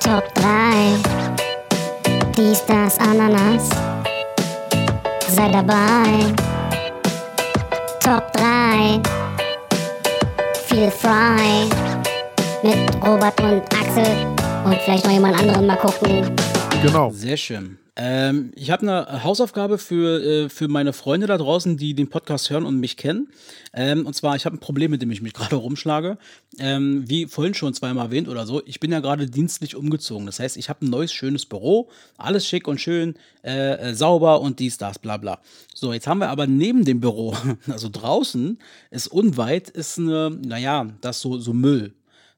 Top 0.00 0.34
3. 0.34 0.96
Dies, 2.36 2.64
das, 2.66 2.98
Ananas. 2.98 3.68
Sei 5.28 5.50
dabei. 5.50 6.51
Top 8.02 8.32
3. 8.32 9.00
Feel 10.66 10.90
frei. 10.90 11.68
Mit 12.64 12.76
Robert 13.06 13.40
und 13.40 13.62
Axel. 13.72 14.26
Und 14.64 14.74
vielleicht 14.84 15.04
noch 15.04 15.12
jemand 15.12 15.38
anderen 15.38 15.66
mal 15.66 15.76
gucken. 15.76 16.34
Genau. 16.82 17.10
Sehr 17.10 17.36
schön. 17.36 17.78
Ähm, 17.94 18.52
ich 18.54 18.70
habe 18.70 18.82
eine 18.82 19.22
Hausaufgabe 19.22 19.76
für, 19.76 20.22
äh, 20.22 20.48
für 20.48 20.66
meine 20.66 20.94
Freunde 20.94 21.26
da 21.26 21.36
draußen, 21.36 21.76
die 21.76 21.92
den 21.92 22.08
Podcast 22.08 22.48
hören 22.48 22.64
und 22.64 22.80
mich 22.80 22.96
kennen. 22.96 23.28
Ähm, 23.74 24.06
und 24.06 24.14
zwar, 24.14 24.34
ich 24.34 24.46
habe 24.46 24.56
ein 24.56 24.60
Problem, 24.60 24.90
mit 24.90 25.02
dem 25.02 25.10
ich 25.10 25.20
mich 25.20 25.32
gerade 25.34 25.56
rumschlage. 25.56 26.16
Ähm, 26.58 27.04
wie 27.06 27.26
vorhin 27.26 27.52
schon 27.52 27.74
zweimal 27.74 28.06
erwähnt 28.06 28.28
oder 28.28 28.46
so, 28.46 28.62
ich 28.64 28.80
bin 28.80 28.92
ja 28.92 29.00
gerade 29.00 29.26
dienstlich 29.26 29.76
umgezogen. 29.76 30.24
Das 30.24 30.40
heißt, 30.40 30.56
ich 30.56 30.70
habe 30.70 30.86
ein 30.86 30.90
neues, 30.90 31.12
schönes 31.12 31.44
Büro, 31.44 31.90
alles 32.16 32.46
schick 32.46 32.66
und 32.66 32.80
schön, 32.80 33.14
äh, 33.44 33.90
äh, 33.90 33.94
sauber 33.94 34.40
und 34.40 34.58
dies, 34.58 34.78
das, 34.78 34.98
bla 34.98 35.18
bla. 35.18 35.40
So, 35.74 35.92
jetzt 35.92 36.06
haben 36.06 36.18
wir 36.18 36.30
aber 36.30 36.46
neben 36.46 36.86
dem 36.86 37.00
Büro, 37.00 37.36
also 37.68 37.90
draußen, 37.90 38.58
ist 38.90 39.08
unweit, 39.08 39.68
ist 39.68 39.98
eine, 39.98 40.30
naja, 40.30 40.86
das 41.02 41.20
so, 41.20 41.38
so 41.38 41.52
Müll. 41.52 41.92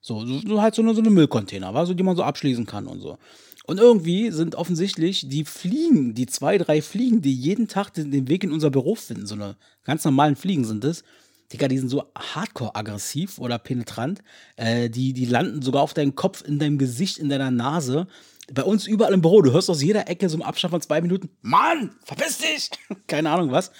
So, 0.07 0.27
so, 0.27 0.39
so 0.39 0.61
halt 0.61 0.75
so 0.75 0.83
eine, 0.83 0.95
so 0.95 1.01
eine 1.01 1.09
Müllcontainer, 1.09 1.73
war 1.73 1.87
so, 1.87 1.95
die 1.95 2.03
man 2.03 2.15
so 2.15 2.25
abschließen 2.25 2.67
kann 2.67 2.87
und 2.87 3.01
so. 3.01 3.17
Und 3.65 3.81
irgendwie 3.81 4.31
sind 4.33 4.55
offensichtlich 4.55 5.31
die 5.31 5.47
Fliegen, 5.47 6.15
die 6.15 6.27
zwei, 6.27 6.59
drei 6.59 6.83
Fliegen, 6.83 7.23
die 7.23 7.33
jeden 7.33 7.69
Tag 7.69 7.95
den, 7.95 8.29
Weg 8.29 8.45
in 8.45 8.53
unser 8.53 8.69
Büro 8.69 8.97
finden, 8.97 9.27
so 9.27 9.35
eine 9.35 9.57
ganz 9.83 10.05
normalen 10.05 10.37
Fliegen 10.37 10.67
sind 10.67 10.85
es, 10.85 11.05
Digga, 11.51 11.69
die 11.69 11.79
sind 11.79 11.89
so 11.89 12.05
hardcore 12.15 12.75
aggressiv 12.75 13.39
oder 13.39 13.59
penetrant. 13.59 14.23
Äh, 14.57 14.91
die, 14.91 15.15
die 15.15 15.25
landen 15.25 15.63
sogar 15.63 15.81
auf 15.81 15.95
deinem 15.95 16.15
Kopf, 16.15 16.43
in 16.43 16.59
deinem 16.59 16.77
Gesicht, 16.77 17.17
in 17.17 17.31
deiner 17.31 17.51
Nase. 17.51 18.07
Bei 18.53 18.63
uns 18.63 18.87
überall 18.87 19.15
im 19.15 19.23
Büro, 19.23 19.41
du 19.41 19.53
hörst 19.53 19.71
aus 19.71 19.83
jeder 19.83 20.07
Ecke 20.07 20.29
so 20.29 20.37
im 20.37 20.43
Abstand 20.43 20.73
von 20.73 20.83
zwei 20.83 21.01
Minuten, 21.01 21.31
Mann, 21.41 21.97
verpiss 22.05 22.39
dich! 22.39 22.71
Keine 23.07 23.31
Ahnung 23.31 23.53
was. 23.53 23.73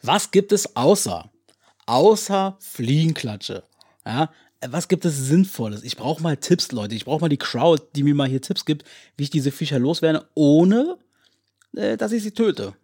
Was 0.00 0.30
gibt 0.30 0.52
es 0.52 0.76
außer? 0.76 1.30
Außer 1.84 2.56
Fliegenklatsche. 2.60 3.64
Ja, 4.06 4.30
was 4.70 4.88
gibt 4.88 5.04
es 5.04 5.16
Sinnvolles? 5.26 5.82
Ich 5.82 5.96
brauche 5.96 6.22
mal 6.22 6.36
Tipps, 6.36 6.72
Leute. 6.72 6.94
Ich 6.94 7.04
brauche 7.04 7.20
mal 7.20 7.28
die 7.28 7.36
Crowd, 7.36 7.82
die 7.94 8.02
mir 8.02 8.14
mal 8.14 8.28
hier 8.28 8.40
Tipps 8.40 8.64
gibt, 8.64 8.84
wie 9.16 9.24
ich 9.24 9.30
diese 9.30 9.50
Viecher 9.52 9.78
loswerde, 9.78 10.26
ohne 10.34 10.96
äh, 11.76 11.96
dass 11.96 12.12
ich 12.12 12.22
sie 12.22 12.32
töte. 12.32 12.74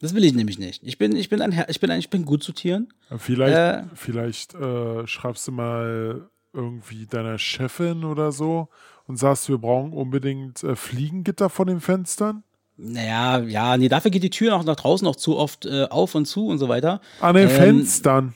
Das 0.00 0.14
will 0.14 0.24
ich 0.24 0.34
nämlich 0.34 0.58
nicht. 0.58 0.82
Ich 0.84 0.98
bin, 0.98 1.14
ich 1.14 1.28
bin 1.28 1.40
ein 1.40 1.52
Herr, 1.52 1.68
ich 1.68 1.78
bin 1.78 1.90
ein, 1.90 2.00
ich 2.00 2.10
bin 2.10 2.24
gut 2.24 2.42
zu 2.42 2.52
Tieren. 2.52 2.88
Vielleicht, 3.18 3.56
Äh. 3.56 3.84
vielleicht 3.94 4.54
äh, 4.54 5.06
schreibst 5.06 5.46
du 5.46 5.52
mal 5.52 6.28
irgendwie 6.52 7.06
deiner 7.06 7.38
Chefin 7.38 8.04
oder 8.04 8.32
so 8.32 8.68
und 9.06 9.16
sagst, 9.16 9.48
wir 9.48 9.58
brauchen 9.58 9.92
unbedingt 9.92 10.62
äh, 10.64 10.74
Fliegengitter 10.76 11.48
vor 11.48 11.66
den 11.66 11.80
Fenstern. 11.80 12.42
Naja, 12.76 13.38
ja, 13.40 13.76
nee, 13.76 13.88
dafür 13.88 14.10
geht 14.10 14.22
die 14.24 14.30
Tür 14.30 14.56
auch 14.56 14.64
nach 14.64 14.76
draußen 14.76 15.06
auch 15.06 15.14
zu 15.16 15.36
oft 15.36 15.66
äh, 15.66 15.84
auf 15.84 16.14
und 16.16 16.26
zu 16.26 16.48
und 16.48 16.58
so 16.58 16.68
weiter. 16.68 17.00
An 17.20 17.36
den 17.36 17.48
Ähm, 17.48 17.54
Fenstern. 17.54 18.34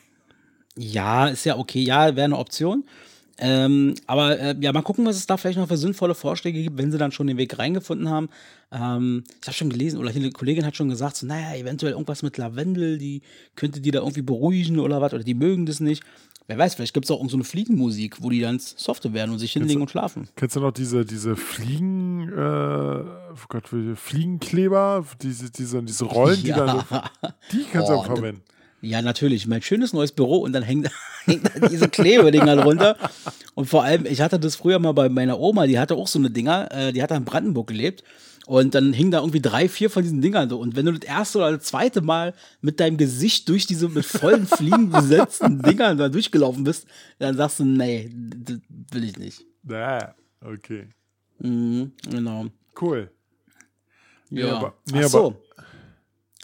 Ja, 0.79 1.29
ist 1.29 1.45
ja 1.45 1.57
okay, 1.57 1.83
ja, 1.83 2.15
wäre 2.17 2.25
eine 2.25 2.39
Option. 2.39 2.85
Ähm, 3.39 3.95
aber 4.07 4.39
äh, 4.39 4.57
ja, 4.61 4.73
mal 4.73 4.81
gucken, 4.81 5.05
was 5.05 5.17
es 5.17 5.27
da 5.27 5.37
vielleicht 5.37 5.59
noch 5.59 5.69
für 5.69 5.77
sinnvolle 5.77 6.15
Vorschläge 6.15 6.63
gibt, 6.63 6.79
wenn 6.79 6.91
sie 6.91 6.97
dann 6.97 7.13
schon 7.13 7.27
den 7.27 7.37
Weg 7.37 7.59
reingefunden 7.59 8.09
haben. 8.09 8.31
Ähm, 8.73 9.25
ich 9.43 9.47
habe 9.47 9.55
schon 9.57 9.69
gelesen, 9.69 9.99
oder 9.99 10.09
eine 10.11 10.31
Kollegin 10.31 10.65
hat 10.65 10.75
schon 10.75 10.89
gesagt, 10.89 11.17
so, 11.17 11.27
naja, 11.27 11.55
eventuell 11.55 11.93
irgendwas 11.93 12.23
mit 12.23 12.39
Lavendel, 12.39 12.97
die 12.97 13.21
könnte 13.55 13.81
die 13.81 13.91
da 13.91 13.99
irgendwie 13.99 14.23
beruhigen 14.23 14.79
oder 14.79 15.03
was, 15.03 15.13
oder 15.13 15.23
die 15.23 15.35
mögen 15.35 15.67
das 15.67 15.81
nicht. 15.81 16.03
Wer 16.47 16.57
weiß, 16.57 16.77
vielleicht 16.77 16.95
gibt 16.95 17.05
es 17.05 17.11
auch 17.11 17.19
irgend 17.19 17.33
so 17.33 17.37
eine 17.37 17.45
Fliegenmusik, 17.45 18.23
wo 18.23 18.31
die 18.31 18.41
dann 18.41 18.59
softer 18.59 19.13
werden 19.13 19.33
und 19.33 19.39
sich 19.39 19.53
hinlegen 19.53 19.83
und 19.83 19.91
schlafen. 19.91 20.29
Kennst 20.37 20.57
du 20.57 20.61
noch 20.61 20.71
diese, 20.73 21.05
diese 21.05 21.37
Fliegen, 21.37 22.29
äh, 22.31 22.37
oh 22.39 23.37
Gott, 23.49 23.69
Fliegenkleber, 23.97 25.05
diese, 25.21 25.51
diese, 25.51 25.83
diese 25.83 26.05
Rollen, 26.05 26.43
die 26.43 26.49
da, 26.53 26.85
die 27.53 27.65
kannst 27.71 27.89
du 27.91 27.93
Oh, 27.95 27.97
auch 27.97 28.07
verwenden. 28.07 28.43
Ja, 28.87 29.03
natürlich. 29.03 29.47
Mein 29.47 29.63
schönes 29.63 29.93
neues 29.93 30.13
Büro 30.13 30.39
und 30.39 30.53
dann 30.53 30.63
hängt, 30.63 30.91
hängt 31.25 31.51
diese 31.71 31.89
Klebedinger 31.89 32.63
runter. 32.63 32.97
Und 33.55 33.67
vor 33.67 33.83
allem, 33.85 34.07
ich 34.07 34.21
hatte 34.21 34.39
das 34.39 34.57
früher 34.57 34.79
mal 34.79 34.93
bei 34.93 35.09
meiner 35.09 35.39
Oma, 35.41 35.67
die 35.67 35.79
hatte 35.79 35.95
auch 35.97 36.07
so 36.09 36.19
eine 36.19 36.31
Dinger, 36.31 36.69
äh, 36.71 36.93
die 36.93 37.03
hat 37.03 37.11
da 37.11 37.17
in 37.17 37.25
Brandenburg 37.25 37.67
gelebt. 37.69 38.05
Und 38.47 38.77
dann 38.77 38.93
hingen 38.93 39.11
da 39.11 39.19
irgendwie 39.19 39.41
drei, 39.41 39.69
vier 39.69 39.91
von 39.91 40.05
diesen 40.05 40.21
Dingern 40.21 40.49
so. 40.49 40.61
Und 40.61 40.77
wenn 40.77 40.87
du 40.87 40.93
das 40.93 41.03
erste 41.09 41.39
oder 41.39 41.51
das 41.57 41.65
zweite 41.65 42.01
Mal 42.01 42.33
mit 42.61 42.79
deinem 42.79 42.97
Gesicht 42.97 43.49
durch 43.49 43.67
diese 43.67 43.89
mit 43.89 44.07
vollen 44.07 44.47
Fliegen 44.47 44.91
besetzten 44.93 45.63
Dingern 45.63 45.99
da 45.99 46.09
durchgelaufen 46.09 46.63
bist, 46.63 46.87
dann 47.19 47.37
sagst 47.37 47.59
du, 47.59 47.65
nee, 47.65 48.09
das 48.15 48.59
will 48.93 49.03
ich 49.03 49.17
nicht. 49.19 49.45
Ah, 49.69 50.15
okay. 50.45 50.87
Mhm, 51.41 51.91
genau. 52.09 52.47
Cool. 52.81 53.11
Nee, 54.31 54.43
Ja. 54.43 54.59
aber- 54.59 54.75
nee, 54.93 55.03
Ach 55.05 55.09
so. 55.09 55.27
aber- 55.27 55.37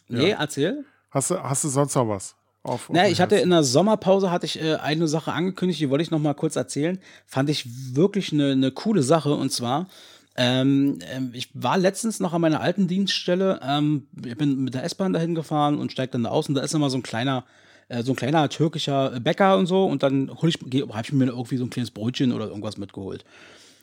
Nee, 0.09 0.31
Ja. 0.31 0.41
erzähl. 0.41 0.85
Hast 1.13 1.31
du, 1.31 1.43
hast 1.43 1.63
du 1.65 1.69
sonst 1.69 1.95
noch 1.95 2.09
was? 2.09 2.35
Auf, 2.65 2.89
auf 2.89 2.91
Na, 2.93 3.05
dem 3.05 3.13
ich 3.13 3.21
hatte 3.21 3.37
in 3.37 3.51
der 3.51 3.63
Sommerpause 3.63 4.31
hatte 4.31 4.47
ich 4.47 4.61
äh, 4.61 4.77
eine 4.77 5.07
Sache 5.09 5.33
angekündigt, 5.33 5.81
die 5.81 5.91
wollte 5.91 6.03
ich 6.03 6.11
noch 6.11 6.19
mal 6.19 6.35
kurz 6.35 6.57
erzählen. 6.57 6.99
Fand 7.27 7.51
ich 7.51 7.67
wirklich 7.95 8.33
eine, 8.33 8.53
eine 8.53 8.71
coole 8.71 9.03
Sache 9.03 9.35
und 9.35 9.51
zwar 9.51 9.87
ähm, 10.35 10.99
ähm, 11.15 11.31
ich 11.35 11.51
war 11.55 11.77
letztens 11.77 12.21
noch 12.21 12.33
an 12.33 12.41
meiner 12.41 12.61
alten 12.61 12.89
Dienststelle. 12.89 13.61
Ähm, 13.63 14.07
ich 14.25 14.37
bin 14.37 14.65
mit 14.65 14.75
der 14.75 14.85
S-Bahn 14.85 15.13
dahin 15.13 15.35
gefahren 15.35 15.79
und 15.79 15.93
steig 15.93 16.11
dann 16.13 16.25
da 16.25 16.31
aus 16.31 16.49
und 16.49 16.55
da 16.55 16.63
ist 16.63 16.75
immer 16.75 16.89
so 16.89 16.97
ein 16.97 17.03
kleiner 17.03 17.45
äh, 17.89 18.03
so 18.03 18.13
ein 18.13 18.17
kleiner 18.17 18.49
türkischer 18.49 19.21
Bäcker 19.21 19.59
und 19.59 19.67
so 19.67 19.85
und 19.85 20.03
dann 20.03 20.31
hol 20.41 20.49
ich, 20.49 20.57
habe 20.57 21.03
ich 21.03 21.13
mir 21.13 21.27
irgendwie 21.27 21.59
so 21.59 21.65
ein 21.65 21.71
kleines 21.71 21.91
Brötchen 21.91 22.33
oder 22.33 22.47
irgendwas 22.47 22.79
mitgeholt. 22.79 23.25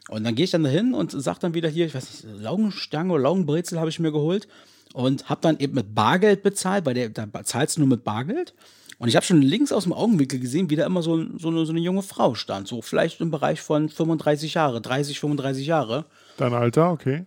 Und 0.10 0.24
dann 0.24 0.36
gehe 0.36 0.46
ich 0.46 0.52
dann 0.52 0.64
dahin 0.64 0.94
und 0.94 1.12
sag 1.12 1.40
dann 1.40 1.54
wieder 1.54 1.70
hier, 1.70 1.86
ich 1.86 1.94
weiß 1.94 2.24
nicht, 2.24 2.42
Laugenstange 2.42 3.14
oder 3.14 3.24
Laugenbrezel 3.24 3.80
habe 3.80 3.90
ich 3.90 4.00
mir 4.00 4.12
geholt 4.12 4.48
und 4.94 5.30
habe 5.30 5.42
dann 5.42 5.60
eben 5.60 5.76
mit 5.76 5.94
Bargeld 5.94 6.42
bezahlt, 6.44 6.84
bei 6.84 6.94
der 6.94 7.10
da 7.10 7.28
zahlst 7.44 7.78
du 7.78 7.82
nur 7.82 7.90
mit 7.90 8.04
Bargeld. 8.04 8.54
Und 8.98 9.08
ich 9.08 9.16
habe 9.16 9.26
schon 9.26 9.42
links 9.42 9.72
aus 9.72 9.84
dem 9.84 9.94
Augenwinkel 9.94 10.40
gesehen, 10.40 10.70
wie 10.70 10.76
da 10.76 10.86
immer 10.86 11.02
so, 11.02 11.24
so, 11.38 11.48
eine, 11.48 11.66
so 11.66 11.72
eine 11.72 11.80
junge 11.80 12.02
Frau 12.02 12.36
stand, 12.36 12.68
so 12.68 12.82
vielleicht 12.82 13.22
im 13.22 13.32
Bereich 13.32 13.62
von 13.62 13.88
35 13.88 14.56
Jahre, 14.56 14.82
30, 14.82 15.20
35 15.20 15.66
Jahre. 15.66 16.06
Dein 16.36 16.54
Alter, 16.54 16.92
okay. 16.92 17.26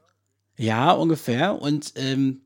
Ja, 0.59 0.93
ungefähr. 0.93 1.63
Und 1.63 1.95
ähm, 1.97 2.43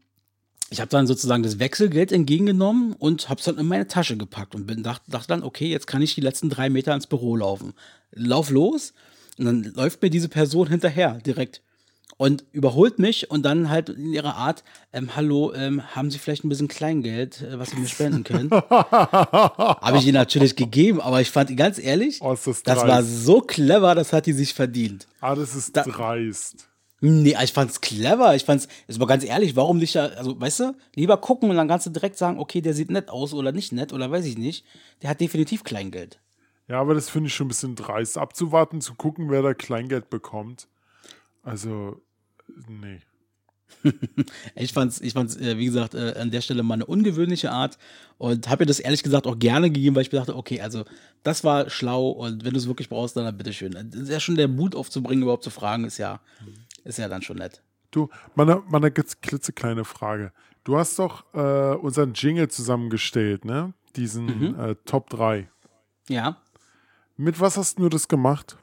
ich 0.71 0.81
habe 0.81 0.91
dann 0.91 1.09
sozusagen 1.09 1.43
das 1.43 1.59
Wechselgeld 1.59 2.13
entgegengenommen 2.13 2.93
und 2.93 3.29
habe 3.29 3.41
es 3.41 3.47
dann 3.47 3.59
in 3.59 3.67
meine 3.67 3.89
Tasche 3.89 4.17
gepackt 4.17 4.55
und 4.55 4.67
bin 4.67 4.85
dachte, 4.85 5.11
dachte 5.11 5.29
dann, 5.29 5.43
okay, 5.43 5.69
jetzt 5.69 5.89
kann 5.89 6.03
ich 6.03 6.15
die 6.15 6.21
letzten 6.21 6.49
drei 6.49 6.71
Meter 6.71 6.95
ins 6.95 7.09
Büro 7.09 7.35
laufen. 7.35 7.73
Lauf 8.13 8.51
los 8.51 8.93
und 9.39 9.45
dann 9.45 9.63
läuft 9.75 10.03
mir 10.03 10.11
diese 10.11 10.29
Person 10.29 10.69
hinterher 10.69 11.19
direkt. 11.25 11.63
und 12.19 12.45
überholt 12.53 12.99
mich 12.99 13.31
und 13.31 13.43
dann 13.43 13.69
halt 13.69 13.91
in 13.91 14.11
ihrer 14.15 14.37
Art, 14.37 14.65
ähm, 14.95 15.15
hallo, 15.17 15.53
ähm, 15.53 15.83
haben 15.95 16.11
Sie 16.11 16.19
vielleicht 16.19 16.45
ein 16.45 16.49
bisschen 16.49 16.67
Kleingeld, 16.69 17.43
äh, 17.43 17.59
was 17.59 17.71
Sie 17.73 17.77
mir 17.77 17.89
spenden 17.89 18.25
können? 18.25 18.51
Habe 19.11 19.99
ich 19.99 20.07
ihr 20.07 20.15
natürlich 20.15 20.57
gegeben, 20.57 21.01
aber 21.03 21.21
ich 21.21 21.31
fand, 21.31 21.55
ganz 21.57 21.79
ehrlich, 21.79 22.21
Oh, 22.23 22.35
das 22.43 22.63
das 22.63 22.87
war 22.87 23.03
so 23.03 23.41
clever, 23.43 23.95
das 23.95 24.15
hat 24.15 24.25
die 24.25 24.33
sich 24.33 24.55
verdient. 24.55 25.07
Ah, 25.21 25.35
das 25.35 25.55
ist 25.55 25.77
Da- 25.77 25.83
dreist. 25.83 26.69
Nee, 27.03 27.37
ich 27.45 27.53
fand's 27.53 27.83
clever. 27.83 28.35
Ich 28.35 28.45
fand's, 28.45 28.69
ist 28.87 28.97
aber 28.97 29.07
ganz 29.07 29.23
ehrlich, 29.23 29.55
warum 29.55 29.77
nicht, 29.77 29.93
ja- 29.95 30.07
also, 30.07 30.41
weißt 30.41 30.61
du, 30.61 30.73
lieber 30.95 31.19
gucken 31.19 31.51
und 31.51 31.57
dann 31.57 31.69
kannst 31.69 31.85
du 31.85 31.91
direkt 31.91 32.17
sagen, 32.17 32.39
okay, 32.39 32.63
der 32.63 32.73
sieht 32.73 32.91
nett 32.91 33.11
aus 33.11 33.35
oder 33.35 33.53
nicht 33.53 33.73
nett 33.73 33.93
oder 33.93 34.11
weiß 34.11 34.25
ich 34.25 34.39
nicht. 34.39 34.65
Der 35.03 35.11
hat 35.11 35.21
definitiv 35.21 35.63
Kleingeld. 35.65 36.19
Ja, 36.69 36.81
aber 36.81 36.95
das 36.95 37.09
finde 37.09 37.29
ich 37.29 37.35
schon 37.35 37.47
ein 37.47 37.49
bisschen 37.49 37.77
dreist. 37.77 38.19
Abzuwarten, 38.19 38.81
zu 38.81 38.95
gucken, 38.95 39.31
wer 39.31 39.43
da 39.43 39.55
Kleingeld 39.55 40.11
bekommt. 40.11 40.69
Also, 41.43 42.01
nee. 42.69 43.01
Ich 44.55 44.73
fand's, 44.73 45.01
ich 45.01 45.13
fand's, 45.13 45.37
äh, 45.37 45.59
wie 45.59 45.67
gesagt, 45.67 45.95
äh, 45.95 46.15
an 46.19 46.31
der 46.31 46.41
Stelle 46.41 46.63
mal 46.63 46.75
eine 46.75 46.87
ungewöhnliche 46.87 47.51
Art 47.51 47.79
und 48.19 48.49
habe 48.49 48.63
mir 48.63 48.67
das 48.67 48.81
ehrlich 48.81 49.03
gesagt 49.03 49.27
auch 49.27 49.39
gerne 49.39 49.71
gegeben, 49.71 49.95
weil 49.95 50.03
ich 50.03 50.13
mir 50.13 50.19
dachte, 50.19 50.37
okay, 50.37 50.61
also 50.61 50.85
das 51.23 51.45
war 51.45 51.71
schlau 51.71 52.09
und 52.09 52.45
wenn 52.45 52.53
du 52.53 52.59
es 52.59 52.67
wirklich 52.67 52.89
brauchst, 52.89 53.17
dann 53.17 53.37
bitteschön. 53.37 53.73
Das 53.73 54.01
ist 54.01 54.09
ja 54.09 54.21
schon 54.21 54.37
der 54.37 54.49
Mut 54.49 54.75
aufzubringen, 54.75 55.23
überhaupt 55.23 55.45
zu 55.45 55.51
fragen, 55.51 55.85
ist 55.85 55.99
ja, 55.99 56.21
ist 56.85 56.99
ja 56.99 57.09
dann 57.09 57.23
schon 57.23 57.39
nett. 57.39 57.63
Du, 57.91 58.09
meine, 58.35 58.63
meine 58.69 58.91
klitzekleine 58.91 59.85
Frage. 59.85 60.33
Du 60.65 60.77
hast 60.77 60.99
doch 60.99 61.25
äh, 61.35 61.77
unseren 61.77 62.15
Jingle 62.15 62.49
zusammengestellt, 62.49 63.45
ne? 63.45 63.73
Diesen 63.95 64.59
äh, 64.59 64.75
Top 64.85 65.09
3. 65.11 65.49
Ja. 66.09 66.41
Mit 67.17 67.41
was 67.41 67.57
hast 67.57 67.79
du 67.79 67.89
das 67.89 68.09
gemacht? 68.09 68.57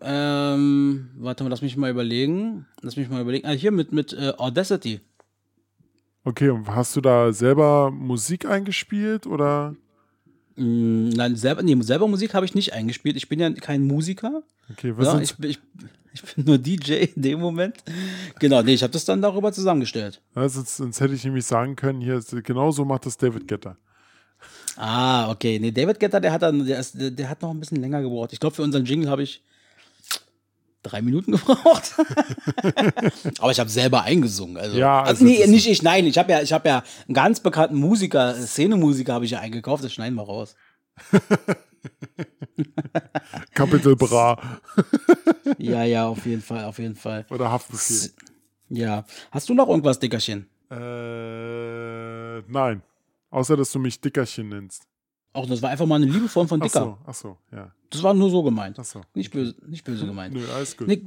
Ähm, 0.00 1.10
warte 1.16 1.44
mal, 1.44 1.50
lass 1.50 1.62
mich 1.62 1.76
mal 1.76 1.90
überlegen. 1.90 2.66
Lass 2.82 2.96
mich 2.96 3.08
mal 3.08 3.20
überlegen. 3.22 3.46
Ah, 3.46 3.52
hier 3.52 3.70
mit, 3.70 3.92
mit 3.92 4.12
äh, 4.12 4.32
Audacity. 4.36 5.00
Okay, 6.24 6.48
und 6.50 6.66
hast 6.68 6.96
du 6.96 7.00
da 7.00 7.32
selber 7.32 7.90
Musik 7.90 8.46
eingespielt 8.46 9.26
oder? 9.26 9.76
Mm, 10.56 11.10
Nein, 11.10 11.36
selber, 11.36 11.62
nee, 11.62 11.76
selber 11.82 12.08
Musik 12.08 12.34
habe 12.34 12.46
ich 12.46 12.54
nicht 12.54 12.72
eingespielt. 12.72 13.16
Ich 13.16 13.28
bin 13.28 13.38
ja 13.40 13.50
kein 13.52 13.82
Musiker. 13.86 14.42
Okay, 14.72 14.96
was 14.96 15.06
Ja, 15.06 15.20
ich, 15.20 15.36
bin- 15.36 15.50
ich, 15.50 15.58
ich 16.14 16.22
bin 16.34 16.44
nur 16.46 16.58
DJ 16.58 17.04
in 17.14 17.22
dem 17.22 17.40
Moment. 17.40 17.76
Genau, 18.40 18.62
nee, 18.62 18.74
ich 18.74 18.82
habe 18.82 18.92
das 18.92 19.04
dann 19.04 19.20
darüber 19.22 19.52
zusammengestellt. 19.52 20.22
Sonst, 20.34 20.76
sonst 20.78 21.00
hätte 21.00 21.14
ich 21.14 21.24
nämlich 21.24 21.44
sagen 21.44 21.76
können, 21.76 22.00
hier, 22.00 22.20
genau 22.42 22.70
so 22.72 22.84
macht 22.84 23.06
das 23.06 23.16
David 23.18 23.46
Getter. 23.46 23.76
Ah, 24.76 25.30
okay. 25.30 25.58
Nee, 25.58 25.70
David 25.70 26.00
Getter, 26.00 26.20
der 26.20 26.32
hat 26.32 26.42
dann, 26.42 26.66
der, 26.66 26.78
ist, 26.80 27.00
der, 27.00 27.10
der 27.10 27.28
hat 27.28 27.42
noch 27.42 27.50
ein 27.50 27.60
bisschen 27.60 27.80
länger 27.80 28.02
gebraucht. 28.02 28.32
Ich 28.32 28.40
glaube, 28.40 28.56
für 28.56 28.62
unseren 28.62 28.84
Jingle 28.84 29.08
habe 29.08 29.22
ich 29.22 29.42
drei 30.82 31.00
Minuten 31.02 31.32
gebraucht. 31.36 31.94
Aber 33.38 33.50
ich 33.52 33.60
habe 33.60 33.70
selber 33.70 34.02
eingesungen. 34.02 34.56
Also, 34.56 34.76
Ja, 34.78 35.02
also, 35.02 35.24
nee, 35.24 35.46
nicht 35.46 35.66
ich, 35.68 35.82
nein. 35.82 36.06
Ich 36.06 36.18
habe 36.18 36.32
ja, 36.32 36.42
ich 36.42 36.52
habe 36.52 36.68
ja 36.68 36.82
einen 37.06 37.14
ganz 37.14 37.40
bekannten 37.40 37.76
Musiker, 37.76 38.34
Szenemusiker 38.34 39.14
habe 39.14 39.24
ich 39.24 39.30
ja 39.32 39.40
eingekauft. 39.40 39.84
Das 39.84 39.92
schneiden 39.92 40.14
wir 40.16 40.22
raus. 40.22 40.56
Capital 43.54 43.96
Bra 43.96 44.38
Ja, 45.58 45.84
ja, 45.84 46.06
auf 46.06 46.24
jeden 46.26 46.42
Fall, 46.42 46.64
auf 46.64 46.78
jeden 46.78 46.96
Fall. 46.96 47.26
oder 47.30 47.50
Haftbefehl. 47.50 48.10
Ja. 48.70 49.04
Hast 49.30 49.48
du 49.48 49.54
noch 49.54 49.68
irgendwas, 49.68 49.98
Dickerchen? 49.98 50.48
Äh, 50.70 52.40
nein. 52.48 52.82
Außer, 53.34 53.56
dass 53.56 53.72
du 53.72 53.80
mich 53.80 54.00
Dickerchen 54.00 54.48
nennst. 54.48 54.84
Auch 55.32 55.46
das 55.46 55.60
war 55.60 55.70
einfach 55.70 55.86
mal 55.86 55.96
eine 55.96 56.06
Liebeform 56.06 56.46
von 56.46 56.62
Ach 56.62 56.66
Dicker. 56.66 56.80
so, 56.80 56.98
ach 57.04 57.14
so, 57.14 57.36
ja. 57.50 57.72
Das 57.90 58.00
war 58.04 58.14
nur 58.14 58.30
so 58.30 58.44
gemeint. 58.44 58.78
Ach 58.78 58.84
so. 58.84 59.00
Nicht 59.12 59.32
böse, 59.32 59.56
nicht 59.66 59.82
böse 59.82 60.06
gemeint. 60.06 60.34
Nö, 60.36 60.42
alles 60.54 60.76
gut. 60.76 60.86
Nee, 60.86 61.02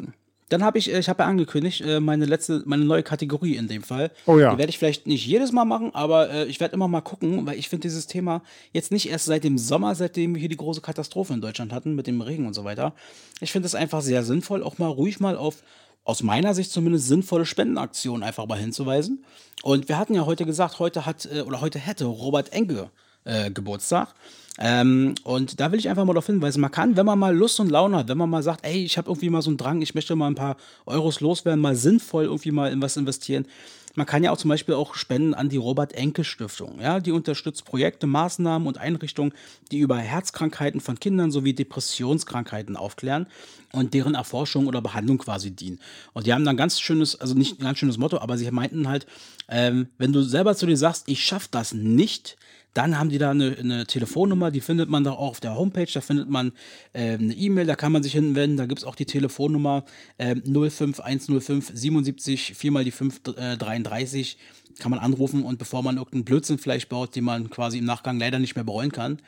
dann 0.50 0.62
habe 0.62 0.78
ich, 0.78 0.92
äh, 0.94 1.00
ich 1.00 1.08
habe 1.08 1.24
ja 1.24 1.30
angekündigt, 1.30 1.80
äh, 1.80 2.02
meine 2.02 2.26
letzte, 2.26 2.64
meine 2.66 2.84
neue 2.84 3.02
Kategorie 3.04 3.56
in 3.56 3.70
dem 3.70 3.82
Fall. 3.82 4.12
Oh 4.26 4.38
ja. 4.38 4.52
Die 4.52 4.58
werde 4.58 4.70
ich 4.70 4.78
vielleicht 4.78 5.08
nicht 5.08 5.26
jedes 5.26 5.54
Mal 5.54 5.64
machen, 5.64 5.96
aber 5.96 6.30
äh, 6.30 6.46
ich 6.48 6.60
werde 6.60 6.74
immer 6.74 6.90
mal 6.90 7.00
gucken, 7.00 7.46
weil 7.46 7.58
ich 7.58 7.70
finde 7.70 7.84
dieses 7.84 8.08
Thema 8.08 8.42
jetzt 8.74 8.92
nicht 8.92 9.10
erst 9.10 9.24
seit 9.24 9.46
dem 9.46 9.58
Sommer, 9.58 9.96
seitdem 9.96 10.36
wir 10.36 10.40
hier 10.42 10.50
die 10.50 10.58
große 10.58 10.82
Katastrophe 10.82 11.34
in 11.34 11.40
Deutschland 11.40 11.72
hatten 11.72 11.96
mit 11.96 12.08
dem 12.08 12.20
Regen 12.20 12.46
und 12.46 12.54
so 12.54 12.66
weiter. 12.66 12.94
Ich 13.40 13.54
finde 13.54 13.68
es 13.68 13.76
einfach 13.76 14.02
sehr 14.02 14.24
sinnvoll, 14.24 14.64
auch 14.64 14.80
mal 14.80 14.88
ruhig 14.88 15.22
mal 15.22 15.38
auf 15.38 15.64
aus 16.08 16.24
meiner 16.24 16.54
Sicht 16.54 16.72
zumindest 16.72 17.08
sinnvolle 17.08 17.46
Spendenaktionen 17.46 18.24
einfach 18.24 18.48
mal 18.48 18.58
hinzuweisen. 18.58 19.26
Und 19.62 19.90
wir 19.90 19.98
hatten 19.98 20.14
ja 20.14 20.26
heute 20.26 20.46
gesagt, 20.46 20.80
heute 20.80 21.06
hat 21.06 21.28
äh, 21.32 21.42
oder 21.42 21.60
heute 21.60 21.80
hätte 21.80 22.06
Robert 22.06 22.54
Enke 22.54 22.90
äh, 23.26 23.52
Geburtstag. 23.52 24.16
Ähm, 24.58 25.16
und 25.26 25.60
da 25.60 25.72
will 25.72 25.80
ich 25.80 25.90
einfach 25.90 26.06
mal 26.06 26.14
darauf 26.14 26.26
hinweisen, 26.26 26.62
man 26.62 26.72
kann, 26.72 26.96
wenn 26.96 27.06
man 27.06 27.20
mal 27.20 27.36
Lust 27.36 27.60
und 27.60 27.70
Laune 27.70 27.98
hat, 27.98 28.08
wenn 28.08 28.18
man 28.18 28.30
mal 28.30 28.42
sagt, 28.42 28.66
ey, 28.66 28.86
ich 28.86 28.98
habe 28.98 29.10
irgendwie 29.10 29.30
mal 29.30 29.42
so 29.42 29.50
einen 29.50 29.58
Drang, 29.58 29.82
ich 29.82 29.96
möchte 29.96 30.16
mal 30.16 30.28
ein 30.28 30.36
paar 30.36 30.56
Euros 30.86 31.20
loswerden, 31.20 31.60
mal 31.60 31.76
sinnvoll 31.76 32.24
irgendwie 32.24 32.52
mal 32.52 32.72
in 32.72 32.82
was 32.82 32.96
investieren. 32.96 33.46
Man 33.94 34.06
kann 34.06 34.24
ja 34.24 34.32
auch 34.32 34.38
zum 34.38 34.50
Beispiel 34.50 34.76
auch 34.76 34.96
spenden 34.96 35.34
an 35.34 35.50
die 35.50 35.58
Robert-Enke-Stiftung. 35.58 36.80
Ja, 36.80 37.00
die 37.00 37.12
unterstützt 37.12 37.66
Projekte, 37.66 38.08
Maßnahmen 38.08 38.68
und 38.68 38.78
Einrichtungen, 38.78 39.34
die 39.72 39.80
über 39.80 39.98
Herzkrankheiten 39.98 40.80
von 40.80 41.00
Kindern 41.00 41.32
sowie 41.32 41.54
Depressionskrankheiten 41.54 42.78
aufklären 42.78 43.28
und 43.74 43.94
deren 43.94 44.16
Erforschung 44.16 44.68
oder 44.68 44.82
Behandlung 44.82 45.18
quasi 45.18 45.52
dienen. 45.52 45.80
Und 46.14 46.26
die 46.26 46.34
haben 46.34 46.46
dann 46.46 46.58
ganz 46.58 46.80
schönes, 46.80 47.20
also 47.20 47.34
nicht 47.36 47.60
ein 47.60 47.64
ganz 47.64 47.80
schönes 47.80 47.98
Motto, 47.98 48.20
aber 48.20 48.38
sie 48.38 48.50
meinten 48.52 48.88
halt, 48.88 49.06
ähm, 49.50 49.88
wenn 49.98 50.14
du 50.14 50.22
selber 50.22 50.56
zu 50.56 50.66
dir 50.66 50.78
sagst, 50.78 51.04
ich 51.08 51.24
schaffe 51.24 51.48
das 51.52 51.74
nicht, 51.74 52.38
dann 52.74 53.00
haben 53.00 53.10
die 53.10 53.18
da 53.18 53.32
eine, 53.32 53.58
eine 53.58 53.88
Telefonnummer, 53.88 54.52
die 54.52 54.62
findet 54.62 54.88
man 54.88 55.04
da 55.04 55.12
auch 55.12 55.30
auf 55.30 55.40
der 55.40 55.56
Homepage, 55.56 55.90
da 55.92 56.00
findet 56.00 56.30
man 56.30 56.52
ähm, 56.94 57.22
eine 57.22 57.34
E-Mail, 57.34 57.66
da 57.66 57.76
kann 57.76 57.92
man 57.92 58.04
sich 58.04 58.14
hinwenden, 58.14 58.58
da 58.58 58.68
gibt 58.68 58.80
es 58.80 58.86
auch 58.86 58.96
die 58.96 59.06
Telefonnummer 59.06 59.84
ähm, 60.20 60.44
05105 60.46 61.72
77 61.74 62.54
4 62.56 62.72
mal 62.72 62.84
die 62.84 62.92
5 62.92 63.22
äh, 63.36 63.58
33 63.58 64.38
kann 64.80 64.92
man 64.92 65.00
anrufen 65.00 65.44
und 65.44 65.58
bevor 65.58 65.82
man 65.82 65.98
irgendeinen 65.98 66.26
Blödsinn 66.26 66.60
vielleicht 66.60 66.90
baut, 66.90 67.16
den 67.16 67.24
man 67.24 67.50
quasi 67.50 67.80
im 67.80 67.86
Nachgang 67.86 68.20
leider 68.20 68.38
nicht 68.38 68.56
mehr 68.56 68.64
bereuen 68.64 68.92
kann. 68.92 69.20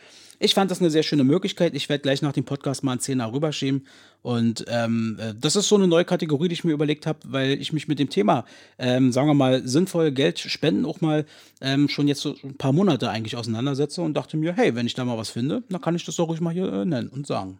Ich 0.41 0.53
fand 0.53 0.71
das 0.71 0.79
eine 0.79 0.89
sehr 0.89 1.03
schöne 1.03 1.25
Möglichkeit. 1.25 1.75
Ich 1.75 1.89
werde 1.89 2.01
gleich 2.01 2.21
nach 2.21 2.31
dem 2.31 2.45
Podcast 2.45 2.81
mal 2.81 2.93
einen 2.93 3.01
Zehner 3.01 3.33
rüberschieben. 3.33 3.85
Und 4.21 4.65
ähm, 4.69 5.17
äh, 5.19 5.33
das 5.37 5.57
ist 5.57 5.67
so 5.67 5.75
eine 5.75 5.87
neue 5.87 6.05
Kategorie, 6.05 6.47
die 6.47 6.53
ich 6.53 6.63
mir 6.63 6.71
überlegt 6.71 7.05
habe, 7.05 7.19
weil 7.25 7.61
ich 7.61 7.73
mich 7.73 7.89
mit 7.89 7.99
dem 7.99 8.09
Thema, 8.09 8.45
ähm, 8.77 9.11
sagen 9.11 9.27
wir 9.27 9.33
mal, 9.33 9.67
sinnvoll 9.67 10.11
Geld 10.13 10.39
spenden 10.39 10.85
auch 10.85 11.01
mal 11.01 11.25
ähm, 11.59 11.89
schon 11.89 12.07
jetzt 12.07 12.21
so 12.21 12.35
ein 12.41 12.57
paar 12.57 12.71
Monate 12.71 13.09
eigentlich 13.09 13.35
auseinandersetze 13.35 14.01
und 14.01 14.13
dachte 14.13 14.37
mir, 14.37 14.53
hey, 14.53 14.75
wenn 14.75 14.85
ich 14.85 14.93
da 14.93 15.03
mal 15.03 15.17
was 15.17 15.29
finde, 15.29 15.63
dann 15.69 15.81
kann 15.81 15.95
ich 15.95 16.05
das 16.05 16.15
doch 16.15 16.29
ruhig 16.29 16.39
mal 16.39 16.53
hier 16.53 16.71
äh, 16.71 16.85
nennen 16.85 17.09
und 17.09 17.27
sagen. 17.27 17.59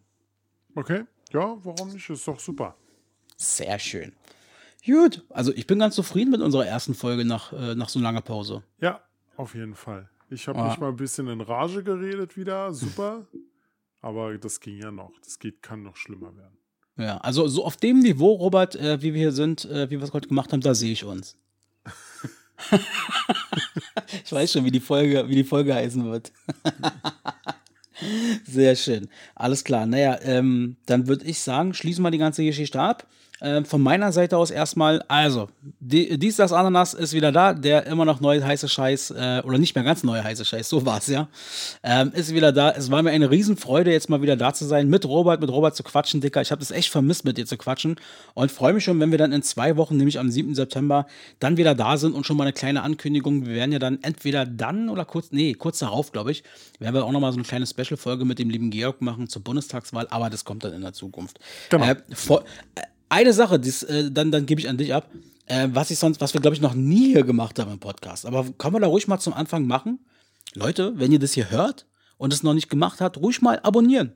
Okay, 0.73 1.03
ja, 1.33 1.57
warum 1.63 1.91
nicht? 1.91 2.09
Ist 2.09 2.27
doch 2.27 2.39
super. 2.39 2.75
Sehr 3.35 3.77
schön. 3.77 4.13
Gut, 4.85 5.23
also 5.29 5.53
ich 5.53 5.67
bin 5.67 5.79
ganz 5.79 5.95
zufrieden 5.95 6.31
mit 6.31 6.41
unserer 6.41 6.65
ersten 6.65 6.93
Folge 6.93 7.25
nach, 7.25 7.51
äh, 7.51 7.75
nach 7.75 7.89
so 7.89 7.99
langer 7.99 8.21
Pause. 8.21 8.63
Ja, 8.79 9.01
auf 9.35 9.53
jeden 9.53 9.75
Fall. 9.75 10.09
Ich 10.31 10.47
habe 10.47 10.61
mich 10.63 10.77
mal 10.77 10.89
ein 10.89 10.95
bisschen 10.95 11.27
in 11.27 11.41
Rage 11.41 11.83
geredet 11.83 12.37
wieder, 12.37 12.71
super. 12.73 13.25
Aber 14.01 14.37
das 14.37 14.59
ging 14.59 14.77
ja 14.77 14.91
noch. 14.91 15.11
Das 15.23 15.39
geht, 15.39 15.61
kann 15.61 15.83
noch 15.83 15.95
schlimmer 15.95 16.35
werden. 16.35 16.57
Ja, 16.97 17.17
also 17.17 17.47
so 17.47 17.65
auf 17.65 17.77
dem 17.77 17.99
Niveau, 17.99 18.33
Robert, 18.33 18.75
äh, 18.75 19.01
wie 19.01 19.13
wir 19.13 19.19
hier 19.19 19.31
sind, 19.31 19.65
äh, 19.65 19.89
wie 19.89 19.97
wir 19.97 20.03
es 20.03 20.13
heute 20.13 20.27
gemacht 20.27 20.51
haben, 20.51 20.61
da 20.61 20.75
sehe 20.75 20.91
ich 20.91 21.03
uns. 21.03 21.37
ich 24.23 24.31
weiß 24.31 24.51
schon, 24.51 24.65
wie 24.65 24.71
die 24.71 24.79
Folge, 24.79 25.27
wie 25.27 25.35
die 25.35 25.43
Folge 25.43 25.73
heißen 25.73 26.05
wird. 26.05 26.31
Sehr 28.45 28.75
schön. 28.75 29.09
Alles 29.35 29.63
klar. 29.63 29.85
Naja, 29.85 30.19
ähm, 30.21 30.77
dann 30.85 31.07
würde 31.07 31.25
ich 31.25 31.39
sagen, 31.39 31.73
schließen 31.73 32.03
wir 32.03 32.11
die 32.11 32.17
ganze 32.17 32.43
Geschichte 32.43 32.79
ab. 32.81 33.07
Ähm, 33.41 33.65
von 33.65 33.81
meiner 33.81 34.11
Seite 34.11 34.37
aus 34.37 34.51
erstmal, 34.51 35.01
also, 35.07 35.47
die, 35.79 36.17
dies, 36.19 36.35
das 36.35 36.51
Ananas 36.51 36.93
ist 36.93 37.13
wieder 37.13 37.31
da, 37.31 37.53
der 37.53 37.85
immer 37.85 38.05
noch 38.05 38.19
neue 38.19 38.45
heiße 38.45 38.67
Scheiß, 38.67 39.11
äh, 39.11 39.41
oder 39.45 39.57
nicht 39.57 39.75
mehr 39.75 39.83
ganz 39.83 40.03
neue 40.03 40.23
heiße 40.23 40.43
Scheiß, 40.43 40.67
so 40.67 40.85
war 40.85 40.97
es 40.97 41.07
ja, 41.07 41.29
ähm, 41.83 42.11
ist 42.13 42.33
wieder 42.33 42.51
da. 42.51 42.71
Es 42.71 42.91
war 42.91 43.01
mir 43.01 43.11
eine 43.11 43.31
Riesenfreude, 43.31 43.91
jetzt 43.91 44.09
mal 44.09 44.21
wieder 44.21 44.35
da 44.35 44.53
zu 44.53 44.65
sein, 44.65 44.89
mit 44.89 45.05
Robert, 45.05 45.39
mit 45.39 45.49
Robert 45.49 45.75
zu 45.75 45.83
quatschen, 45.83 46.19
Dicker. 46.19 46.41
Ich 46.41 46.51
habe 46.51 46.59
das 46.59 46.71
echt 46.71 46.89
vermisst, 46.89 47.23
mit 47.23 47.37
dir 47.37 47.45
zu 47.45 47.57
quatschen 47.57 47.95
und 48.33 48.51
freue 48.51 48.73
mich 48.73 48.83
schon, 48.83 48.99
wenn 48.99 49.11
wir 49.11 49.17
dann 49.17 49.31
in 49.31 49.41
zwei 49.41 49.77
Wochen, 49.77 49.95
nämlich 49.95 50.19
am 50.19 50.29
7. 50.29 50.53
September, 50.55 51.07
dann 51.39 51.57
wieder 51.57 51.75
da 51.75 51.97
sind 51.97 52.13
und 52.13 52.25
schon 52.25 52.35
mal 52.35 52.43
eine 52.43 52.53
kleine 52.53 52.83
Ankündigung. 52.83 53.45
Wir 53.45 53.55
werden 53.55 53.71
ja 53.71 53.79
dann 53.79 53.99
entweder 54.01 54.45
dann 54.45 54.89
oder 54.89 55.05
kurz, 55.05 55.31
nee, 55.31 55.53
kurz 55.53 55.79
darauf, 55.79 56.11
glaube 56.11 56.31
ich, 56.31 56.43
werden 56.79 56.93
wir 56.93 57.05
auch 57.05 57.11
nochmal 57.11 57.31
so 57.31 57.37
eine 57.37 57.47
kleine 57.47 57.65
Special-Folge 57.65 58.25
mit 58.25 58.39
dem 58.39 58.49
lieben 58.49 58.69
Georg 58.69 59.01
machen 59.01 59.29
zur 59.29 59.43
Bundestagswahl, 59.43 60.07
aber 60.09 60.29
das 60.29 60.43
kommt 60.43 60.63
dann 60.63 60.73
in 60.73 60.81
der 60.81 60.93
Zukunft. 60.93 61.39
Genau. 61.69 61.85
Äh, 61.85 61.95
vor, 62.13 62.43
äh, 62.75 62.81
eine 63.09 63.33
Sache, 63.33 63.59
dies, 63.59 63.83
äh, 63.83 64.11
dann, 64.11 64.31
dann 64.31 64.45
gebe 64.45 64.61
ich 64.61 64.69
an 64.69 64.77
dich 64.77 64.93
ab, 64.93 65.09
äh, 65.47 65.67
was 65.71 65.91
ich 65.91 65.99
sonst, 65.99 66.21
was 66.21 66.33
wir, 66.33 66.41
glaube 66.41 66.55
ich, 66.55 66.61
noch 66.61 66.73
nie 66.73 67.13
hier 67.13 67.23
gemacht 67.23 67.59
haben 67.59 67.71
im 67.71 67.79
Podcast. 67.79 68.25
Aber 68.25 68.45
kann 68.57 68.71
man 68.71 68.81
da 68.81 68.87
ruhig 68.87 69.07
mal 69.07 69.19
zum 69.19 69.33
Anfang 69.33 69.65
machen? 69.65 69.99
Leute, 70.53 70.93
wenn 70.95 71.11
ihr 71.11 71.19
das 71.19 71.33
hier 71.33 71.51
hört 71.51 71.85
und 72.17 72.33
es 72.33 72.43
noch 72.43 72.53
nicht 72.53 72.69
gemacht 72.69 73.01
habt, 73.01 73.17
ruhig 73.17 73.41
mal 73.41 73.59
abonnieren. 73.63 74.13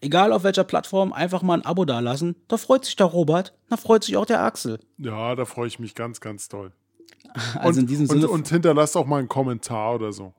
Egal 0.00 0.32
auf 0.32 0.42
welcher 0.42 0.64
Plattform, 0.64 1.12
einfach 1.12 1.42
mal 1.42 1.54
ein 1.54 1.64
Abo 1.64 1.84
dalassen. 1.84 2.34
Da 2.48 2.56
freut 2.56 2.84
sich 2.84 2.96
der 2.96 3.06
Robert, 3.06 3.54
da 3.70 3.76
freut 3.76 4.02
sich 4.02 4.16
auch 4.16 4.26
der 4.26 4.42
Axel. 4.42 4.80
Ja, 4.98 5.36
da 5.36 5.44
freue 5.44 5.68
ich 5.68 5.78
mich 5.78 5.94
ganz, 5.94 6.20
ganz 6.20 6.48
toll. 6.48 6.72
Also 7.54 7.78
und, 7.78 7.84
in 7.84 7.86
diesem 7.86 8.10
und, 8.10 8.16
Sinne. 8.16 8.28
und 8.28 8.48
hinterlasst 8.48 8.96
auch 8.96 9.06
mal 9.06 9.18
einen 9.18 9.28
Kommentar 9.28 9.94
oder 9.94 10.12
so. 10.12 10.34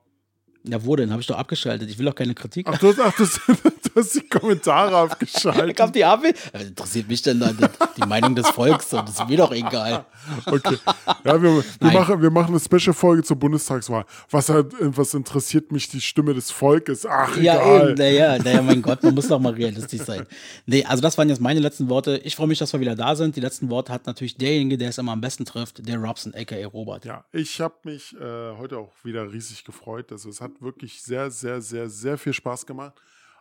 ja, 0.62 0.84
wo 0.84 0.94
denn? 0.94 1.10
Habe 1.10 1.22
ich 1.22 1.26
doch 1.26 1.38
abgeschaltet. 1.38 1.90
Ich 1.90 1.98
will 1.98 2.06
doch 2.06 2.14
keine 2.14 2.34
Kritik. 2.34 2.68
Ach, 2.70 2.78
du, 2.78 2.94
ach, 3.02 3.16
du, 3.16 3.24
Du 3.94 4.00
hast 4.00 4.14
die 4.14 4.28
Kommentare 4.28 4.90
Ich 4.90 4.94
abgeschaltet. 5.12 5.80
hab 5.80 5.92
die 5.92 6.04
AB. 6.04 6.24
Interessiert 6.52 7.08
mich 7.08 7.22
denn 7.22 7.40
dann 7.40 7.56
die, 7.96 8.06
Meinung 8.06 8.34
des 8.34 8.48
Volks? 8.48 8.88
Das 8.88 9.08
ist 9.10 9.28
mir 9.28 9.36
doch 9.36 9.52
egal. 9.52 10.04
Okay. 10.46 10.76
Ja, 11.24 11.40
wir, 11.40 11.62
wir, 11.80 11.90
machen, 11.92 12.20
wir 12.22 12.30
machen 12.30 12.48
eine 12.54 12.60
Special-Folge 12.60 13.22
zur 13.22 13.36
Bundestagswahl. 13.36 14.04
Was, 14.30 14.48
was 14.48 15.14
interessiert 15.14 15.70
mich 15.70 15.88
die 15.88 16.00
Stimme 16.00 16.34
des 16.34 16.50
Volkes? 16.50 17.06
Ach, 17.06 17.36
Ja, 17.36 17.54
egal. 17.60 17.88
eben, 17.90 17.94
naja, 17.98 18.38
naja, 18.38 18.62
mein 18.62 18.82
Gott, 18.82 19.02
man 19.02 19.14
muss 19.14 19.28
doch 19.28 19.38
mal 19.38 19.52
realistisch 19.52 20.02
sein. 20.02 20.26
Nee, 20.66 20.84
also 20.84 21.00
das 21.02 21.16
waren 21.18 21.28
jetzt 21.28 21.40
meine 21.40 21.60
letzten 21.60 21.88
Worte. 21.88 22.18
Ich 22.24 22.36
freue 22.36 22.46
mich, 22.48 22.58
dass 22.58 22.72
wir 22.72 22.80
wieder 22.80 22.96
da 22.96 23.14
sind. 23.14 23.36
Die 23.36 23.40
letzten 23.40 23.70
Worte 23.70 23.92
hat 23.92 24.06
natürlich 24.06 24.36
derjenige, 24.36 24.78
der 24.78 24.88
es 24.90 24.98
immer 24.98 25.12
am 25.12 25.20
besten 25.20 25.44
trifft, 25.44 25.86
der 25.86 25.98
Robson, 25.98 26.34
aka 26.34 26.56
Robert. 26.66 27.04
Ja, 27.04 27.24
ich 27.32 27.60
habe 27.60 27.74
mich 27.84 28.14
äh, 28.16 28.56
heute 28.58 28.78
auch 28.78 28.92
wieder 29.04 29.30
riesig 29.32 29.64
gefreut. 29.64 30.10
Also 30.10 30.28
es 30.30 30.40
hat 30.40 30.52
wirklich 30.60 31.02
sehr, 31.02 31.30
sehr, 31.30 31.60
sehr, 31.60 31.88
sehr 31.88 32.18
viel 32.18 32.32
Spaß 32.32 32.66
gemacht. 32.66 32.94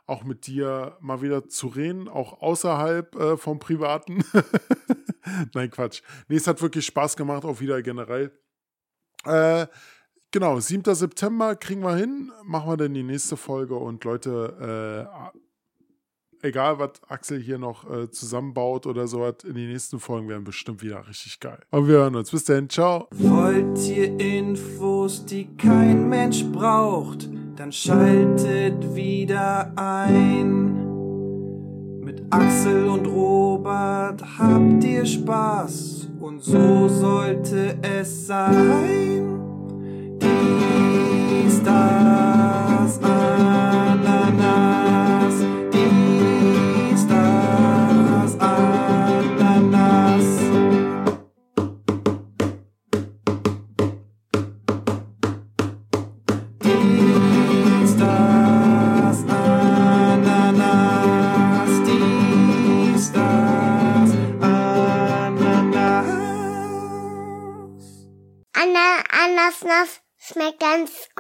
Auch 0.06 0.24
mit 0.24 0.48
dir 0.48 0.98
mal 1.00 1.22
wieder 1.22 1.48
zu 1.48 1.68
reden, 1.68 2.10
auch 2.10 2.42
außerhalb 2.42 3.16
äh, 3.16 3.38
vom 3.38 3.60
Privaten. 3.60 4.24
Nein, 5.54 5.72
Quatsch. 5.72 6.02
Nee, 6.28 6.36
es 6.36 6.48
hat 6.48 6.62
wirklich 6.62 6.86
Spaß 6.86 7.16
gemacht, 7.16 7.46
auch 7.46 7.62
wieder 7.62 7.82
generell. 7.82 8.32
Äh, 9.24 9.68
genau, 10.32 10.60
7. 10.60 10.94
September 10.94 11.56
kriegen 11.56 11.82
wir 11.82 11.96
hin. 11.96 12.32
Machen 12.44 12.70
wir 12.70 12.78
dann 12.78 12.94
die 12.94 13.04
nächste 13.04 13.38
Folge. 13.38 13.76
Und 13.76 14.04
Leute, 14.04 15.32
äh, 16.44 16.48
egal 16.48 16.80
was 16.80 17.02
Axel 17.08 17.42
hier 17.42 17.58
noch 17.58 17.90
äh, 17.90 18.12
zusammenbaut 18.12 18.86
oder 18.86 19.08
so 19.08 19.26
hat, 19.26 19.44
in 19.44 19.56
den 19.56 19.70
nächsten 19.70 20.00
Folgen 20.00 20.28
werden 20.28 20.44
bestimmt 20.44 20.84
wieder 20.84 21.08
richtig 21.08 21.40
geil. 21.40 21.60
Aber 21.72 21.88
wir 21.88 21.96
hören 21.96 22.16
uns. 22.16 22.32
Bis 22.32 22.44
dann. 22.44 22.70
Ciao. 22.70 23.08
Wollt 23.12 23.80
ihr 23.88 24.20
Infos, 24.20 25.26
die 25.26 25.48
kein 25.56 26.10
Mensch 26.10 26.44
braucht, 26.52 27.30
dann 27.56 27.72
schaltet 27.72 28.96
wieder 28.96 29.72
ein. 29.76 30.80
Mit 32.02 32.24
Axel 32.30 32.88
und 32.88 33.06
Robert 33.08 34.24
habt 34.38 34.84
ihr 34.84 35.06
Spaß 35.06 36.10
und 36.20 36.44
so 36.44 36.88
sollte 36.88 37.78
es 37.82 38.28
sein. 38.28 39.40
Dies, 40.20 41.62
das, 41.64 43.00
Ananas. 43.00 43.23
month 70.84 71.13